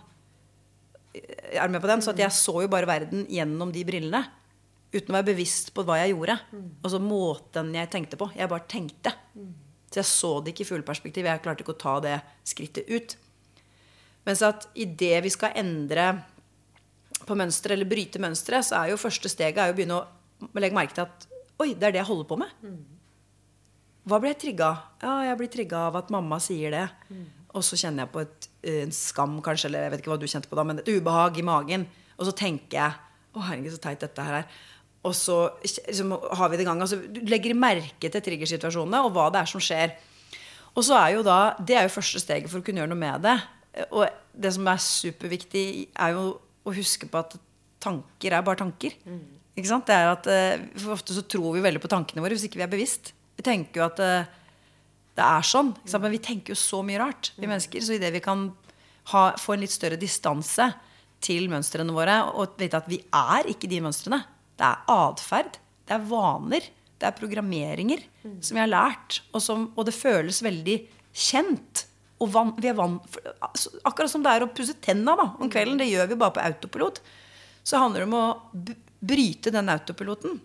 Jeg 1.17 1.61
er 1.63 1.71
med 1.73 1.81
på 1.81 1.89
den? 1.89 2.03
Så 2.05 2.13
jeg 2.17 2.33
så 2.35 2.53
jo 2.61 2.69
bare 2.69 2.89
verden 2.89 3.25
gjennom 3.31 3.71
de 3.73 3.85
brillene. 3.87 4.23
Uten 4.93 5.11
å 5.11 5.17
være 5.17 5.31
bevisst 5.33 5.73
på 5.75 5.83
hva 5.83 5.97
jeg 6.01 6.13
gjorde. 6.13 6.37
Og 6.83 6.91
så 6.93 6.99
måten 7.01 7.73
jeg 7.75 7.89
tenkte 7.93 8.19
på. 8.19 8.29
Jeg 8.37 8.51
bare 8.51 8.67
tenkte. 8.69 9.13
Så 9.87 10.01
jeg 10.01 10.09
så 10.11 10.31
det 10.43 10.53
ikke 10.53 10.65
i 10.65 10.69
fugleperspektiv. 10.69 11.25
Jeg 11.25 11.41
klarte 11.43 11.65
ikke 11.65 11.75
å 11.75 11.81
ta 11.81 11.95
det 12.03 12.17
skrittet 12.47 12.89
ut. 12.91 13.17
Mens 14.27 14.43
at 14.43 14.67
idet 14.75 15.23
vi 15.23 15.31
skal 15.33 15.55
endre 15.55 16.09
på 17.27 17.35
mønsteret, 17.35 17.77
eller 17.77 17.89
bryte 17.89 18.19
mønsteret, 18.21 18.67
så 18.67 18.81
er 18.81 18.91
jo 18.91 18.99
første 19.01 19.31
steget 19.31 19.71
å 19.71 19.75
begynne 19.75 19.97
å 19.97 20.59
legge 20.59 20.75
merke 20.77 20.93
til 20.93 21.07
at 21.07 21.27
Oi, 21.57 21.71
det 21.73 21.87
er 21.87 21.95
det 21.95 22.01
jeg 22.03 22.09
holder 22.11 22.27
på 22.29 22.35
med. 22.37 22.51
Hva 24.07 24.19
blir 24.23 24.31
jeg 24.31 24.41
trigga 24.45 24.69
av? 24.69 24.85
Ja, 25.03 25.15
jeg 25.27 25.39
blir 25.41 25.49
trigga 25.51 25.81
av 25.89 25.97
at 25.99 26.11
mamma 26.13 26.39
sier 26.43 26.71
det. 26.73 26.85
Mm. 27.11 27.25
Og 27.57 27.65
så 27.65 27.79
kjenner 27.79 28.05
jeg 28.05 28.13
på 28.13 28.23
et, 28.23 28.47
en 28.71 28.93
skam, 28.95 29.37
kanskje, 29.43 29.69
eller 29.69 29.87
jeg 29.87 29.93
vet 29.93 30.03
ikke 30.03 30.13
hva 30.13 30.19
du 30.21 30.27
kjente 30.29 30.49
på 30.51 30.57
da, 30.59 30.65
men 30.67 30.81
et 30.81 30.91
ubehag 30.91 31.39
i 31.39 31.45
magen. 31.45 31.85
Og 32.17 32.29
så 32.29 32.33
tenker 32.37 32.79
jeg 32.79 33.03
Å, 33.37 33.41
herregud, 33.43 33.73
så 33.75 33.81
teit 33.83 34.01
dette 34.01 34.23
her 34.23 34.39
er. 34.39 34.45
Og 35.05 35.13
så 35.13 35.35
liksom, 35.61 36.15
har 36.39 36.49
vi 36.49 36.57
det 36.57 36.63
i 36.63 36.67
gang. 36.67 36.79
Altså, 36.81 36.97
du 36.97 37.19
legger 37.29 37.53
merke 37.57 38.09
til 38.09 38.23
triggersituasjonene 38.23 39.03
og 39.05 39.11
hva 39.13 39.27
det 39.33 39.43
er 39.43 39.51
som 39.51 39.61
skjer. 39.61 39.93
Og 40.73 40.85
så 40.85 40.97
er 40.97 41.11
jo 41.15 41.25
da, 41.25 41.55
Det 41.59 41.77
er 41.77 41.85
jo 41.85 41.93
første 41.93 42.21
steget 42.21 42.49
for 42.49 42.61
å 42.61 42.65
kunne 42.65 42.81
gjøre 42.81 42.93
noe 42.93 43.01
med 43.01 43.27
det. 43.27 43.35
Og 43.91 44.07
det 44.33 44.53
som 44.55 44.69
er 44.71 44.81
superviktig, 44.81 45.65
er 45.93 46.15
jo 46.15 46.25
å 46.37 46.73
huske 46.73 47.09
på 47.09 47.21
at 47.21 47.37
tanker 47.83 48.33
er 48.33 48.45
bare 48.45 48.61
tanker. 48.63 48.95
Mm. 49.05 49.21
Ikke 49.57 49.69
sant? 49.69 49.87
Det 49.89 49.95
er 49.95 50.11
at, 50.11 50.27
eh, 50.29 50.65
for 50.77 50.97
Ofte 50.97 51.15
så 51.15 51.23
tror 51.25 51.53
vi 51.55 51.63
veldig 51.65 51.81
på 51.81 51.89
tankene 51.91 52.21
våre 52.23 52.37
hvis 52.37 52.45
ikke 52.49 52.61
vi 52.61 52.65
er 52.65 52.73
bevisst. 52.73 53.13
Tenker 53.47 53.81
jo 53.81 53.87
at 53.87 54.01
det, 54.01 54.13
det 55.17 55.25
er 55.25 55.47
sånn. 55.47 55.73
Men 55.87 56.13
vi 56.13 56.23
tenker 56.23 56.53
jo 56.53 56.59
så 56.59 56.83
mye 56.85 57.01
rart, 57.01 57.31
vi 57.37 57.47
mennesker. 57.47 57.83
Så 57.83 57.95
idet 57.97 58.13
vi 58.15 58.23
kan 58.23 58.49
ha, 59.13 59.29
få 59.39 59.55
en 59.55 59.63
litt 59.63 59.73
større 59.73 59.99
distanse 59.99 60.69
til 61.23 61.47
mønstrene 61.49 61.95
våre 61.95 62.19
og 62.37 62.59
vite 62.59 62.77
at 62.77 62.89
vi 62.91 62.99
er 63.15 63.47
ikke 63.49 63.69
de 63.71 63.81
mønstrene. 63.85 64.21
Det 64.57 64.67
er 64.67 64.83
atferd. 64.91 65.57
Det 65.87 65.95
er 65.95 66.09
vaner. 66.09 66.71
Det 66.97 67.05
er 67.05 67.17
programmeringer 67.17 68.01
som 68.41 68.57
vi 68.57 68.63
har 68.63 68.71
lært. 68.71 69.21
Og, 69.31 69.41
som, 69.43 69.69
og 69.75 69.87
det 69.87 69.95
føles 69.95 70.41
veldig 70.45 70.77
kjent. 71.13 71.85
Og 72.21 72.31
van, 72.33 72.53
vi 72.57 72.69
er 72.71 72.77
van, 72.77 72.97
akkurat 73.85 74.09
som 74.09 74.23
det 74.25 74.33
er 74.33 74.45
å 74.45 74.51
pusse 74.53 74.77
tenna 74.81 75.13
da, 75.17 75.29
om 75.37 75.51
kvelden. 75.53 75.77
Det 75.81 75.89
gjør 75.89 76.09
vi 76.09 76.19
bare 76.19 76.35
på 76.37 76.45
autopilot. 76.45 77.01
Så 77.67 77.81
handler 77.81 78.03
det 78.03 78.09
om 78.09 78.17
å 78.17 78.25
bryte 78.97 79.53
den 79.53 79.69
autopiloten. 79.69 80.39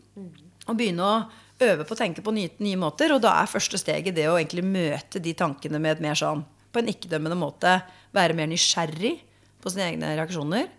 Og 0.68 0.76
begynne 0.78 1.06
å 1.08 1.22
øve 1.64 1.86
på 1.88 1.96
å 1.96 1.98
tenke 1.98 2.24
på 2.24 2.34
nye, 2.34 2.52
nye, 2.62 2.78
måter. 2.80 3.14
Og 3.14 3.22
da 3.24 3.34
er 3.40 3.50
første 3.50 3.80
steget 3.80 4.16
det 4.16 4.28
å 4.30 4.38
egentlig 4.38 4.64
møte 4.66 5.22
de 5.22 5.34
tankene 5.38 5.80
med 5.82 5.96
et 5.96 6.04
mer 6.04 6.18
sånn 6.18 6.44
på 6.72 6.80
en 6.80 6.90
ikke-dømmende 6.92 7.38
måte. 7.38 7.76
Være 8.16 8.36
mer 8.36 8.50
nysgjerrig 8.50 9.16
på 9.62 9.72
sine 9.72 9.90
egne 9.90 10.14
reaksjoner. 10.18 10.70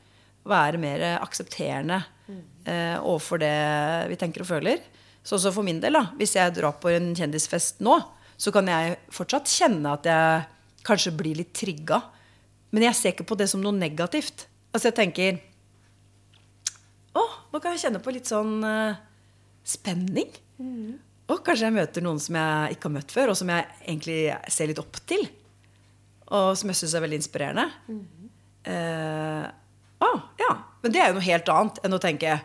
Være 0.49 0.81
mer 0.81 1.05
aksepterende 1.21 2.01
eh, 2.67 2.97
overfor 2.99 3.39
det 3.43 3.53
vi 4.11 4.19
tenker 4.19 4.43
og 4.43 4.49
føler. 4.49 4.81
Så 5.23 5.38
også 5.38 5.53
for 5.55 5.63
min 5.65 5.79
del, 5.84 5.95
da, 5.95 6.09
hvis 6.19 6.36
jeg 6.36 6.55
drar 6.57 6.75
på 6.84 6.91
en 6.91 7.13
kjendisfest 7.15 7.79
nå, 7.86 7.95
så 8.36 8.51
kan 8.51 8.67
jeg 8.67 8.97
fortsatt 9.13 9.47
kjenne 9.47 9.93
at 9.95 10.09
jeg 10.09 10.43
kanskje 10.84 11.15
blir 11.15 11.39
litt 11.39 11.53
trigga. 11.55 12.01
Men 12.73 12.89
jeg 12.89 12.99
ser 12.99 13.15
ikke 13.15 13.29
på 13.29 13.38
det 13.39 13.47
som 13.51 13.63
noe 13.63 13.75
negativt. 13.75 14.47
Altså 14.73 14.89
jeg 14.89 14.97
tenker 14.97 15.41
Å, 17.13 17.23
nå 17.53 17.59
kan 17.61 17.75
jeg 17.75 17.84
kjenne 17.86 18.01
på 18.01 18.11
litt 18.15 18.29
sånn 18.29 18.55
eh, 18.65 18.97
spenning. 19.63 20.31
Og 21.32 21.39
kanskje 21.45 21.70
jeg 21.70 21.76
møter 21.78 22.03
noen 22.03 22.20
som 22.20 22.36
jeg 22.36 22.76
ikke 22.76 22.89
har 22.89 22.95
møtt 22.97 23.14
før, 23.16 23.32
og 23.32 23.38
som 23.39 23.49
jeg 23.53 23.68
egentlig 23.86 24.18
ser 24.51 24.70
litt 24.70 24.82
opp 24.82 24.99
til. 25.09 25.24
Og 26.34 26.49
som 26.59 26.72
jeg 26.72 26.80
syns 26.82 26.95
er 26.97 27.03
veldig 27.05 27.20
inspirerende. 27.22 27.66
Eh, 28.64 29.45
ah, 30.03 30.20
ja. 30.39 30.51
Men 30.84 30.93
det 30.95 30.99
er 31.01 31.09
jo 31.11 31.18
noe 31.18 31.26
helt 31.28 31.49
annet 31.53 31.80
enn 31.84 31.95
å 31.95 32.01
tenke 32.03 32.36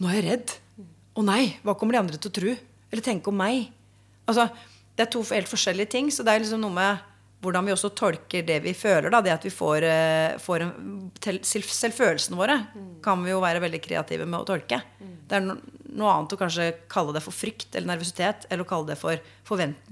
Nå 0.00 0.08
er 0.10 0.16
jeg 0.18 0.24
redd. 0.26 0.54
Å 1.14 1.22
nei, 1.22 1.42
hva 1.62 1.76
kommer 1.78 1.94
de 1.94 2.00
andre 2.02 2.18
til 2.18 2.32
å 2.32 2.36
tro? 2.40 2.54
Eller 2.90 3.04
tenke 3.06 3.30
om 3.30 3.36
meg? 3.38 3.68
Altså, 4.26 4.48
Det 4.96 5.06
er 5.06 5.10
to 5.10 5.22
helt 5.26 5.50
forskjellige 5.50 5.90
ting. 5.90 6.10
Så 6.10 6.22
det 6.22 6.32
er 6.34 6.42
liksom 6.42 6.60
noe 6.62 6.74
med 6.74 6.98
hvordan 7.44 7.66
vi 7.68 7.74
også 7.74 7.90
tolker 7.96 8.42
det 8.48 8.56
vi 8.64 8.72
føler. 8.74 9.10
Da. 9.12 9.20
Det 9.24 9.32
at 9.34 9.44
vi 9.46 9.52
får, 9.52 9.84
eh, 9.86 10.36
får 10.40 10.64
en, 10.64 11.10
selv- 11.20 11.68
Selvfølelsene 11.76 12.36
våre 12.40 12.56
kan 13.04 13.22
vi 13.24 13.30
jo 13.34 13.40
være 13.44 13.60
veldig 13.62 13.82
kreative 13.84 14.26
med 14.26 14.40
å 14.40 14.46
tolke. 14.48 14.80
Det 15.28 15.36
er 15.38 15.44
no, 15.44 15.54
noe 15.94 16.10
annet 16.16 16.32
å 16.34 16.40
kanskje 16.40 16.70
kalle 16.90 17.12
det 17.16 17.22
for 17.24 17.32
frykt 17.36 17.74
eller 17.76 17.92
nervøsitet, 17.94 18.48
eller 18.50 18.64
å 18.64 18.68
kalle 18.68 18.90
det 18.92 18.98
for 19.00 19.20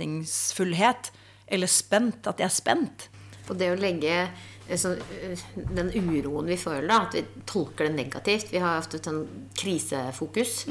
forventningsfullhet. 0.07 1.11
Eller 1.53 1.67
spent. 1.69 2.27
At 2.27 2.39
jeg 2.41 2.49
er 2.49 2.55
spent. 2.55 3.09
Og 3.51 3.59
det 3.59 3.73
å 3.73 3.79
legge 3.79 4.13
eh, 4.23 4.79
så, 4.79 4.95
eh, 5.21 5.41
den 5.75 5.91
uroen 5.93 6.47
vi 6.49 6.57
føler, 6.57 6.87
da, 6.89 7.01
at 7.09 7.17
vi 7.19 7.25
tolker 7.51 7.89
det 7.89 7.97
negativt 7.99 8.53
Vi 8.55 8.61
har 8.63 8.79
ofte 8.81 8.97
et 9.01 9.09
sånn 9.09 9.25
krisefokus. 9.59 10.63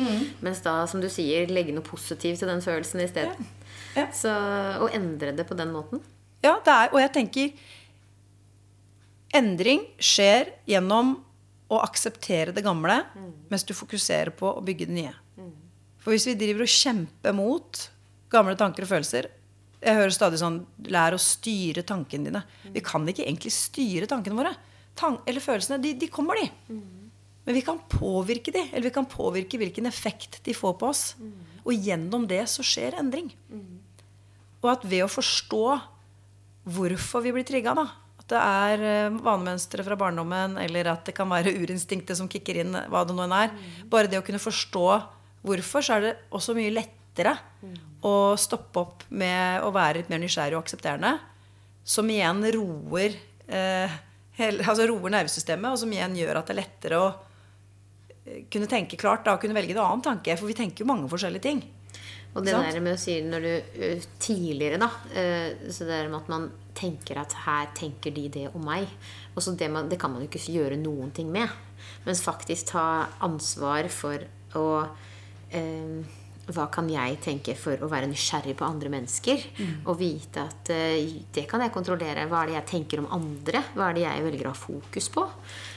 Mens 0.42 0.64
da, 0.66 0.80
som 0.90 1.02
du 1.04 1.10
sier, 1.12 1.48
legge 1.52 1.76
noe 1.76 1.86
positivt 1.86 2.40
til 2.42 2.50
den 2.50 2.64
følelsen 2.64 3.04
i 3.04 3.10
stedet. 3.12 3.52
Ja. 3.98 4.08
Så, 4.16 4.32
og 4.82 4.94
endre 4.96 5.34
det 5.36 5.46
på 5.50 5.58
den 5.60 5.74
måten. 5.76 6.00
Ja, 6.42 6.56
det 6.66 6.74
er, 6.74 6.90
og 6.94 7.00
jeg 7.02 7.14
tenker 7.14 7.52
Endring 9.38 9.86
skjer 10.02 10.50
gjennom 10.68 11.14
å 11.72 11.78
akseptere 11.86 12.52
det 12.52 12.64
gamle 12.66 12.98
mens 13.52 13.64
du 13.64 13.72
fokuserer 13.78 14.34
på 14.36 14.50
å 14.50 14.64
bygge 14.66 14.90
det 14.90 14.96
nye. 14.98 15.14
For 16.02 16.12
hvis 16.12 16.26
vi 16.28 16.34
driver 16.36 16.66
og 16.66 16.74
kjemper 16.74 17.36
mot 17.38 17.84
gamle 18.32 18.58
tanker 18.60 18.84
og 18.84 18.90
følelser 18.90 19.30
Jeg 19.82 19.98
hører 19.98 20.14
stadig 20.14 20.40
sånn 20.42 20.60
Lær 20.94 21.16
å 21.16 21.20
styre 21.22 21.82
tankene 21.88 22.28
dine. 22.28 22.42
Vi 22.74 22.82
kan 22.86 23.06
ikke 23.08 23.24
egentlig 23.26 23.54
styre 23.56 24.10
tankene 24.10 24.38
våre. 24.38 24.52
Tan 24.98 25.18
eller 25.26 25.42
følelsene. 25.42 25.80
De, 25.82 25.94
de 25.98 26.10
kommer, 26.12 26.38
de. 26.42 26.50
Men 27.46 27.56
vi 27.58 27.64
kan 27.66 27.80
påvirke 27.90 28.52
de, 28.54 28.62
eller 28.70 28.90
vi 28.90 28.94
kan 28.94 29.08
påvirke 29.10 29.58
hvilken 29.58 29.88
effekt 29.90 30.42
de 30.46 30.54
får 30.54 30.76
på 30.78 30.90
oss. 30.92 31.16
Og 31.64 31.74
gjennom 31.74 32.28
det 32.30 32.44
så 32.52 32.62
skjer 32.66 33.00
endring. 33.00 33.32
Og 34.62 34.70
at 34.76 34.84
ved 34.86 35.06
å 35.06 35.10
forstå 35.10 35.64
hvorfor 36.68 37.24
vi 37.26 37.34
blir 37.36 37.48
trigga, 37.48 37.74
da. 37.78 37.88
At 38.22 38.28
det 38.30 38.42
er 38.42 38.84
eh, 38.86 39.16
vanemønstre 39.24 39.86
fra 39.86 39.98
barndommen, 40.00 40.58
eller 40.62 40.92
at 40.94 41.08
det 41.08 41.16
kan 41.18 41.30
være 41.32 41.54
urinstinktet 41.58 42.20
som 42.20 42.30
kicker 42.32 42.62
inn, 42.64 42.78
hva 42.92 43.04
det 43.08 43.16
nå 43.18 43.26
enn 43.26 43.38
er. 43.38 43.56
Bare 43.92 44.12
det 44.12 44.20
å 44.22 44.26
kunne 44.26 44.42
forstå 44.42 44.86
hvorfor, 45.48 45.86
så 45.86 45.98
er 45.98 46.06
det 46.06 46.14
også 46.30 46.56
mye 46.58 46.74
lettere 46.76 47.36
å 48.08 48.38
stoppe 48.40 48.82
opp 48.82 49.04
med 49.10 49.66
å 49.66 49.72
være 49.74 50.02
litt 50.02 50.14
mer 50.14 50.22
nysgjerrig 50.22 50.58
og 50.58 50.64
aksepterende. 50.64 51.16
Som 51.84 52.10
igjen 52.14 52.46
roer, 52.54 53.18
eh, 53.50 54.00
hele, 54.38 54.64
altså 54.64 54.86
roer 54.90 55.18
nervesystemet, 55.18 55.74
og 55.74 55.82
som 55.82 55.92
igjen 55.92 56.16
gjør 56.18 56.40
at 56.40 56.50
det 56.50 56.56
er 56.56 56.62
lettere 56.62 57.02
å 57.02 57.10
eh, 58.26 58.46
kunne 58.54 58.70
tenke 58.70 59.00
klart 59.02 59.26
da, 59.26 59.36
og 59.36 59.42
kunne 59.42 59.58
velge 59.58 59.74
en 59.76 59.84
annen 59.84 60.06
tanke. 60.06 60.38
For 60.38 60.50
vi 60.50 60.58
tenker 60.58 60.86
jo 60.86 60.92
mange 60.94 61.10
forskjellige 61.12 61.48
ting. 61.50 61.66
Og 62.32 62.46
det 62.46 62.56
der 62.56 62.80
med 62.80 62.96
å 62.96 63.00
si 63.02 63.18
når 63.26 63.44
du 63.44 64.04
tidligere, 64.24 64.78
da 64.80 64.88
Så 65.68 65.84
det 65.84 65.92
der 65.92 66.08
med 66.08 66.22
at 66.22 66.30
man 66.32 66.46
tenker 66.78 67.20
at 67.20 67.34
her 67.46 67.68
tenker 67.76 68.14
de 68.16 68.28
det 68.32 68.46
om 68.56 68.64
meg. 68.66 68.88
Og 69.36 69.44
så 69.44 69.54
det, 69.60 69.68
man, 69.72 69.90
det 69.92 70.00
kan 70.00 70.14
man 70.14 70.24
jo 70.24 70.30
ikke 70.30 70.54
gjøre 70.54 70.80
noen 70.80 71.12
ting 71.16 71.32
med. 71.34 71.52
Mens 72.06 72.24
faktisk 72.24 72.72
ta 72.74 72.86
ansvar 73.26 73.90
for 73.92 74.24
å 74.58 74.66
eh, 75.52 76.02
hva 76.52 76.66
kan 76.74 76.88
jeg 76.90 77.20
tenke 77.24 77.54
for 77.56 77.80
å 77.84 77.90
være 77.92 78.10
nysgjerrig 78.12 78.56
på 78.60 78.68
andre 78.68 78.90
mennesker? 78.92 79.44
Og 79.86 80.00
vite 80.00 80.46
at 80.48 80.72
eh, 80.74 81.22
det 81.34 81.46
kan 81.50 81.64
jeg 81.64 81.74
kontrollere. 81.74 82.28
Hva 82.28 82.42
er 82.42 82.52
det 82.52 82.58
jeg 82.58 82.70
tenker 82.74 83.04
om 83.04 83.12
andre? 83.14 83.64
Hva 83.76 83.90
er 83.90 83.98
det 83.98 84.08
jeg 84.08 84.26
velger 84.26 84.50
å 84.50 84.56
ha 84.56 84.64
fokus 84.64 85.12
på? 85.14 85.28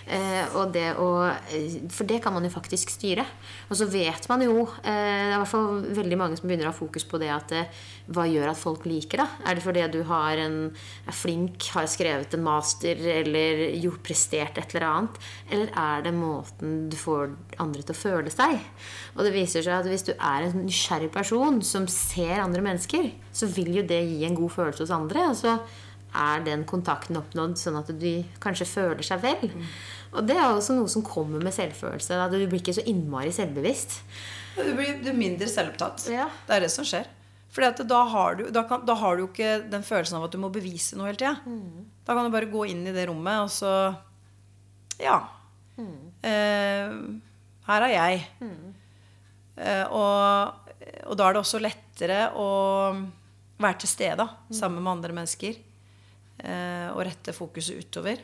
Eh, 0.05 0.57
og 0.59 0.73
det 0.75 0.91
å, 1.01 1.09
eh, 1.49 1.79
for 1.93 2.05
det 2.09 2.21
kan 2.25 2.35
man 2.35 2.45
jo 2.45 2.53
faktisk 2.53 2.93
styre. 2.93 3.25
Og 3.71 3.79
så 3.79 3.89
vet 3.89 4.29
man 4.29 4.43
jo 4.45 4.67
eh, 4.85 4.85
Det 4.85 4.93
er 4.93 5.35
i 5.35 5.41
hvert 5.41 5.51
fall 5.51 5.81
veldig 5.97 6.19
mange 6.21 6.37
som 6.37 6.49
begynner 6.49 6.69
å 6.69 6.73
ha 6.75 6.77
fokus 6.77 7.07
på 7.09 7.21
det 7.23 7.31
at 7.33 7.55
hva 8.13 8.27
gjør 8.29 8.51
at 8.51 8.61
folk 8.61 8.85
liker 8.85 9.23
da 9.23 9.27
Er 9.49 9.57
det 9.57 9.65
fordi 9.65 9.85
du 9.89 10.03
har 10.05 10.37
en, 10.43 10.59
er 11.09 11.17
flink, 11.17 11.71
har 11.73 11.89
skrevet 11.89 12.37
en 12.37 12.45
master 12.45 13.01
eller 13.15 13.63
gjort 13.81 14.03
prestert 14.05 14.61
et 14.61 14.75
eller 14.75 14.87
annet? 14.91 15.21
Eller 15.49 15.73
er 15.73 16.05
det 16.05 16.15
måten 16.17 16.77
du 16.93 16.99
får 17.01 17.33
andre 17.63 17.83
til 17.83 17.97
å 17.97 18.03
føle 18.03 18.35
seg? 18.35 18.61
Og 19.17 19.25
det 19.25 19.33
viser 19.35 19.65
seg 19.65 19.79
at 19.79 19.89
hvis 19.89 20.07
du 20.11 20.13
er 20.15 20.51
en 20.51 20.67
nysgjerrig 20.67 21.11
person 21.15 21.63
som 21.65 21.89
ser 21.91 22.43
andre 22.43 22.65
mennesker, 22.65 23.09
så 23.33 23.49
vil 23.51 23.73
jo 23.81 23.89
det 23.89 24.03
gi 24.05 24.25
en 24.29 24.37
god 24.37 24.53
følelse 24.53 24.85
hos 24.85 24.95
andre. 24.95 25.29
Og 25.31 25.39
så 25.39 25.57
er 26.15 26.45
den 26.47 26.63
kontakten 26.69 27.19
oppnådd 27.19 27.57
sånn 27.61 27.77
at 27.81 27.91
de 28.01 28.15
kanskje 28.43 28.67
føler 28.71 29.03
seg 29.07 29.23
vel. 29.25 29.51
Og 30.15 30.23
det 30.29 30.37
er 30.39 30.47
også 30.53 30.77
noe 30.79 30.91
som 30.91 31.03
kommer 31.07 31.43
med 31.43 31.55
selvfølelse. 31.57 32.17
At 32.27 32.33
du 32.35 32.45
blir 32.47 32.61
ikke 32.63 32.77
så 32.77 32.85
innmari 32.91 33.33
selvbevisst. 33.35 33.99
Du 34.55 34.71
blir 34.79 35.01
du 35.03 35.11
mindre 35.17 35.49
selvopptatt. 35.51 36.07
Ja. 36.13 36.29
Det 36.47 36.57
er 36.57 36.65
det 36.67 36.71
som 36.75 36.87
skjer. 36.87 37.09
Fordi 37.55 37.87
da 37.87 38.01
har, 38.11 38.35
du, 38.39 38.49
da, 38.51 38.65
kan, 38.67 38.83
da 38.87 38.97
har 38.99 39.19
du 39.19 39.29
ikke 39.29 39.57
den 39.71 39.85
følelsen 39.87 40.19
av 40.19 40.27
at 40.27 40.33
du 40.35 40.41
må 40.43 40.51
bevise 40.55 40.97
noe 40.99 41.07
hele 41.11 41.19
tida. 41.21 41.37
Da 42.07 42.17
kan 42.17 42.27
du 42.27 42.35
bare 42.35 42.51
gå 42.51 42.65
inn 42.71 42.83
i 42.87 42.95
det 42.95 43.07
rommet, 43.11 43.45
og 43.47 43.51
så 43.55 43.75
Ja. 45.03 45.21
Eh, 46.23 46.95
her 47.69 47.87
er 47.89 47.93
jeg. 47.95 48.25
Eh, 49.57 49.85
og, 49.91 50.73
og 51.07 51.19
da 51.19 51.29
er 51.29 51.37
det 51.37 51.43
også 51.45 51.63
lettere 51.63 52.19
å 52.39 52.49
være 53.63 53.79
til 53.85 53.91
stede 53.91 54.27
sammen 54.51 54.83
med 54.83 54.97
andre 54.97 55.15
mennesker. 55.21 55.59
Eh, 56.43 56.89
og 56.91 57.05
rette 57.07 57.35
fokuset 57.37 57.79
utover. 57.79 58.19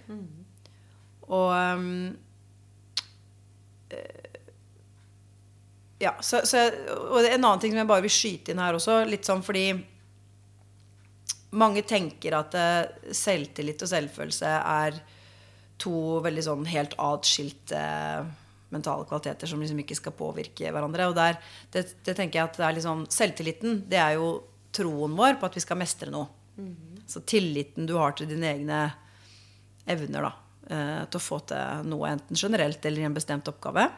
Og 1.31 1.53
ehm, 1.55 2.11
ja, 6.01 6.15
så, 6.25 6.41
så, 6.49 6.65
og 7.11 7.21
en 7.23 7.39
annen 7.39 7.63
ting 7.63 7.75
som 7.75 7.83
jeg 7.83 7.91
bare 7.91 8.05
vil 8.07 8.15
skyte 8.15 8.53
inn 8.53 8.63
her 8.63 8.77
også. 8.79 9.03
Litt 9.07 9.29
sånn 9.29 9.45
fordi 9.47 9.69
mange 11.61 11.83
tenker 11.87 12.37
at 12.39 12.55
eh, 12.59 13.15
selvtillit 13.15 13.83
og 13.87 13.91
selvfølelse 13.93 14.53
er 14.59 15.01
to 15.81 16.21
veldig 16.25 16.45
sånn 16.45 16.67
helt 16.69 16.95
atskilte 17.01 17.81
mentale 18.71 19.07
kvaliteter 19.09 19.51
som 19.51 19.63
liksom 19.63 19.81
ikke 19.83 19.97
skal 19.99 20.15
påvirke 20.19 20.71
hverandre. 20.71 21.09
Og 21.11 21.17
der, 21.19 21.39
det, 21.75 21.87
det 22.07 22.15
tenker 22.19 22.41
jeg 22.41 22.51
at 22.51 22.61
det 22.61 22.67
er 22.67 22.77
liksom, 22.79 23.07
Selvtilliten 23.11 23.83
det 23.91 23.99
er 24.03 24.19
jo 24.19 24.35
troen 24.75 25.17
vår 25.19 25.41
på 25.41 25.49
at 25.49 25.57
vi 25.59 25.65
skal 25.65 25.79
mestre 25.81 26.13
noe. 26.13 26.31
Så 27.11 27.23
tilliten 27.27 27.89
du 27.89 27.97
har 27.99 28.15
til 28.17 28.31
dine 28.31 28.53
egne 28.55 28.85
evner 29.91 30.29
da, 30.29 30.33
eh, 30.71 31.03
til 31.11 31.19
å 31.19 31.25
få 31.25 31.41
til 31.51 31.89
noe, 31.91 32.13
enten 32.15 32.39
generelt 32.39 32.85
eller 32.87 33.03
i 33.03 33.09
en 33.09 33.17
bestemt 33.17 33.51
oppgave. 33.51 33.89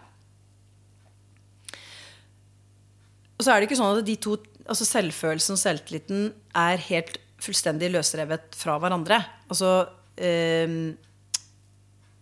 Og 3.37 3.45
så 3.45 3.53
er 3.53 3.61
det 3.61 3.69
ikke 3.69 3.81
sånn 3.81 3.99
at 3.99 4.07
de 4.07 4.17
to, 4.23 4.37
altså 4.71 4.87
selvfølelsen 4.87 5.57
og 5.57 5.61
selvtilliten 5.61 6.29
er 6.57 6.85
helt 6.89 7.19
fullstendig 7.43 7.89
løsrevet 7.91 8.55
fra 8.55 8.77
hverandre. 8.79 9.19
Altså, 9.51 9.73
ehm, 10.17 10.95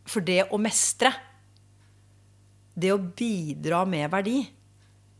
for 0.09 0.25
det 0.25 0.47
å 0.49 0.59
mestre, 0.59 1.13
det 2.75 2.95
å 2.95 2.99
bidra 2.99 3.85
med 3.85 4.09
verdi, 4.11 4.39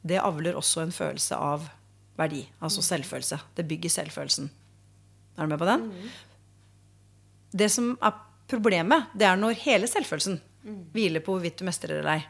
det 0.01 0.23
avler 0.23 0.57
også 0.57 0.87
en 0.87 0.95
følelse 0.95 1.37
av 1.37 1.69
verdi. 2.17 2.47
Altså 2.65 2.83
selvfølelse. 2.85 3.39
Det 3.57 3.69
bygger 3.69 3.93
selvfølelsen. 3.93 4.49
Er 5.41 5.49
du 5.49 5.55
med 5.55 5.61
på 5.63 5.69
den? 5.69 5.87
Det 7.57 7.71
som 7.73 7.95
er 8.05 8.19
problemet, 8.51 9.09
det 9.17 9.27
er 9.27 9.39
når 9.41 9.57
hele 9.65 9.89
selvfølelsen 9.89 10.37
hviler 10.93 11.23
på 11.25 11.33
hvorvidt 11.33 11.63
du 11.63 11.65
mestrer 11.65 11.97
eller 12.03 12.19
ei. 12.19 12.27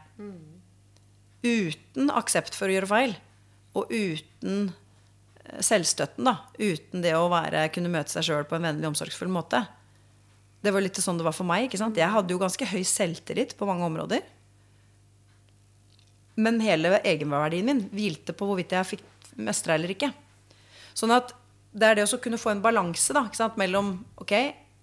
Uten 1.43 2.13
aksept 2.13 2.55
for 2.55 2.69
å 2.69 2.75
gjøre 2.75 2.89
feil, 2.89 3.15
og 3.75 3.91
uten 3.91 4.69
eh, 4.69 5.59
selvstøtten, 5.65 6.27
da. 6.27 6.37
Uten 6.61 7.03
det 7.03 7.15
å 7.17 7.27
være, 7.31 7.65
kunne 7.75 7.91
møte 7.91 8.13
seg 8.13 8.27
sjøl 8.27 8.47
på 8.47 8.55
en 8.57 8.69
vennlig, 8.69 8.87
omsorgsfull 8.91 9.31
måte. 9.33 9.63
Det 10.61 10.71
var 10.71 10.85
litt 10.85 10.99
sånn 11.01 11.17
det 11.17 11.25
var 11.25 11.35
for 11.35 11.49
meg. 11.49 11.65
ikke 11.65 11.81
sant? 11.81 11.97
Jeg 11.97 12.13
hadde 12.13 12.31
jo 12.35 12.41
ganske 12.41 12.67
høy 12.71 12.83
selvtillit 12.85 13.57
på 13.57 13.67
mange 13.67 13.87
områder. 13.89 14.23
Men 16.41 16.61
hele 16.63 16.99
egenverdien 17.03 17.67
min 17.67 17.85
hvilte 17.91 18.35
på 18.37 18.47
hvorvidt 18.47 18.77
jeg 18.77 18.93
fikk 18.93 19.07
mestra 19.41 19.75
eller 19.75 19.91
ikke. 19.95 20.11
Sånn 20.93 21.13
at 21.15 21.33
det 21.71 21.87
er 21.87 21.99
det 21.99 22.07
å 22.07 22.19
kunne 22.21 22.39
få 22.41 22.51
en 22.53 22.63
balanse 22.63 23.15
da, 23.15 23.25
mellom 23.59 23.93
ok, 24.19 24.33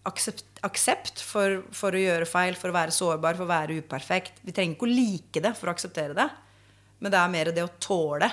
aksept, 0.09 0.47
aksept 0.65 1.23
for, 1.25 1.63
for 1.75 1.95
å 1.95 2.01
gjøre 2.01 2.29
feil, 2.29 2.57
for 2.59 2.73
å 2.73 2.77
være 2.77 2.95
sårbar, 2.95 3.37
for 3.37 3.45
å 3.45 3.51
være 3.51 3.79
uperfekt. 3.83 4.41
Vi 4.45 4.55
trenger 4.57 4.77
ikke 4.77 4.89
å 4.89 4.93
like 4.93 5.43
det 5.45 5.55
for 5.59 5.69
å 5.69 5.75
akseptere 5.75 6.17
det. 6.17 6.29
Men 6.99 7.15
det 7.15 7.21
er 7.21 7.35
mer 7.35 7.51
det 7.55 7.65
å 7.65 7.75
tåle 7.83 8.31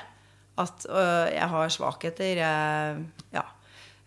at 0.62 0.88
øh, 0.88 1.28
jeg 1.34 1.50
har 1.52 1.74
svakheter. 1.74 2.40
Jeg, 2.40 3.04
ja. 3.36 3.44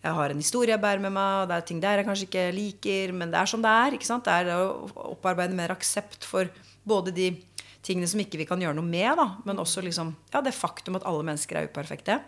jeg 0.07 0.17
har 0.19 0.33
en 0.33 0.41
historie 0.41 0.75
jeg 0.75 0.83
bærer 0.83 1.05
med 1.05 1.15
meg, 1.15 1.43
og 1.43 1.51
det 1.51 1.59
er 1.59 1.69
ting 1.69 1.83
der 1.85 2.01
jeg 2.01 2.09
kanskje 2.09 2.29
ikke 2.31 2.47
liker, 2.57 3.15
men 3.21 3.35
det 3.35 3.43
er 3.43 3.53
som 3.53 3.65
det 3.65 3.75
er. 3.85 3.99
Det 4.01 4.39
er 4.39 4.55
å 4.57 5.13
opparbeide 5.13 5.59
mer 5.59 5.77
aksept 5.77 6.25
for 6.29 6.49
både 6.89 7.13
de 7.15 7.31
tingene 7.85 8.09
som 8.11 8.21
ikke 8.21 8.41
vi 8.41 8.49
kan 8.49 8.61
gjøre 8.61 8.77
noe 8.81 8.89
med, 8.89 9.13
da, 9.21 9.29
men 9.47 9.61
også 9.61 9.85
liksom, 9.85 10.11
ja, 10.33 10.43
det 10.45 10.57
faktum 10.57 10.97
at 10.99 11.07
alle 11.09 11.27
mennesker 11.29 11.61
er 11.61 11.69
uperfekte. 11.69 12.19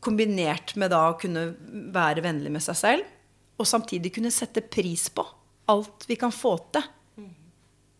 Kombinert 0.00 0.74
med 0.80 0.92
da 0.94 1.02
å 1.10 1.18
kunne 1.20 1.50
være 1.92 2.24
vennlig 2.24 2.52
med 2.54 2.64
seg 2.64 2.78
selv, 2.78 3.08
og 3.60 3.68
samtidig 3.68 4.14
kunne 4.14 4.32
sette 4.32 4.62
pris 4.64 5.08
på 5.12 5.26
alt 5.70 6.06
vi 6.08 6.16
kan 6.18 6.32
få 6.34 6.56
til. 6.74 6.86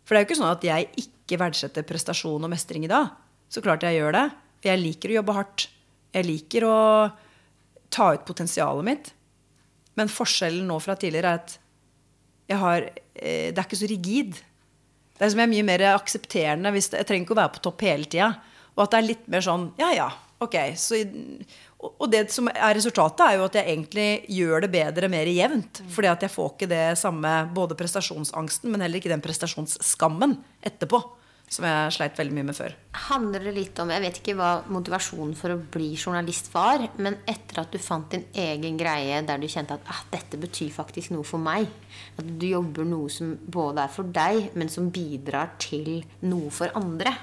For 0.05 0.17
det 0.17 0.19
er 0.19 0.25
jo 0.25 0.29
ikke 0.31 0.41
sånn 0.41 0.55
at 0.55 0.65
jeg 0.67 0.89
ikke 1.05 1.39
verdsetter 1.39 1.87
prestasjon 1.87 2.43
og 2.43 2.51
mestring 2.51 2.87
i 2.87 2.91
dag. 2.91 3.13
Så 3.53 3.63
klart 3.63 3.85
jeg 3.87 4.01
gjør 4.01 4.17
det. 4.17 4.27
Jeg 4.67 4.81
liker 4.81 5.13
å 5.13 5.19
jobbe 5.21 5.37
hardt. 5.37 5.67
Jeg 6.11 6.27
liker 6.27 6.67
å 6.67 6.79
ta 7.95 8.09
ut 8.17 8.25
potensialet 8.27 8.87
mitt. 8.87 9.13
Men 9.99 10.11
forskjellen 10.11 10.67
nå 10.67 10.79
fra 10.83 10.97
tidligere 10.99 11.37
er 11.37 11.43
at 11.45 11.59
har, 12.59 12.89
eh, 13.15 13.53
det 13.55 13.59
er 13.59 13.67
ikke 13.69 13.79
så 13.79 13.91
rigid. 13.91 14.33
Det 14.35 15.23
er 15.23 15.31
som 15.31 15.39
jeg 15.39 15.47
er 15.47 15.55
mye 15.55 15.69
mer 15.69 15.87
aksepterende. 15.95 16.73
Hvis 16.75 16.91
jeg 16.91 17.07
trenger 17.07 17.27
ikke 17.29 17.37
å 17.37 17.43
være 17.43 17.55
på 17.55 17.63
topp 17.63 17.81
hele 17.87 18.11
tida. 18.11 18.31
Og 18.75 18.83
at 18.83 18.91
det 18.91 18.99
er 18.99 19.09
litt 19.09 19.29
mer 19.29 19.41
sånn 19.41 19.73
Ja, 19.79 19.93
ja, 19.95 20.11
ok. 20.41 20.57
Så, 20.75 20.99
og 21.81 22.11
det 22.13 22.27
som 22.33 22.51
er 22.51 22.75
resultatet, 22.77 23.23
er 23.25 23.39
jo 23.39 23.47
at 23.47 23.57
jeg 23.57 23.73
egentlig 23.73 24.09
gjør 24.29 24.67
det 24.67 24.73
bedre 24.75 25.09
mer 25.13 25.29
jevnt. 25.31 25.81
Fordi 25.89 26.11
at 26.11 26.27
jeg 26.27 26.33
får 26.33 26.53
ikke 26.53 26.69
det 26.71 26.85
samme 27.01 27.31
både 27.57 27.79
prestasjonsangsten, 27.79 28.69
men 28.73 28.85
heller 28.85 29.01
ikke 29.01 29.13
den 29.13 29.25
prestasjonsskammen 29.25 30.37
etterpå. 30.67 31.01
Som 31.51 31.65
jeg 31.67 31.95
sleit 31.97 32.19
veldig 32.21 32.35
mye 32.37 32.47
med 32.47 32.55
før. 32.55 32.75
Handler 33.09 33.43
det 33.49 33.53
litt 33.57 33.79
om 33.83 33.89
Jeg 33.91 34.05
vet 34.05 34.19
ikke 34.21 34.37
hva 34.39 34.51
motivasjonen 34.71 35.33
for 35.35 35.51
å 35.51 35.57
bli 35.59 35.89
journalist 35.97 36.47
var, 36.53 36.85
men 37.03 37.17
etter 37.27 37.65
at 37.65 37.73
du 37.75 37.81
fant 37.83 38.07
din 38.13 38.23
egen 38.39 38.79
greie 38.79 39.19
der 39.27 39.41
du 39.43 39.49
kjente 39.51 39.75
at 39.75 39.91
ah, 39.91 40.05
dette 40.13 40.39
betyr 40.39 40.71
faktisk 40.77 41.11
noe 41.11 41.27
for 41.27 41.43
meg, 41.43 41.67
at 42.21 42.29
du 42.39 42.47
jobber 42.53 42.87
noe 42.87 43.11
som 43.11 43.33
både 43.35 43.83
er 43.83 43.91
for 43.97 44.15
deg, 44.15 44.53
men 44.55 44.71
som 44.71 44.93
bidrar 44.95 45.57
til 45.59 46.05
noe 46.23 46.55
for 46.55 46.71
andre 46.79 47.17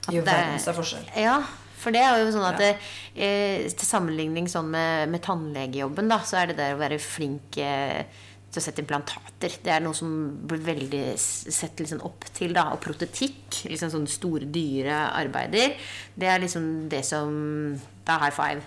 at 0.00 0.14
Gjør 0.16 0.26
verdens 0.26 0.66
forskjell. 0.74 1.06
Ja, 1.20 1.38
for 1.80 1.94
det 1.94 2.02
er 2.04 2.20
jo 2.20 2.32
sånn 2.34 2.48
at 2.48 2.58
det, 2.60 2.72
eh, 3.16 3.68
Til 3.72 3.88
sammenligning 3.88 4.48
sånn 4.50 4.70
med, 4.72 5.10
med, 5.12 5.22
tannlegejobben, 5.24 6.10
da, 6.12 6.20
så 6.26 6.42
er 6.42 6.50
det 6.50 6.58
der 6.60 6.76
å 6.76 6.80
være 6.82 7.00
flink 7.02 7.58
eh, 7.62 8.04
til 8.50 8.60
å 8.60 8.64
sette 8.64 8.82
implantater. 8.82 9.54
Det 9.62 9.70
er 9.70 9.82
noe 9.84 9.94
som 9.96 10.10
blir 10.50 10.62
veldig 10.66 11.04
sett 11.18 11.78
liksom 11.78 12.02
opp 12.06 12.26
til. 12.34 12.54
da, 12.56 12.70
Og 12.74 12.82
protetikk, 12.82 13.62
liksom 13.70 13.92
sånne 13.92 14.10
store, 14.10 14.48
dyre 14.50 15.04
arbeider, 15.14 15.76
det 16.18 16.30
er 16.30 16.42
liksom 16.42 16.88
det 16.90 17.04
som 17.06 17.30
Det 17.78 18.16
er 18.16 18.24
high 18.24 18.34
five. 18.34 18.62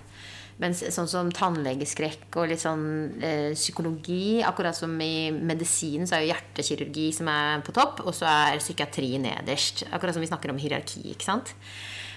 Mens 0.62 0.84
sånn 0.94 1.10
som 1.10 1.32
tannlegeskrekk 1.34 2.36
og 2.38 2.52
litt 2.52 2.62
sånn 2.62 2.86
eh, 3.26 3.56
psykologi 3.58 4.44
Akkurat 4.46 4.78
som 4.78 4.92
i 5.02 5.32
medisin 5.34 6.06
så 6.06 6.20
er 6.20 6.24
jo 6.24 6.30
hjertekirurgi 6.30 7.08
som 7.18 7.32
er 7.32 7.64
på 7.66 7.74
topp, 7.76 8.04
og 8.06 8.14
så 8.16 8.30
er 8.30 8.62
psykiatri 8.62 9.18
nederst. 9.24 9.88
Akkurat 9.90 10.16
som 10.16 10.24
vi 10.24 10.30
snakker 10.30 10.54
om 10.54 10.62
hierarki. 10.62 11.02
ikke 11.16 11.26
sant? 11.26 11.56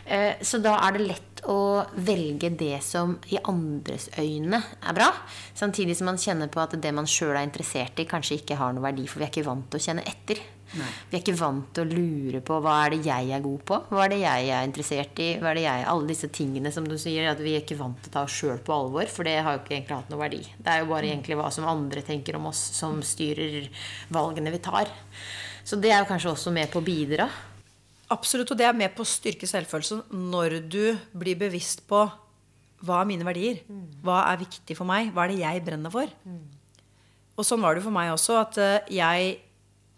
Eh, 0.06 0.38
så 0.40 0.60
da 0.62 0.76
er 0.86 0.94
det 0.94 1.06
lett 1.06 1.40
å 1.50 1.84
velge 2.06 2.50
det 2.58 2.78
som 2.82 3.16
i 3.30 3.38
andres 3.42 4.08
øyne 4.18 4.60
er 4.62 4.94
bra. 4.94 5.08
Samtidig 5.54 5.96
som 5.98 6.10
man 6.10 6.20
kjenner 6.20 6.50
på 6.50 6.62
at 6.62 6.76
det 6.82 6.92
man 6.94 7.08
sjøl 7.10 7.34
er 7.34 7.46
interessert 7.46 7.98
i, 7.98 8.06
kanskje 8.08 8.40
ikke 8.40 8.58
har 8.60 8.74
noe 8.74 8.86
verdi, 8.86 9.06
for 9.10 9.22
vi 9.22 9.26
er 9.26 9.32
ikke 9.34 9.48
vant 9.48 9.66
til 9.70 9.80
å 9.80 9.86
kjenne 9.88 10.06
etter. 10.06 10.42
Nei. 10.76 10.88
Vi 11.10 11.16
er 11.16 11.22
ikke 11.22 11.36
vant 11.38 11.68
til 11.74 11.84
å 11.84 11.98
lure 11.98 12.40
på 12.42 12.58
hva 12.62 12.74
er 12.84 12.96
det 12.96 13.06
jeg 13.06 13.30
er 13.34 13.42
god 13.42 13.64
på, 13.68 13.78
hva 13.90 14.04
er 14.04 14.12
det 14.12 14.18
jeg 14.24 14.48
er 14.50 14.66
interessert 14.66 15.22
i. 15.22 15.28
hva 15.42 15.50
er 15.52 15.58
det 15.58 15.64
jeg, 15.66 15.86
Alle 15.92 16.10
disse 16.10 16.30
tingene 16.34 16.72
som 16.74 16.86
du 16.86 16.96
sier, 16.98 17.30
at 17.30 17.42
vi 17.42 17.54
er 17.54 17.62
ikke 17.62 17.78
vant 17.78 17.98
til 18.02 18.10
å 18.10 18.16
ta 18.16 18.24
oss 18.26 18.38
sjøl 18.38 18.62
på 18.66 18.74
alvor. 18.74 19.10
For 19.10 19.26
det 19.26 19.36
har 19.38 19.56
jo 19.56 19.62
ikke 19.62 19.76
egentlig 19.76 19.98
hatt 20.00 20.14
noe 20.14 20.22
verdi. 20.22 20.42
Det 20.58 20.72
er 20.72 20.82
jo 20.82 20.90
bare 20.90 21.10
egentlig 21.10 21.38
hva 21.38 21.50
som 21.54 21.68
andre 21.70 22.02
tenker 22.06 22.38
om 22.38 22.50
oss, 22.50 22.62
som 22.78 22.98
styrer 23.02 23.68
valgene 24.14 24.54
vi 24.54 24.62
tar. 24.62 24.90
Så 25.66 25.78
det 25.82 25.94
er 25.94 26.02
jo 26.02 26.10
kanskje 26.10 26.34
også 26.34 26.54
med 26.54 26.70
på 26.70 26.82
å 26.82 26.86
bidra. 26.86 27.30
Absolutt, 28.14 28.52
og 28.54 28.58
det 28.60 28.68
er 28.68 28.76
med 28.76 28.92
på 28.94 29.02
å 29.02 29.08
styrke 29.08 29.48
selvfølelsen 29.50 30.04
når 30.30 30.60
du 30.70 30.84
blir 31.16 31.38
bevisst 31.40 31.82
på 31.90 32.04
hva 32.86 33.00
er 33.00 33.08
mine 33.08 33.26
verdier? 33.26 33.62
Hva 34.04 34.20
er 34.30 34.42
viktig 34.44 34.76
for 34.78 34.88
meg? 34.88 35.10
Hva 35.14 35.24
er 35.24 35.32
det 35.32 35.40
jeg 35.40 35.64
brenner 35.66 35.92
for? 35.92 36.12
Og 37.36 37.44
sånn 37.44 37.64
var 37.64 37.76
det 37.76 37.84
for 37.84 37.94
meg 37.94 38.12
også. 38.12 38.36
at 38.40 38.58
eh, 38.62 38.94
jeg, 38.98 39.36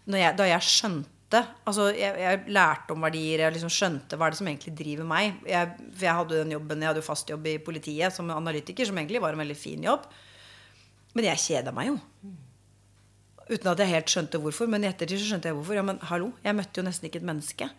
jeg 0.09 0.35
Da 0.39 0.47
jeg 0.47 0.65
skjønte 0.65 1.43
altså 1.69 1.91
jeg, 1.93 2.09
jeg, 2.17 2.37
lærte 2.49 2.95
om 2.95 3.03
verdier, 3.05 3.43
jeg 3.43 3.53
liksom 3.53 3.69
skjønte 3.69 4.17
hva 4.17 4.25
er 4.25 4.33
det 4.33 4.39
som 4.39 4.47
egentlig 4.49 4.73
driver 4.79 5.05
meg. 5.05 5.35
Jeg, 5.45 5.75
for 5.93 6.07
jeg 6.07 6.17
hadde 6.19 6.39
den 6.39 6.55
jobben, 6.55 6.81
jeg 6.81 6.89
hadde 6.89 7.03
jo 7.03 7.05
fast 7.05 7.29
jobb 7.29 7.45
i 7.45 7.59
politiet 7.61 8.15
som 8.15 8.31
analytiker, 8.33 8.89
som 8.89 8.97
egentlig 8.97 9.21
var 9.21 9.37
en 9.37 9.43
veldig 9.43 9.57
fin 9.59 9.85
jobb. 9.85 10.07
Men 11.13 11.27
jeg 11.29 11.43
kjeda 11.43 11.73
meg 11.75 11.91
jo. 11.91 11.99
Uten 13.49 13.69
at 13.71 13.83
jeg 13.83 13.93
helt 13.93 14.15
skjønte 14.15 14.41
hvorfor. 14.41 14.71
Men 14.71 14.85
i 14.85 14.89
ettertid 14.89 15.21
så 15.21 15.29
skjønte 15.29 15.51
jeg 15.51 15.59
hvorfor. 15.59 15.77
Ja, 15.77 15.85
men 15.85 16.01
hallo, 16.09 16.31
jeg 16.41 16.57
møtte 16.57 16.81
jo 16.81 16.87
nesten 16.89 17.09
ikke 17.09 17.21
et 17.21 17.29
menneske. 17.29 17.69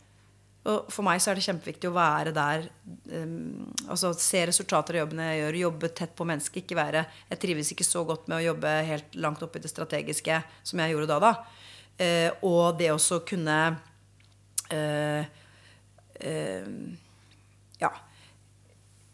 Og 0.69 0.91
for 0.93 1.07
meg 1.07 1.23
så 1.25 1.31
er 1.33 1.39
det 1.39 1.45
kjempeviktig 1.47 1.89
å 1.89 1.95
være 1.97 2.35
der. 2.37 2.67
Um, 3.09 3.71
altså 3.89 4.13
Se 4.21 4.43
resultater 4.51 4.99
av 4.99 5.07
jobben 5.07 5.23
jeg 5.25 5.39
gjør. 5.41 5.59
Jobbe 5.63 5.91
tett 5.97 6.13
på 6.17 6.27
mennesket. 6.29 6.65
Ikke 6.65 6.77
være 6.77 7.07
Jeg 7.31 7.41
trives 7.41 7.73
ikke 7.73 7.87
så 7.89 8.05
godt 8.09 8.29
med 8.29 8.41
å 8.41 8.47
jobbe 8.51 8.75
helt 8.91 9.17
langt 9.17 9.45
opp 9.47 9.57
i 9.57 9.65
det 9.65 9.73
strategiske 9.73 10.43
som 10.61 10.85
jeg 10.85 10.93
gjorde 10.93 11.09
da. 11.15 11.21
da. 11.25 11.33
Uh, 12.01 12.31
og 12.49 12.77
det 12.81 12.93
også 12.93 13.23
kunne 13.29 13.59
uh, 14.73 15.23
uh, 16.29 16.71
Ja. 17.81 17.95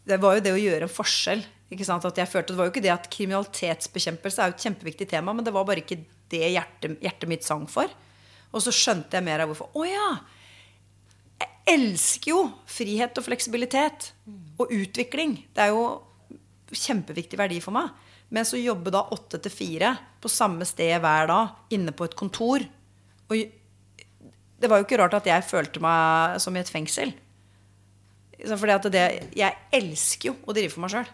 Det 0.07 0.19
var 0.23 0.35
jo 0.35 0.43
det 0.43 0.55
å 0.55 0.59
gjøre 0.59 0.87
en 0.87 0.97
forskjell. 0.99 1.47
Ikke 1.71 1.87
sant? 1.87 2.03
At 2.07 2.19
jeg 2.19 2.31
følte, 2.31 2.53
det 2.53 2.59
var 2.59 2.67
jo 2.67 2.75
ikke 2.75 2.83
det 2.83 2.93
at 2.93 3.07
Kriminalitetsbekjempelse 3.11 4.43
er 4.43 4.51
jo 4.51 4.55
et 4.55 4.67
kjempeviktig 4.67 5.07
tema, 5.11 5.33
men 5.35 5.47
det 5.47 5.51
var 5.55 5.67
bare 5.67 5.83
ikke 5.83 5.99
det 6.31 6.47
hjertet, 6.53 6.95
hjertet 7.03 7.31
mitt 7.31 7.47
sang 7.47 7.65
for. 7.71 7.91
Og 8.55 8.63
så 8.63 8.71
skjønte 8.71 9.19
jeg 9.19 9.27
mer 9.27 9.43
av 9.43 9.51
hvorfor. 9.51 9.71
Å 9.75 9.87
ja! 9.87 10.09
Elsker 11.67 12.31
jo 12.31 12.41
frihet 12.69 13.17
og 13.19 13.25
fleksibilitet 13.25 14.11
og 14.59 14.71
utvikling. 14.73 15.37
Det 15.53 15.67
er 15.67 15.73
jo 15.75 15.83
kjempeviktig 16.71 17.39
verdi 17.39 17.59
for 17.63 17.75
meg. 17.75 17.91
Men 18.33 18.47
så 18.47 18.59
jobbe 18.59 18.91
da 18.91 19.05
åtte 19.15 19.39
til 19.39 19.53
fire 19.53 19.93
på 20.19 20.31
samme 20.31 20.65
sted 20.67 20.97
hver 20.99 21.29
dag, 21.29 21.53
inne 21.71 21.93
på 21.95 22.07
et 22.07 22.15
kontor. 22.19 22.65
Og 23.29 23.37
det 24.57 24.69
var 24.69 24.81
jo 24.81 24.87
ikke 24.87 24.99
rart 24.99 25.15
at 25.19 25.29
jeg 25.29 25.45
følte 25.47 25.81
meg 25.83 26.41
som 26.43 26.55
i 26.57 26.61
et 26.63 26.71
fengsel. 26.71 27.13
Fordi 28.37 28.75
at 28.75 28.89
det, 28.93 29.05
jeg 29.37 29.55
elsker 29.73 30.31
jo 30.31 30.35
å 30.45 30.53
drive 30.53 30.73
for 30.73 30.83
meg 30.83 30.93
sjøl. 30.93 31.09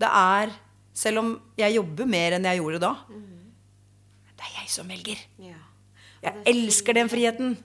Det 0.00 0.10
er 0.10 0.60
Selv 0.94 1.18
om 1.18 1.30
jeg 1.58 1.74
jobber 1.74 2.06
mer 2.06 2.36
enn 2.36 2.44
jeg 2.46 2.60
gjorde 2.60 2.78
da. 2.84 2.92
Det 4.38 4.44
er 4.46 4.52
jeg 4.60 4.68
som 4.70 4.86
velger. 4.86 5.18
Jeg 6.22 6.42
elsker 6.46 6.94
den 6.94 7.10
friheten. 7.10 7.56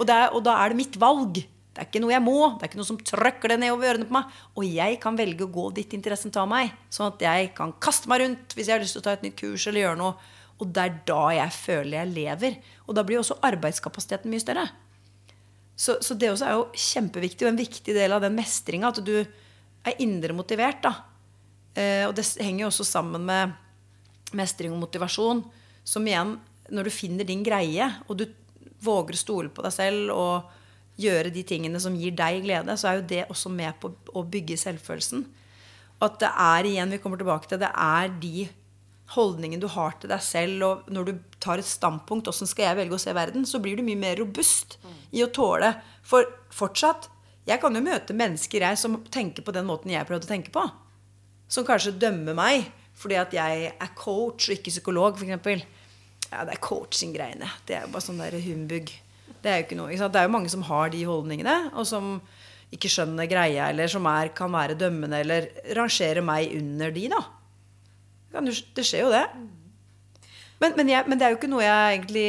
Og, 0.00 0.08
er, 0.08 0.30
og, 0.32 0.40
da 0.46 0.56
er 0.62 0.72
det 0.72 0.80
mitt 0.80 0.96
valg. 1.00 1.42
Det 1.70 1.78
er 1.78 1.86
ikke 1.86 2.00
noe 2.02 2.14
jeg 2.14 2.24
må. 2.24 2.38
Det 2.56 2.64
er 2.64 2.70
ikke 2.72 2.80
noe 2.80 2.88
som 2.88 3.00
trøkker 3.12 3.52
det 3.52 3.60
nedover 3.60 3.92
ørene 3.92 4.08
på 4.08 4.16
meg. 4.16 4.36
Og 4.56 4.66
jeg 4.66 4.98
kan 5.02 5.18
velge 5.18 5.46
å 5.46 5.52
gå 5.52 5.66
dit 5.76 5.96
interessen 5.96 6.32
tar 6.34 6.48
meg. 6.50 6.72
Sånn 6.92 7.12
at 7.12 7.24
jeg 7.24 7.52
kan 7.56 7.74
kaste 7.82 8.10
meg 8.10 8.24
rundt 8.24 8.56
hvis 8.56 8.70
jeg 8.70 8.78
har 8.78 8.82
lyst 8.82 8.96
til 8.96 9.04
å 9.04 9.06
ta 9.06 9.14
et 9.14 9.26
nytt 9.26 9.38
kurs 9.38 9.66
eller 9.68 9.84
gjøre 9.84 10.00
noe. 10.00 10.16
Og 10.60 10.72
det 10.72 10.86
er 10.86 10.96
da 11.08 11.20
jeg 11.36 11.56
føler 11.56 11.98
jeg 12.00 12.14
lever. 12.16 12.56
Og 12.88 12.96
da 12.96 13.04
blir 13.06 13.20
også 13.20 13.38
arbeidskapasiteten 13.46 14.32
mye 14.32 14.42
større. 14.42 14.66
Så, 15.80 15.96
så 16.04 16.16
det 16.18 16.32
også 16.32 16.48
er 16.48 16.58
jo 16.58 16.66
kjempeviktig 16.76 17.46
og 17.46 17.54
en 17.54 17.62
viktig 17.62 17.94
del 17.96 18.16
av 18.16 18.24
den 18.24 18.36
mestringa. 18.36 18.90
At 18.90 19.00
du 19.04 19.14
er 19.20 20.02
indre 20.04 20.36
motivert. 20.36 20.82
da. 20.84 20.94
Eh, 21.76 22.04
og 22.08 22.16
det 22.16 22.26
henger 22.40 22.66
jo 22.66 22.72
også 22.72 22.88
sammen 22.88 23.24
med 23.28 23.56
mestring 24.36 24.74
og 24.74 24.82
motivasjon. 24.82 25.44
Som 25.86 26.08
igjen, 26.08 26.36
når 26.70 26.88
du 26.88 26.92
finner 26.94 27.26
din 27.26 27.44
greie, 27.46 27.86
og 28.08 28.20
du 28.20 28.26
våger 28.84 29.16
å 29.16 29.20
stole 29.20 29.52
på 29.52 29.64
deg 29.64 29.74
selv 29.74 30.14
og 30.14 30.56
gjøre 31.00 31.32
de 31.32 31.42
tingene 31.46 31.80
som 31.80 31.96
gir 31.96 32.14
deg 32.16 32.42
glede, 32.44 32.76
så 32.76 32.90
er 32.90 32.98
jo 32.98 33.08
det 33.12 33.26
også 33.32 33.52
med 33.52 33.76
på 33.80 33.92
å 34.16 34.24
bygge 34.28 34.58
selvfølelsen. 34.60 35.24
Og 36.00 36.06
at 36.06 36.18
det 36.22 36.32
er 36.32 36.68
igjen, 36.68 36.92
vi 36.92 37.00
kommer 37.02 37.20
tilbake 37.20 37.48
til, 37.48 37.60
det 37.60 37.70
er 37.72 38.12
de 38.22 38.48
holdningene 39.14 39.62
du 39.62 39.68
har 39.72 39.96
til 39.98 40.12
deg 40.12 40.22
selv, 40.22 40.66
og 40.66 40.90
når 40.92 41.08
du 41.08 41.14
tar 41.42 41.60
et 41.60 41.68
standpunkt, 41.68 42.28
åssen 42.30 42.48
skal 42.48 42.68
jeg 42.68 42.80
velge 42.82 42.96
å 42.96 43.02
se 43.02 43.14
verden, 43.16 43.46
så 43.48 43.60
blir 43.62 43.78
du 43.78 43.84
mye 43.86 43.98
mer 43.98 44.20
robust 44.20 44.78
i 45.10 45.24
å 45.24 45.32
tåle. 45.34 45.74
For 46.06 46.28
fortsatt 46.54 47.10
Jeg 47.48 47.56
kan 47.58 47.74
jo 47.74 47.80
møte 47.82 48.14
mennesker 48.14 48.62
jeg 48.62 48.78
som 48.78 48.98
tenker 49.10 49.42
på 49.42 49.50
den 49.50 49.64
måten 49.66 49.90
jeg 49.90 50.06
prøvde 50.06 50.28
å 50.28 50.30
tenke 50.30 50.52
på. 50.54 50.60
Som 51.50 51.64
kanskje 51.66 51.96
dømmer 51.98 52.36
meg 52.36 52.68
fordi 53.00 53.16
at 53.16 53.32
jeg 53.34 53.70
er 53.72 53.94
coach 53.96 54.50
og 54.50 54.58
ikke 54.58 54.70
psykolog, 54.70 55.16
f.eks. 55.16 55.64
Ja, 56.30 56.44
det 56.46 56.54
er 56.54 56.62
coaching-greiene. 56.62 57.48
Det 57.66 57.76
er 57.76 57.86
jo 57.86 57.94
bare 57.94 58.06
sånn 58.06 58.20
der 58.22 58.38
humbug. 58.44 58.92
Det 59.40 59.50
er 59.50 59.60
jo 59.60 59.66
ikke 59.66 59.78
noe, 59.78 59.92
ikke 59.94 60.10
det 60.12 60.20
er 60.20 60.28
jo 60.28 60.34
mange 60.36 60.52
som 60.52 60.64
har 60.68 60.92
de 60.92 61.00
holdningene, 61.08 61.56
og 61.72 61.86
som 61.88 62.18
ikke 62.70 62.90
skjønner 62.92 63.26
greia, 63.30 63.70
eller 63.72 63.90
som 63.90 64.04
er, 64.06 64.30
kan 64.36 64.52
være 64.54 64.78
dømmende, 64.78 65.22
eller 65.24 65.48
rangere 65.78 66.22
meg 66.22 66.52
under 66.58 66.92
de, 66.94 67.08
da. 67.10 67.22
Det 68.76 68.84
skjer 68.86 69.08
jo 69.08 69.10
det. 69.10 69.24
Men, 70.60 70.74
men, 70.76 70.90
jeg, 70.92 71.08
men, 71.08 71.18
det 71.18 71.24
er 71.24 71.32
jo 71.32 71.38
ikke 71.38 71.48
noe 71.48 71.62
jeg 71.64 71.94
egentlig 71.94 72.24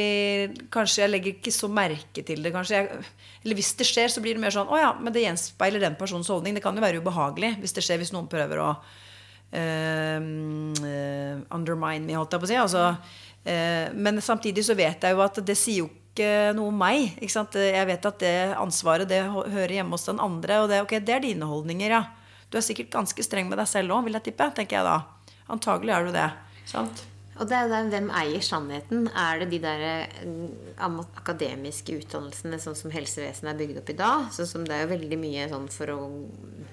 Kanskje 0.72 1.02
jeg 1.02 1.10
legger 1.12 1.34
ikke 1.34 1.52
så 1.52 1.68
merke 1.68 2.22
til 2.24 2.40
det. 2.40 2.52
jeg, 2.72 3.02
Eller 3.44 3.58
hvis 3.58 3.74
det 3.76 3.84
skjer, 3.84 4.08
så 4.08 4.22
blir 4.24 4.38
det 4.38 4.40
mer 4.40 4.54
sånn 4.54 4.72
Å 4.72 4.78
ja, 4.80 4.92
men 4.96 5.12
det 5.12 5.26
gjenspeiler 5.26 5.84
den 5.84 5.98
personens 6.00 6.30
holdning. 6.32 6.56
Det 6.56 6.64
kan 6.64 6.76
jo 6.76 6.84
være 6.84 7.02
ubehagelig 7.04 7.58
hvis 7.60 7.76
det 7.76 7.84
skjer 7.84 8.00
hvis 8.00 8.14
noen 8.14 8.30
prøver 8.32 8.62
å 8.64 8.70
uh, 8.72 10.18
undermine 11.52 12.06
me, 12.06 12.16
holdt 12.16 12.32
jeg 12.32 12.40
på 12.40 12.48
å 12.48 12.52
si. 12.54 12.58
Altså, 12.62 12.86
men 13.44 14.20
samtidig 14.22 14.62
så 14.66 14.76
vet 14.78 15.02
jeg 15.02 15.16
jo 15.16 15.22
at 15.24 15.40
det 15.42 15.56
sier 15.58 15.82
jo 15.82 15.90
ikke 16.12 16.52
noe 16.56 16.70
om 16.70 16.82
meg. 16.82 17.16
Jeg 17.18 17.86
vet 17.88 18.08
at 18.10 18.18
det 18.20 18.34
ansvaret 18.60 19.08
det 19.08 19.22
hører 19.32 19.78
hjemme 19.78 19.96
hos 19.96 20.06
den 20.06 20.20
andre. 20.22 20.60
Og 20.62 20.68
det, 20.70 20.82
okay, 20.84 21.00
det 21.02 21.16
er 21.16 21.24
dine 21.24 21.48
holdninger, 21.48 21.96
ja. 21.96 22.02
Du 22.52 22.58
er 22.60 22.66
sikkert 22.66 22.92
ganske 22.92 23.24
streng 23.24 23.48
med 23.48 23.58
deg 23.58 23.70
selv 23.70 23.96
òg, 23.96 24.04
vil 24.06 24.18
jeg 24.18 24.28
tippe. 24.28 24.50
tenker 24.54 24.78
jeg 24.78 24.84
da. 24.84 24.98
Antagelig 25.52 25.96
er 25.96 26.06
du 26.06 26.12
det. 26.14 26.28
Sant? 26.68 27.06
Og 27.40 27.48
det 27.48 27.56
er 27.56 27.64
jo 27.64 27.88
hvem 27.88 28.10
eier 28.12 28.42
sannheten? 28.44 29.06
Er 29.16 29.40
det 29.40 29.46
de 29.54 29.60
der 29.62 29.82
eh, 29.88 30.98
akademiske 31.16 31.94
utdannelsene 32.02 32.58
sånn 32.60 32.76
som 32.76 32.92
helsevesenet 32.92 33.54
er 33.54 33.60
bygd 33.60 33.78
opp 33.80 33.92
i 33.92 33.96
dag? 33.96 34.26
Sånn 34.36 34.50
som 34.50 34.66
det 34.68 34.74
er 34.76 34.84
jo 34.84 34.90
veldig 34.90 35.18
mye 35.20 35.46
sånn 35.52 35.68
for 35.72 35.94
å 35.94 36.00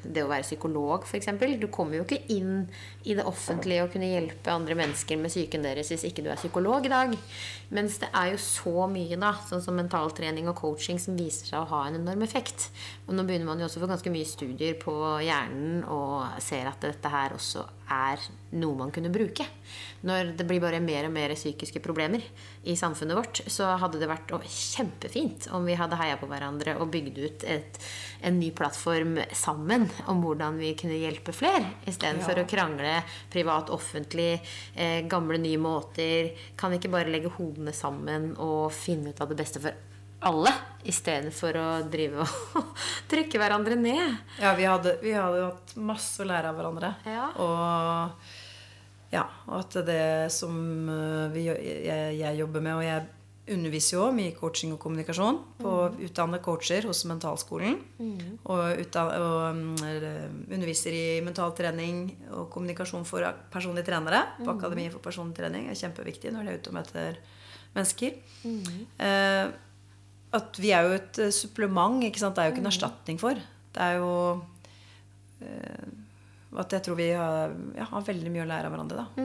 Det 0.10 0.24
å 0.24 0.30
være 0.30 0.45
psykolog, 0.47 1.03
f.eks. 1.05 1.28
Du 1.62 1.68
kommer 1.72 1.99
jo 1.99 2.03
ikke 2.05 2.24
inn 2.34 2.66
i 3.03 3.14
det 3.16 3.26
offentlige 3.30 3.84
og 3.86 3.91
kunne 3.93 4.10
hjelpe 4.10 4.51
andre 4.51 4.78
mennesker 4.80 5.20
med 5.22 5.30
psyken 5.30 5.64
deres 5.64 5.91
hvis 5.91 6.07
ikke 6.07 6.24
du 6.26 6.32
er 6.32 6.39
psykolog 6.39 6.88
i 6.88 6.91
dag. 6.91 7.14
Mens 7.76 7.99
det 8.01 8.10
er 8.10 8.32
jo 8.34 8.41
så 8.41 8.88
mye, 8.89 9.20
da, 9.22 9.36
sånn 9.45 9.62
som 9.62 9.78
mentaltrening 9.78 10.49
og 10.49 10.57
coaching, 10.57 10.99
som 10.99 11.20
viser 11.20 11.51
seg 11.51 11.60
å 11.62 11.70
ha 11.70 11.86
en 11.88 11.99
enorm 12.01 12.26
effekt. 12.26 12.72
Og 13.05 13.14
nå 13.14 13.28
begynner 13.28 13.51
man 13.51 13.62
jo 13.62 13.70
også 13.70 13.84
å 13.84 13.86
få 13.86 13.91
ganske 13.93 14.14
mye 14.14 14.28
studier 14.28 14.80
på 14.82 14.97
hjernen 15.24 15.84
og 15.86 16.41
ser 16.41 16.72
at 16.72 16.82
dette 16.89 17.14
her 17.14 17.38
også 17.38 17.68
er 17.93 18.30
noe 18.52 18.76
man 18.80 18.89
kunne 18.91 19.12
bruke. 19.14 19.45
Når 20.08 20.32
det 20.39 20.45
blir 20.47 20.62
bare 20.64 20.80
mer 20.82 21.06
og 21.06 21.12
mer 21.14 21.34
psykiske 21.36 21.82
problemer 21.84 22.24
i 22.66 22.74
samfunnet 22.80 23.18
vårt, 23.18 23.41
så 23.52 23.68
hadde 23.82 24.00
det 24.02 24.08
vært 24.10 24.32
kjempefint 24.47 25.50
om 25.54 25.68
vi 25.68 25.76
hadde 25.78 26.00
heia 26.00 26.16
på 26.22 26.30
hverandre 26.32 26.78
og 26.82 26.89
bygd 26.93 27.20
ut 27.20 27.43
et, 27.52 27.78
en 28.26 28.39
ny 28.39 28.50
plattform 28.56 29.20
sammen 29.36 29.86
om 30.10 30.24
hvordan 30.24 30.58
vi 30.62 30.72
kunne 30.80 30.97
hjelpe 31.02 31.36
flere, 31.36 31.66
istedenfor 31.89 32.38
Ja. 32.39 32.45
å 32.45 32.50
krangle 32.50 32.95
privat, 33.30 33.70
offentlig, 33.70 34.39
eh, 34.76 35.02
gamle, 35.08 35.38
nye 35.38 35.58
måter. 35.62 36.32
Kan 36.58 36.72
vi 36.72 36.80
ikke 36.80 36.91
bare 36.95 37.12
legge 37.12 37.30
hodene 37.38 37.74
sammen 37.76 38.32
og 38.39 38.72
finne 38.74 39.10
ut 39.14 39.22
av 39.22 39.30
det 39.30 39.38
beste 39.43 39.60
for 39.62 39.74
alle, 40.22 40.52
istedenfor 40.84 41.56
å 41.56 41.68
drive 41.91 42.26
og 42.26 42.74
trykke 43.12 43.39
hverandre 43.39 43.78
ned? 43.80 44.18
Ja, 44.41 44.52
vi 44.58 44.66
hadde, 44.68 44.97
vi 45.04 45.14
hadde 45.16 45.45
hatt 45.45 45.76
masse 45.80 46.20
å 46.24 46.28
lære 46.28 46.50
av 46.52 46.58
hverandre. 46.60 46.89
Ja. 47.08 47.30
Og 47.39 48.12
ja, 49.14 49.24
og 49.47 49.60
at 49.64 49.80
det 49.88 50.32
som 50.34 50.89
øh, 50.89 51.34
vi, 51.34 51.47
jeg, 51.49 52.18
jeg 52.20 52.39
jobber 52.39 52.62
med 52.62 52.74
Og 52.74 52.84
jeg 52.86 53.07
underviser 53.49 53.97
jo 53.97 54.10
mye 54.14 54.30
i 54.30 54.36
coaching 54.38 54.74
og 54.76 54.80
kommunikasjon 54.84 55.39
på 55.57 55.72
utdannede 56.05 56.41
coacher 56.45 56.86
hos 56.86 57.01
Mentalskolen. 57.10 57.80
Og, 58.45 58.82
utdan- 58.84 59.14
og 59.18 59.55
mm, 59.55 60.51
underviser 60.53 60.93
i 60.93 61.22
mentaltrening 61.26 62.03
og 62.30 62.49
kommunikasjon 62.53 63.07
for 63.10 63.26
personlige 63.51 63.88
trenere 63.89 64.22
på 64.43 64.51
Akademiet 64.53 64.93
for 64.93 65.01
personlig 65.01 65.39
trening. 65.39 65.66
Er 65.70 65.80
kjempeviktig 65.80 66.34
når 66.36 66.45
de 66.45 66.53
er 66.53 66.62
ute 66.62 66.70
og 66.70 66.78
møter 66.78 67.18
mennesker. 67.74 68.20
Eh, 69.01 69.49
at 70.38 70.62
vi 70.62 70.74
er 70.76 70.86
jo 70.86 70.97
et 70.99 71.22
eh, 71.26 71.34
supplement. 71.34 72.03
Ikke 72.05 72.22
sant? 72.22 72.38
Det 72.38 72.43
er 72.43 72.51
jo 72.51 72.55
ikke 72.55 72.66
en 72.66 72.74
erstatning 72.74 73.22
for. 73.22 73.41
Det 73.74 73.82
er 73.82 73.97
jo 73.97 74.12
eh, 75.41 75.89
at 76.60 76.74
jeg 76.76 76.86
tror 76.86 76.97
vi 76.99 77.07
har, 77.16 77.53
ja, 77.78 77.86
har 77.89 78.05
veldig 78.05 78.32
mye 78.34 78.43
å 78.43 78.49
lære 78.49 78.70
av 78.70 78.74
hverandre. 78.76 79.03
Da. 79.03 79.24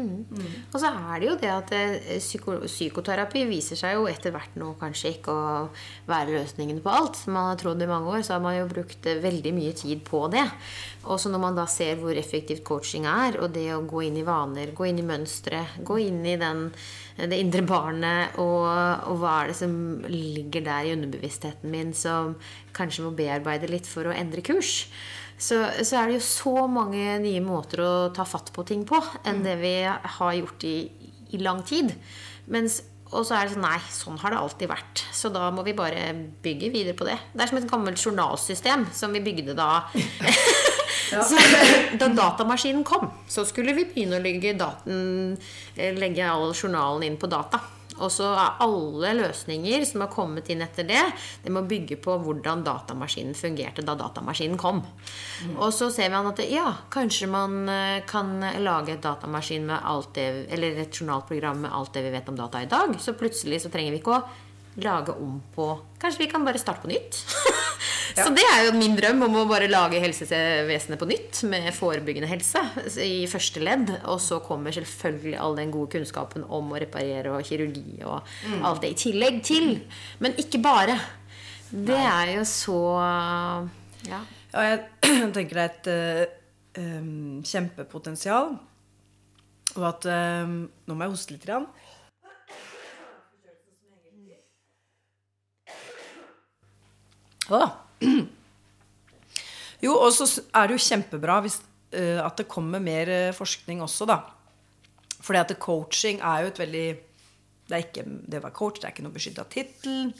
Og 0.70 0.76
så 0.80 0.90
er 0.90 1.20
det 1.20 1.28
jo 1.28 1.36
det 1.40 1.50
at 1.52 1.72
eh, 1.76 2.18
psyko 2.22 2.58
psykoterapi 2.64 3.44
viser 3.50 3.78
seg 3.80 3.96
jo 3.98 4.06
etter 4.10 4.34
hvert 4.34 4.56
nå 4.60 4.72
kanskje 4.80 5.16
ikke 5.16 5.34
å 5.34 5.46
være 6.08 6.36
løsningen 6.38 6.80
på 6.84 6.92
alt. 6.92 7.18
Som 7.20 7.36
man 7.38 7.50
har 7.50 7.60
trodd 7.60 7.82
i 7.82 7.90
mange 7.90 8.12
år, 8.14 8.24
så 8.26 8.36
har 8.36 8.44
man 8.44 8.56
jo 8.58 8.70
brukt 8.70 9.08
eh, 9.10 9.20
veldig 9.24 9.54
mye 9.56 9.74
tid 9.78 10.04
på 10.06 10.24
det. 10.32 10.44
Og 11.04 11.20
så 11.20 11.30
når 11.32 11.42
man 11.42 11.56
da 11.58 11.66
ser 11.70 11.98
hvor 12.00 12.16
effektivt 12.16 12.64
coaching 12.66 13.08
er, 13.08 13.38
og 13.42 13.52
det 13.56 13.66
å 13.74 13.82
gå 13.88 14.06
inn 14.06 14.16
i 14.20 14.26
vaner, 14.26 14.72
gå 14.76 14.88
inn 14.88 15.02
i 15.02 15.06
mønstre, 15.06 15.60
gå 15.84 15.98
inn 16.06 16.22
i 16.26 16.36
den, 16.40 16.68
det 17.18 17.40
indre 17.40 17.64
barnet, 17.68 18.38
og, 18.42 18.64
og 19.10 19.20
hva 19.20 19.34
er 19.42 19.52
det 19.52 19.58
som 19.58 19.74
ligger 20.08 20.64
der 20.64 20.88
i 20.88 20.94
underbevisstheten 20.96 21.72
min 21.72 21.92
som 21.96 22.34
kanskje 22.76 23.04
må 23.04 23.12
bearbeide 23.16 23.70
litt 23.70 23.88
for 23.88 24.08
å 24.08 24.16
endre 24.16 24.44
kurs. 24.44 24.86
Så, 25.34 25.58
så 25.82 25.98
er 25.98 26.08
det 26.08 26.20
jo 26.20 26.24
så 26.24 26.54
mange 26.70 27.18
nye 27.22 27.42
måter 27.42 27.82
å 27.82 27.92
ta 28.14 28.26
fatt 28.28 28.52
på 28.54 28.64
ting 28.68 28.84
på 28.86 29.00
enn 29.26 29.42
det 29.44 29.58
vi 29.60 29.76
har 29.84 30.34
gjort 30.38 30.66
i, 30.68 30.76
i 31.34 31.40
lang 31.42 31.62
tid. 31.66 31.90
Mens, 32.46 32.80
og 33.10 33.26
så 33.26 33.36
er 33.36 33.46
det 33.46 33.54
sånn 33.54 33.64
Nei, 33.66 33.78
sånn 33.92 34.20
har 34.22 34.34
det 34.34 34.40
alltid 34.40 34.70
vært. 34.70 35.04
Så 35.14 35.30
da 35.34 35.48
må 35.54 35.64
vi 35.66 35.76
bare 35.76 36.06
bygge 36.44 36.70
videre 36.74 36.96
på 36.98 37.06
det. 37.08 37.18
Det 37.32 37.44
er 37.44 37.50
som 37.50 37.60
et 37.60 37.70
gammelt 37.70 38.00
journalsystem 38.00 38.86
som 38.94 39.14
vi 39.14 39.22
bygde 39.24 39.56
da 39.58 39.86
så, 41.22 41.38
Da 42.00 42.08
datamaskinen 42.08 42.84
kom, 42.84 43.10
så 43.28 43.44
skulle 43.46 43.76
vi 43.76 43.86
begynne 43.90 44.18
å 44.18 44.58
daten, 44.58 45.38
eh, 45.76 45.94
legge 45.94 46.26
all 46.26 46.52
journalen 46.54 47.06
inn 47.06 47.16
på 47.16 47.30
data. 47.30 47.60
Og 48.02 48.10
så 48.10 48.26
er 48.34 48.56
alle 48.64 49.12
løsninger 49.20 49.84
som 49.86 50.02
har 50.02 50.10
kommet 50.10 50.48
inn 50.50 50.64
etter 50.64 50.86
det, 50.88 51.02
det 51.44 51.52
må 51.54 51.62
bygge 51.68 52.00
på 52.02 52.16
hvordan 52.24 52.64
datamaskinen 52.66 53.36
fungerte 53.38 53.84
da 53.86 53.94
datamaskinen 53.98 54.58
kom. 54.58 54.80
Og 55.54 55.70
så 55.74 55.92
ser 55.94 56.10
vi 56.10 56.18
at 56.18 56.42
ja, 56.50 56.66
kanskje 56.90 57.28
man 57.30 57.68
eh, 57.70 58.00
kan 58.08 58.40
lage 58.64 58.96
et 58.96 59.04
datamaskin 59.04 59.68
med 59.68 59.78
alt 59.78 60.10
det, 60.18 60.26
eller 60.54 60.82
et 60.82 61.00
journalprogram 61.00 61.62
med 61.66 61.74
alt 61.74 61.94
det 61.94 62.02
vi 62.08 62.14
vet 62.16 62.32
om 62.32 62.38
data 62.38 62.62
i 62.62 62.70
dag. 62.70 62.98
Så 62.98 63.14
plutselig 63.18 63.62
så 63.62 63.70
trenger 63.70 63.94
vi 63.94 64.02
ikke 64.02 64.18
å 64.18 64.24
lage 64.82 65.14
om 65.22 65.38
på 65.54 65.68
Kanskje 66.02 66.24
vi 66.24 66.30
kan 66.32 66.44
bare 66.44 66.58
starte 66.58 66.82
på 66.82 66.90
nytt? 66.90 67.22
Så 68.14 68.28
det 68.34 68.44
er 68.46 68.68
jo 68.68 68.74
min 68.76 68.94
drøm 68.94 69.24
om 69.26 69.40
å 69.40 69.46
bare 69.50 69.66
lage 69.70 69.98
helsevesenet 70.02 71.00
på 71.00 71.08
nytt 71.10 71.40
med 71.50 71.66
forebyggende 71.74 72.28
helse 72.30 72.62
i 73.02 73.24
første 73.30 73.62
ledd. 73.64 73.90
Og 74.10 74.20
så 74.22 74.38
kommer 74.44 74.74
selvfølgelig 74.74 75.34
all 75.42 75.58
den 75.58 75.72
gode 75.74 75.96
kunnskapen 75.96 76.46
om 76.46 76.70
å 76.70 76.78
reparere 76.78 77.32
og 77.34 77.42
kirurgi 77.48 77.98
og 78.06 78.22
alt 78.62 78.84
det 78.84 78.92
i 78.94 79.00
tillegg 79.06 79.42
til. 79.46 79.68
Men 80.22 80.38
ikke 80.40 80.62
bare. 80.62 80.98
Det 81.74 81.98
er 81.98 82.36
jo 82.36 82.46
så 82.48 82.80
Ja. 84.04 84.22
Ja, 84.54 84.62
jeg 84.62 85.32
tenker 85.34 85.58
det 85.58 85.62
er 85.64 85.72
et 85.72 85.88
uh, 85.90 86.34
em, 86.78 87.40
kjempepotensial. 87.42 88.52
Og 89.74 89.86
at 89.88 90.06
em, 90.06 90.60
Nå 90.86 90.94
må 90.94 91.08
jeg 91.08 91.14
hoste 91.16 91.34
litt. 91.34 91.42
Grann. 91.42 91.66
Å. 97.50 97.83
Jo, 99.84 99.96
og 99.98 100.10
så 100.16 100.26
er 100.56 100.68
det 100.68 100.76
jo 100.76 100.84
kjempebra 100.86 101.40
hvis, 101.44 101.58
uh, 101.96 102.20
at 102.24 102.38
det 102.40 102.48
kommer 102.50 102.80
mer 102.80 103.10
eh, 103.12 103.34
forskning 103.36 103.82
også, 103.84 104.06
da. 104.08 104.20
Fordi 105.24 105.40
at 105.40 105.52
coaching 105.60 106.20
er 106.20 106.44
jo 106.44 106.52
et 106.52 106.60
veldig 106.60 106.86
Det 107.64 107.74
er 107.74 107.84
ikke 107.86 108.04
det 108.04 108.38
å 108.40 108.44
være 108.44 108.56
coach, 108.56 108.80
det 108.80 108.88
er 108.88 108.92
ikke 108.92 109.04
noe 109.06 109.14
beskytta 109.14 109.44
tittel. 109.48 110.10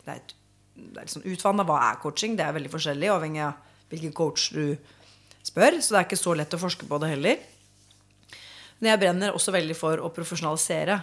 Det 0.00 0.08
er, 0.08 0.20
et, 0.22 0.30
det 0.72 1.02
er 1.02 1.04
liksom 1.04 1.26
utvanna. 1.28 1.66
Hva 1.68 1.82
er 1.84 1.98
coaching? 2.00 2.36
Det 2.38 2.46
er 2.46 2.54
veldig 2.56 2.72
forskjellig 2.72 3.10
avhengig 3.12 3.42
av 3.44 3.58
hvilken 3.92 4.14
coach 4.16 4.46
du 4.56 4.72
spør. 5.44 5.76
Så 5.84 5.92
det 5.92 6.00
er 6.00 6.06
ikke 6.06 6.20
så 6.20 6.32
lett 6.38 6.56
å 6.56 6.60
forske 6.62 6.88
på 6.88 7.00
det 7.02 7.10
heller. 7.12 7.42
Men 8.78 8.92
jeg 8.94 9.02
brenner 9.02 9.36
også 9.36 9.52
veldig 9.52 9.76
for 9.76 10.00
å 10.00 10.08
profesjonalisere 10.16 10.96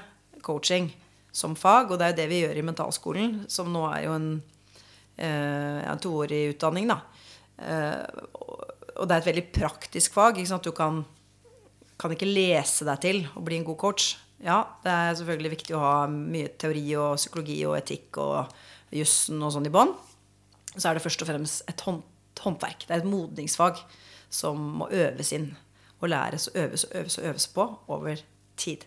coaching 0.45 0.89
som 1.35 1.55
fag, 1.59 1.91
og 1.91 1.99
det 1.99 2.07
er 2.07 2.13
jo 2.13 2.19
det 2.21 2.27
vi 2.31 2.41
gjør 2.45 2.59
i 2.59 2.65
Mentalskolen, 2.65 3.31
som 3.51 3.71
nå 3.73 3.83
er 3.91 4.05
jo 4.05 4.13
en, 4.15 4.29
eh, 5.17 5.81
en 5.85 6.01
toårig 6.01 6.55
utdanning, 6.55 6.89
da. 6.91 6.99
Eh, 7.57 8.03
og 8.95 9.07
det 9.07 9.15
er 9.15 9.21
et 9.21 9.29
veldig 9.31 9.45
praktisk 9.55 10.15
fag. 10.15 10.39
Ikke 10.39 10.51
sant? 10.51 10.67
Du 10.67 10.75
kan, 10.75 11.01
kan 11.99 12.13
ikke 12.15 12.29
lese 12.29 12.87
deg 12.87 13.01
til 13.03 13.21
å 13.35 13.43
bli 13.45 13.59
en 13.59 13.67
god 13.67 13.79
coach. 13.81 14.13
Ja, 14.43 14.61
det 14.83 14.91
er 14.91 15.17
selvfølgelig 15.17 15.53
viktig 15.55 15.75
å 15.75 15.83
ha 15.83 15.95
mye 16.11 16.51
teori 16.59 16.83
og 16.99 17.19
psykologi 17.19 17.59
og 17.67 17.77
etikk 17.79 18.19
og 18.21 18.55
jussen 18.95 19.41
og 19.43 19.53
sånn 19.55 19.67
i 19.67 19.73
bånn. 19.73 19.93
Så 20.75 20.89
er 20.89 20.97
det 20.97 21.03
først 21.05 21.23
og 21.23 21.29
fremst 21.29 21.63
et 21.71 21.83
håndverk. 21.85 22.83
Det 22.85 22.91
er 22.91 23.03
et 23.03 23.09
modningsfag 23.09 23.79
som 24.33 24.59
må 24.81 24.89
øves 24.91 25.31
inn. 25.35 25.53
Og 26.01 26.11
læres 26.11 26.49
og 26.51 26.59
øves 26.59 26.83
og 26.87 26.97
øves 26.99 27.17
og 27.19 27.29
øves 27.29 27.47
på 27.55 27.67
over 27.95 28.19
tid. 28.59 28.83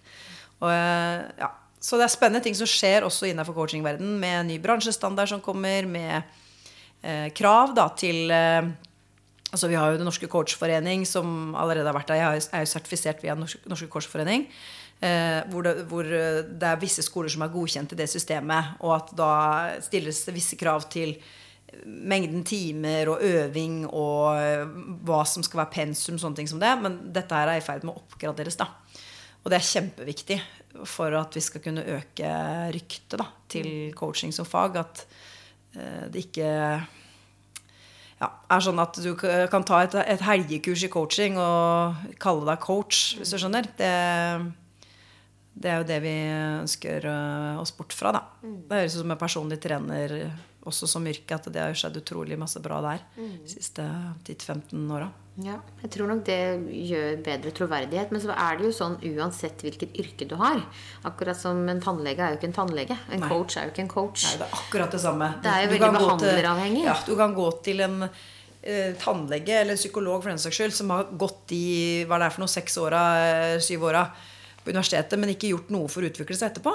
Og, 0.61 0.69
eh, 0.73 1.25
ja. 1.41 1.49
Så 1.81 1.99
det 1.99 2.09
er 2.09 2.13
spennende 2.13 2.43
ting 2.43 2.57
som 2.59 2.67
skjer 2.67 3.05
også 3.07 3.29
innenfor 3.31 3.55
coachingverdenen, 3.55 4.17
med 4.19 4.49
ny 4.49 4.59
bransjestandard 4.63 5.31
som 5.31 5.41
kommer, 5.45 5.87
med 5.87 6.23
eh, 7.03 7.29
krav 7.39 7.75
da, 7.79 7.89
til 7.99 8.31
eh, 8.35 8.69
Altså 9.49 9.69
Vi 9.71 9.79
har 9.81 9.95
jo 9.95 9.97
Den 9.97 10.05
norske 10.05 10.29
coachforening, 10.29 11.07
som 11.09 11.55
allerede 11.57 11.89
har 11.89 11.95
vært 11.97 12.11
der. 12.11 12.19
Jeg 12.21 12.27
er 12.27 12.35
jo- 12.37 12.59
er 12.59 12.67
sertifisert 12.69 13.23
via 13.23 13.35
Den 13.35 13.47
norske 13.65 13.89
coachforening. 13.89 14.47
Eh, 15.01 15.41
hvor, 15.49 15.63
det, 15.63 15.87
hvor 15.89 16.05
eh, 16.05 16.43
det 16.43 16.69
er 16.69 16.77
visse 16.77 17.01
skoler 17.03 17.31
som 17.33 17.41
er 17.47 17.49
godkjent 17.55 17.95
i 17.95 17.97
det 17.97 18.11
systemet. 18.11 18.75
Og 18.85 18.93
at 18.97 19.15
da 19.17 19.81
stilles 19.81 20.21
det 20.27 20.35
visse 20.35 20.59
krav 20.61 20.85
til 20.91 21.15
mengden 21.87 22.45
timer 22.45 23.09
og 23.09 23.23
øving 23.25 23.87
og 23.87 24.37
eh, 24.37 24.67
hva 25.09 25.25
som 25.25 25.43
skal 25.43 25.63
være 25.63 25.73
pensum, 25.79 26.19
sånne 26.21 26.37
ting 26.37 26.49
som 26.51 26.61
det. 26.61 26.75
Men 26.83 27.01
dette 27.15 27.33
her 27.33 27.49
er 27.49 27.63
i 27.63 27.65
ferd 27.65 27.85
med 27.89 27.95
å 27.95 28.03
oppgraderes. 28.03 28.59
da. 28.61 28.69
Og 29.45 29.49
det 29.49 29.63
er 29.63 29.69
kjempeviktig 29.71 30.43
for 30.87 31.15
at 31.19 31.35
vi 31.35 31.43
skal 31.43 31.63
kunne 31.65 31.87
øke 31.97 32.31
ryktet 32.75 33.25
til 33.51 33.69
coaching 33.97 34.35
som 34.35 34.47
fag. 34.49 34.79
At 34.83 35.05
eh, 35.75 36.07
det 36.13 36.29
ikke 36.29 36.49
ja, 38.19 38.31
er 38.51 38.65
sånn 38.65 38.83
at 38.83 38.99
du 39.03 39.13
kan 39.19 39.67
ta 39.67 39.83
et, 39.85 39.95
et 40.03 40.25
helgekurs 40.27 40.85
i 40.87 40.93
coaching 40.93 41.39
og 41.41 42.17
kalle 42.23 42.47
deg 42.49 42.63
coach, 42.63 43.19
hvis 43.19 43.35
du 43.35 43.39
skjønner. 43.39 43.69
Det, 43.79 43.93
det 45.59 45.71
er 45.73 45.81
jo 45.81 45.89
det 45.89 45.99
vi 46.05 46.17
ønsker 46.63 47.09
øh, 47.11 47.63
oss 47.63 47.75
bort 47.79 47.95
fra, 47.97 48.15
da. 48.15 48.25
Det 48.43 48.83
høres 48.83 48.99
ut 48.99 49.03
som 49.05 49.15
en 49.15 49.21
personlig 49.21 49.61
trener 49.63 50.19
også 50.71 50.89
som 50.91 51.07
yrke, 51.09 51.37
at 51.37 51.49
det 51.53 51.63
har 51.63 51.77
skjedd 51.77 51.99
utrolig 52.01 52.39
masse 52.41 52.61
bra 52.65 52.83
der 52.85 53.03
de 53.17 53.49
siste 53.51 53.85
10-15 54.27 54.85
åra. 54.95 55.09
Ja, 55.39 55.61
jeg 55.85 55.93
tror 55.95 56.09
nok 56.11 56.25
det 56.27 56.39
gjør 56.89 57.21
bedre 57.23 57.53
troverdighet. 57.55 58.11
Men 58.11 58.23
så 58.23 58.33
er 58.35 58.59
det 58.59 58.67
jo 58.67 58.73
sånn 58.75 58.97
uansett 59.13 59.63
hvilket 59.63 59.95
yrke 60.03 60.27
du 60.27 60.35
har. 60.41 60.65
Akkurat 61.07 61.39
som 61.39 61.61
en 61.71 61.83
tannlege 61.83 62.25
er 62.25 62.35
jo 62.35 62.41
ikke 62.41 62.49
en 62.51 62.57
tannlege. 62.57 62.97
En 63.15 63.23
Nei. 63.23 63.29
coach 63.31 63.55
er 63.55 63.69
jo 63.69 63.75
ikke 63.75 63.85
en 63.85 63.93
coach. 63.93 64.25
Nei, 64.27 64.41
det 64.41 64.49
er 64.49 64.57
akkurat 64.59 64.97
det 64.97 65.03
samme. 65.05 65.31
Det 65.45 65.53
er 65.53 65.63
jo 65.63 65.71
veldig 65.77 65.93
behandleravhengig. 65.99 66.83
Ja, 66.89 66.97
du 67.07 67.15
kan 67.21 67.37
gå 67.39 67.47
til 67.69 67.85
en 67.87 68.01
eh, 68.09 68.97
tannlege 68.99 69.61
eller 69.61 69.77
en 69.77 69.83
psykolog 69.83 70.25
for 70.25 70.33
den 70.33 70.43
saks 70.43 70.59
skyld 70.59 70.75
som 70.81 70.91
har 70.97 71.07
gått 71.23 71.55
i 71.55 71.69
hva 72.11 72.19
det 72.19 72.31
er 72.31 72.35
for 72.35 72.43
noe, 72.43 72.55
seks 72.59 72.81
åra, 72.83 73.05
eh, 73.29 73.59
syv 73.63 73.87
åra 73.93 74.09
på 74.65 74.75
universitetet, 74.75 75.15
men 75.23 75.37
ikke 75.37 75.53
gjort 75.53 75.71
noe 75.71 75.87
for 75.93 76.03
å 76.03 76.11
utvikle 76.11 76.35
seg 76.35 76.51
etterpå. 76.51 76.75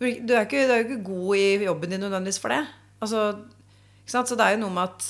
Du 0.00 0.32
er 0.34 0.46
ikke, 0.46 0.62
du 0.66 0.72
er 0.72 0.80
jo 0.80 0.86
ikke 0.88 1.02
god 1.04 1.36
i 1.36 1.64
jobben 1.66 1.90
din 1.92 2.00
nødvendigvis 2.00 2.40
for 2.40 2.48
det. 2.54 2.62
Altså? 3.04 3.24
Så 4.08 4.22
det 4.34 4.40
er 4.46 4.56
jo 4.56 4.62
noe 4.64 4.72
med 4.74 4.88
at 4.88 5.08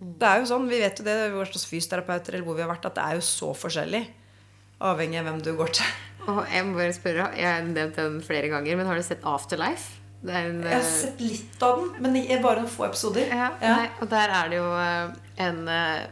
Det 0.00 0.26
er 0.28 0.40
jo 0.40 0.48
sånn, 0.50 0.64
Vi 0.68 0.80
vet 0.80 0.98
jo 0.98 1.04
det, 1.06 1.16
vi 1.32 1.36
har 1.38 1.52
hos 1.52 1.66
fysioterapeuter 1.68 2.34
eller 2.34 2.44
hvor 2.48 2.56
vi 2.58 2.64
har 2.64 2.72
vært, 2.72 2.88
at 2.88 2.96
det 2.98 3.04
er 3.04 3.14
jo 3.20 3.24
så 3.24 3.52
forskjellig. 3.56 4.02
Avhengig 4.84 5.20
av 5.20 5.28
hvem 5.30 5.38
du 5.44 5.52
går 5.56 5.70
til. 5.78 5.92
Og 6.26 6.40
jeg 6.52 6.64
må 6.66 6.74
bare 6.76 6.92
spørre, 6.96 7.28
jeg 7.38 7.46
har 7.46 7.62
nevnt 7.64 7.96
den 7.96 8.18
flere 8.24 8.50
ganger, 8.52 8.76
men 8.76 8.88
har 8.90 8.98
du 8.98 9.04
sett 9.06 9.22
Afterlife? 9.24 9.94
Det 10.26 10.34
er 10.34 10.48
en, 10.50 10.58
Jeg 10.64 10.72
har 10.74 10.82
eh, 10.82 10.90
sett 10.90 11.20
litt 11.22 11.62
av 11.62 11.78
den, 11.78 12.02
men 12.02 12.16
ikke- 12.22 12.40
bare 12.42 12.60
noen 12.64 12.72
få 12.72 12.86
episoder. 12.88 13.28
Ja, 13.30 13.50
Ja. 13.62 13.76
Nei, 13.76 13.90
og 14.00 14.08
der 14.10 14.28
er 14.40 14.48
det 14.50 14.58
jo 14.58 14.68
eh, 14.80 15.12
en, 15.46 15.68
eh, 15.68 16.06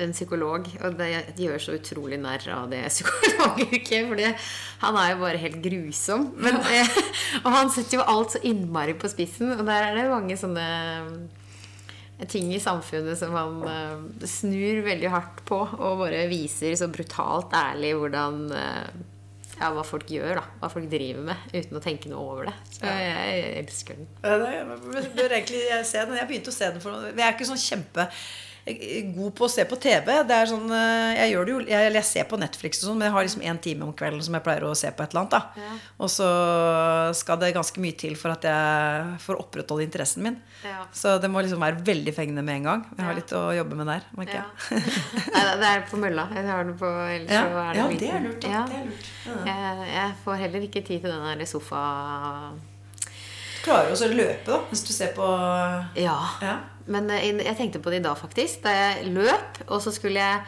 en 0.00 0.12
psykolog, 0.14 0.66
og 0.82 0.98
det, 0.98 1.10
de 1.36 1.46
gjør 1.46 1.62
så 1.62 1.76
utrolig 1.78 2.18
narr 2.20 2.44
av 2.54 2.66
det 2.72 2.82
psykologyrket, 2.90 4.06
fordi 4.10 4.28
han 4.82 4.98
er 5.00 5.12
jo 5.12 5.22
bare 5.22 5.40
helt 5.42 5.60
grusom. 5.64 6.28
Men, 6.40 6.60
ja. 6.72 6.84
og 7.44 7.50
han 7.54 7.72
setter 7.74 8.00
jo 8.00 8.08
alt 8.14 8.36
så 8.36 8.42
innmari 8.46 8.96
på 8.98 9.10
spissen, 9.12 9.54
og 9.54 9.64
der 9.66 9.90
er 9.90 9.98
det 9.98 10.10
mange 10.10 10.36
sånne 10.40 10.66
eh, 12.18 12.26
ting 12.30 12.52
i 12.54 12.62
samfunnet 12.62 13.18
som 13.20 13.34
han 13.36 13.58
eh, 13.70 14.28
snur 14.30 14.84
veldig 14.86 15.10
hardt 15.14 15.42
på, 15.48 15.62
og 15.64 16.04
bare 16.04 16.26
viser 16.32 16.76
så 16.78 16.90
brutalt 16.92 17.54
ærlig 17.58 17.94
hvordan 18.00 18.46
eh, 18.58 18.94
ja, 19.54 19.68
hva 19.70 19.84
folk 19.86 20.08
gjør, 20.10 20.40
da. 20.40 20.44
Hva 20.60 20.70
folk 20.72 20.88
driver 20.90 21.28
med, 21.28 21.44
uten 21.52 21.78
å 21.78 21.82
tenke 21.82 22.10
noe 22.10 22.24
over 22.24 22.48
det. 22.50 22.54
Så 22.74 22.88
jeg, 22.88 23.12
jeg 23.12 23.52
elsker 23.60 24.00
den. 24.00 24.08
Ja, 24.24 24.38
det, 24.40 24.48
jeg 24.56 25.12
bør 25.14 25.36
egentlig 25.38 25.60
se 25.86 26.02
den. 26.02 26.18
Jeg 26.18 26.30
begynte 26.30 26.50
å 26.50 26.56
se 26.56 26.70
den 26.74 26.82
for 26.82 26.96
noe. 26.96 27.12
Jeg 27.12 27.26
er 27.26 27.36
ikke 27.36 27.48
sånn 27.52 27.62
kjempe 27.62 28.08
god 28.64 29.34
på 29.36 29.44
å 29.44 29.50
se 29.52 29.64
på 29.68 29.76
TV. 29.76 30.06
Det 30.24 30.36
er 30.36 30.48
sånn, 30.48 30.70
eh, 30.72 31.10
jeg 31.18 31.32
gjør 31.34 31.44
det 31.44 31.52
jo 31.52 31.58
jeg, 31.68 31.92
jeg 31.92 32.04
ser 32.08 32.24
på 32.30 32.38
Netflix 32.40 32.80
og 32.80 32.88
sånn, 32.88 32.96
men 32.98 33.10
jeg 33.10 33.12
har 33.12 33.26
liksom 33.26 33.42
én 33.44 33.60
time 33.60 33.84
om 33.84 33.92
kvelden 33.92 34.22
som 34.24 34.36
jeg 34.38 34.44
pleier 34.46 34.64
å 34.64 34.70
se 34.78 34.88
på 34.88 35.04
et 35.04 35.12
eller 35.12 35.20
annet. 35.20 35.34
da 35.34 35.60
Ja. 35.60 35.74
Og 36.00 36.08
så 36.08 36.28
skal 37.18 37.38
det 37.42 37.52
ganske 37.56 37.82
mye 37.84 37.96
til 38.00 38.16
for 38.16 38.32
at 38.32 38.46
jeg 38.48 39.20
får 39.26 39.40
opprettholde 39.42 39.84
interessen 39.84 40.24
min. 40.24 40.40
Ja. 40.64 40.86
Så 40.96 41.18
det 41.20 41.28
må 41.28 41.44
liksom 41.44 41.60
være 41.60 41.84
veldig 41.84 42.14
fengende 42.16 42.44
med 42.46 42.62
en 42.62 42.68
gang. 42.70 42.84
Jeg 42.96 43.04
har 43.04 43.14
litt 43.20 43.36
å 43.36 43.44
jobbe 43.52 43.76
med 43.76 43.86
der. 43.92 44.08
merker 44.16 44.40
jeg. 44.40 44.82
Nei, 45.34 45.44
det 45.60 45.72
er 45.74 45.84
på 45.90 46.00
mølla. 46.00 46.28
Jeg 46.32 46.48
har 46.48 46.64
den 46.64 46.78
på 46.80 46.88
ellers 46.88 47.34
Ja, 47.36 47.42
så 47.44 47.64
er 47.64 47.72
det 47.72 47.80
ja, 47.82 47.88
det 48.00 48.12
er 48.16 48.28
lurt. 48.28 48.44
Ja. 48.48 48.64
Det 48.70 48.78
er 48.80 48.86
lurt. 48.88 49.10
Ja. 49.26 49.40
Jeg, 49.50 49.88
jeg 49.92 50.14
får 50.24 50.40
heller 50.46 50.68
ikke 50.70 50.84
tid 50.86 51.04
til 51.04 51.10
den 51.12 51.26
der 51.38 51.44
sofa... 51.50 51.82
Klarer 53.64 53.88
jo 53.88 53.94
også 53.96 54.10
å 54.10 54.16
løpe, 54.16 54.44
da, 54.44 54.58
hvis 54.68 54.82
du 54.84 54.90
ser 54.92 55.14
på 55.16 55.24
Ja. 55.96 56.16
Ja. 56.44 56.56
Men 56.90 57.08
eh, 57.12 57.30
jeg 57.44 57.56
tenkte 57.58 57.82
på 57.82 57.92
det 57.92 58.02
i 58.02 58.04
dag, 58.04 58.18
faktisk. 58.18 58.62
Da 58.64 58.74
jeg 58.74 59.10
løp, 59.14 59.62
og 59.68 59.80
så 59.84 59.92
skulle 59.94 60.20
jeg 60.20 60.40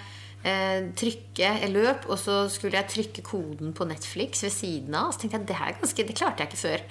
eh, 0.45 0.89
trykke 0.99 1.53
Jeg 1.62 1.70
løp, 1.72 2.07
og 2.09 2.18
så 2.20 2.47
skulle 2.53 2.78
jeg 2.78 2.91
trykke 2.93 3.24
koden 3.26 3.72
på 3.76 3.87
Netflix 3.89 4.45
ved 4.45 4.55
siden 4.55 4.97
av. 4.97 5.12
Så 5.12 5.24
tenkte 5.24 5.41
jeg 5.41 5.49
det 5.51 5.59
her 5.61 5.72
er 5.72 5.80
ganske 5.80 6.09
Det 6.09 6.16
klarte 6.16 6.45
jeg 6.45 6.53
ikke 6.53 6.62
før. 6.64 6.87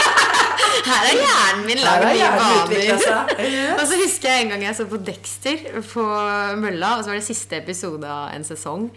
her 0.90 1.08
er 1.08 1.16
hjernen 1.16 1.64
min 1.66 1.82
lagd 1.84 2.06
nye 2.10 2.30
vaner. 2.36 2.92
Og 3.80 3.86
så 3.88 3.98
husker 4.04 4.30
jeg 4.30 4.44
en 4.44 4.54
gang 4.54 4.68
jeg 4.68 4.78
så 4.78 4.86
på 4.90 5.00
Dexter 5.04 5.66
på 5.80 6.04
mølla, 6.60 6.96
og 6.98 7.02
så 7.04 7.12
var 7.12 7.18
det 7.18 7.26
siste 7.26 7.58
episode 7.58 8.06
av 8.06 8.30
en 8.36 8.46
sesong. 8.46 8.88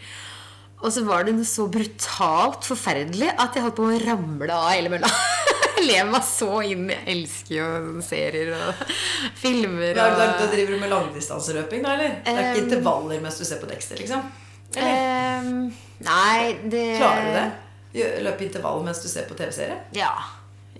Og 0.84 0.92
så 0.92 1.04
var 1.08 1.24
det 1.24 1.34
noe 1.38 1.48
så 1.48 1.66
brutalt 1.72 2.66
forferdelig 2.68 3.30
at 3.40 3.56
jeg 3.56 3.64
holdt 3.64 3.78
på 3.78 3.88
å 3.88 4.00
ramle 4.04 4.52
av 4.52 4.70
hele 4.74 4.92
mølla. 4.92 5.10
Lever 5.88 6.12
meg 6.12 6.26
så 6.28 6.60
inn. 6.68 6.90
Jeg 6.92 7.04
elsker 7.14 7.56
jo 7.56 8.04
serier 8.04 8.52
og 8.58 8.84
filmer. 9.44 9.96
Og... 9.96 10.18
da, 10.20 10.28
da 10.42 10.48
driver 10.52 10.76
du 10.76 10.84
med 10.84 10.92
langdistanseløping, 10.92 11.84
da, 11.86 11.96
eller? 11.96 12.18
Det 12.24 12.34
er 12.36 12.44
ikke 12.52 12.52
Um, 12.54 12.68
intervaller 12.68 13.24
mens 13.24 13.40
du 13.40 13.46
ser 13.48 13.62
på 13.64 13.70
Dexter, 13.72 14.00
liksom? 14.00 14.28
Eller? 14.76 15.02
Ehm, 15.40 15.74
nei, 16.04 16.54
det 16.72 16.86
Klarer 16.98 17.28
du 17.28 17.34
det? 17.38 17.50
Løpe 18.26 18.48
intervall 18.48 18.82
mens 18.86 19.04
du 19.04 19.10
ser 19.12 19.28
på 19.30 19.38
TV-serie? 19.38 19.78
Ja. 19.96 20.12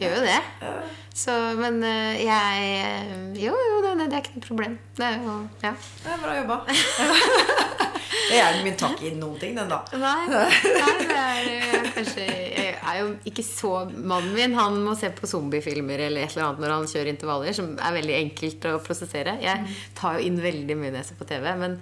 Gjør 0.02 0.16
jo 0.18 0.22
det. 0.26 0.40
Ja. 0.64 0.72
Så, 1.14 1.34
men 1.60 1.78
eh, 1.86 2.24
jeg 2.26 3.44
Jo, 3.44 3.54
jo, 3.54 3.82
det, 3.86 4.08
det 4.10 4.18
er 4.18 4.24
ikke 4.24 4.40
noe 4.40 4.48
problem. 4.48 4.78
Det 4.98 5.06
er 5.06 5.20
jo 5.22 5.36
Ja. 5.62 5.76
Det 5.78 6.16
er 6.16 6.24
bra 6.24 6.38
jobba. 6.42 6.64
Det 8.30 8.40
er 8.40 8.60
min 8.66 8.78
takk 8.80 9.02
i 9.04 9.12
noen 9.18 9.36
ting, 9.42 9.56
den, 9.58 9.72
da. 9.72 9.82
Nei, 10.00 10.28
nei 10.32 10.94
det 11.04 11.18
er 11.18 11.50
eh, 11.52 11.90
kanskje 11.98 12.28
Jeg 12.28 12.78
er 12.78 13.00
jo 13.02 13.10
ikke 13.30 13.46
så 13.46 13.74
Mannen 13.92 14.34
min 14.36 14.56
han 14.58 14.80
må 14.86 14.96
se 15.00 15.10
på 15.16 15.30
zombiefilmer 15.30 16.06
eller 16.08 16.26
et 16.26 16.36
eller 16.36 16.50
annet 16.50 16.64
når 16.64 16.76
han 16.76 16.90
kjører 16.94 17.12
intervaller, 17.14 17.58
som 17.58 17.74
er 17.76 17.98
veldig 18.00 18.18
enkelt 18.20 18.68
å 18.70 18.80
prosessere. 18.84 19.38
Jeg 19.44 19.78
tar 19.98 20.18
jo 20.18 20.28
inn 20.28 20.42
veldig 20.44 20.80
mye 20.80 20.94
når 20.94 21.02
jeg 21.02 21.12
ser 21.12 21.20
på 21.20 21.30
TV, 21.30 21.50
men 21.60 21.78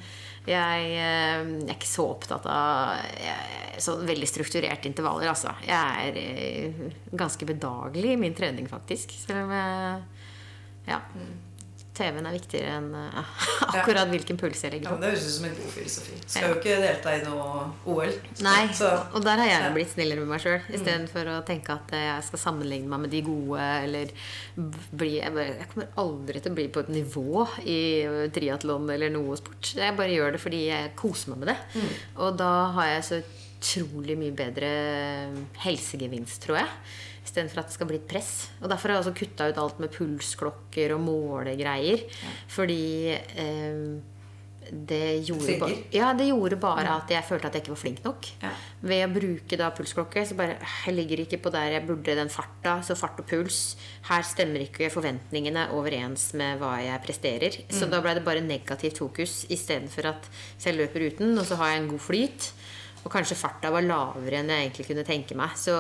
jeg, 0.48 0.86
eh, 0.98 1.44
jeg 1.46 1.70
er 1.70 1.78
ikke 1.78 1.92
så 1.92 2.08
opptatt 2.16 2.48
av 2.50 2.98
så 3.82 3.96
veldig 4.06 4.28
strukturerte 4.30 4.89
intervaller, 4.89 5.30
altså. 5.32 5.54
Jeg 5.66 6.08
er 6.08 6.18
eh, 6.22 6.82
ganske 7.18 7.46
bedagelig 7.50 8.16
i 8.16 8.20
min 8.20 8.36
trening, 8.38 8.68
faktisk. 8.70 9.16
Selv 9.26 9.46
om 9.46 9.56
jeg 9.56 10.02
Ja. 10.89 11.00
TV-en 11.98 12.28
er 12.30 12.36
viktigere 12.38 12.76
enn 12.80 12.86
uh, 12.98 13.32
akkurat 13.76 14.08
hvilken 14.12 14.38
puls 14.39 14.62
jeg 14.64 14.72
Ja, 14.72 14.78
legger 14.78 14.94
på. 14.94 15.00
det 15.02 15.10
høres 15.12 15.26
ut 15.28 15.34
som 15.36 15.48
en 15.50 15.56
god 15.58 15.74
filosofi. 15.76 16.20
Skal 16.26 16.46
jo 16.48 16.56
ikke 16.60 16.78
delta 16.84 17.16
i 17.18 17.24
noe 17.26 17.66
OL. 17.92 18.14
Nei, 18.46 18.62
Så, 18.78 18.89
og 19.12 19.26
der 19.26 19.42
har 19.44 19.52
jeg 19.52 19.74
blitt 19.76 19.92
snillere 19.92 20.24
med 20.24 20.32
meg 20.32 20.44
sjøl. 20.46 20.62
Istedenfor 20.72 21.32
å 21.34 21.38
tenke 21.48 21.76
at 21.76 21.92
jeg 21.98 22.28
skal 22.30 22.44
sammenligne 22.46 22.88
meg 22.94 23.04
med 23.06 23.14
de 23.16 23.22
gode, 23.28 23.68
eller 23.84 24.16
bli 24.96 25.12
Jeg, 25.20 25.34
bare, 25.36 25.58
jeg 25.60 25.70
kommer 25.74 25.92
aldri 26.06 26.42
til 26.42 26.54
å 26.54 26.60
bli 26.62 26.68
på 26.72 26.86
et 26.86 26.94
nivå 26.96 27.46
i 27.68 27.80
triatlon 28.34 28.89
eller 28.96 29.12
noe 29.14 29.36
sport. 29.39 29.74
Jeg 29.76 29.98
bare 30.00 30.16
gjør 30.16 30.36
det 30.38 30.42
fordi 30.48 30.64
jeg 30.70 30.96
koser 31.00 31.34
meg 31.36 31.44
med 31.44 31.52
det. 31.54 31.60
Mm. 31.76 31.94
Og 32.26 32.36
da 32.39 32.52
har 32.80 32.92
jeg 32.96 33.08
så 33.10 33.22
utrolig 33.62 34.16
mye 34.18 34.34
bedre 34.34 34.70
helsegevinst, 35.68 36.42
tror 36.48 36.62
jeg. 36.64 36.70
Istedenfor 37.22 37.61
at 37.61 37.69
det 37.69 37.78
skal 37.78 37.89
bli 37.89 37.99
et 38.01 38.07
press. 38.09 38.32
Og 38.61 38.69
Derfor 38.72 38.89
har 38.89 38.97
jeg 38.97 39.05
også 39.05 39.17
kutta 39.19 39.49
ut 39.51 39.59
alt 39.61 39.84
med 39.84 39.93
pulsklokker 39.93 40.95
og 40.95 41.03
målegreier. 41.05 42.07
Fordi 42.49 42.82
eh, 43.13 44.01
det 44.72 45.26
gjorde, 45.28 45.55
ba 45.59 45.67
ja, 45.91 46.11
det 46.15 46.28
gjorde 46.30 46.55
bare 46.61 46.93
at 46.93 47.09
jeg 47.11 47.26
følte 47.28 47.49
at 47.49 47.55
jeg 47.57 47.63
ikke 47.63 47.74
var 47.74 47.80
flink 47.82 48.03
nok. 48.05 48.28
Ja. 48.43 48.51
Ved 48.88 49.01
å 49.03 49.09
bruke 49.11 49.57
da 49.59 49.72
pulsklokke, 49.76 50.24
så 50.28 50.38
bare 50.38 50.55
Jeg 50.61 50.95
ligger 50.95 51.24
ikke 51.24 51.41
på 51.43 51.51
der 51.53 51.76
jeg 51.76 51.86
burde 51.88 52.15
den 52.15 52.32
farta, 52.32 52.78
så 52.86 52.95
fart 52.95 53.19
og 53.19 53.28
puls. 53.28 53.76
Her 54.07 54.24
stemmer 54.28 54.63
ikke 54.63 54.91
forventningene 54.93 55.67
overens 55.76 56.30
med 56.39 56.61
hva 56.61 56.78
jeg 56.86 57.03
presterer. 57.03 57.59
Så 57.74 57.89
da 57.91 57.99
ble 58.03 58.15
det 58.15 58.26
bare 58.28 58.45
negativt 58.45 59.01
fokus 59.01 59.43
istedenfor 59.51 60.13
at 60.13 60.32
jeg 60.63 60.78
løper 60.78 61.09
uten, 61.09 61.36
og 61.36 61.45
så 61.49 61.59
har 61.59 61.74
jeg 61.74 61.84
en 61.84 61.91
god 61.91 62.05
flyt, 62.07 62.49
og 63.03 63.11
kanskje 63.11 63.39
farta 63.39 63.74
var 63.74 63.84
lavere 63.84 64.39
enn 64.39 64.53
jeg 64.53 64.69
egentlig 64.69 64.89
kunne 64.91 65.07
tenke 65.07 65.38
meg, 65.38 65.57
så 65.57 65.76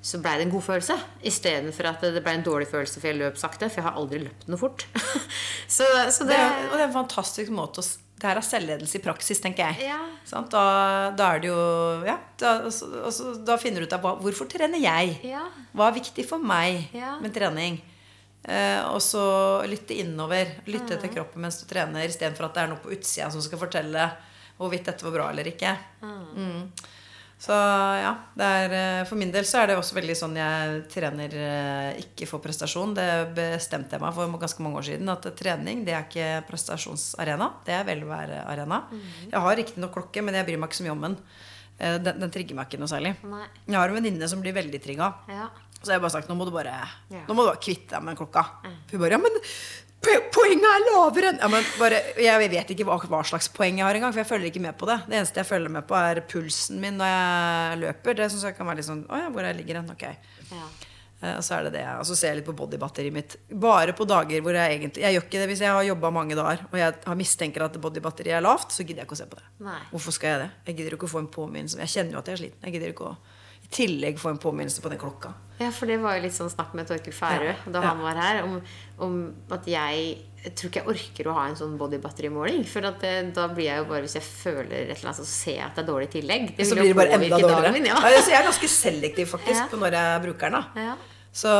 så 0.00 0.20
blei 0.22 0.36
det 0.38 0.46
en 0.46 0.52
god 0.54 0.62
følelse. 0.62 0.94
Istedenfor 1.26 1.88
at 1.90 2.00
det 2.14 2.22
ble 2.22 2.32
en 2.38 2.44
dårlig 2.46 2.68
følelse 2.70 3.00
for 3.00 3.08
jeg 3.10 3.18
løp 3.18 3.36
sakte. 3.40 3.66
For 3.68 3.80
jeg 3.82 3.86
har 3.88 3.96
aldri 3.98 4.20
løpt 4.22 4.46
noe 4.48 4.60
fort. 4.60 4.84
så, 5.76 5.84
så 6.14 6.24
det, 6.28 6.36
det, 6.38 6.68
og 6.70 6.76
det 6.76 6.84
er 6.84 6.86
en 6.88 6.94
fantastisk 7.00 7.50
måte 7.52 7.82
å 7.82 7.86
Det 8.18 8.26
her 8.26 8.38
er 8.40 8.42
selvledelse 8.46 8.98
i 8.98 9.02
praksis, 9.04 9.38
tenker 9.42 9.68
jeg. 9.68 9.88
Ja. 9.92 9.98
Sånn, 10.26 10.48
Da, 10.50 10.62
da 11.14 11.28
er 11.36 11.42
det 11.42 11.50
jo 11.52 11.58
Ja, 12.06 12.16
da, 12.40 12.54
altså, 12.66 12.88
altså, 13.06 13.34
da 13.46 13.54
finner 13.62 13.80
du 13.80 13.86
ut 13.86 13.94
av 13.94 14.06
hvorfor 14.22 14.48
trener 14.50 14.78
jeg. 14.82 15.18
Ja. 15.28 15.44
Hva 15.74 15.90
er 15.90 15.98
viktig 16.00 16.24
for 16.26 16.38
meg 16.42 16.88
med 17.22 17.34
trening? 17.34 17.78
Eh, 18.48 18.80
og 18.88 18.98
så 19.04 19.22
lytte 19.68 19.94
innover. 19.98 20.54
Lytte 20.66 20.96
Mm. 20.96 21.00
til 21.02 21.10
kroppen 21.14 21.42
mens 21.42 21.58
du 21.60 21.66
trener, 21.70 22.06
istedenfor 22.08 22.46
at 22.48 22.54
det 22.54 22.62
er 22.64 22.70
noe 22.72 22.80
på 22.82 22.90
utsida 22.94 23.30
som 23.30 23.42
skal 23.44 23.58
fortelle 23.60 24.08
hvorvidt 24.58 24.86
dette 24.90 25.04
var 25.06 25.14
bra 25.14 25.26
eller 25.30 25.46
ikke. 25.52 25.76
Mm. 26.02 26.70
Så 27.38 27.54
ja, 27.54 28.16
det 28.34 28.42
er, 28.44 28.72
eh, 28.74 29.04
for 29.06 29.14
min 29.20 29.30
del 29.30 29.44
så 29.46 29.60
er 29.62 29.68
det 29.70 29.76
også 29.78 29.94
veldig 29.94 30.14
sånn 30.18 30.32
jeg 30.34 30.80
trener 30.90 31.34
eh, 31.38 32.00
ikke 32.02 32.26
for 32.26 32.42
prestasjon. 32.42 32.96
Det 32.98 33.06
bestemte 33.36 33.94
jeg 33.94 34.02
meg 34.02 34.16
for 34.16 34.38
ganske 34.42 34.64
mange 34.66 34.80
år 34.80 34.88
siden. 34.88 35.12
At 35.12 35.28
trening 35.38 35.84
det 35.86 35.94
er 35.94 36.02
ikke 36.08 36.26
prestasjonsarena. 36.48 37.52
Det 37.64 37.76
er 37.78 37.86
velværearena. 37.86 38.80
Jeg 39.30 39.44
har 39.46 39.56
riktignok 39.62 39.94
klokke, 39.94 40.24
men 40.26 40.34
jeg 40.34 40.48
bryr 40.50 40.58
meg 40.58 40.72
ikke 40.72 40.80
så 40.80 40.88
mye 40.88 40.96
om 40.96 41.06
den. 41.06 41.16
Eh, 41.78 41.98
Den, 42.02 42.18
den 42.24 42.34
trigger 42.34 42.58
meg 42.58 42.66
ikke 42.72 42.82
noe 42.82 42.90
særlig. 42.90 43.14
Nei. 43.22 43.44
Jeg 43.70 43.78
har 43.78 43.88
en 43.88 43.98
venninne 44.00 44.28
som 44.28 44.42
blir 44.42 44.56
veldig 44.58 44.82
trigga. 44.82 45.12
Ja. 45.30 45.46
Så 45.78 45.92
jeg 45.92 46.00
har 46.00 46.02
bare 46.02 46.16
sagt 46.18 46.26
nå 46.28 46.34
må 46.34 46.44
du 46.44 46.50
bare, 46.50 46.74
Ja. 47.14 47.22
nå 47.28 47.34
må 47.38 47.44
du 47.46 47.52
bare 47.52 47.62
kvitte 47.62 47.94
deg 47.94 48.02
med 48.02 48.18
klokka. 48.18 48.42
Hun 48.90 48.98
bare 48.98 49.14
ja, 49.14 49.18
men 49.22 49.30
"Po- 49.38 49.87
Poenget 49.98 50.66
er 50.70 50.84
lavere 50.86 51.30
enn 51.32 51.40
ja, 51.42 51.48
men 51.50 51.64
bare, 51.78 51.98
Jeg 52.22 52.50
vet 52.52 52.68
ikke 52.70 52.84
hva, 52.86 52.98
hva 53.10 53.22
slags 53.26 53.48
poeng 53.50 53.80
jeg 53.80 53.86
har 53.86 53.96
engang, 53.98 54.12
for 54.14 54.22
jeg 54.22 54.30
følger 54.30 54.52
ikke 54.52 54.62
med 54.62 54.76
på 54.78 54.86
det. 54.88 55.00
Det 55.08 55.16
eneste 55.18 55.42
jeg 55.42 55.48
følger 55.48 55.72
med 55.74 55.86
på, 55.88 55.96
er 55.98 56.20
pulsen 56.30 56.78
min 56.82 57.00
når 57.00 57.10
jeg 57.10 57.80
løper. 57.82 58.18
Det 58.20 58.28
syns 58.30 58.44
jeg 58.46 58.56
kan 58.58 58.68
være 58.68 58.80
litt 58.80 58.88
sånn 58.88 59.02
Å 59.10 59.24
ja, 59.24 59.32
hvor 59.34 59.48
jeg 59.48 59.58
ligger 59.58 59.80
hen? 59.80 59.90
Ok. 59.94 60.04
Ja. 60.52 60.68
Uh, 61.18 61.32
Og 61.34 61.42
så 61.42 61.56
er 61.56 61.66
det 61.66 61.72
det. 61.74 61.82
Og 61.98 62.06
så 62.06 62.14
ser 62.14 62.30
jeg 62.30 62.38
litt 62.40 62.46
på 62.46 62.54
bodybatteriet 62.60 63.14
mitt. 63.14 63.34
Bare 63.50 63.94
på 63.98 64.06
dager 64.06 64.44
hvor 64.44 64.54
jeg 64.54 64.76
egentlig 64.76 65.02
Jeg 65.02 65.16
gjør 65.16 65.26
ikke 65.26 65.40
det 65.42 65.48
hvis 65.50 65.64
jeg 65.66 65.74
har 65.74 65.88
jobba 65.88 66.12
mange 66.14 66.38
dager 66.38 66.62
og 66.70 66.78
jeg 66.78 66.94
har 67.10 67.18
mistenker 67.18 67.66
at 67.66 67.80
bodybatteriet 67.82 68.38
er 68.38 68.44
lavt, 68.46 68.70
så 68.70 68.86
gidder 68.86 69.02
jeg 69.02 69.10
ikke 69.10 69.18
å 69.18 69.22
se 69.24 69.26
på 69.32 69.40
det. 69.40 69.48
Nei. 69.66 69.80
Hvorfor 69.90 70.14
skal 70.14 70.36
jeg 70.36 70.44
det? 70.44 70.48
Jeg 70.70 70.78
gidder 70.78 70.94
ikke 70.94 71.10
å 71.10 71.14
få 71.16 71.24
en 71.24 71.32
påminnelse. 71.34 71.80
Jeg 71.82 71.94
kjenner 71.96 72.14
jo 72.14 72.22
at 72.22 72.30
jeg 72.30 72.38
er 72.38 72.42
sliten. 72.44 72.62
Jeg 72.68 72.78
gidder 72.78 72.94
ikke 72.94 73.10
å 73.10 73.16
i 73.68 73.74
tillegg 73.74 74.18
få 74.18 74.30
en 74.32 74.38
påminnelse 74.40 74.80
på 74.82 74.88
den 74.88 74.98
klokka. 74.98 75.34
Ja, 75.58 75.70
for 75.74 75.86
det 75.90 75.96
var 76.00 76.14
jo 76.16 76.22
litt 76.22 76.32
sånn 76.36 76.48
snakk 76.50 76.72
med 76.78 76.86
Torkel 76.86 77.12
Færø 77.12 77.48
Ja, 77.50 77.54
da 77.66 77.80
ja. 77.82 77.88
han 77.90 77.98
var 78.00 78.14
her, 78.14 78.42
om, 78.46 78.60
om 79.02 79.34
at 79.50 79.66
jeg 79.66 80.18
jeg 80.38 80.52
tror 80.54 80.68
ikke 80.70 80.78
jeg 80.78 80.88
orker 80.92 81.28
å 81.28 81.32
ha 81.34 81.44
en 81.48 81.56
sånn 81.58 81.72
bodybatterimåling. 81.80 82.60
For 82.70 82.80
det, 83.02 83.34
da 83.34 83.48
blir 83.50 83.66
jeg 83.66 83.80
jo 83.80 83.86
bare 83.90 84.04
Hvis 84.06 84.14
jeg 84.14 84.22
føler 84.22 84.84
et 84.84 84.92
eller 84.94 85.08
annet, 85.10 85.18
så 85.18 85.24
ser 85.26 85.56
jeg 85.56 85.64
at 85.66 85.74
det 85.74 85.82
er 85.82 85.88
dårlig 85.88 86.06
i 86.08 86.12
tillegg. 86.20 86.44
Det 86.56 86.66
Så 86.68 86.76
blir 86.78 86.92
det 86.92 86.96
bare 86.96 87.16
enda 87.18 87.28
dårligere. 87.42 87.72
dagen 87.74 87.88
ja. 87.90 87.96
Ja, 88.06 88.20
så 88.22 88.30
jeg 88.30 88.38
er 88.38 88.46
ganske 88.46 88.68
selektiv 88.70 89.26
faktisk 89.34 89.58
Ja. 89.64 89.66
på 89.72 89.80
når 89.82 89.96
jeg 89.98 90.22
bruker 90.28 90.50
den. 90.54 90.60
da 90.76 90.86
Ja. 90.86 90.94
Så 91.38 91.50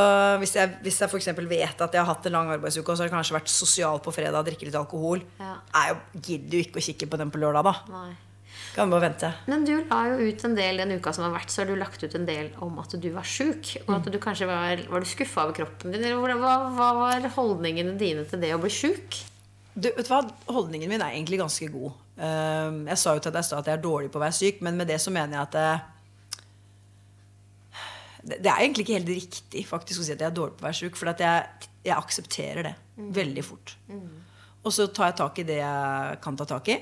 hvis 0.40 0.54
jeg, 0.56 0.78
hvis 0.86 0.96
jeg 1.02 1.10
eksempel 1.18 1.46
vet 1.50 1.82
at 1.84 1.92
jeg 1.92 2.00
har 2.00 2.08
hatt 2.14 2.24
en 2.30 2.32
lang 2.38 2.48
arbeidsuke, 2.54 2.88
og 2.88 2.96
så 2.96 3.02
har 3.04 3.10
jeg 3.10 3.16
kanskje 3.18 3.34
vært 3.36 3.50
sosial 3.52 3.98
på 4.00 4.14
fredag 4.14 4.46
drikke 4.46 4.64
litt 4.70 4.78
alkohol, 4.78 5.20
Ja. 5.42 5.56
jeg 5.74 6.22
gidder 6.22 6.56
jo 6.58 6.64
ikke 6.64 6.78
å 6.80 6.86
kikke 6.86 7.10
på 7.10 7.18
den 7.18 7.30
på 7.34 7.38
lørdag, 7.42 7.64
da. 7.66 7.74
Nei. 7.92 8.14
Kan 8.78 8.92
bare 8.92 9.08
vente. 9.08 9.28
Men 9.50 9.64
du 9.66 9.72
la 9.74 10.04
jo 10.06 10.28
ut 10.28 10.42
en 10.46 10.52
del 10.54 10.76
den 10.78 10.92
uka 11.00 11.10
som 11.14 11.24
har 11.26 11.32
vært, 11.34 11.50
så 11.50 11.64
har 11.64 11.70
du 11.70 11.74
lagt 11.74 12.02
ut 12.04 12.12
en 12.14 12.26
del 12.28 12.52
om 12.62 12.76
at 12.78 12.92
du 12.94 13.08
var 13.10 13.26
sjuk. 13.26 13.72
Og 13.88 13.96
at 13.96 14.06
du 14.06 14.18
kanskje 14.22 14.46
var, 14.46 14.84
var 14.86 15.02
du 15.02 15.08
skuffa 15.08 15.48
over 15.48 15.56
kroppen 15.56 15.90
din. 15.90 16.04
Eller 16.06 16.38
hva, 16.38 16.52
hva 16.76 16.92
var 17.00 17.26
holdningene 17.34 17.96
dine 17.98 18.22
til 18.30 18.38
det 18.44 18.52
å 18.54 18.60
bli 18.62 18.70
sjuk? 18.70 19.18
Du, 19.74 19.88
vet 19.88 20.06
du 20.06 20.12
hva? 20.12 20.20
Holdningen 20.46 20.90
min 20.92 21.02
er 21.02 21.16
egentlig 21.16 21.40
ganske 21.40 21.66
god. 21.72 21.96
Ehm, 22.22 22.84
jeg 22.92 23.00
sa 23.02 23.14
jo 23.16 23.22
til 23.24 23.34
deg 23.34 23.42
i 23.42 23.48
stad 23.48 23.64
at 23.64 23.70
jeg 23.70 23.78
er 23.80 23.82
dårlig 23.82 24.10
på 24.14 24.20
å 24.20 24.22
være 24.22 24.36
syk, 24.38 24.60
men 24.66 24.78
med 24.78 24.90
det 24.90 24.98
så 25.02 25.10
mener 25.14 25.36
jeg 25.36 25.42
at 25.48 25.56
det, 25.58 25.72
det, 28.36 28.50
er 28.52 28.60
egentlig 28.60 28.86
ikke 28.86 28.98
helt 28.98 29.10
riktig 29.10 29.64
faktisk 29.66 30.02
å 30.02 30.06
si 30.06 30.14
at 30.14 30.22
jeg 30.22 30.30
er 30.30 30.38
dårlig 30.38 30.54
på 30.54 30.62
å 30.62 30.68
være 30.68 30.80
syk, 30.80 30.98
for 30.98 31.10
jeg, 31.10 31.66
jeg 31.86 31.96
aksepterer 31.96 32.70
det 32.70 32.74
veldig 33.18 33.44
fort. 33.46 33.74
Og 34.62 34.74
så 34.74 34.86
tar 34.94 35.10
jeg 35.10 35.18
tak 35.22 35.42
i 35.42 35.46
det 35.50 35.58
jeg 35.60 36.22
kan 36.22 36.38
ta 36.38 36.46
tak 36.54 36.70
i. 36.74 36.78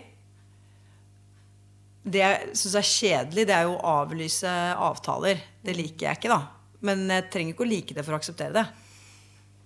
Det 2.06 2.22
jeg 2.22 2.54
syns 2.54 2.76
er 2.78 2.86
kjedelig, 2.86 3.46
det 3.48 3.54
er 3.56 3.66
jo 3.66 3.74
å 3.74 3.96
avlyse 4.04 4.50
avtaler. 4.78 5.40
Det 5.64 5.74
liker 5.74 6.06
jeg 6.06 6.20
ikke, 6.20 6.30
da. 6.30 6.40
Men 6.86 7.02
jeg 7.10 7.26
trenger 7.32 7.56
ikke 7.56 7.66
å 7.66 7.70
like 7.70 7.96
det 7.96 8.04
for 8.06 8.14
å 8.14 8.20
akseptere 8.20 8.54
det. 8.54 8.66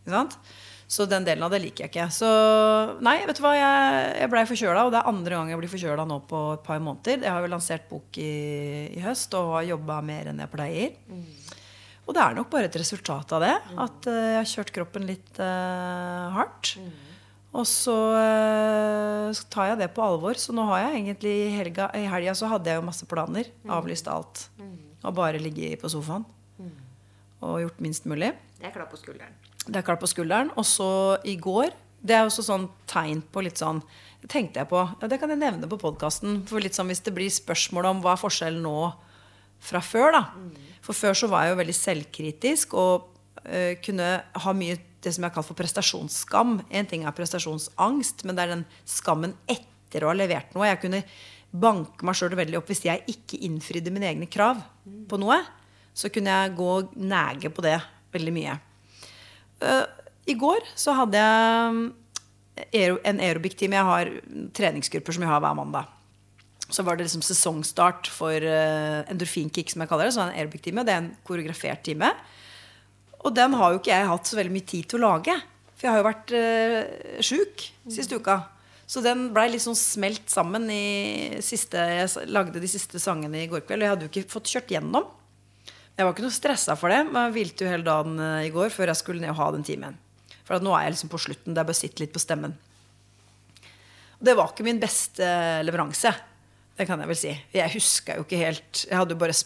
Ikke 0.01 0.15
sant? 0.15 0.39
Så 0.91 1.05
den 1.07 1.23
delen 1.23 1.45
av 1.47 1.53
det 1.53 1.61
liker 1.63 1.85
jeg 1.85 1.93
ikke. 1.93 2.09
Så 2.11 2.29
nei, 3.05 3.21
vet 3.29 3.39
du 3.39 3.45
hva, 3.45 3.53
jeg, 3.55 4.07
jeg 4.25 4.31
blei 4.33 4.43
forkjøla, 4.49 4.87
og 4.87 4.95
det 4.95 4.99
er 4.99 5.11
andre 5.13 5.37
gang 5.37 5.53
jeg 5.53 5.61
blir 5.61 5.71
forkjøla 5.71 6.07
nå 6.09 6.17
på 6.33 6.41
et 6.57 6.65
par 6.67 6.81
måneder. 6.83 7.21
Jeg 7.23 7.31
har 7.31 7.45
jo 7.45 7.53
lansert 7.53 7.87
bok 7.93 8.19
i, 8.19 8.33
i 8.97 9.05
høst 9.05 9.37
og 9.39 9.53
har 9.59 9.69
jobba 9.69 10.01
mer 10.03 10.33
enn 10.33 10.43
jeg 10.43 10.51
pleier. 10.51 10.97
Og 12.09 12.17
det 12.17 12.25
er 12.25 12.35
nok 12.35 12.51
bare 12.51 12.67
et 12.67 12.81
resultat 12.81 13.37
av 13.37 13.45
det. 13.45 13.53
At 13.85 14.11
eh, 14.11 14.33
jeg 14.33 14.41
har 14.41 14.51
kjørt 14.51 14.75
kroppen 14.81 15.07
litt 15.07 15.39
uh, 15.39 16.27
hardt. 16.35 16.75
Og 17.51 17.67
så 17.67 17.97
eh, 18.15 19.41
tar 19.51 19.73
jeg 19.73 19.81
det 19.81 19.91
på 19.95 20.05
alvor. 20.05 20.39
Så 20.39 20.55
nå 20.55 20.67
har 20.71 20.85
jeg 20.85 21.01
egentlig 21.01 21.33
i 21.47 21.55
helga 21.57 21.89
I 21.99 22.05
helga 22.11 22.35
så 22.39 22.51
hadde 22.53 22.71
jeg 22.71 22.79
jo 22.79 22.87
masse 22.87 23.09
planer. 23.11 23.51
Avlyst 23.67 24.11
alt. 24.11 24.47
Og 25.01 25.17
bare 25.17 25.41
ligge 25.43 25.75
på 25.81 25.91
sofaen. 25.91 26.27
Og 27.41 27.63
gjort 27.65 27.81
minst 27.83 28.07
mulig. 28.07 28.35
Det 28.61 28.69
er 28.69 28.75
klapp 28.75 28.93
på 28.93 29.01
skulderen. 29.01 29.33
Det 29.67 29.77
er 29.81 29.85
klart 29.87 30.03
på 30.03 30.11
skulderen. 30.11 30.53
Og 30.61 30.67
så 30.69 31.19
i 31.25 31.37
går 31.41 31.73
Det 32.01 32.15
er 32.17 32.25
også 32.25 32.41
sånn 32.41 32.63
tegn 32.89 33.19
på 33.29 33.43
litt 33.45 33.61
sånn 33.61 33.83
tenkte 34.29 34.63
jeg 34.63 34.69
på. 34.71 34.81
Ja, 35.03 35.09
det 35.09 35.19
kan 35.21 35.29
jeg 35.33 35.41
nevne 35.41 35.69
på 35.69 35.77
podkasten. 35.81 36.43
For 36.49 36.65
litt 36.65 36.77
sånn 36.77 36.89
hvis 36.89 37.03
det 37.05 37.13
blir 37.13 37.29
spørsmål 37.33 37.91
om 37.91 38.01
hva 38.05 38.15
er 38.15 38.21
forskjellen 38.21 38.63
nå 38.65 38.91
fra 39.61 39.83
før, 39.85 40.17
da. 40.17 40.23
For 40.85 40.97
før 40.97 41.17
så 41.17 41.29
var 41.29 41.45
jeg 41.45 41.53
jo 41.53 41.59
veldig 41.61 41.77
selvkritisk 41.77 42.77
og 42.81 43.11
uh, 43.45 43.77
kunne 43.85 44.09
ha 44.45 44.55
mye 44.57 44.79
det 45.05 45.13
som 45.15 45.25
jeg 45.25 45.35
kaller 45.35 45.49
for 45.49 45.59
prestasjonsskam. 45.59 46.59
En 46.69 46.89
ting 46.89 47.05
er 47.07 47.17
prestasjonsangst, 47.17 48.25
men 48.27 48.37
det 48.37 48.45
er 48.45 48.55
den 48.55 48.65
skammen 48.89 49.37
etter 49.51 50.05
å 50.05 50.11
ha 50.13 50.17
levert 50.17 50.53
noe. 50.55 50.69
Jeg 50.69 50.83
kunne 50.83 51.05
banke 51.51 52.07
meg 52.07 52.19
sjøl 52.19 52.37
veldig 52.39 52.61
opp 52.61 52.69
hvis 52.71 52.85
jeg 52.87 53.07
ikke 53.11 53.41
innfridde 53.47 53.93
mine 53.95 54.11
egne 54.11 54.29
krav 54.31 54.61
på 54.85 55.21
noe. 55.21 55.41
Så 55.97 56.13
kunne 56.13 56.33
jeg 56.33 56.57
gå 56.59 56.69
og 56.77 56.93
nege 57.01 57.51
på 57.53 57.65
det 57.65 57.79
veldig 58.15 58.35
mye. 58.35 58.59
Eh, 59.61 59.87
I 60.31 60.37
går 60.39 60.69
så 60.79 60.95
hadde 60.99 61.21
jeg 61.21 61.89
en 63.09 63.23
aerobic-time. 63.25 63.79
Jeg 63.79 63.89
har 63.89 64.13
treningsgrupper 64.57 65.17
som 65.17 65.25
jeg 65.25 65.33
har 65.33 65.43
hver 65.43 65.57
mandag. 65.59 65.97
Så 66.71 66.85
var 66.87 66.97
det 66.97 67.09
liksom 67.09 67.23
sesongstart 67.27 68.07
for 68.15 68.31
uh, 68.31 69.01
endorfinkick, 69.11 69.73
som 69.73 69.83
jeg 69.83 69.91
kaller 69.91 70.07
det. 70.07 70.15
Så 70.15 70.23
en 70.23 70.37
aerobic-time. 70.37 70.85
Det 70.87 70.95
er 70.95 71.01
en 71.03 71.09
koreografert 71.27 71.83
time. 71.83 72.13
Og 73.21 73.35
den 73.37 73.55
har 73.59 73.73
jo 73.73 73.81
ikke 73.81 73.93
jeg 73.93 74.09
hatt 74.09 74.31
så 74.31 74.39
veldig 74.39 74.55
mye 74.55 74.69
tid 74.73 74.89
til 74.89 75.01
å 75.01 75.11
lage. 75.11 75.37
For 75.77 75.87
jeg 75.87 75.93
har 75.93 76.01
jo 76.01 76.09
vært 76.09 76.33
uh, 76.37 77.21
sjuk 77.25 77.67
siste 77.91 78.17
uka. 78.21 78.39
Så 78.91 79.03
den 79.05 79.29
blei 79.35 79.47
litt 79.53 79.63
sånn 79.63 79.79
smelt 79.79 80.27
sammen 80.33 80.67
i 80.73 81.39
siste 81.47 81.79
Jeg 81.79 82.31
lagde 82.33 82.59
de 82.59 82.71
siste 82.71 82.99
sangene 82.99 83.45
i 83.45 83.51
går 83.51 83.63
kveld, 83.63 83.85
og 83.85 83.87
jeg 83.87 83.93
hadde 83.95 84.09
jo 84.09 84.11
ikke 84.11 84.33
fått 84.33 84.51
kjørt 84.51 84.73
gjennom. 84.75 85.07
Jeg 85.95 86.07
var 86.07 86.15
ikke 86.15 86.25
noe 86.25 86.35
stressa 86.35 86.75
for 86.81 86.91
det, 86.91 87.05
men 87.07 87.29
jeg 87.29 87.37
hvilte 87.37 87.67
jo 87.67 87.71
hele 87.71 87.87
dagen 87.87 88.19
eh, 88.25 88.49
i 88.49 88.53
går 88.55 88.73
før 88.73 88.91
jeg 88.91 88.99
skulle 88.99 89.23
ned 89.23 89.35
og 89.35 89.39
ha 89.43 89.49
den 89.55 89.67
timen. 89.69 89.99
For 90.49 90.65
nå 90.65 90.73
er 90.75 90.87
jeg 90.89 90.97
liksom 90.97 91.13
på 91.13 91.21
slutten. 91.23 91.55
Det 91.55 91.63
er 91.63 91.69
bare 91.69 91.77
å 91.77 91.81
sitte 91.81 92.03
litt 92.03 92.15
på 92.15 92.23
stemmen. 92.23 92.57
Det 94.21 94.35
var 94.37 94.51
ikke 94.51 94.67
min 94.67 94.81
beste 94.83 95.29
leveranse. 95.63 96.13
Det 96.77 96.89
kan 96.89 97.05
jeg 97.05 97.11
vel 97.13 97.21
si. 97.21 97.35
Jeg 97.55 97.75
huska 97.77 98.17
jo 98.17 98.25
ikke 98.25 98.41
helt 98.41 98.83
Jeg 98.89 98.97
hadde 98.97 99.15
jo 99.15 99.21
bare 99.21 99.37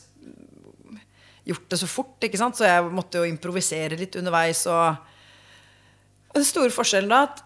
gjort 1.44 1.66
det 1.70 1.78
så 1.80 1.88
fort, 1.90 2.16
ikke 2.24 2.40
sant? 2.40 2.56
så 2.58 2.68
jeg 2.68 2.90
måtte 2.94 3.20
jo 3.20 3.28
improvisere 3.28 3.98
litt 4.00 4.16
underveis. 4.20 4.62
Og 4.70 6.34
den 6.34 6.46
store 6.48 6.72
forskjellen 6.74 7.12
da 7.12 7.22
at 7.28 7.42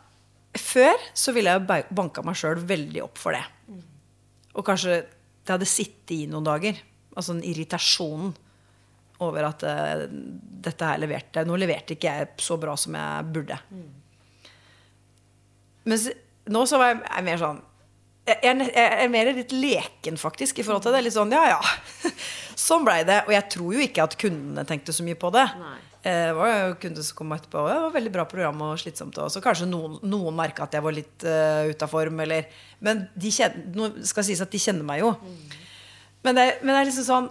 før 0.58 0.98
så 1.16 1.34
ville 1.36 1.52
jeg 1.54 1.66
ba- 1.68 1.86
banka 1.94 2.22
meg 2.26 2.38
sjøl 2.38 2.60
veldig 2.66 3.02
opp 3.04 3.18
for 3.20 3.36
det. 3.36 3.44
Og 4.54 4.64
kanskje 4.66 5.00
det 5.02 5.54
hadde 5.54 5.68
sittet 5.68 6.14
i 6.16 6.26
noen 6.30 6.46
dager. 6.46 6.78
Altså 7.16 7.34
den 7.34 7.46
irritasjonen 7.46 8.34
over 9.24 9.48
at 9.48 9.64
uh, 9.66 10.04
dette 10.62 10.86
her 10.86 11.00
leverte 11.02 11.42
Nå 11.46 11.56
leverte 11.58 11.96
ikke 11.96 12.12
jeg 12.20 12.28
så 12.44 12.54
bra 12.60 12.76
som 12.78 12.94
jeg 12.94 13.30
burde. 13.34 13.56
Mens 15.88 16.06
nå 16.48 16.62
så 16.68 16.78
var 16.80 16.92
jeg, 16.92 17.00
jeg 17.08 17.26
mer 17.26 17.42
sånn 17.42 17.64
jeg 18.28 18.60
er 18.76 19.08
mer 19.08 19.30
litt 19.32 19.54
leken, 19.56 20.18
faktisk, 20.20 20.58
i 20.60 20.64
forhold 20.66 20.82
til 20.84 20.92
det. 20.92 20.98
Litt 21.06 21.14
sånn, 21.14 21.30
ja, 21.32 21.54
ja. 21.54 22.10
Sånn 22.58 22.86
blei 22.86 23.02
det. 23.06 23.20
Og 23.28 23.34
jeg 23.36 23.46
tror 23.54 23.76
jo 23.76 23.84
ikke 23.84 24.06
at 24.08 24.16
kundene 24.18 24.64
tenkte 24.66 24.94
så 24.96 25.04
mye 25.06 25.18
på 25.18 25.30
det. 25.34 25.44
Nei. 25.60 25.76
Eh, 26.02 26.26
Det 26.28 26.34
var 26.38 26.50
jo 26.54 26.74
kunder 26.82 27.06
som 27.06 27.16
kom 27.20 27.34
etterpå. 27.36 27.64
Det 27.68 27.76
var 27.84 27.94
veldig 27.94 28.12
bra 28.14 28.24
program 28.30 28.62
og 28.68 28.78
slitsomt. 28.82 29.18
Og 29.22 29.30
så 29.34 29.42
kanskje 29.44 29.68
noen, 29.70 29.98
noen 30.02 30.34
merka 30.38 30.66
at 30.66 30.74
jeg 30.74 30.82
var 30.84 30.94
litt 30.96 31.26
uh, 31.26 31.68
ute 31.70 31.86
av 31.86 31.92
form. 31.92 32.20
Eller, 32.24 32.48
men 32.82 33.06
de 33.14 33.30
kjenner, 33.34 33.66
nå 33.78 33.90
skal 34.06 34.26
sies 34.26 34.42
at 34.42 34.50
de 34.54 34.58
kjenner 34.62 34.86
meg 34.86 35.04
jo. 35.04 35.12
Men, 36.26 36.34
det, 36.34 36.46
men 36.62 36.74
det 36.74 36.80
er 36.80 36.88
liksom 36.90 37.06
sånn 37.06 37.28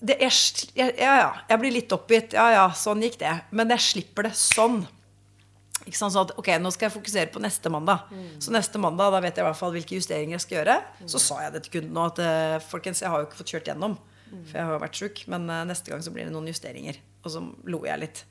det 0.00 0.16
er, 0.24 0.32
Ja, 0.76 0.86
ja, 0.96 1.30
jeg 1.50 1.60
blir 1.60 1.74
litt 1.74 1.92
oppgitt. 1.92 2.32
Ja, 2.36 2.46
ja, 2.54 2.66
sånn 2.76 3.02
gikk 3.04 3.18
det. 3.20 3.34
Men 3.52 3.72
jeg 3.72 3.84
slipper 3.84 4.28
det 4.28 4.34
sånn. 4.38 4.82
Ikke 5.84 5.96
sant? 5.96 6.12
Så 6.14 6.22
at, 6.26 6.32
ok, 6.40 6.48
nå 6.60 6.70
skal 6.72 6.88
jeg 6.88 6.94
fokusere 6.96 7.32
på 7.32 7.40
neste 7.44 7.72
mandag. 7.72 8.06
Så 8.40 8.52
neste 8.52 8.80
mandag 8.80 9.12
da 9.12 9.20
vet 9.24 9.36
jeg 9.36 9.44
i 9.44 9.48
hvert 9.48 9.58
fall 9.60 9.72
hvilke 9.74 9.96
justeringer 9.96 10.36
jeg 10.38 10.44
skal 10.46 10.58
gjøre. 10.60 10.76
Så 11.08 11.20
sa 11.20 11.40
jeg 11.44 11.52
det 11.56 11.62
til 11.66 11.78
kunden 11.78 11.96
nå 11.96 12.06
at 12.08 12.20
eh, 12.24 12.56
folkens, 12.68 13.00
jeg 13.04 13.12
har 13.12 13.20
jo 13.22 13.28
ikke 13.28 13.40
fått 13.42 13.52
kjørt 13.56 13.68
gjennom. 13.72 13.96
For 14.30 14.58
jeg 14.58 14.68
har 14.68 14.82
vært 14.82 15.00
sjuk. 15.00 15.22
Men 15.32 15.48
eh, 15.50 15.66
neste 15.70 15.92
gang 15.92 16.04
så 16.04 16.12
blir 16.14 16.28
det 16.28 16.34
noen 16.34 16.50
justeringer. 16.50 17.00
Og 17.24 17.34
så 17.34 17.42
lo 17.70 17.82
jeg 17.86 18.02
litt. 18.02 18.24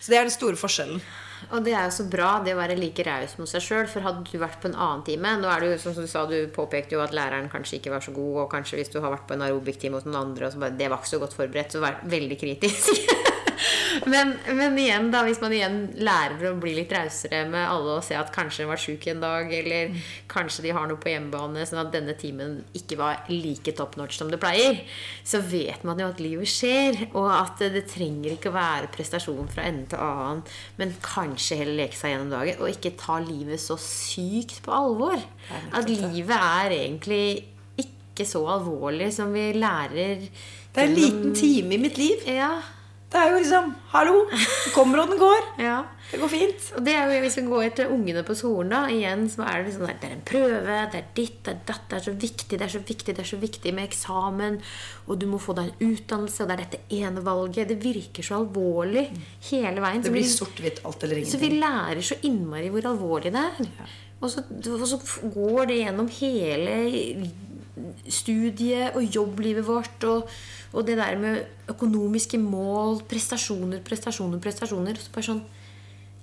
Så 0.00 0.12
det 0.12 0.18
er 0.18 0.26
den 0.26 0.34
store 0.34 0.58
forskjellen. 0.60 1.02
Og 1.50 1.64
det 1.64 1.74
er 1.74 1.88
jo 1.88 1.94
så 1.96 2.06
bra 2.12 2.30
det 2.44 2.54
å 2.54 2.60
være 2.60 2.78
like 2.78 3.04
raus 3.06 3.36
mot 3.40 3.50
seg 3.50 3.64
sjøl. 3.64 3.88
For 3.90 4.04
hadde 4.04 4.26
du 4.28 4.36
vært 4.40 4.60
på 4.62 4.70
en 4.70 4.76
annen 4.76 5.04
time 5.06 5.36
Nå 5.40 5.48
er 5.50 5.64
det 5.64 5.72
jo 5.72 5.80
som 5.86 5.96
du 5.96 6.10
sa, 6.10 6.26
du 6.28 6.38
påpekte 6.54 6.96
jo 6.96 7.04
at 7.04 7.16
læreren 7.16 7.50
kanskje 7.52 7.80
ikke 7.80 7.94
var 7.94 8.04
så 8.04 8.14
god, 8.16 8.44
og 8.44 8.52
kanskje 8.52 8.80
hvis 8.80 8.92
du 8.92 9.00
har 9.00 9.14
vært 9.14 9.28
på 9.28 9.36
en 9.36 9.46
aerobic-time 9.48 9.98
hos 9.98 10.08
noen 10.08 10.20
andre, 10.24 10.48
og 10.48 10.54
så 10.54 10.62
bare, 10.62 10.76
det 10.78 10.90
var 10.90 11.00
ikke 11.00 11.14
så 11.14 11.22
godt 11.22 11.36
forberedt, 11.38 11.76
så 11.76 11.84
vær 11.84 12.00
veldig 12.10 12.40
kritisk. 12.40 13.04
men, 14.12 14.34
men 14.56 14.78
igjen, 14.78 15.08
da, 15.12 15.22
hvis 15.26 15.40
man 15.42 15.52
igjen 15.54 15.78
lærer 16.00 16.50
å 16.50 16.56
bli 16.60 16.74
litt 16.76 16.92
rausere 16.94 17.42
med 17.50 17.62
alle 17.62 17.96
og 17.98 18.04
se 18.06 18.16
at 18.18 18.32
kanskje 18.34 18.64
de 18.64 18.68
var 18.70 18.80
sjuk 18.80 19.06
en 19.10 19.22
dag, 19.22 19.52
eller 19.54 19.94
kanskje 20.30 20.64
de 20.66 20.74
har 20.76 20.88
noe 20.88 21.00
på 21.00 21.12
hjemmebane, 21.12 21.66
sånn 21.68 21.82
at 21.82 21.92
denne 21.94 22.14
timen 22.18 22.60
ikke 22.76 22.98
var 23.00 23.24
like 23.32 23.74
top 23.76 23.96
notch 24.00 24.18
som 24.20 24.30
det 24.32 24.40
pleier, 24.42 24.82
så 25.26 25.42
vet 25.44 25.84
man 25.86 26.00
jo 26.00 26.10
at 26.10 26.22
livet 26.22 26.50
skjer, 26.50 27.06
og 27.10 27.28
at 27.34 27.64
det 27.74 27.86
trenger 27.90 28.36
ikke 28.36 28.52
å 28.52 28.56
være 28.56 28.92
prestasjon 28.94 29.50
fra 29.52 29.66
ende 29.68 29.90
til 29.92 30.04
annen, 30.04 30.44
men 30.80 30.94
kanskje 31.04 31.29
heller 31.36 31.76
leke 31.82 31.96
seg 31.98 32.14
gjennom 32.14 32.32
dagen, 32.32 32.60
og 32.60 32.70
ikke 32.72 32.96
ta 32.98 33.18
livet 33.22 33.60
så 33.62 33.76
sykt 33.80 34.60
på 34.64 34.74
alvor. 34.74 35.20
At 35.76 35.88
livet 35.90 36.36
er 36.36 36.74
egentlig 36.76 37.24
ikke 37.80 38.26
så 38.28 38.42
alvorlig 38.56 39.12
som 39.14 39.32
vi 39.32 39.52
lærer 39.56 40.26
Det 40.70 40.82
er 40.82 40.86
en 40.86 40.94
liten 40.98 41.34
time 41.34 41.74
i 41.74 41.82
mitt 41.82 41.98
liv. 41.98 42.26
Ja. 42.26 42.58
Det 43.10 43.18
er 43.18 43.32
jo 43.32 43.38
liksom 43.40 43.70
Hallo! 43.90 44.20
Den 44.30 44.72
kommer 44.74 45.00
og 45.02 45.08
den 45.10 45.18
går. 45.18 45.46
Ja. 45.70 45.80
Det 46.10 46.18
går 46.18 46.30
fint. 46.30 46.64
Og 46.76 46.84
det 46.86 46.92
er 46.98 47.10
jo 47.10 47.20
Hvis 47.22 47.36
vi 47.38 47.42
går 47.46 47.68
til 47.78 47.90
ungene 47.94 48.22
på 48.26 48.34
skolen, 48.38 48.70
da, 48.72 48.80
igjen, 48.90 49.24
så 49.30 49.44
er 49.46 49.62
det 49.66 49.74
sånn 49.76 49.86
der, 49.86 49.98
det 50.02 50.08
er 50.08 50.14
en 50.16 50.22
prøve, 50.26 50.76
det 50.90 50.98
er 51.00 51.08
ditt, 51.14 51.36
det 51.46 51.52
er 51.52 51.60
datt, 51.68 51.84
det 51.90 51.98
er 52.00 52.04
så 52.06 52.14
viktig, 52.24 52.58
det 52.58 52.66
er 52.66 52.72
så 52.74 52.80
viktig, 52.88 53.14
det 53.14 53.22
er 53.24 53.28
så 53.30 53.38
viktig 53.42 53.72
med 53.76 53.86
eksamen, 53.86 54.58
og 55.06 55.20
du 55.22 55.26
må 55.30 55.38
få 55.42 55.54
deg 55.58 55.70
en 55.70 55.92
utdannelse, 55.94 56.42
og 56.42 56.50
det 56.50 56.56
er 56.56 56.62
dette 56.64 56.98
ene 56.98 57.22
valget. 57.26 57.70
Det 57.70 57.78
virker 57.82 58.26
så 58.26 58.40
alvorlig 58.40 59.04
hele 59.52 59.84
veien. 59.86 60.02
Det 60.06 60.14
blir 60.14 60.26
vi- 60.26 60.34
sort-hvitt 60.34 60.82
alt 60.86 61.06
eller 61.06 61.22
Så 61.30 61.38
vi 61.42 61.52
lærer 61.58 62.02
så 62.02 62.18
innmari 62.26 62.70
hvor 62.74 62.90
alvorlig 62.90 63.30
det 63.34 63.46
er. 63.46 63.70
Og, 64.20 64.28
så, 64.28 64.42
og 64.42 64.86
så 64.90 64.98
går 65.32 65.70
det 65.70 65.78
gjennom 65.84 66.10
hele 66.18 66.74
studiet 68.08 68.98
og 68.98 69.16
jobblivet 69.16 69.66
vårt. 69.66 70.04
Og, 70.08 70.28
og 70.74 70.86
det 70.86 70.98
der 71.00 71.18
med 71.20 71.72
økonomiske 71.72 72.38
mål, 72.42 73.02
prestasjoner, 73.10 73.82
prestasjoner, 73.86 74.42
prestasjoner. 74.42 75.00
Så 75.00 75.14
bare 75.14 75.30
sånn 75.32 75.42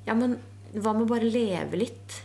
Ja, 0.08 0.16
men 0.16 0.38
hva 0.78 0.94
med 0.96 1.10
bare 1.10 1.28
leve 1.28 1.80
litt? 1.80 2.22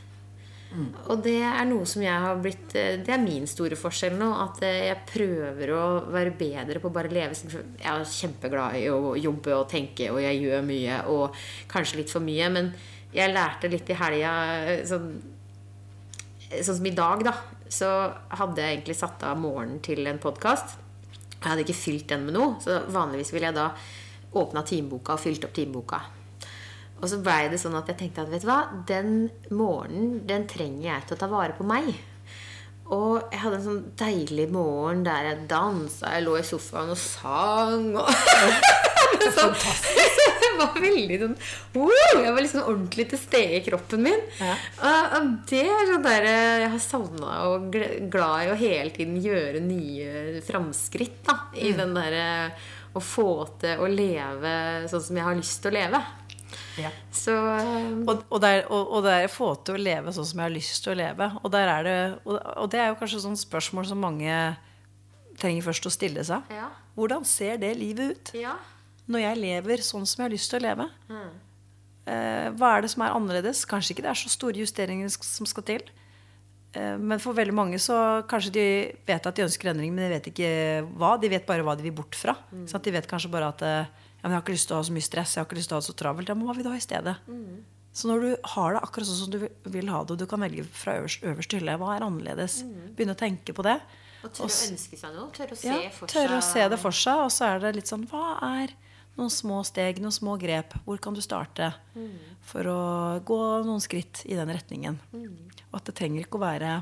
Og 1.13 1.21
det 1.25 1.39
er 1.45 1.67
noe 1.69 1.85
som 1.89 2.01
jeg 2.05 2.17
har 2.25 2.39
blitt 2.41 2.73
eh, 2.79 2.95
Det 3.05 3.13
er 3.13 3.21
min 3.21 3.45
store 3.51 3.77
forskjell 3.77 4.17
nå. 4.17 4.31
At 4.45 4.63
eh, 4.65 4.89
jeg 4.89 5.03
prøver 5.11 5.75
å 5.77 5.83
være 6.13 6.33
bedre 6.39 6.81
på 6.81 6.89
å 6.89 6.95
bare 6.95 7.13
leve. 7.13 7.37
Jeg 7.37 7.89
er 7.93 8.07
kjempeglad 8.09 8.79
i 8.81 8.87
å 8.93 9.13
jobbe 9.21 9.57
og 9.59 9.69
tenke, 9.73 10.09
og 10.15 10.23
jeg 10.25 10.41
gjør 10.41 10.65
mye. 10.67 11.03
Og 11.13 11.43
kanskje 11.73 12.01
litt 12.01 12.13
for 12.13 12.25
mye. 12.25 12.49
Men 12.55 12.73
jeg 13.13 13.35
lærte 13.35 13.71
litt 13.73 13.93
i 13.93 13.99
helga 14.01 14.33
eh, 14.63 14.85
sånn, 14.89 15.11
sånn 16.55 16.79
som 16.79 16.89
i 16.89 16.97
dag, 16.97 17.27
da. 17.29 17.37
Så 17.73 17.89
hadde 18.37 18.61
jeg 18.61 18.77
egentlig 18.77 18.99
satt 18.99 19.23
av 19.25 19.39
morgenen 19.41 19.81
til 19.85 20.05
en 20.09 20.21
podkast. 20.21 20.77
Jeg 21.39 21.47
hadde 21.47 21.65
ikke 21.65 21.79
fylt 21.79 22.11
den 22.13 22.27
med 22.27 22.37
noe. 22.37 22.57
Så 22.61 22.83
vanligvis 22.93 23.33
ville 23.33 23.49
jeg 23.49 23.57
da 23.57 23.71
åpna 24.39 24.65
timeboka 24.67 25.17
og 25.17 25.23
fylt 25.23 25.47
opp 25.49 25.55
timeboka. 25.57 26.03
Og 27.03 27.09
så 27.11 27.19
blei 27.25 27.49
det 27.51 27.59
sånn 27.59 27.75
at 27.75 27.89
jeg 27.91 27.99
tenkte 27.99 28.23
at 28.23 28.31
vet 28.31 28.45
du 28.45 28.49
hva, 28.51 28.61
den 28.87 29.27
morgenen 29.51 30.21
den 30.29 30.47
trenger 30.51 30.87
jeg 30.87 31.09
til 31.09 31.17
å 31.17 31.23
ta 31.25 31.31
vare 31.33 31.57
på 31.57 31.67
meg. 31.67 31.91
Og 32.93 33.33
jeg 33.33 33.41
hadde 33.43 33.59
en 33.59 33.67
sånn 33.67 33.83
deilig 33.99 34.47
morgen 34.53 35.03
der 35.07 35.31
jeg 35.31 35.49
dansa, 35.51 36.13
jeg 36.13 36.27
lå 36.27 36.37
i 36.39 36.47
sofaen 36.47 36.93
og 36.93 37.01
sang. 37.01 37.89
Og 37.97 38.13
sånn, 39.37 39.55
jeg 40.43 40.53
var 40.59 40.77
veldig 40.81 41.19
sånn 41.23 41.35
wow, 41.75 41.93
Jeg 42.23 42.33
var 42.35 42.41
liksom 42.45 42.65
ordentlig 42.67 43.07
til 43.13 43.21
stede 43.23 43.59
i 43.59 43.63
kroppen 43.67 44.05
min. 44.07 44.23
Ja. 44.41 44.55
Og, 44.83 45.17
og 45.19 45.31
det 45.51 45.63
er 45.67 45.91
sånn 45.91 46.07
der 46.07 46.29
jeg 46.29 46.71
har 46.75 46.83
savna 46.85 47.37
og 47.53 47.77
glad 48.13 48.47
i 48.47 48.53
å 48.53 48.59
hele 48.61 48.95
tiden 48.95 49.19
gjøre 49.23 49.63
nye 49.65 50.43
framskritt 50.47 51.23
da, 51.29 51.39
i 51.59 51.75
den 51.77 51.95
derre 51.97 52.27
å 52.93 53.01
få 53.01 53.29
til 53.63 53.81
å 53.81 53.87
leve 53.89 54.57
sånn 54.91 55.05
som 55.07 55.17
jeg 55.17 55.25
har 55.25 55.39
lyst 55.39 55.63
til 55.65 55.73
å 55.73 55.77
leve. 55.79 56.03
Ja. 56.77 56.91
Så 57.13 57.33
Og, 57.33 58.19
og, 58.29 58.39
der, 58.43 58.67
og, 58.69 58.91
og 58.99 59.07
det 59.07 59.15
er 59.23 59.33
få 59.33 59.55
til 59.65 59.79
å 59.79 59.81
leve 59.81 60.13
sånn 60.13 60.29
som 60.29 60.43
jeg 60.43 60.49
har 60.51 60.53
lyst 60.53 60.85
til 60.85 60.93
å 60.93 60.99
leve. 61.01 61.31
Og, 61.41 61.49
der 61.55 61.71
er 61.79 61.87
det, 61.89 61.97
og 62.29 62.69
det 62.73 62.83
er 62.83 62.93
jo 62.93 62.99
kanskje 63.01 63.23
sånn 63.25 63.39
spørsmål 63.41 63.89
som 63.89 64.05
mange 64.05 64.37
trenger 65.41 65.65
først 65.65 65.89
å 65.89 65.93
stille 65.95 66.25
seg. 66.29 66.45
Ja. 66.53 66.69
Hvordan 66.97 67.25
ser 67.25 67.57
det 67.63 67.73
livet 67.81 68.13
ut 68.13 68.35
Ja. 68.37 68.59
Når 69.13 69.25
jeg 69.27 69.41
lever 69.43 69.83
sånn 69.85 70.07
som 70.09 70.23
jeg 70.23 70.29
har 70.31 70.35
lyst 70.35 70.51
til 70.53 70.61
å 70.61 70.67
leve? 70.67 70.87
Mm. 71.13 71.33
Eh, 72.13 72.47
hva 72.59 72.71
er 72.77 72.83
det 72.87 72.91
som 72.91 73.05
er 73.07 73.15
annerledes? 73.15 73.65
Kanskje 73.71 73.95
ikke 73.95 74.03
det 74.07 74.11
er 74.11 74.19
så 74.19 74.31
store 74.33 74.59
justeringer 74.59 75.13
som 75.15 75.47
skal 75.47 75.67
til. 75.69 75.85
Eh, 76.75 76.97
men 76.99 77.21
for 77.23 77.37
veldig 77.37 77.55
mange 77.55 77.79
så 77.83 77.97
kanskje 78.27 78.53
de 78.57 78.65
vet 79.07 79.27
at 79.29 79.37
de 79.39 79.45
ønsker 79.45 79.71
endring, 79.71 79.93
men 79.95 80.09
de 80.09 80.15
vet 80.17 80.31
ikke 80.33 80.49
hva. 80.99 81.13
De 81.23 81.31
vet 81.31 81.47
bare 81.47 81.63
hva 81.67 81.77
de 81.79 81.85
vil 81.87 81.95
bort 82.01 82.17
fra. 82.19 82.35
Så 82.67 82.81
at 82.81 82.89
de 82.89 82.95
vet 82.97 83.07
kanskje 83.11 83.31
bare 83.31 83.53
at 83.53 83.63
eh, 83.69 83.85
ja, 83.87 84.25
men 84.25 84.35
jeg 84.35 84.39
har 84.41 84.45
ikke 84.47 84.57
lyst 84.57 84.69
til 84.71 84.77
å 84.77 84.81
ha 84.81 84.89
så 84.89 84.95
mye 84.97 85.07
stress, 85.07 85.37
jeg 85.37 85.43
har 85.43 85.47
ikke 85.51 85.59
lyst 85.61 85.71
til 85.71 85.77
å 85.77 85.79
ha 85.79 85.85
det 85.85 85.91
så 85.93 85.99
travelt. 85.99 86.29
Ja, 86.31 86.35
men 86.39 86.47
hva 86.49 86.55
vil 86.57 86.67
du 86.67 86.71
ha 86.73 86.79
i 86.79 86.83
stedet? 86.83 87.17
Så 87.93 88.09
når 88.09 88.23
du 88.25 88.29
har 88.55 88.73
det 88.73 88.81
akkurat 88.87 89.05
sånn 89.09 89.19
som 89.19 89.31
du 89.35 89.39
vil- 89.43 89.89
ha 89.93 89.99
det, 90.05 90.15
og 90.15 90.19
du 90.19 90.27
kan 90.27 90.41
velge 90.41 90.65
fra 90.65 90.95
øverst, 91.03 91.23
øverste 91.29 91.59
hylle, 91.59 91.75
hva 91.77 91.97
er 91.97 92.07
annerledes? 92.07 92.63
Begynne 92.97 93.13
å 93.15 93.19
tenke 93.21 93.53
på 93.53 93.63
det. 93.67 93.75
Og 94.23 94.31
tørre 94.33 94.47
å 94.47 94.71
ønske 94.71 94.97
seg 94.97 95.13
noe. 95.17 95.29
Tørre 95.35 95.53
å 95.53 95.59
se 95.59 95.69
Ja, 95.69 95.91
for 95.91 96.07
tørre 96.07 96.39
å 96.39 96.43
se 96.47 96.69
det 96.71 96.79
for 96.79 96.95
seg. 96.95 97.19
Og 97.27 97.31
så 97.35 97.45
er 97.51 97.59
det 97.59 97.75
litt 97.75 97.91
sånn 97.91 98.07
Hva 98.09 98.39
er 98.41 98.71
noen 99.19 99.31
små 99.31 99.61
steg, 99.65 99.99
noen 100.01 100.13
små 100.15 100.39
grep? 100.41 100.75
Hvor 100.87 100.99
kan 101.03 101.15
du 101.15 101.21
starte 101.21 101.73
for 102.49 102.65
å 102.73 102.79
gå 103.25 103.39
noen 103.67 103.81
skritt 103.85 104.23
i 104.27 104.35
den 104.39 104.49
retningen? 104.49 104.99
Og 105.71 105.79
at 105.81 105.85
det 105.91 105.95
trenger 106.01 106.25
ikke 106.25 106.41
å 106.41 106.45
være 106.47 106.73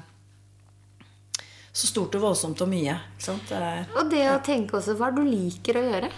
så 1.72 1.86
stort 1.86 2.14
og 2.18 2.22
voldsomt 2.24 2.60
og 2.64 2.68
mye. 2.72 2.96
Sant? 3.22 3.44
Det 3.48 3.58
er, 3.62 3.84
Og 3.96 4.08
det 4.10 4.24
å 4.32 4.40
tenke 4.42 4.74
også 4.78 4.96
hva 4.98 5.06
er 5.06 5.12
det 5.14 5.22
du 5.22 5.30
liker 5.30 5.78
å 5.78 5.84
gjøre. 5.86 6.08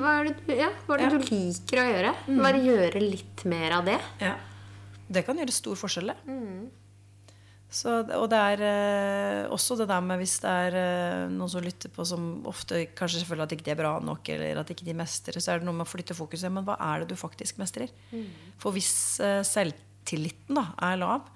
Hva 0.00 0.12
er 0.20 0.24
det, 0.30 0.36
du- 0.46 0.54
ja, 0.56 0.70
hva 0.86 0.94
er 0.94 0.98
det 0.98 1.04
Ja. 1.04 1.10
du 1.18 1.18
liker 1.36 1.76
å 1.82 1.88
gjøre? 1.92 2.14
Bare 2.42 2.62
gjøre 2.64 3.00
litt 3.10 3.44
mer 3.44 3.72
av 3.72 3.84
det. 3.84 4.00
ja. 4.20 4.36
det 5.12 5.26
kan 5.26 5.36
gjøre 5.36 5.52
stor 5.52 5.76
forskjell, 5.76 6.06
det. 6.06 6.16
Så, 7.72 7.92
og 8.18 8.26
det 8.28 8.38
er 8.52 8.62
eh, 8.68 9.50
også 9.52 9.78
det 9.80 9.86
der 9.88 10.02
med 10.04 10.20
hvis 10.20 10.34
det 10.42 10.50
er 10.66 10.74
eh, 10.76 11.30
noen 11.32 11.48
som 11.48 11.62
lytter 11.64 11.88
på 11.92 12.04
som 12.04 12.26
ofte 12.50 12.82
kanskje 12.98 13.22
føler 13.24 13.46
at 13.46 13.54
ikke 13.56 13.64
det 13.64 13.72
er 13.72 13.78
bra 13.80 13.92
nok, 14.04 14.28
eller 14.34 14.60
at 14.60 14.72
ikke 14.74 14.84
de 14.84 14.92
mestrer, 14.98 15.38
så 15.40 15.54
er 15.54 15.62
det 15.62 15.68
noe 15.68 15.78
med 15.78 15.86
å 15.86 15.88
flytte 15.88 16.16
fokuset. 16.18 16.52
Men 16.52 16.66
hva 16.66 16.76
er 16.76 17.00
det 17.02 17.14
du 17.14 17.16
faktisk 17.16 17.56
mestrer? 17.62 17.88
For 18.60 18.76
hvis 18.76 18.92
eh, 19.24 19.40
selvtilliten 19.48 20.58
da, 20.60 20.66
er 20.84 20.98
lav, 21.00 21.30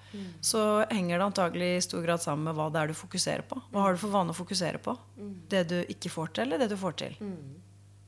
så 0.45 0.61
henger 0.93 1.17
det 1.17 1.25
antagelig 1.25 1.69
i 1.75 1.81
stor 1.87 2.05
grad 2.05 2.21
sammen 2.23 2.45
med 2.51 2.57
hva 2.57 2.67
det 2.73 2.83
er 2.83 2.91
du 2.93 2.97
fokuserer 2.97 3.43
på. 3.49 3.57
Hva 3.73 3.87
har 3.87 3.97
du 3.97 4.01
for 4.01 4.13
vane 4.13 4.33
å 4.33 4.37
fokusere 4.37 4.77
på? 4.81 4.93
Det 5.51 5.63
du 5.69 5.79
ikke 5.89 6.09
får 6.13 6.31
til, 6.37 6.45
eller 6.47 6.61
det 6.61 6.69
du 6.71 6.77
får 6.79 6.95
til? 7.01 7.17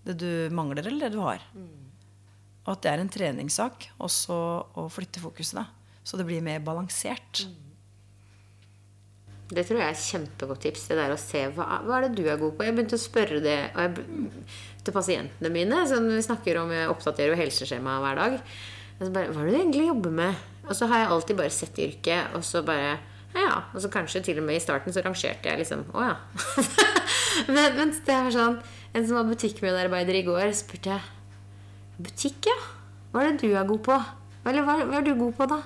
Det 0.05 0.15
du 0.21 0.29
mangler, 0.55 0.85
eller 0.85 1.07
det 1.09 1.17
du 1.17 1.19
har? 1.25 1.41
Og 2.65 2.71
at 2.75 2.85
det 2.85 2.93
er 2.93 3.01
en 3.03 3.09
treningssak 3.09 3.89
også 3.97 4.37
å 4.77 4.85
flytte 4.93 5.21
fokuset. 5.23 5.57
da 5.59 5.65
Så 6.05 6.17
det 6.21 6.25
blir 6.29 6.45
mer 6.45 6.61
balansert. 6.61 7.43
Det 9.49 9.63
tror 9.65 9.79
jeg 9.79 9.87
er 9.87 9.95
et 9.95 10.03
kjempegodt 10.05 10.61
tips. 10.61 10.87
Det 10.91 10.97
der 10.99 11.13
å 11.13 11.19
se 11.19 11.45
hva, 11.55 11.79
hva 11.85 11.97
er 11.97 12.07
det 12.07 12.19
du 12.19 12.27
er 12.29 12.37
god 12.37 12.53
på. 12.57 12.65
Jeg 12.67 12.75
begynte 12.77 12.99
å 12.99 13.01
spørre 13.01 13.39
det 13.41 13.55
jeg, 13.57 14.03
til 14.85 14.95
pasientene 14.95 15.53
mine. 15.53 15.79
Sånn, 15.89 16.09
vi 16.13 16.25
snakker 16.25 16.61
om 16.61 16.73
Jeg 16.73 16.91
oppdaterer 16.91 17.33
jo 17.33 17.39
helseskjema 17.39 17.97
hver 18.03 18.21
dag. 18.21 18.37
Bare, 18.99 19.29
Hva 19.31 19.41
er 19.41 19.47
det 19.47 19.55
du 19.55 19.59
egentlig 19.61 19.87
jobber 19.87 20.13
med? 20.21 20.43
Og 20.67 20.75
så 20.77 20.89
har 20.91 21.01
jeg 21.01 21.13
alltid 21.15 21.39
bare 21.39 21.55
sett 21.55 21.81
yrket, 21.81 22.35
og 22.37 22.43
så 22.45 22.61
bare 22.67 22.99
ja, 23.33 23.41
ja. 23.41 23.57
Og 23.73 23.81
så 23.81 23.89
kanskje 23.93 24.23
til 24.25 24.39
og 24.41 24.45
med 24.47 24.57
i 24.57 24.61
starten 24.63 24.93
så 24.93 25.03
rangerte 25.05 25.51
jeg 25.51 25.61
liksom 25.61 25.83
Å 25.93 26.05
ja. 26.07 26.15
men, 27.53 27.75
men 27.77 27.91
det 28.05 28.15
er 28.15 28.31
sånn 28.33 28.55
En 28.89 29.05
som 29.05 29.19
var 29.19 29.27
butikkmedarbeider 29.29 30.17
i 30.17 30.23
går, 30.25 30.49
spurte 30.57 30.95
jeg 30.95 31.99
Butikk, 31.99 32.49
ja? 32.49 32.55
Hva 33.11 33.21
er 33.21 33.35
det 33.35 33.43
du 33.43 33.53
er 33.53 33.67
god 33.69 33.83
på? 33.85 33.97
Eller 34.49 34.65
hva, 34.65 34.79
hva 34.81 34.97
er 34.97 35.05
du 35.05 35.11
god 35.19 35.35
på, 35.37 35.45
da? 35.51 35.59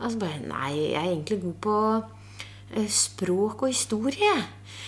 Og 0.00 0.10
så 0.10 0.18
bare 0.18 0.42
Nei, 0.42 0.72
jeg 0.90 0.98
er 0.98 1.10
egentlig 1.12 1.38
god 1.44 1.56
på 1.66 1.76
språk 2.88 3.64
og 3.66 3.72
historie. 3.72 4.34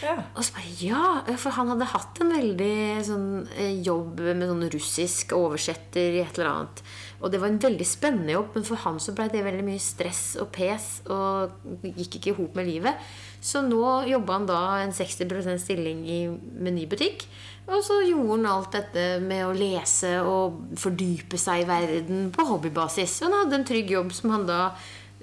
Ja. 0.02 0.16
Og 0.34 0.44
så 0.44 0.54
bare 0.56 0.72
ja, 0.80 1.36
for 1.40 1.54
han 1.56 1.70
hadde 1.72 1.88
hatt 1.92 2.20
en 2.22 2.32
veldig 2.34 2.76
sånn 3.06 3.28
eh, 3.54 3.80
jobb 3.84 4.22
med 4.26 4.46
sånn 4.48 4.66
russisk 4.72 5.34
oversetter 5.36 6.18
i 6.18 6.22
et 6.24 6.38
eller 6.38 6.50
annet. 6.50 6.82
Og 7.24 7.32
det 7.32 7.40
var 7.40 7.52
en 7.52 7.60
veldig 7.62 7.86
spennende 7.88 8.34
jobb, 8.34 8.56
men 8.56 8.66
for 8.68 8.80
han 8.84 8.98
så 9.00 9.14
ble 9.16 9.28
det 9.32 9.44
veldig 9.46 9.64
mye 9.64 9.80
stress 9.80 10.34
og 10.42 10.50
pes 10.54 10.88
og 11.12 11.54
gikk 11.86 12.18
ikke 12.18 12.32
i 12.32 12.36
hop 12.36 12.58
med 12.58 12.68
livet. 12.68 13.06
Så 13.44 13.62
nå 13.64 14.04
jobba 14.08 14.38
han 14.38 14.48
da 14.48 14.60
en 14.82 14.92
60% 14.96 15.60
stilling 15.60 16.04
i 16.08 16.20
menybutikk. 16.28 17.26
Og 17.64 17.80
så 17.84 18.02
gjorde 18.04 18.34
han 18.34 18.50
alt 18.50 18.74
dette 18.76 19.04
med 19.24 19.46
å 19.46 19.54
lese 19.56 20.18
og 20.20 20.76
fordype 20.80 21.40
seg 21.40 21.62
i 21.62 21.68
verden 21.68 22.28
på 22.34 22.44
hobbybasis. 22.48 23.22
Og 23.22 23.30
han 23.30 23.38
hadde 23.44 23.60
en 23.60 23.68
trygg 23.68 23.92
jobb 23.94 24.12
som 24.16 24.34
han 24.34 24.44
da 24.48 24.60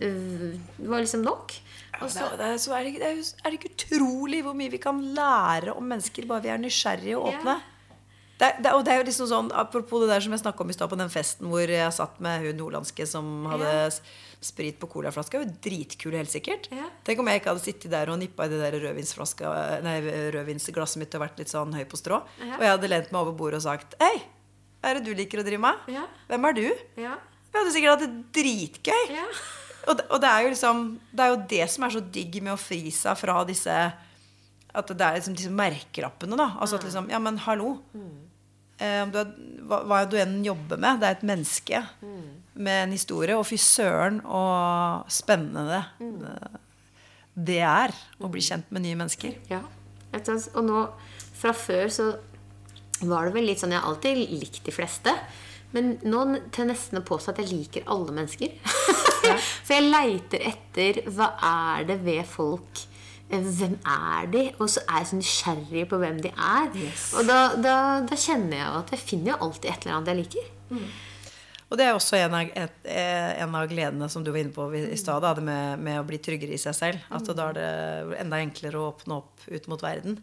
øh, 0.01 0.55
var 0.87 1.03
liksom 1.03 1.25
nok. 1.25 1.53
Og 2.01 2.09
så, 2.11 2.25
er, 2.31 2.37
det, 2.39 2.49
så 2.63 2.73
er, 2.77 2.87
det, 2.87 2.95
det 3.01 3.09
er, 3.11 3.19
er 3.45 3.51
det 3.53 3.59
ikke 3.59 3.73
utrolig 3.75 4.41
hvor 4.45 4.57
mye 4.57 4.71
vi 4.73 4.79
kan 4.81 4.97
lære 5.15 5.75
om 5.77 5.85
mennesker 5.91 6.25
bare 6.29 6.45
vi 6.47 6.51
er 6.53 6.61
nysgjerrige 6.61 7.19
og 7.19 7.29
åpne? 7.33 7.59
Det, 8.41 8.47
det, 8.65 8.71
og 8.73 8.81
det 8.81 8.93
er 8.95 8.97
jo 9.03 9.05
liksom 9.05 9.27
sånn, 9.29 9.49
Apropos 9.53 10.01
det 10.01 10.07
der 10.09 10.23
som 10.25 10.33
jeg 10.33 10.41
snakka 10.41 10.63
om 10.63 10.71
i 10.73 10.73
stad 10.73 10.89
på 10.89 10.97
den 10.97 11.11
festen 11.13 11.45
hvor 11.51 11.61
jeg 11.69 11.93
satt 11.93 12.15
med 12.25 12.41
hun 12.47 12.57
nordlandske 12.57 13.05
som 13.05 13.45
hadde 13.51 13.69
Ja. 13.69 13.89
sprit 14.41 14.79
på 14.81 14.89
colaflaska. 14.89 15.37
Det 15.37 15.41
var 15.43 15.51
jo 15.51 15.59
Dritkul, 15.67 16.15
helt 16.17 16.33
sikkert. 16.33 16.65
Ja. 16.73 16.87
Tenk 17.05 17.21
om 17.21 17.29
jeg 17.29 17.43
ikke 17.43 17.51
hadde 17.53 17.61
sittet 17.61 17.91
der 17.93 18.09
og 18.09 18.17
nippa 18.17 18.47
i 18.47 18.49
det 18.49 18.57
der 18.63 18.79
Nei, 19.85 19.95
rødvinsglasset 20.33 20.97
mitt 20.97 21.13
og 21.13 21.21
vært 21.21 21.37
litt 21.37 21.53
sånn 21.53 21.75
høy 21.77 21.85
på 21.85 21.99
strå. 22.01 22.23
Ja. 22.41 22.55
Og 22.57 22.65
jeg 22.65 22.73
hadde 22.73 22.89
lent 22.89 23.13
meg 23.13 23.21
over 23.21 23.37
bordet 23.37 23.61
og 23.61 23.67
sagt 23.69 23.93
Hei, 24.01 24.23
hva 24.81 24.89
er 24.89 24.97
det 24.97 25.05
du 25.05 25.13
liker 25.13 25.43
å 25.43 25.45
drive 25.45 25.61
med? 25.61 25.85
Hvem 26.31 26.49
er 26.49 26.57
du? 26.57 26.65
Vi 27.51 27.59
hadde 27.59 27.75
sikkert 27.77 27.93
hatt 27.93 28.07
det 28.07 28.41
dritgøy. 28.41 29.03
Og 29.89 29.97
det, 29.97 30.05
og 30.13 30.21
det 30.21 30.29
er 30.29 30.43
jo 30.45 30.49
liksom 30.53 30.81
Det 31.09 31.23
er 31.23 31.29
jo 31.31 31.37
det 31.49 31.67
som 31.73 31.85
er 31.85 31.93
så 31.95 32.01
digg 32.13 32.35
med 32.43 32.53
å 32.53 32.59
fri 32.61 32.91
seg 32.93 33.17
fra 33.17 33.39
disse 33.47 33.73
At 33.73 34.91
det 34.93 35.01
er 35.07 35.17
liksom 35.17 35.37
disse 35.39 35.53
merkelappene, 35.53 36.37
da. 36.37 36.51
Altså 36.61 36.77
at 36.77 36.85
liksom 36.85 37.09
Ja, 37.11 37.19
men 37.23 37.39
hallo. 37.47 37.75
Eh, 38.81 39.03
du 39.13 39.19
er, 39.21 39.33
hva, 39.69 39.83
hva 39.85 40.01
du 40.09 40.17
enn 40.21 40.39
jobber 40.45 40.79
med. 40.81 41.01
Det 41.01 41.09
er 41.09 41.17
et 41.19 41.27
menneske 41.27 41.83
med 42.53 42.83
en 42.87 42.95
historie. 42.95 43.37
Og 43.37 43.45
fy 43.45 43.59
søren 43.61 44.21
og 44.25 45.05
spennende 45.11 45.67
det, 45.69 45.83
det 47.51 47.61
er 47.63 47.93
å 48.19 48.29
bli 48.31 48.41
kjent 48.43 48.71
med 48.73 48.83
nye 48.85 48.97
mennesker. 48.99 49.37
Ja. 49.51 49.61
Og 50.11 50.63
nå, 50.65 50.81
fra 51.37 51.53
før 51.55 51.93
så 51.93 52.09
var 53.01 53.27
det 53.27 53.35
vel 53.37 53.47
litt 53.49 53.61
sånn 53.61 53.71
Jeg 53.73 53.81
har 53.81 53.89
alltid 53.89 54.19
likt 54.29 54.65
de 54.67 54.73
fleste. 54.75 55.13
Men 55.75 55.95
nå 56.03 56.23
til 56.53 56.69
nesten 56.69 56.99
å 56.99 57.05
påstå 57.07 57.33
at 57.33 57.43
jeg 57.43 57.51
liker 57.51 57.91
alle 57.91 58.15
mennesker. 58.15 58.55
For 59.65 59.75
jeg 59.77 59.89
leiter 59.91 60.47
etter 60.51 61.03
hva 61.11 61.33
er 61.45 61.85
det 61.89 61.99
ved 62.05 62.25
folk 62.29 62.81
eh, 63.29 63.43
hvem 63.43 63.77
er 63.87 64.31
de? 64.33 64.47
Og 64.59 64.67
så 64.71 64.83
er 64.87 65.03
jeg 65.03 65.11
så 65.11 65.21
nysgjerrig 65.21 65.85
på 65.91 66.01
hvem 66.01 66.19
de 66.23 66.33
er. 66.33 66.73
Yes. 66.79 67.11
Og 67.17 67.29
da, 67.29 67.43
da, 67.59 67.77
da 68.07 68.19
kjenner 68.19 68.59
jeg 68.59 68.73
at 68.81 68.91
jeg 68.95 69.05
finner 69.05 69.33
jo 69.33 69.39
alltid 69.47 69.71
et 69.71 69.85
eller 69.87 69.97
annet 69.99 70.13
jeg 70.13 70.21
liker. 70.23 70.51
Og 71.71 71.77
det 71.79 71.85
er 71.87 71.95
også 71.95 72.17
en 72.19 72.33
av, 72.35 72.49
et, 72.59 72.79
eh, 72.83 73.29
en 73.45 73.53
av 73.55 73.69
gledene 73.71 74.09
som 74.11 74.25
du 74.25 74.33
var 74.33 74.41
inne 74.41 74.51
på 74.51 74.65
i 74.75 74.97
stad, 74.99 75.23
det 75.23 75.45
med, 75.47 75.79
med 75.79 76.01
å 76.01 76.07
bli 76.07 76.19
tryggere 76.19 76.57
i 76.57 76.59
seg 76.59 76.75
selv. 76.75 77.05
At 77.15 77.29
da 77.31 77.45
er 77.47 77.55
det 77.55 78.17
enda 78.25 78.41
enklere 78.43 78.81
å 78.81 78.89
åpne 78.89 79.21
opp 79.21 79.45
ut 79.47 79.69
mot 79.71 79.85
verden. 79.85 80.17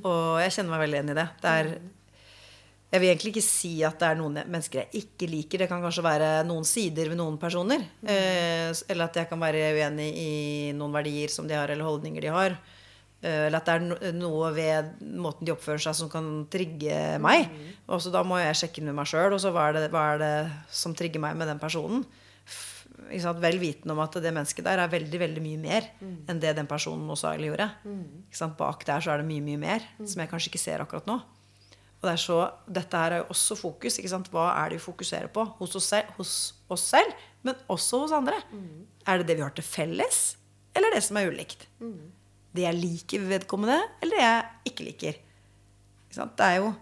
Og 0.00 0.40
jeg 0.40 0.54
kjenner 0.56 0.72
meg 0.72 0.86
veldig 0.86 1.00
igjen 1.00 1.12
i 1.12 1.18
det. 1.18 1.26
det 1.42 1.52
er, 1.60 1.70
jeg 2.92 3.02
vil 3.02 3.10
egentlig 3.10 3.32
ikke 3.34 3.42
si 3.44 3.72
at 3.84 3.98
det 4.00 4.08
er 4.12 4.18
noen 4.20 4.36
mennesker 4.46 4.84
jeg 4.84 5.02
ikke 5.02 5.26
liker. 5.28 5.58
Det 5.64 5.68
kan 5.68 5.82
kanskje 5.82 6.04
være 6.06 6.28
noen 6.46 6.64
sider 6.64 7.10
ved 7.10 7.18
noen 7.18 7.36
personer. 7.42 7.82
Eh, 8.06 8.70
eller 8.88 9.08
at 9.08 9.16
jeg 9.20 9.28
kan 9.28 9.40
være 9.42 9.64
uenig 9.76 10.06
i 10.22 10.32
noen 10.78 10.94
verdier 10.94 11.28
som 11.34 11.48
de 11.50 11.56
har, 11.58 11.68
eller 11.74 11.84
holdninger 11.84 12.22
de 12.22 12.30
har. 12.32 12.54
Eh, 13.22 13.46
Eller 13.48 13.56
at 13.58 13.66
det 13.66 13.74
er 13.74 14.12
noe 14.14 14.52
ved 14.54 14.92
måten 15.18 15.46
de 15.48 15.52
oppfører 15.54 15.80
seg 15.82 15.94
som 15.98 16.08
kan 16.12 16.46
trigge 16.52 17.18
meg. 17.18 17.48
Og 17.88 18.00
så 18.04 18.12
da 18.14 18.22
må 18.22 18.38
jeg 18.38 18.54
sjekke 18.62 18.84
med 18.86 18.94
meg 18.94 19.08
sjøl. 19.10 19.32
Og 19.34 19.40
så 19.42 19.50
hva 19.50 19.70
er, 19.70 19.80
det, 19.80 19.90
hva 19.90 20.04
er 20.14 20.18
det 20.22 20.32
som 20.70 20.94
trigger 20.94 21.20
meg 21.24 21.34
med 21.40 21.48
den 21.50 21.58
personen? 21.62 22.04
Vel 23.40 23.58
vitende 23.60 23.92
om 23.92 24.00
at 24.02 24.14
det 24.22 24.32
mennesket 24.32 24.64
der 24.64 24.80
er 24.80 24.88
veldig 24.90 25.18
veldig 25.20 25.42
mye 25.44 25.58
mer 25.60 25.84
enn 26.30 26.38
det 26.40 26.54
den 26.56 26.66
personen 26.70 27.08
også 27.12 27.34
gjorde. 27.38 27.66
Sant? 28.32 28.56
Bak 28.56 28.84
der 28.88 29.00
så 29.04 29.12
er 29.12 29.20
det 29.20 29.26
mye 29.28 29.42
mye 29.44 29.58
mer 29.60 29.84
som 30.06 30.20
jeg 30.22 30.30
kanskje 30.30 30.50
ikke 30.52 30.62
ser 30.62 30.80
akkurat 30.84 31.06
nå. 31.10 31.18
Og 31.96 32.06
det 32.08 32.12
er 32.12 32.20
så, 32.20 32.38
dette 32.68 32.98
her 33.00 33.14
er 33.16 33.22
jo 33.22 33.28
også 33.32 33.56
fokus. 33.58 33.96
Ikke 33.98 34.10
sant? 34.12 34.28
Hva 34.30 34.50
er 34.60 34.70
det 34.70 34.78
vi 34.78 34.84
fokuserer 34.84 35.30
på 35.32 35.44
hos 35.58 35.74
oss, 35.78 35.88
selv, 35.92 36.10
hos 36.18 36.32
oss 36.70 36.84
selv, 36.92 37.12
men 37.42 37.54
også 37.72 38.02
hos 38.04 38.12
andre? 38.12 38.36
Er 39.06 39.18
det 39.22 39.28
det 39.30 39.36
vi 39.38 39.42
har 39.46 39.54
til 39.56 39.64
felles, 39.64 40.36
eller 40.76 40.92
det 40.94 41.02
som 41.06 41.16
er 41.16 41.30
ulikt? 41.32 41.68
Det 42.56 42.62
jeg 42.66 42.74
liker 42.80 43.20
ved 43.24 43.28
vedkommende, 43.38 43.78
eller 44.02 44.16
det 44.16 44.24
jeg 44.26 44.44
ikke 44.72 44.84
liker? 44.90 45.16
Ikke 46.06 46.18
sant? 46.20 46.36
Det, 46.38 46.46
er 46.46 46.56
jo, 46.62 46.72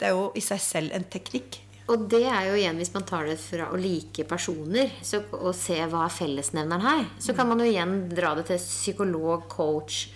det 0.00 0.06
er 0.08 0.14
jo 0.16 0.24
i 0.38 0.40
seg 0.42 0.60
selv 0.62 0.94
en 0.96 1.04
teknikk. 1.04 1.60
Og 1.88 2.08
det 2.12 2.24
er 2.28 2.50
jo 2.50 2.56
igjen, 2.58 2.76
hvis 2.76 2.92
man 2.92 3.04
tar 3.08 3.28
det 3.28 3.38
fra 3.40 3.70
å 3.72 3.78
like 3.80 4.24
personer 4.28 4.90
så, 5.00 5.22
og 5.38 5.54
se 5.56 5.78
hva 5.88 6.04
er 6.04 6.12
fellesnevneren 6.12 6.84
her, 6.84 7.04
så 7.22 7.32
kan 7.36 7.48
man 7.48 7.62
jo 7.62 7.68
igjen 7.68 7.94
dra 8.12 8.34
det 8.36 8.44
til 8.50 8.58
psykolog, 8.60 9.46
coach, 9.48 10.08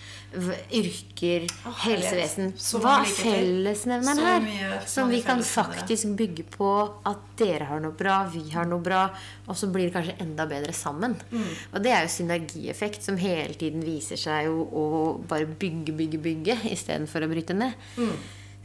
yrker, 0.73 1.47
helsevesen. 1.83 2.51
Hva 2.81 2.99
er 3.01 3.09
fellesnevneren 3.09 4.21
her? 4.21 4.75
Som 4.89 5.09
vi 5.13 5.21
kan 5.25 5.41
faktisk 5.45 6.13
bygge 6.19 6.45
på 6.53 6.69
at 7.09 7.23
dere 7.41 7.69
har 7.69 7.81
noe 7.81 7.95
bra, 7.97 8.19
vi 8.33 8.43
har 8.53 8.69
noe 8.69 8.81
bra, 8.83 9.07
og 9.47 9.57
så 9.57 9.69
blir 9.73 9.89
det 9.89 9.95
kanskje 9.95 10.17
enda 10.25 10.45
bedre 10.49 10.75
sammen. 10.77 11.15
Mm. 11.33 11.47
Og 11.71 11.85
det 11.85 11.93
er 11.93 12.05
jo 12.05 12.11
synergieffekt 12.17 13.05
som 13.05 13.17
hele 13.21 13.57
tiden 13.57 13.85
viser 13.85 14.19
seg 14.19 14.49
jo 14.49 14.67
å 14.69 14.85
bare 15.29 15.49
bygge, 15.49 15.95
bygge, 15.97 16.21
bygge 16.21 16.59
istedenfor 16.73 17.25
å 17.25 17.31
bryte 17.33 17.57
ned. 17.57 17.73
Mm. 17.97 18.13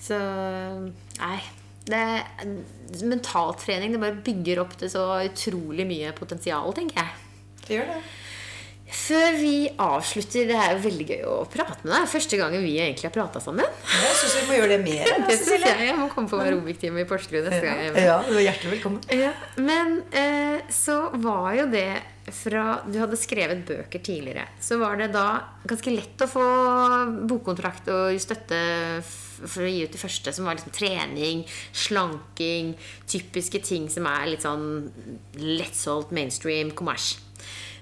Så 0.08 0.20
nei. 1.22 1.40
Det, 1.88 2.04
mentaltrening 3.08 3.94
det 3.94 4.00
bare 4.02 4.22
bygger 4.24 4.62
opp 4.64 4.76
til 4.80 4.90
så 4.92 5.04
utrolig 5.24 5.86
mye 5.88 6.14
potensial, 6.16 6.70
tenker 6.76 7.00
jeg. 7.00 7.28
Det 7.64 7.78
gjør 7.78 7.92
det. 7.94 8.00
Før 8.88 9.34
vi 9.36 9.68
avslutter 9.84 10.46
Det 10.48 10.56
er 10.56 10.70
jo 10.72 10.78
veldig 10.86 11.06
gøy 11.10 11.24
å 11.28 11.34
prate 11.52 11.82
med 11.82 11.92
deg. 11.92 12.06
Første 12.08 12.38
gangen 12.40 12.62
vi 12.64 12.78
egentlig 12.80 13.04
har 13.04 13.12
prata 13.12 13.40
sammen. 13.44 13.66
Jeg 13.84 14.14
syns 14.16 14.36
vi 14.38 14.44
må 14.48 14.56
gjøre 14.56 14.70
det 14.72 14.78
mer. 14.86 15.10
Det 15.28 15.36
synes 15.42 15.66
jeg. 15.66 15.88
Jeg 15.90 15.96
må 15.98 16.06
komme 16.14 16.30
på 16.32 16.40
aerobic-time 16.40 17.02
i 17.04 17.08
Porsgrunn 17.08 17.44
neste 17.50 17.66
gang. 17.66 17.82
er. 17.90 17.98
Ja, 18.08 18.16
du 18.24 18.32
er 18.38 18.46
hjertelig 18.46 18.78
velkommen. 18.78 19.02
Ja, 19.12 19.34
men 19.60 19.98
eh, 20.16 20.64
så 20.72 21.02
var 21.20 21.50
jo 21.58 21.68
det 21.72 21.90
fra 22.34 22.80
Du 22.86 22.98
hadde 23.00 23.18
skrevet 23.20 23.64
bøker 23.68 24.02
tidligere. 24.04 24.46
Så 24.60 24.78
var 24.80 24.98
det 25.00 25.10
da 25.14 25.26
ganske 25.68 25.94
lett 25.94 26.24
å 26.24 26.30
få 26.30 26.44
bokkontrakt 27.30 27.90
og 27.94 28.18
støtte 28.22 28.60
for 29.38 29.62
å 29.62 29.70
gi 29.70 29.84
ut 29.86 29.94
de 29.94 30.00
første, 30.00 30.32
som 30.34 30.48
var 30.48 30.58
liksom 30.58 30.74
trening, 30.74 31.44
slanking, 31.72 32.74
typiske 33.06 33.62
ting 33.62 33.86
som 33.92 34.08
er 34.10 34.32
litt 34.32 34.44
sånn 34.46 34.88
lettsolgt, 35.38 36.14
mainstream, 36.16 36.74
kommers. 36.74 37.14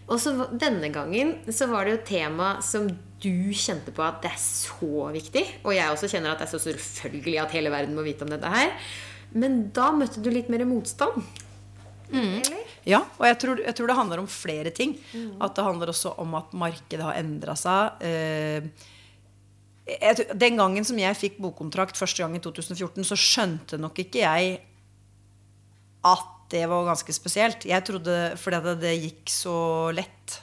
Og 0.07 0.21
så 0.23 0.35
denne 0.55 0.93
gangen 0.95 1.35
så 1.51 1.67
var 1.71 1.87
det 1.87 1.97
jo 1.97 2.05
tema 2.13 2.57
som 2.63 2.87
du 3.23 3.51
kjente 3.57 3.95
på 3.95 4.05
at 4.05 4.21
det 4.23 4.31
er 4.35 4.43
så 4.43 5.09
viktig. 5.15 5.43
Og 5.65 5.75
jeg 5.75 5.91
også 5.91 6.11
kjenner 6.13 6.35
at 6.35 6.43
det 6.43 6.47
er 6.47 6.53
så 6.53 6.63
selvfølgelig 6.63 7.41
at 7.43 7.57
hele 7.57 7.73
verden 7.75 7.97
må 7.97 8.05
vite 8.07 8.27
om 8.27 8.31
dette 8.31 8.53
her. 8.53 8.71
Men 9.35 9.67
da 9.75 9.91
møtte 9.97 10.23
du 10.23 10.31
litt 10.31 10.51
mer 10.53 10.63
motstand. 10.69 11.25
Eller? 12.13 12.75
Ja, 12.87 13.01
og 13.19 13.25
jeg 13.27 13.39
tror, 13.43 13.63
jeg 13.65 13.75
tror 13.75 13.91
det 13.91 13.97
handler 13.99 14.23
om 14.23 14.29
flere 14.31 14.71
ting. 14.75 14.95
At 15.43 15.57
det 15.57 15.65
handler 15.67 15.91
også 15.91 16.15
om 16.23 16.37
at 16.39 16.53
markedet 16.55 17.03
har 17.03 17.19
endra 17.19 17.57
seg. 17.59 18.05
Eh, 18.07 18.69
jeg, 19.87 20.27
den 20.35 20.59
gangen 20.59 20.87
som 20.87 20.99
jeg 20.99 21.19
fikk 21.19 21.37
bokkontrakt 21.43 21.99
første 21.99 22.23
gang 22.23 22.35
i 22.39 22.43
2014, 22.43 23.07
så 23.07 23.19
skjønte 23.19 23.79
nok 23.79 23.99
ikke 24.03 24.23
jeg 24.23 24.59
at 26.07 26.33
det 26.51 26.63
var 26.71 26.87
ganske 26.87 27.15
spesielt. 27.15 27.67
Jeg 27.67 27.83
trodde 27.87 28.17
fordi 28.39 28.63
det, 28.69 28.75
det 28.85 28.99
gikk 29.03 29.33
så 29.35 29.57
lett. 29.95 30.41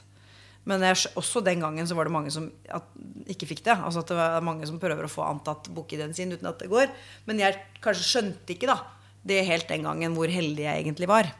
Men 0.68 0.84
jeg, 0.84 1.11
også 1.19 1.41
den 1.44 1.64
gangen 1.64 1.88
så 1.88 1.95
var 1.95 2.07
det 2.07 2.15
mange 2.15 2.31
som 2.31 2.49
at, 2.72 2.88
ikke 3.31 3.49
fikk 3.49 3.64
det. 3.65 3.76
Altså 3.76 4.03
at 4.03 4.11
det 4.11 4.19
var 4.19 4.44
mange 4.44 4.68
som 4.68 4.80
prøver 4.84 5.07
å 5.07 5.11
få 5.11 5.26
antatt 5.27 5.68
bokideen 5.76 6.15
sin 6.15 6.31
uten 6.35 6.48
at 6.48 6.60
det 6.60 6.72
går. 6.72 6.91
Men 7.27 7.40
jeg 7.40 7.60
kanskje 7.84 8.10
skjønte 8.10 8.56
ikke 8.56 8.72
da 8.72 8.80
det 9.23 9.45
helt 9.48 9.69
den 9.72 9.88
gangen 9.88 10.15
hvor 10.18 10.31
heldig 10.31 10.65
jeg 10.65 10.84
egentlig 10.84 11.07
var. 11.11 11.31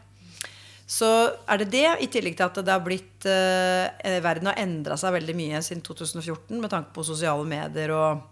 Så 0.90 1.08
er 1.48 1.62
det 1.62 1.70
det, 1.72 1.86
i 2.04 2.10
tillegg 2.12 2.36
til 2.38 2.46
at 2.46 2.60
det 2.60 2.74
har 2.74 2.84
blitt 2.84 3.26
eh, 3.30 4.20
Verden 4.24 4.50
har 4.52 4.60
endra 4.60 4.98
seg 5.00 5.16
veldig 5.16 5.36
mye 5.38 5.62
siden 5.64 5.82
2014 5.86 6.60
med 6.60 6.70
tanke 6.72 6.92
på 6.96 7.06
sosiale 7.08 7.46
medier 7.48 7.94
og 7.96 8.24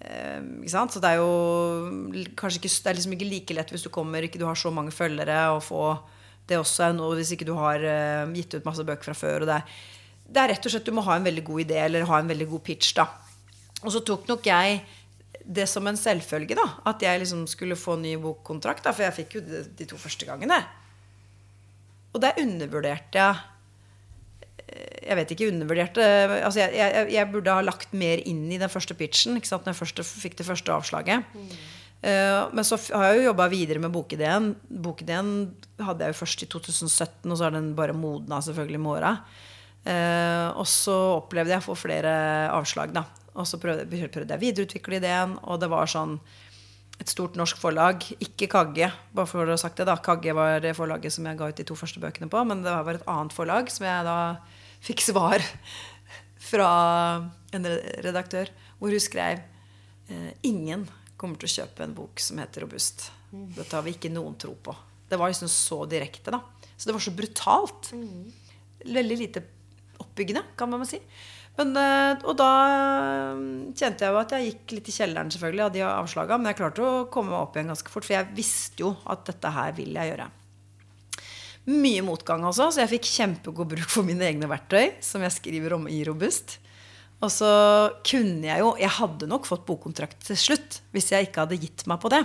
eh, 0.00 0.40
ikke 0.62 0.72
sant? 0.72 0.94
Så 0.94 1.02
det 1.04 1.12
er 1.12 1.20
jo 1.20 2.32
kanskje 2.38 2.62
ikke 2.62 2.72
Det 2.72 2.90
er 2.90 2.98
liksom 2.98 3.16
ikke 3.18 3.30
like 3.30 3.58
lett 3.58 3.74
hvis 3.74 3.84
du 3.84 3.92
kommer 3.92 4.24
ikke 4.24 4.40
du 4.40 4.48
har 4.48 4.58
så 4.58 4.72
mange 4.72 4.94
følgere, 4.94 5.50
å 5.52 5.60
få 5.62 5.98
det 6.46 6.60
også 6.60 6.88
er 6.88 6.96
noe 6.96 7.16
hvis 7.18 7.32
ikke 7.34 7.48
du 7.48 7.56
har 7.58 7.82
eh, 7.82 8.34
gitt 8.38 8.54
ut 8.54 8.66
masse 8.66 8.84
bøker 8.86 9.10
fra 9.10 9.16
før. 9.18 9.44
Og 9.44 9.50
det, 9.50 9.58
er, 9.58 9.80
det 10.30 10.42
er 10.42 10.52
rett 10.54 10.68
og 10.68 10.72
slett 10.72 10.86
du 10.86 10.94
må 10.94 11.04
ha 11.06 11.18
en 11.18 11.26
veldig 11.26 11.44
god 11.46 11.64
idé 11.66 11.80
eller 11.82 12.06
ha 12.08 12.20
en 12.22 12.30
veldig 12.30 12.48
god 12.52 12.64
pitch. 12.68 12.94
da 12.96 13.08
Og 13.82 13.90
så 13.94 14.02
tok 14.06 14.28
nok 14.30 14.46
jeg 14.46 14.80
det 15.46 15.68
som 15.70 15.86
en 15.86 15.98
selvfølge, 15.98 16.56
da. 16.58 16.66
At 16.90 17.02
jeg 17.02 17.22
liksom 17.22 17.44
skulle 17.50 17.78
få 17.78 17.94
ny 18.00 18.16
bokkontrakt. 18.22 18.82
Da, 18.86 18.94
for 18.94 19.06
jeg 19.06 19.14
fikk 19.20 19.38
jo 19.38 19.44
de, 19.46 19.62
de 19.78 19.86
to 19.86 19.98
første 20.00 20.26
gangene. 20.26 20.58
Og 22.14 22.22
der 22.22 22.38
undervurderte 22.40 23.20
jeg 23.20 23.40
eh, 24.66 25.00
Jeg 25.08 25.18
vet 25.20 25.32
ikke, 25.34 25.48
undervurderte 25.52 26.04
altså 26.42 26.62
jeg, 26.64 26.76
jeg, 26.78 27.08
jeg 27.14 27.32
burde 27.32 27.56
ha 27.56 27.64
lagt 27.64 27.92
mer 27.96 28.22
inn 28.26 28.46
i 28.50 28.60
den 28.60 28.72
første 28.72 28.96
pitchen 28.98 29.38
ikke 29.38 29.50
sant, 29.50 29.66
når 29.66 29.74
jeg 29.74 29.82
først 29.82 30.22
fikk 30.22 30.38
det 30.40 30.48
første 30.48 30.74
avslaget. 30.74 31.42
Eh, 32.06 32.40
men 32.52 32.66
så 32.66 32.78
har 32.94 33.10
jeg 33.10 33.20
jo 33.20 33.28
jobba 33.30 33.48
videre 33.52 33.82
med 33.82 33.94
bokideen. 33.94 34.54
Bokideen 34.68 35.34
hadde 35.82 36.06
jeg 36.06 36.14
jo 36.14 36.20
først 36.20 36.44
i 36.44 36.50
2017, 36.52 37.30
og 37.30 37.36
så 37.36 37.48
har 37.48 37.54
den 37.56 37.74
bare 37.78 37.96
modna 37.96 38.40
selvfølgelig 38.44 38.82
med 38.82 38.98
åra. 38.98 39.12
Uh, 39.86 40.50
og 40.58 40.66
så 40.66 40.94
opplevde 41.20 41.52
jeg 41.54 41.62
å 41.62 41.66
få 41.68 41.76
flere 41.78 42.10
avslag, 42.50 42.90
da. 42.90 43.04
Og 43.38 43.46
så 43.46 43.60
prøvde, 43.62 43.84
prøvde 43.86 44.34
jeg 44.34 44.40
å 44.40 44.42
videreutvikle 44.42 44.98
ideen, 44.98 45.36
og 45.46 45.60
det 45.62 45.68
var 45.70 45.86
sånn 45.90 46.16
et 46.96 47.12
stort 47.12 47.36
norsk 47.36 47.58
forlag, 47.60 48.04
ikke 48.22 48.48
Kagge. 48.50 48.88
bare 49.12 49.28
for 49.28 49.44
å 49.44 49.52
ha 49.52 49.58
sagt 49.60 49.76
det 49.80 49.86
da, 49.88 49.98
Kagge 50.00 50.32
var 50.36 50.60
det 50.64 50.76
forlaget 50.78 51.12
som 51.12 51.26
jeg 51.28 51.38
ga 51.38 51.50
ut 51.50 51.58
de 51.58 51.66
to 51.68 51.76
første 51.76 52.00
bøkene 52.00 52.30
på. 52.32 52.44
Men 52.48 52.64
det 52.64 52.72
var 52.72 52.96
et 52.96 53.10
annet 53.10 53.36
forlag 53.36 53.68
som 53.72 53.86
jeg 53.86 54.06
da 54.06 54.18
fikk 54.86 55.04
svar 55.04 55.44
fra 56.46 56.70
en 57.56 57.68
redaktør, 58.04 58.50
hvor 58.78 58.92
hun 58.92 59.02
skrev 59.02 59.42
eh, 60.08 60.32
Ingen 60.48 60.86
kommer 61.16 61.40
til 61.40 61.48
å 61.48 61.54
kjøpe 61.60 61.84
en 61.84 61.96
bok 61.96 62.20
som 62.22 62.40
heter 62.40 62.64
Robust. 62.64 63.08
Dette 63.30 63.72
har 63.74 63.84
vi 63.84 63.96
ikke 63.96 64.12
noen 64.12 64.36
tro 64.40 64.54
på. 64.54 64.74
Det 65.08 65.18
var 65.20 65.30
liksom 65.30 65.50
så 65.52 65.84
direkte, 65.88 66.32
da. 66.34 66.40
Så 66.76 66.88
det 66.88 66.96
var 66.96 67.04
så 67.04 67.14
brutalt. 67.16 67.90
Veldig 68.84 69.18
lite 69.18 69.42
oppbyggende, 70.02 70.42
kan 70.58 70.70
man 70.70 70.86
si. 70.88 71.00
Men, 71.56 71.72
eh, 71.80 72.24
og 72.28 72.34
da 72.36 72.48
eh, 72.68 73.38
kjente 73.76 74.04
jeg 74.04 74.12
jo 74.12 74.20
at 74.20 74.34
jeg 74.36 74.48
gikk 74.50 74.74
litt 74.76 74.90
i 74.90 74.96
kjelleren 74.98 75.30
selvfølgelig 75.32 75.64
av 75.64 75.72
de 75.72 75.84
avslaga. 75.88 76.36
Men 76.38 76.52
jeg 76.52 76.60
klarte 76.60 76.84
å 76.84 77.06
komme 77.12 77.32
meg 77.32 77.40
opp 77.40 77.56
igjen 77.56 77.72
ganske 77.72 77.92
fort, 77.92 78.04
for 78.04 78.16
jeg 78.18 78.36
visste 78.36 78.84
jo 78.84 78.92
at 79.08 79.24
dette 79.28 79.52
her 79.56 79.72
vil 79.78 79.96
jeg 79.96 80.12
gjøre. 80.12 80.28
Mye 81.66 82.04
motgang 82.06 82.44
også, 82.46 82.68
så 82.70 82.84
jeg 82.84 82.92
fikk 82.92 83.08
kjempegod 83.10 83.72
bruk 83.72 83.90
for 83.90 84.06
mine 84.06 84.28
egne 84.28 84.46
verktøy, 84.50 85.00
som 85.02 85.24
jeg 85.24 85.34
skriver 85.34 85.74
om 85.74 85.88
i 85.90 86.02
Robust. 86.06 86.60
Og 87.24 87.32
så 87.32 87.48
kunne 88.04 88.44
jeg 88.44 88.60
jo 88.60 88.74
Jeg 88.76 88.92
hadde 88.98 89.28
nok 89.30 89.46
fått 89.48 89.64
bokkontrakt 89.64 90.20
til 90.26 90.36
slutt 90.36 90.82
hvis 90.92 91.08
jeg 91.14 91.30
ikke 91.30 91.46
hadde 91.46 91.56
gitt 91.62 91.86
meg 91.88 91.96
på 92.02 92.12
det. 92.12 92.20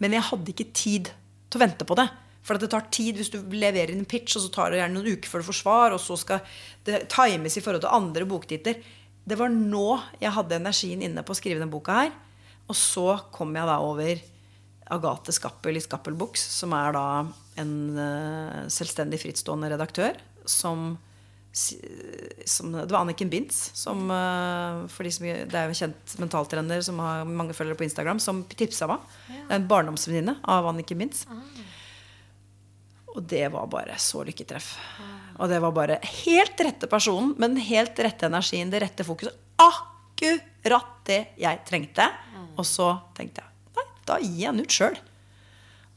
Men 0.00 0.16
jeg 0.16 0.26
hadde 0.30 0.54
ikke 0.54 0.72
tid 0.72 1.10
til 1.12 1.60
å 1.60 1.62
vente 1.66 1.86
på 1.86 1.96
det. 2.00 2.08
For 2.44 2.56
at 2.56 2.64
det 2.64 2.70
tar 2.74 2.90
tid 2.92 3.16
hvis 3.16 3.32
du 3.32 3.38
leverer 3.56 3.94
inn 3.94 4.02
en 4.02 4.08
pitch, 4.08 4.36
og 4.36 4.44
så 4.44 4.52
tar 4.52 4.72
det 4.72 4.82
gjerne 4.82 4.98
noen 4.98 5.16
uker 5.16 5.30
før 5.30 5.40
du 5.40 5.48
får 5.48 5.60
svar, 5.62 5.96
og 5.96 6.02
så 6.02 6.18
skal 6.20 6.44
det 6.84 7.06
times 7.12 7.56
i 7.56 7.64
forhold 7.64 7.84
til 7.86 7.96
andre 7.96 8.28
boktitler. 8.28 8.82
Det 9.24 9.38
var 9.40 9.52
nå 9.52 9.88
jeg 10.20 10.34
hadde 10.36 10.60
energien 10.60 11.04
inne 11.06 11.24
på 11.24 11.32
å 11.32 11.38
skrive 11.38 11.62
den 11.62 11.72
boka 11.72 11.96
her. 12.02 12.12
Og 12.68 12.76
så 12.76 13.06
kom 13.32 13.56
jeg 13.56 13.68
da 13.68 13.78
over 13.84 14.20
Agathe 14.92 15.32
Skappel 15.32 15.80
i 15.80 15.82
Skappel 15.84 16.16
Books, 16.20 16.44
som 16.58 16.74
er 16.76 16.92
da 16.96 17.06
en 17.60 17.74
uh, 17.96 18.60
selvstendig 18.72 19.20
frittstående 19.22 19.70
redaktør 19.72 20.18
som, 20.44 20.96
som 21.54 22.72
Det 22.74 22.90
var 22.90 23.00
Anniken 23.00 23.30
Bintz, 23.32 23.70
som 23.78 24.10
uh, 24.10 24.84
for 24.92 25.06
de 25.06 25.12
som, 25.14 25.24
Det 25.24 25.56
er 25.56 25.70
jo 25.70 25.72
en 25.72 25.80
kjent 25.80 26.16
mentaltrener 26.20 26.84
som 26.84 27.00
har 27.00 27.24
mange 27.24 27.56
følgere 27.56 27.80
på 27.80 27.86
Instagram, 27.88 28.20
som 28.20 28.44
tipsa 28.52 28.90
meg. 28.90 29.08
Ja. 29.32 29.46
En 29.56 29.68
barndomsvenninne 29.70 30.36
av 30.44 30.68
Anniken 30.68 31.00
Bintz. 31.00 31.24
Ah. 31.32 31.64
Og 33.14 33.22
det 33.30 33.46
var 33.54 33.70
bare 33.70 33.96
så 34.02 34.24
lykketreff. 34.26 34.74
Og 35.38 35.50
det 35.50 35.60
var 35.62 35.74
bare 35.74 36.00
helt 36.24 36.60
rette 36.66 36.88
personen 36.90 37.34
med 37.38 37.54
den 37.54 37.62
helt 37.62 37.98
rette 38.02 38.26
energien, 38.26 38.70
det 38.70 38.82
rette 38.82 39.06
fokuset. 39.06 39.36
Akkurat 39.62 40.90
det 41.06 41.20
jeg 41.38 41.62
trengte. 41.68 42.08
Ah. 42.10 42.48
Og 42.58 42.66
så 42.66 42.90
tenkte 43.16 43.42
jeg 43.42 43.78
nei, 43.78 43.86
da 44.06 44.18
gir 44.22 44.40
jeg 44.42 44.54
den 44.54 44.66
ut 44.66 44.78
sjøl. 44.78 44.98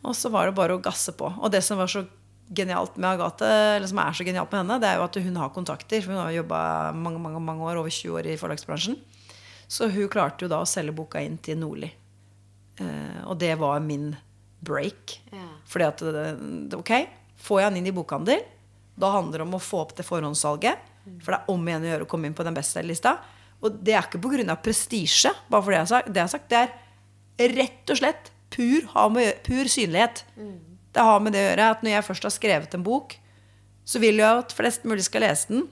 Og 0.07 0.15
så 0.17 0.29
var 0.33 0.47
det 0.47 0.57
bare 0.57 0.77
å 0.77 0.81
gasse 0.83 1.13
på. 1.17 1.29
Og 1.41 1.51
det 1.53 1.63
som 1.65 1.81
var 1.81 1.89
så 1.91 2.05
genialt 2.47 2.95
med 2.95 3.09
Agathe, 3.17 3.49
eller 3.75 3.89
som 3.89 3.99
er 4.01 4.15
så 4.15 4.25
genialt 4.27 4.53
med 4.53 4.61
henne, 4.61 4.79
det 4.81 4.89
er 4.89 5.01
jo 5.01 5.07
at 5.07 5.19
hun 5.25 5.39
har 5.41 5.53
kontakter. 5.55 6.03
For 6.03 6.13
hun 6.13 6.21
har 6.21 6.35
jobba 6.35 6.59
mange, 6.95 7.21
mange, 7.23 7.41
mange 7.43 7.65
år, 7.65 7.81
over 7.81 7.93
20 7.93 8.19
år 8.19 8.29
i 8.31 8.37
forlagsbransjen. 8.39 8.97
Så 9.67 9.89
hun 9.91 10.11
klarte 10.11 10.45
jo 10.45 10.51
da 10.51 10.61
å 10.63 10.69
selge 10.69 10.95
boka 10.95 11.21
inn 11.23 11.35
til 11.43 11.59
Nordli. 11.59 11.89
Eh, 12.79 13.19
og 13.25 13.35
det 13.41 13.55
var 13.59 13.81
min 13.83 14.13
break. 14.59 15.17
Ja. 15.31 15.47
Fordi 15.69 15.87
at 15.87 16.03
ok, 16.77 16.93
får 17.37 17.61
jeg 17.61 17.71
den 17.71 17.81
inn 17.81 17.89
i 17.91 17.95
bokhandel, 17.95 18.43
da 18.97 19.11
handler 19.13 19.41
det 19.41 19.47
om 19.47 19.57
å 19.57 19.61
få 19.61 19.83
opp 19.85 19.95
det 19.97 20.05
forhåndssalget. 20.07 20.85
For 21.23 21.33
det 21.33 21.39
er 21.39 21.51
om 21.53 21.67
igjen 21.69 21.85
å 21.85 21.91
gjøre 21.91 22.07
å 22.07 22.09
komme 22.11 22.29
inn 22.29 22.35
på 22.35 22.45
den 22.45 22.57
bestselgerlista. 22.57 23.13
Og 23.63 23.77
det 23.85 23.95
er 23.95 24.05
ikke 24.05 24.21
pga. 24.21 24.57
prestisje, 24.61 25.31
bare 25.49 25.63
for 25.63 25.71
det 25.71 25.77
jeg 25.77 25.85
har 25.85 25.93
sagt. 25.93 26.09
Det, 26.09 26.19
jeg 26.19 26.27
har 26.27 26.33
sagt, 26.33 26.49
det 26.49 27.45
er 27.45 27.55
rett 27.57 27.93
og 27.93 27.99
slett 28.01 28.31
pur, 28.53 28.89
pur 29.45 29.71
synlighet. 29.71 30.25
Mm. 30.35 30.57
Det 30.93 31.05
har 31.05 31.21
med 31.21 31.35
det 31.35 31.43
å 31.43 31.49
gjøre 31.51 31.71
at 31.71 31.85
når 31.85 31.95
jeg 31.95 32.07
først 32.09 32.27
har 32.27 32.35
skrevet 32.35 32.75
en 32.75 32.85
bok, 32.85 33.17
så 33.87 34.01
vil 34.03 34.19
jeg 34.19 34.43
at 34.43 34.55
flest 34.55 34.87
mulig 34.87 35.05
skal 35.07 35.23
lese 35.23 35.51
den. 35.51 35.67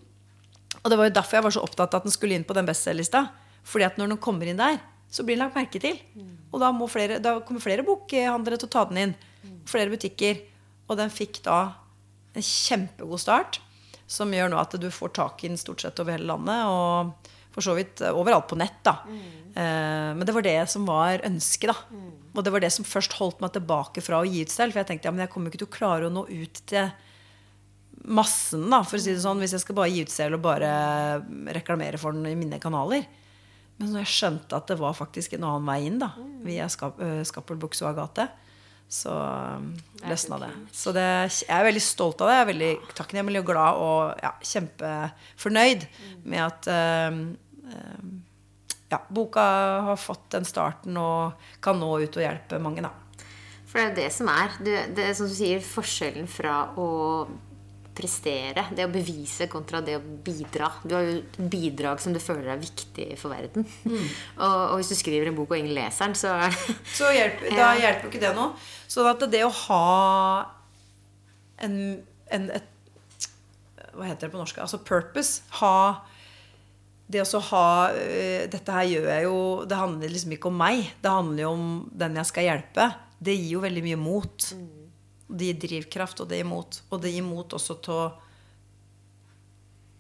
Og 0.84 0.92
det 0.92 0.98
var 1.00 1.10
jo 1.10 1.16
derfor 1.18 1.40
jeg 1.40 1.46
var 1.48 1.56
så 1.56 1.64
opptatt 1.66 1.96
av 1.96 2.04
at 2.04 2.08
den 2.08 2.14
skulle 2.14 2.38
inn 2.38 2.46
på 2.48 2.56
den 2.56 2.68
bestselgerlista. 2.68 3.26
Fordi 3.66 3.88
at 3.88 3.98
når 3.98 4.14
den 4.14 4.22
kommer 4.22 4.48
inn 4.48 4.60
der, 4.62 4.78
så 5.16 5.24
blir 5.24 5.38
den 5.38 5.46
lagt 5.46 5.56
merke 5.56 5.80
til. 5.80 6.00
Og 6.52 6.60
da, 6.60 6.72
flere, 6.92 7.20
da, 7.24 7.38
kommer 7.48 7.64
flere 7.64 7.86
bokhandlere 7.88 8.60
til 8.60 8.68
å 8.68 8.74
ta 8.74 8.84
den 8.90 9.02
inn. 9.04 9.16
Flere 9.70 9.94
butikker. 9.94 10.42
Og 10.90 11.00
den 11.00 11.14
fikk 11.14 11.40
da 11.46 11.60
en 12.36 12.44
kjempegod 12.44 13.22
start, 13.24 13.62
som 14.12 14.34
gjør 14.36 14.52
nå 14.52 14.60
at 14.60 14.76
du 14.78 14.90
får 14.94 15.16
tak 15.16 15.46
i 15.46 15.50
den 15.50 15.60
stort 15.60 15.86
sett 15.86 16.00
over 16.04 16.18
hele 16.18 16.28
landet. 16.30 16.68
Og 16.68 17.32
for 17.56 17.64
så 17.64 17.78
vidt 17.78 18.04
overalt 18.12 18.50
på 18.52 18.60
nett. 18.60 18.82
da. 18.84 18.98
Mm. 19.08 19.24
Men 19.56 20.26
det 20.28 20.36
var 20.36 20.44
det 20.44 20.60
som 20.72 20.86
var 20.88 21.24
ønsket. 21.24 21.72
da. 21.72 21.78
Mm. 21.96 22.12
Og 22.36 22.44
det 22.44 22.52
var 22.52 22.66
det 22.66 22.74
som 22.76 22.88
først 22.88 23.16
holdt 23.16 23.40
meg 23.44 23.56
tilbake 23.56 24.04
fra 24.04 24.20
å 24.20 24.28
gi 24.28 24.44
ut 24.44 24.52
selv. 24.52 24.76
For 24.76 24.84
jeg 24.84 24.92
tenkte 24.92 25.08
ja, 25.08 25.16
men 25.16 25.24
jeg 25.24 25.32
kommer 25.32 25.52
ikke 25.52 25.64
til 25.64 25.72
å 25.72 25.78
klare 25.78 26.10
å 26.10 26.14
nå 26.14 26.26
ut 26.28 26.62
til 26.68 26.92
massen, 28.06 28.68
da, 28.70 28.84
for 28.86 29.00
å 29.00 29.02
si 29.02 29.16
det 29.16 29.24
sånn, 29.24 29.40
hvis 29.42 29.56
jeg 29.56 29.64
skal 29.64 29.78
bare 29.80 29.90
gi 29.90 30.04
ut 30.06 30.12
selv 30.14 30.38
og 30.38 30.44
bare 30.46 30.70
reklamere 31.56 31.98
for 31.98 32.14
den 32.14 32.28
i 32.30 32.36
mine 32.38 32.60
kanaler. 32.62 33.08
Men 33.80 33.92
når 33.92 34.06
jeg 34.06 34.14
skjønte 34.14 34.56
at 34.56 34.70
det 34.72 34.80
var 34.80 34.96
faktisk 34.96 35.36
en 35.36 35.46
annen 35.50 35.68
vei 35.68 35.80
inn 35.90 36.00
da, 36.00 36.14
mm. 36.16 36.36
via 36.46 36.68
Skap 36.72 37.00
og 37.02 37.80
Agathe, 37.90 38.30
så 38.88 39.14
løsna 40.06 40.38
det. 40.44 40.52
Så 40.76 40.94
det, 40.96 41.06
jeg 41.42 41.52
er 41.52 41.66
veldig 41.68 41.82
stolt 41.84 42.22
av 42.22 42.30
det. 42.30 42.36
Jeg 42.36 42.44
er 42.44 42.52
veldig 42.52 42.72
takknemlig 42.96 43.42
og 43.42 43.50
glad 43.50 43.82
og 43.82 44.22
ja, 44.24 44.32
kjempefornøyd 44.46 45.88
mm. 45.90 46.14
med 46.32 46.44
at 46.46 46.70
um, 47.10 47.24
ja, 48.94 49.02
boka 49.10 49.46
har 49.90 50.00
fått 50.00 50.30
den 50.38 50.46
starten 50.48 51.00
og 51.02 51.50
kan 51.66 51.82
nå 51.82 51.90
ut 52.06 52.20
og 52.20 52.24
hjelpe 52.24 52.62
mange, 52.62 52.86
da. 52.86 52.94
For 53.66 53.82
det 53.82 53.84
er 53.84 53.90
jo 53.90 53.98
det 53.98 54.12
som 54.16 54.32
er. 54.32 54.56
Du, 54.62 54.72
det 54.96 55.10
er 55.10 55.18
som 55.18 55.28
du 55.28 55.36
sier, 55.36 55.66
forskjellen 55.66 56.30
fra 56.32 56.62
å 56.80 56.88
prestere, 57.96 58.66
det 58.76 58.86
å 58.86 58.92
bevise 58.92 59.48
kontra 59.52 59.82
det 59.86 59.98
å 59.98 60.02
bidra. 60.04 60.70
Du 60.84 60.96
har 60.98 61.06
jo 61.06 61.18
et 61.22 61.38
bidrag 61.52 62.02
som 62.04 62.14
du 62.16 62.20
føler 62.22 62.52
er 62.54 62.62
viktig 62.62 63.08
for 63.20 63.34
verden. 63.34 63.68
Mm. 63.86 64.04
og, 64.44 64.58
og, 64.58 64.76
hvis 64.80 64.92
du 64.92 64.98
skriver 65.00 65.32
en 65.32 65.38
bok 65.38 65.54
og 65.54 65.62
ingen 65.62 65.76
leser 65.78 66.10
den, 66.10 66.18
så 66.20 66.36
Så 67.00 67.12
hjelper, 67.16 67.56
Da 67.56 67.72
hjelper 67.80 68.08
jo 68.08 68.14
ikke 68.14 68.24
det 68.26 68.34
noe. 68.38 68.54
Så 68.92 69.06
at 69.10 69.24
det 69.32 69.46
å 69.46 69.54
ha 69.66 69.86
en, 71.64 71.78
en 72.36 72.50
et, 72.54 73.30
Hva 73.96 74.10
heter 74.10 74.28
det 74.28 74.34
på 74.34 74.42
norsk? 74.42 74.60
Altså 74.64 74.82
purpose. 74.84 75.46
Ha 75.62 75.78
det 77.06 77.22
å 77.22 77.42
ha 77.52 77.68
uh, 77.94 78.46
Dette 78.50 78.74
her 78.74 78.88
gjør 78.90 79.12
jeg 79.12 79.26
jo 79.28 79.38
Det 79.70 79.78
handler 79.78 80.12
liksom 80.12 80.34
ikke 80.36 80.50
om 80.52 80.58
meg. 80.60 80.88
Det 81.02 81.12
handler 81.12 81.46
jo 81.46 81.52
om 81.54 81.68
den 81.94 82.18
jeg 82.20 82.32
skal 82.32 82.50
hjelpe. 82.50 82.90
Det 83.26 83.38
gir 83.38 83.56
jo 83.56 83.64
veldig 83.64 83.86
mye 83.86 84.02
mot. 84.02 84.50
Mm. 84.58 84.85
Det 85.28 85.50
gir 85.50 85.60
drivkraft, 85.62 86.22
og 86.22 86.30
det 86.30 86.40
gir 86.42 86.48
mot. 86.50 86.82
Og 86.92 87.02
det 87.02 87.12
gir 87.16 87.26
mot 87.26 87.56
også 87.58 87.80
til 87.86 87.96
å 87.96 88.06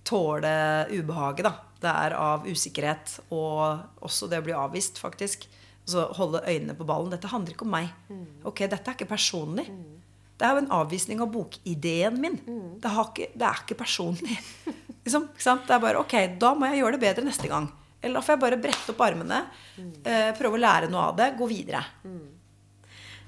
tåle 0.06 0.56
ubehaget, 0.94 1.48
da. 1.48 1.54
Det 1.86 1.92
er 1.92 2.16
av 2.18 2.46
usikkerhet 2.48 3.20
og 3.36 4.06
også 4.06 4.30
det 4.32 4.40
å 4.42 4.46
bli 4.46 4.56
avvist, 4.58 4.98
faktisk. 5.02 5.46
Altså 5.86 6.08
holde 6.18 6.42
øynene 6.48 6.74
på 6.78 6.88
ballen. 6.88 7.12
Dette 7.14 7.30
handler 7.30 7.54
ikke 7.54 7.66
om 7.68 7.76
meg. 7.76 7.92
Mm. 8.10 8.26
Ok, 8.50 8.64
dette 8.66 8.90
er 8.90 8.98
ikke 8.98 9.12
personlig. 9.12 9.68
Mm. 9.70 9.96
Det 10.36 10.48
er 10.48 10.56
jo 10.56 10.62
en 10.64 10.72
avvisning 10.76 11.22
av 11.24 11.32
bokideen 11.32 12.18
min. 12.22 12.38
Mm. 12.42 12.78
Det, 12.82 12.92
ikke, 13.04 13.30
det, 13.34 13.50
er 13.50 13.64
ikke 13.64 13.80
personlig. 13.84 14.38
Liksom, 15.06 15.28
det 15.38 15.74
er 15.76 15.84
bare 15.84 16.00
ok, 16.02 16.16
da 16.42 16.56
må 16.58 16.72
jeg 16.72 16.82
gjøre 16.82 16.98
det 16.98 17.04
bedre 17.04 17.26
neste 17.28 17.50
gang. 17.52 17.68
Eller 18.02 18.18
da 18.18 18.24
får 18.26 18.34
jeg 18.34 18.42
bare 18.42 18.58
brette 18.62 18.94
opp 18.94 19.04
armene, 19.06 19.38
eh, 19.78 20.32
prøve 20.38 20.58
å 20.58 20.62
lære 20.62 20.90
noe 20.90 21.04
av 21.12 21.20
det, 21.20 21.28
gå 21.38 21.46
videre. 21.50 21.84
Mm. 22.06 22.24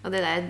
Og 0.02 0.14
det 0.14 0.24
der 0.26 0.48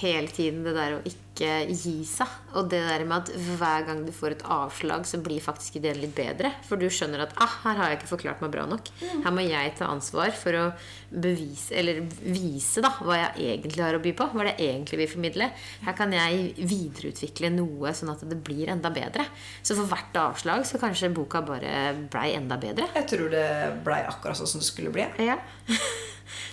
hele 0.00 0.28
tiden 0.32 0.64
det 0.66 0.74
der 0.76 0.96
å 0.96 1.00
ikke 1.06 1.50
gi 1.70 2.02
seg. 2.08 2.30
Og 2.58 2.68
det 2.72 2.80
der 2.82 3.04
med 3.06 3.28
at 3.28 3.30
hver 3.58 3.84
gang 3.86 4.02
du 4.06 4.12
får 4.14 4.34
et 4.34 4.44
avslag, 4.50 5.06
så 5.06 5.20
blir 5.22 5.42
faktisk 5.42 5.78
ideen 5.78 6.00
litt 6.02 6.14
bedre. 6.16 6.50
For 6.66 6.80
du 6.80 6.88
skjønner 6.90 7.22
at 7.24 7.34
ah, 7.38 7.58
her 7.64 7.78
har 7.78 7.92
jeg 7.92 8.00
ikke 8.00 8.10
forklart 8.12 8.42
meg 8.42 8.52
bra 8.54 8.64
nok. 8.70 8.90
Mm. 8.98 9.22
Her 9.26 9.34
må 9.36 9.44
jeg 9.46 9.74
ta 9.78 9.90
ansvar 9.92 10.34
for 10.36 10.58
å 10.58 10.64
bevise, 11.08 11.72
eller 11.78 12.02
vise 12.24 12.82
da, 12.84 12.90
hva 13.04 13.20
jeg 13.20 13.54
egentlig 13.54 13.84
har 13.84 13.98
å 13.98 14.02
by 14.02 14.14
på. 14.18 14.28
Hva 14.34 14.48
det 14.48 14.56
jeg 14.56 14.74
egentlig 14.74 15.00
vil 15.02 15.12
formidle. 15.14 15.50
Her 15.86 15.98
kan 15.98 16.14
jeg 16.16 16.52
videreutvikle 16.58 17.52
noe 17.54 17.94
sånn 17.96 18.12
at 18.14 18.26
det 18.28 18.40
blir 18.44 18.74
enda 18.74 18.92
bedre. 18.94 19.28
Så 19.62 19.78
for 19.78 19.88
hvert 19.90 20.20
avslag 20.24 20.66
så 20.68 20.82
kanskje 20.82 21.12
boka 21.14 21.44
bare 21.46 21.94
blei 22.10 22.32
enda 22.36 22.58
bedre. 22.60 22.90
Jeg 22.98 23.10
tror 23.14 23.32
det 23.32 23.48
blei 23.86 24.02
akkurat 24.08 24.38
sånn 24.38 24.50
som 24.56 24.64
det 24.64 24.70
skulle 24.70 24.94
bli. 24.94 25.06
Ja. 25.22 25.38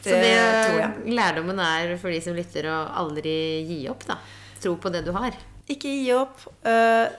Så 0.04 0.16
det 0.22 1.12
lærdommen 1.12 1.60
er 1.62 1.96
for 2.02 2.14
de 2.14 2.22
som 2.24 2.38
lytter, 2.38 2.70
å 2.72 2.80
aldri 3.04 3.36
gi 3.68 3.80
opp. 3.92 4.06
da. 4.08 4.20
Tro 4.62 4.76
på 4.82 4.92
det 4.94 5.04
du 5.06 5.12
har. 5.16 5.36
Ikke 5.72 5.92
gi 5.92 6.12
opp. 6.16 6.46
Uh, 6.66 7.10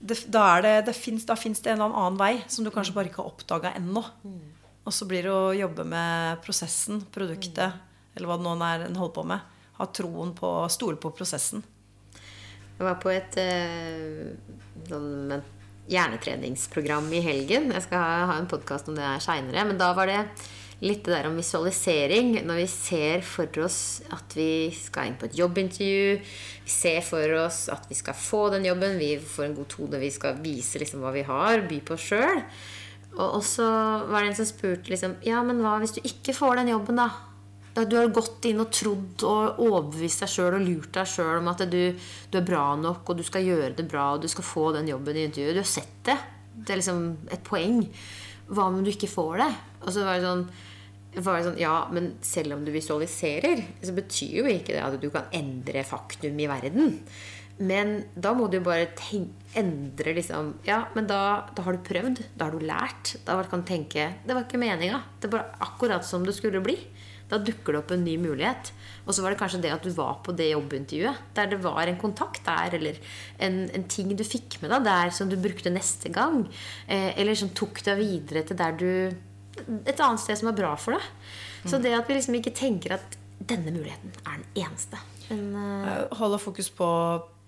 det, 0.00 0.16
da, 0.32 0.44
det, 0.64 0.74
det 0.88 0.96
finnes, 0.96 1.26
da 1.28 1.36
fins 1.36 1.60
det 1.60 1.74
en 1.74 1.82
eller 1.82 1.98
annen 2.00 2.20
vei 2.20 2.32
som 2.48 2.64
du 2.64 2.72
kanskje 2.72 2.94
bare 2.96 3.10
ikke 3.10 3.22
har 3.22 3.32
oppdaga 3.34 3.74
ennå. 3.76 4.04
Mm. 4.24 4.40
Og 4.88 4.96
så 4.96 5.06
blir 5.08 5.26
det 5.26 5.34
å 5.34 5.52
jobbe 5.56 5.84
med 5.86 6.40
prosessen, 6.44 7.02
produktet, 7.12 7.76
mm. 7.76 8.14
eller 8.16 8.30
hva 8.30 8.38
det 8.40 8.46
nå 8.46 8.56
er 8.64 8.86
en 8.86 9.00
holder 9.00 9.16
på 9.18 9.26
med. 9.34 9.58
Ha 9.80 9.88
troen 9.96 10.32
på 10.36 10.54
Stole 10.72 11.00
på 11.00 11.12
prosessen. 11.16 11.64
Jeg 12.80 12.86
var 12.86 12.96
på 13.02 13.12
et 13.12 13.36
uh, 13.36 14.30
sånn 14.88 15.40
hjernetreningsprogram 15.90 17.10
i 17.12 17.20
helgen. 17.24 17.70
Jeg 17.74 17.84
skal 17.84 18.30
ha 18.30 18.38
en 18.38 18.48
podkast 18.50 18.88
om 18.88 18.96
det 18.96 19.04
her 19.04 19.22
seinere. 19.22 19.66
Men 19.68 19.80
da 19.80 19.90
var 19.96 20.08
det 20.10 20.20
litt 20.80 21.04
det 21.04 21.12
der 21.12 21.28
om 21.28 21.36
visualisering. 21.38 22.32
Når 22.46 22.62
vi 22.62 22.66
ser 22.72 23.24
for 23.26 23.62
oss 23.64 24.00
at 24.14 24.36
vi 24.36 24.70
skal 24.74 25.10
inn 25.10 25.18
på 25.20 25.28
et 25.28 25.38
jobbintervju, 25.38 26.18
vi 26.64 26.72
ser 26.72 27.00
for 27.04 27.36
oss 27.42 27.66
at 27.72 27.88
vi 27.90 27.98
skal 27.98 28.16
få 28.16 28.46
den 28.54 28.68
jobben, 28.70 29.00
vi 29.00 29.14
får 29.20 29.48
en 29.48 29.56
god 29.58 29.72
tone, 29.74 30.02
vi 30.02 30.12
skal 30.14 30.40
vise 30.42 30.80
liksom 30.80 31.04
hva 31.04 31.12
vi 31.16 31.26
har, 31.28 31.66
by 31.68 31.80
på 31.84 31.96
oss 31.96 32.10
sjøl. 32.12 32.44
Og 33.20 33.42
så 33.44 33.66
var 34.06 34.22
det 34.22 34.30
en 34.30 34.38
som 34.38 34.46
spurte 34.46 34.92
liksom 34.92 35.16
Ja, 35.26 35.40
men 35.42 35.58
hva 35.64 35.80
hvis 35.82 35.96
du 35.96 36.00
ikke 36.06 36.34
får 36.36 36.60
den 36.60 36.70
jobben, 36.70 37.00
da? 37.00 37.10
Du 37.74 37.94
har 37.96 38.08
gått 38.10 38.44
inn 38.50 38.60
og 38.62 38.72
trodd 38.74 39.22
og 39.26 39.60
overbevist 39.62 40.24
deg 40.24 40.30
sjøl 40.32 40.56
og 40.56 40.64
lurt 40.64 40.90
deg 40.94 41.06
sjøl 41.06 41.36
om 41.38 41.50
at 41.52 41.62
du, 41.70 41.94
du, 41.94 42.38
er 42.38 42.46
bra 42.46 42.64
nok, 42.76 43.04
og 43.06 43.20
du 43.20 43.22
skal 43.26 43.46
gjøre 43.46 43.76
det 43.78 43.86
bra, 43.90 44.08
og 44.14 44.24
du 44.24 44.28
skal 44.30 44.46
få 44.46 44.64
den 44.74 44.90
jobben 44.90 45.16
i 45.16 45.28
intervjuet. 45.28 45.54
Du 45.54 45.62
har 45.62 45.70
sett 45.70 46.00
det. 46.08 46.16
Det 46.50 46.74
er 46.74 46.80
liksom 46.80 47.04
et 47.30 47.44
poeng. 47.46 47.84
Hva 48.50 48.66
om 48.68 48.82
du 48.82 48.90
ikke 48.92 49.10
får 49.10 49.40
det? 49.44 49.50
Og 49.84 49.94
så 49.94 50.04
var 50.04 50.18
det 50.18 50.28
sånn 50.28 50.44
sånn, 51.10 51.58
ja, 51.58 51.88
men 51.90 52.12
selv 52.22 52.54
om 52.54 52.64
du 52.64 52.70
visualiserer, 52.70 53.64
så 53.82 53.94
betyr 53.96 54.40
jo 54.40 54.46
ikke 54.46 54.76
det 54.76 54.82
at 54.84 55.00
du 55.02 55.08
kan 55.10 55.26
endre 55.34 55.82
faktum 55.82 56.38
i 56.38 56.46
verden. 56.46 57.00
Men 57.60 58.04
da 58.14 58.32
må 58.32 58.46
du 58.48 58.60
bare 58.64 58.88
tenke, 58.96 59.36
endre 59.58 60.14
liksom 60.14 60.54
Ja, 60.64 60.84
men 60.94 61.08
da, 61.10 61.50
da, 61.52 61.64
har 61.66 61.74
du 61.74 61.82
prøvd. 61.84 62.22
Da 62.38 62.46
har 62.46 62.54
du 62.54 62.64
lært. 62.64 63.16
Da 63.26 63.34
kan 63.42 63.60
du 63.60 63.66
tenke 63.68 64.14
Det 64.24 64.32
var 64.32 64.46
ikke 64.46 64.60
meninga. 64.62 65.02
Det 65.20 65.28
var 65.32 65.50
akkurat 65.60 66.06
som 66.06 66.24
det 66.24 66.36
skulle 66.36 66.62
bli. 66.64 66.78
Da 67.30 67.38
dukker 67.38 67.74
det 67.74 67.80
opp 67.82 67.94
en 67.94 68.04
ny 68.04 68.16
mulighet. 68.20 68.72
Og 69.06 69.14
så 69.14 69.22
var 69.22 69.32
det 69.32 69.40
kanskje 69.40 69.62
det 69.64 69.72
at 69.74 69.86
du 69.86 69.90
var 69.94 70.18
på 70.26 70.34
det 70.36 70.50
jobbintervjuet. 70.50 71.22
Der 71.36 71.50
det 71.50 71.60
var 71.64 71.86
en 71.86 72.00
kontakt 72.00 72.42
der, 72.46 72.76
eller 72.78 72.98
en, 73.38 73.62
en 73.74 73.86
ting 73.90 74.12
du 74.16 74.24
fikk 74.26 74.58
med 74.62 74.74
deg 74.74 74.86
der 74.88 75.14
som 75.14 75.30
du 75.30 75.38
brukte 75.40 75.72
neste 75.72 76.12
gang. 76.14 76.42
Eh, 76.86 77.12
eller 77.20 77.38
som 77.38 77.52
tok 77.56 77.82
deg 77.86 78.02
videre 78.02 78.44
til 78.46 78.58
der 78.58 78.76
du 78.78 78.90
et 79.60 80.00
annet 80.00 80.22
sted 80.22 80.38
som 80.40 80.50
er 80.50 80.58
bra 80.58 80.74
for 80.80 80.96
deg. 80.96 81.08
Så 81.68 81.80
det 81.82 81.92
at 81.96 82.08
vi 82.08 82.16
liksom 82.16 82.38
ikke 82.38 82.54
tenker 82.56 82.96
at 82.96 83.18
denne 83.40 83.72
muligheten 83.72 84.12
er 84.24 84.40
den 84.40 84.64
eneste. 84.64 85.00
Men, 85.30 85.52
uh, 85.56 86.18
Holde 86.18 86.40
fokus 86.42 86.70
på 86.72 86.88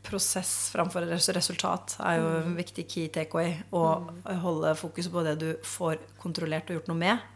prosess 0.02 0.72
framfor 0.74 1.04
resultat 1.06 1.94
er 2.02 2.18
jo 2.18 2.30
en 2.40 2.56
viktig 2.58 2.84
key 2.90 3.10
takeaway. 3.12 3.54
Og 3.76 4.10
holde 4.42 4.74
fokus 4.78 5.08
på 5.12 5.22
det 5.26 5.36
du 5.40 5.48
får 5.66 6.00
kontrollert 6.22 6.70
og 6.70 6.80
gjort 6.80 6.90
noe 6.90 7.00
med. 7.04 7.28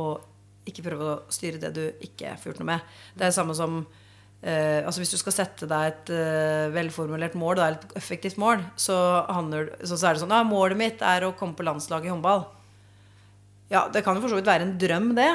Og 0.00 0.33
ikke 0.68 0.84
prøve 0.86 1.10
å 1.10 1.20
styre 1.32 1.60
det 1.60 1.70
du 1.76 1.84
ikke 2.04 2.34
får 2.40 2.52
gjort 2.52 2.62
noe 2.62 2.70
med. 2.72 2.90
Det 3.14 3.22
er 3.22 3.30
det 3.30 3.36
samme 3.36 3.56
som 3.56 3.78
eh, 4.40 4.80
altså 4.80 5.02
Hvis 5.02 5.14
du 5.14 5.18
skal 5.20 5.36
sette 5.36 5.68
deg 5.70 5.88
et 5.90 6.12
eh, 6.16 6.72
velformulert 6.74 7.36
mål, 7.38 7.56
da, 7.60 7.70
et 7.72 7.96
effektivt 8.00 8.40
mål, 8.40 8.64
så, 8.80 8.96
handler, 9.28 9.74
så, 9.82 9.96
så 9.96 10.08
er 10.08 10.16
det 10.16 10.24
sånn 10.24 10.36
ja, 10.36 10.44
Målet 10.48 10.80
mitt 10.80 11.04
er 11.04 11.26
å 11.26 11.34
komme 11.38 11.56
på 11.58 11.66
landslaget 11.66 12.08
i 12.08 12.14
håndball. 12.14 12.46
Ja, 13.72 13.86
det 13.92 14.04
kan 14.04 14.16
jo 14.16 14.24
for 14.24 14.32
så 14.32 14.38
vidt 14.38 14.48
være 14.48 14.66
en 14.68 14.76
drøm, 14.80 15.12
det. 15.16 15.30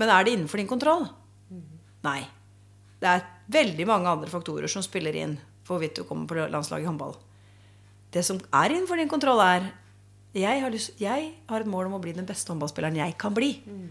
Men 0.00 0.12
er 0.12 0.24
det 0.24 0.36
innenfor 0.36 0.60
din 0.60 0.70
kontroll? 0.70 1.06
Nei. 2.02 2.20
Det 3.02 3.08
er 3.10 3.28
veldig 3.52 3.86
mange 3.88 4.10
andre 4.10 4.30
faktorer 4.30 4.70
som 4.70 4.84
spiller 4.84 5.16
inn 5.18 5.36
for 5.62 5.76
hvorvidt 5.76 6.00
du 6.00 6.06
kommer 6.06 6.28
på 6.28 6.38
landslaget 6.50 6.86
i 6.86 6.90
håndball. 6.90 7.14
Det 8.12 8.24
som 8.26 8.40
er 8.52 8.74
innenfor 8.74 9.00
din 9.00 9.10
kontroll, 9.10 9.40
er 9.40 9.70
jeg 10.32 10.62
har, 10.62 10.72
lyst, 10.72 10.94
jeg 11.00 11.32
har, 11.48 11.60
et 11.60 11.68
mål 11.68 11.90
om 11.90 11.98
å 11.98 12.00
bli 12.02 12.14
den 12.16 12.28
beste 12.28 12.52
håndballspilleren 12.52 12.96
jeg 12.96 13.16
kan 13.20 13.34
bli. 13.36 13.50
Mm. 13.66 13.88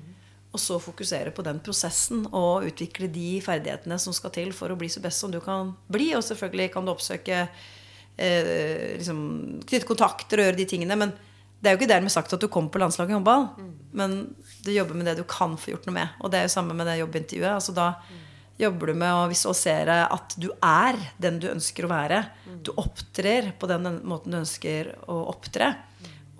Og 0.52 0.60
så 0.60 0.80
fokusere 0.84 1.32
på 1.32 1.46
den 1.48 1.62
prosessen 1.64 2.26
og 2.28 2.68
utvikle 2.68 3.08
de 3.12 3.40
ferdighetene 3.44 3.98
som 4.02 4.16
skal 4.16 4.34
til 4.36 4.52
for 4.56 4.74
å 4.74 4.80
bli 4.80 4.90
så 4.92 5.04
best 5.04 5.24
som 5.24 5.32
du 5.32 5.40
kan 5.44 5.72
bli. 5.92 6.10
Og 6.18 6.26
selvfølgelig 6.28 6.74
kan 6.74 6.88
du 6.88 6.92
oppsøke 6.92 7.46
eh, 7.46 8.98
liksom, 8.98 9.22
Knytte 9.64 9.88
kontakter 9.88 10.42
og 10.42 10.50
gjøre 10.50 10.60
de 10.60 10.68
tingene. 10.74 10.98
Men 11.00 11.16
det 11.62 11.70
er 11.70 11.78
jo 11.78 11.82
ikke 11.82 11.94
dermed 11.94 12.12
sagt 12.12 12.34
at 12.36 12.42
du 12.42 12.50
kommer 12.52 12.74
på 12.74 12.82
landslaget 12.84 13.16
i 13.16 13.20
håndball. 13.20 13.48
Mm. 13.56 13.72
Men 13.96 14.18
du 14.66 14.74
jobber 14.76 15.00
med 15.00 15.08
det 15.08 15.22
du 15.22 15.24
kan 15.30 15.56
få 15.56 15.72
gjort 15.72 15.88
noe 15.88 16.00
med. 16.02 16.20
Og 16.20 16.34
det 16.34 16.42
er 16.42 16.50
jo 16.50 16.58
samme 16.58 16.76
med 16.76 16.90
det 16.90 17.00
jobbintervjuet. 17.00 17.56
altså 17.56 17.78
da 17.78 17.94
mm 18.02 18.28
jobber 18.62 18.92
du 18.92 18.98
med 19.02 19.14
å 19.14 19.30
visualisere 19.32 19.98
at 20.12 20.36
du 20.40 20.50
er 20.54 20.98
den 21.22 21.40
du 21.42 21.50
ønsker 21.52 21.86
å 21.86 21.92
være. 21.92 22.24
Du 22.64 22.74
opptrer 22.80 23.52
på 23.60 23.70
den 23.70 23.88
måten 24.08 24.36
du 24.36 24.42
ønsker 24.42 24.94
å 25.10 25.24
opptre. 25.32 25.74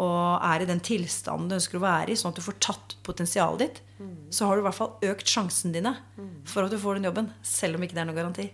Og 0.02 0.42
er 0.42 0.64
i 0.64 0.70
den 0.70 0.80
tilstanden 0.82 1.50
du 1.52 1.58
ønsker 1.60 1.78
å 1.78 1.84
være 1.84 2.14
i, 2.14 2.18
sånn 2.18 2.34
at 2.34 2.40
du 2.40 2.46
får 2.46 2.58
tatt 2.64 2.96
potensialet 3.06 3.62
ditt. 3.62 3.82
Så 4.34 4.48
har 4.48 4.58
du 4.58 4.64
i 4.64 4.66
hvert 4.66 4.78
fall 4.80 4.96
økt 5.12 5.30
sjansen 5.30 5.76
dine 5.76 5.92
for 6.50 6.66
at 6.66 6.74
du 6.74 6.80
får 6.82 6.98
den 6.98 7.06
jobben. 7.12 7.28
Selv 7.46 7.78
om 7.78 7.86
ikke 7.86 7.98
det 7.98 8.02
er 8.02 8.10
noen 8.10 8.18
garanti. 8.18 8.48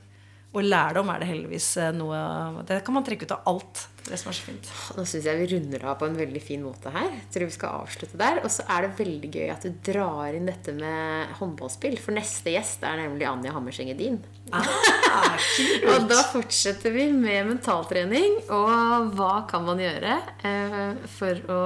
Og 0.56 0.64
lærdom 0.66 1.10
er 1.14 1.22
det 1.22 1.28
heldigvis 1.30 1.68
eh, 1.78 1.94
noe 1.96 2.64
Det 2.68 2.80
kan 2.84 2.96
man 2.96 3.06
trekke 3.06 3.28
ut 3.28 3.36
av 3.36 3.48
alt. 3.52 3.88
Det 4.08 4.18
som 4.20 4.32
er 4.32 4.38
så 4.38 4.46
fint. 4.46 4.70
Nå 4.96 5.04
syns 5.10 5.26
jeg 5.28 5.40
vi 5.42 5.48
runder 5.52 5.84
av 5.92 5.98
på 6.00 6.08
en 6.08 6.18
veldig 6.18 6.42
fin 6.44 6.64
måte 6.64 6.92
her. 6.94 7.10
Jeg 7.12 7.28
tror 7.34 7.46
vi 7.50 7.56
skal 7.56 7.82
avslutte 7.84 8.20
der. 8.20 8.40
Og 8.44 8.54
så 8.54 8.64
er 8.72 8.86
det 8.86 9.00
veldig 9.02 9.32
gøy 9.34 9.52
at 9.54 9.68
du 9.68 9.82
drar 9.90 10.38
inn 10.38 10.48
dette 10.48 10.76
med 10.78 11.34
håndballspill. 11.40 11.98
For 12.04 12.16
neste 12.16 12.54
gjest 12.56 12.86
er 12.88 13.02
nemlig 13.02 13.28
Anja 13.30 13.56
Hammerseng 13.56 13.92
Edin. 13.94 14.22
Ah, 14.56 15.36
og 15.92 16.08
da 16.08 16.22
fortsetter 16.32 16.96
vi 16.96 17.10
med 17.12 17.52
mentaltrening. 17.52 18.40
Og 18.48 19.12
hva 19.18 19.34
kan 19.50 19.68
man 19.68 19.84
gjøre 19.84 20.18
eh, 20.48 21.06
for 21.18 21.52
å 21.52 21.62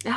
ja, 0.00 0.16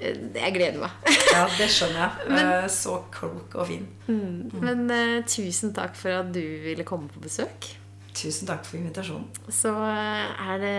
jeg 0.00 0.54
gleder 0.54 0.80
meg. 0.80 1.10
ja, 1.34 1.44
det 1.58 1.68
skjønner 1.72 2.00
jeg. 2.00 2.28
Men, 2.32 2.52
eh, 2.54 2.68
så 2.72 2.96
klok 3.12 3.56
og 3.60 3.68
fin. 3.68 3.86
Mm, 4.08 4.50
men 4.64 4.86
uh, 4.90 5.18
tusen 5.28 5.74
takk 5.76 5.94
for 5.98 6.22
at 6.22 6.32
du 6.34 6.42
ville 6.64 6.86
komme 6.88 7.10
på 7.12 7.22
besøk. 7.22 7.68
Tusen 8.16 8.48
takk 8.48 8.66
for 8.66 8.80
invitasjonen. 8.80 9.28
Så 9.54 9.70
uh, 9.70 10.50
er 10.50 10.62
det 10.62 10.76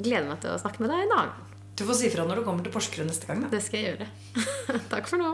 gleder 0.00 0.28
meg 0.28 0.42
til 0.42 0.52
å 0.52 0.60
snakke 0.60 0.84
med 0.84 0.92
deg 0.92 1.06
en 1.06 1.14
dag. 1.14 1.42
Du 1.74 1.82
får 1.88 1.98
si 1.98 2.10
fra 2.12 2.26
når 2.28 2.40
du 2.40 2.46
kommer 2.46 2.66
til 2.66 2.74
Porsgrunn 2.74 3.08
neste 3.10 3.26
gang. 3.26 3.42
Da. 3.46 3.50
Det 3.54 3.62
skal 3.64 3.80
jeg 3.80 3.94
gjøre. 3.94 4.08
takk 4.92 5.10
for 5.10 5.22
nå. 5.22 5.32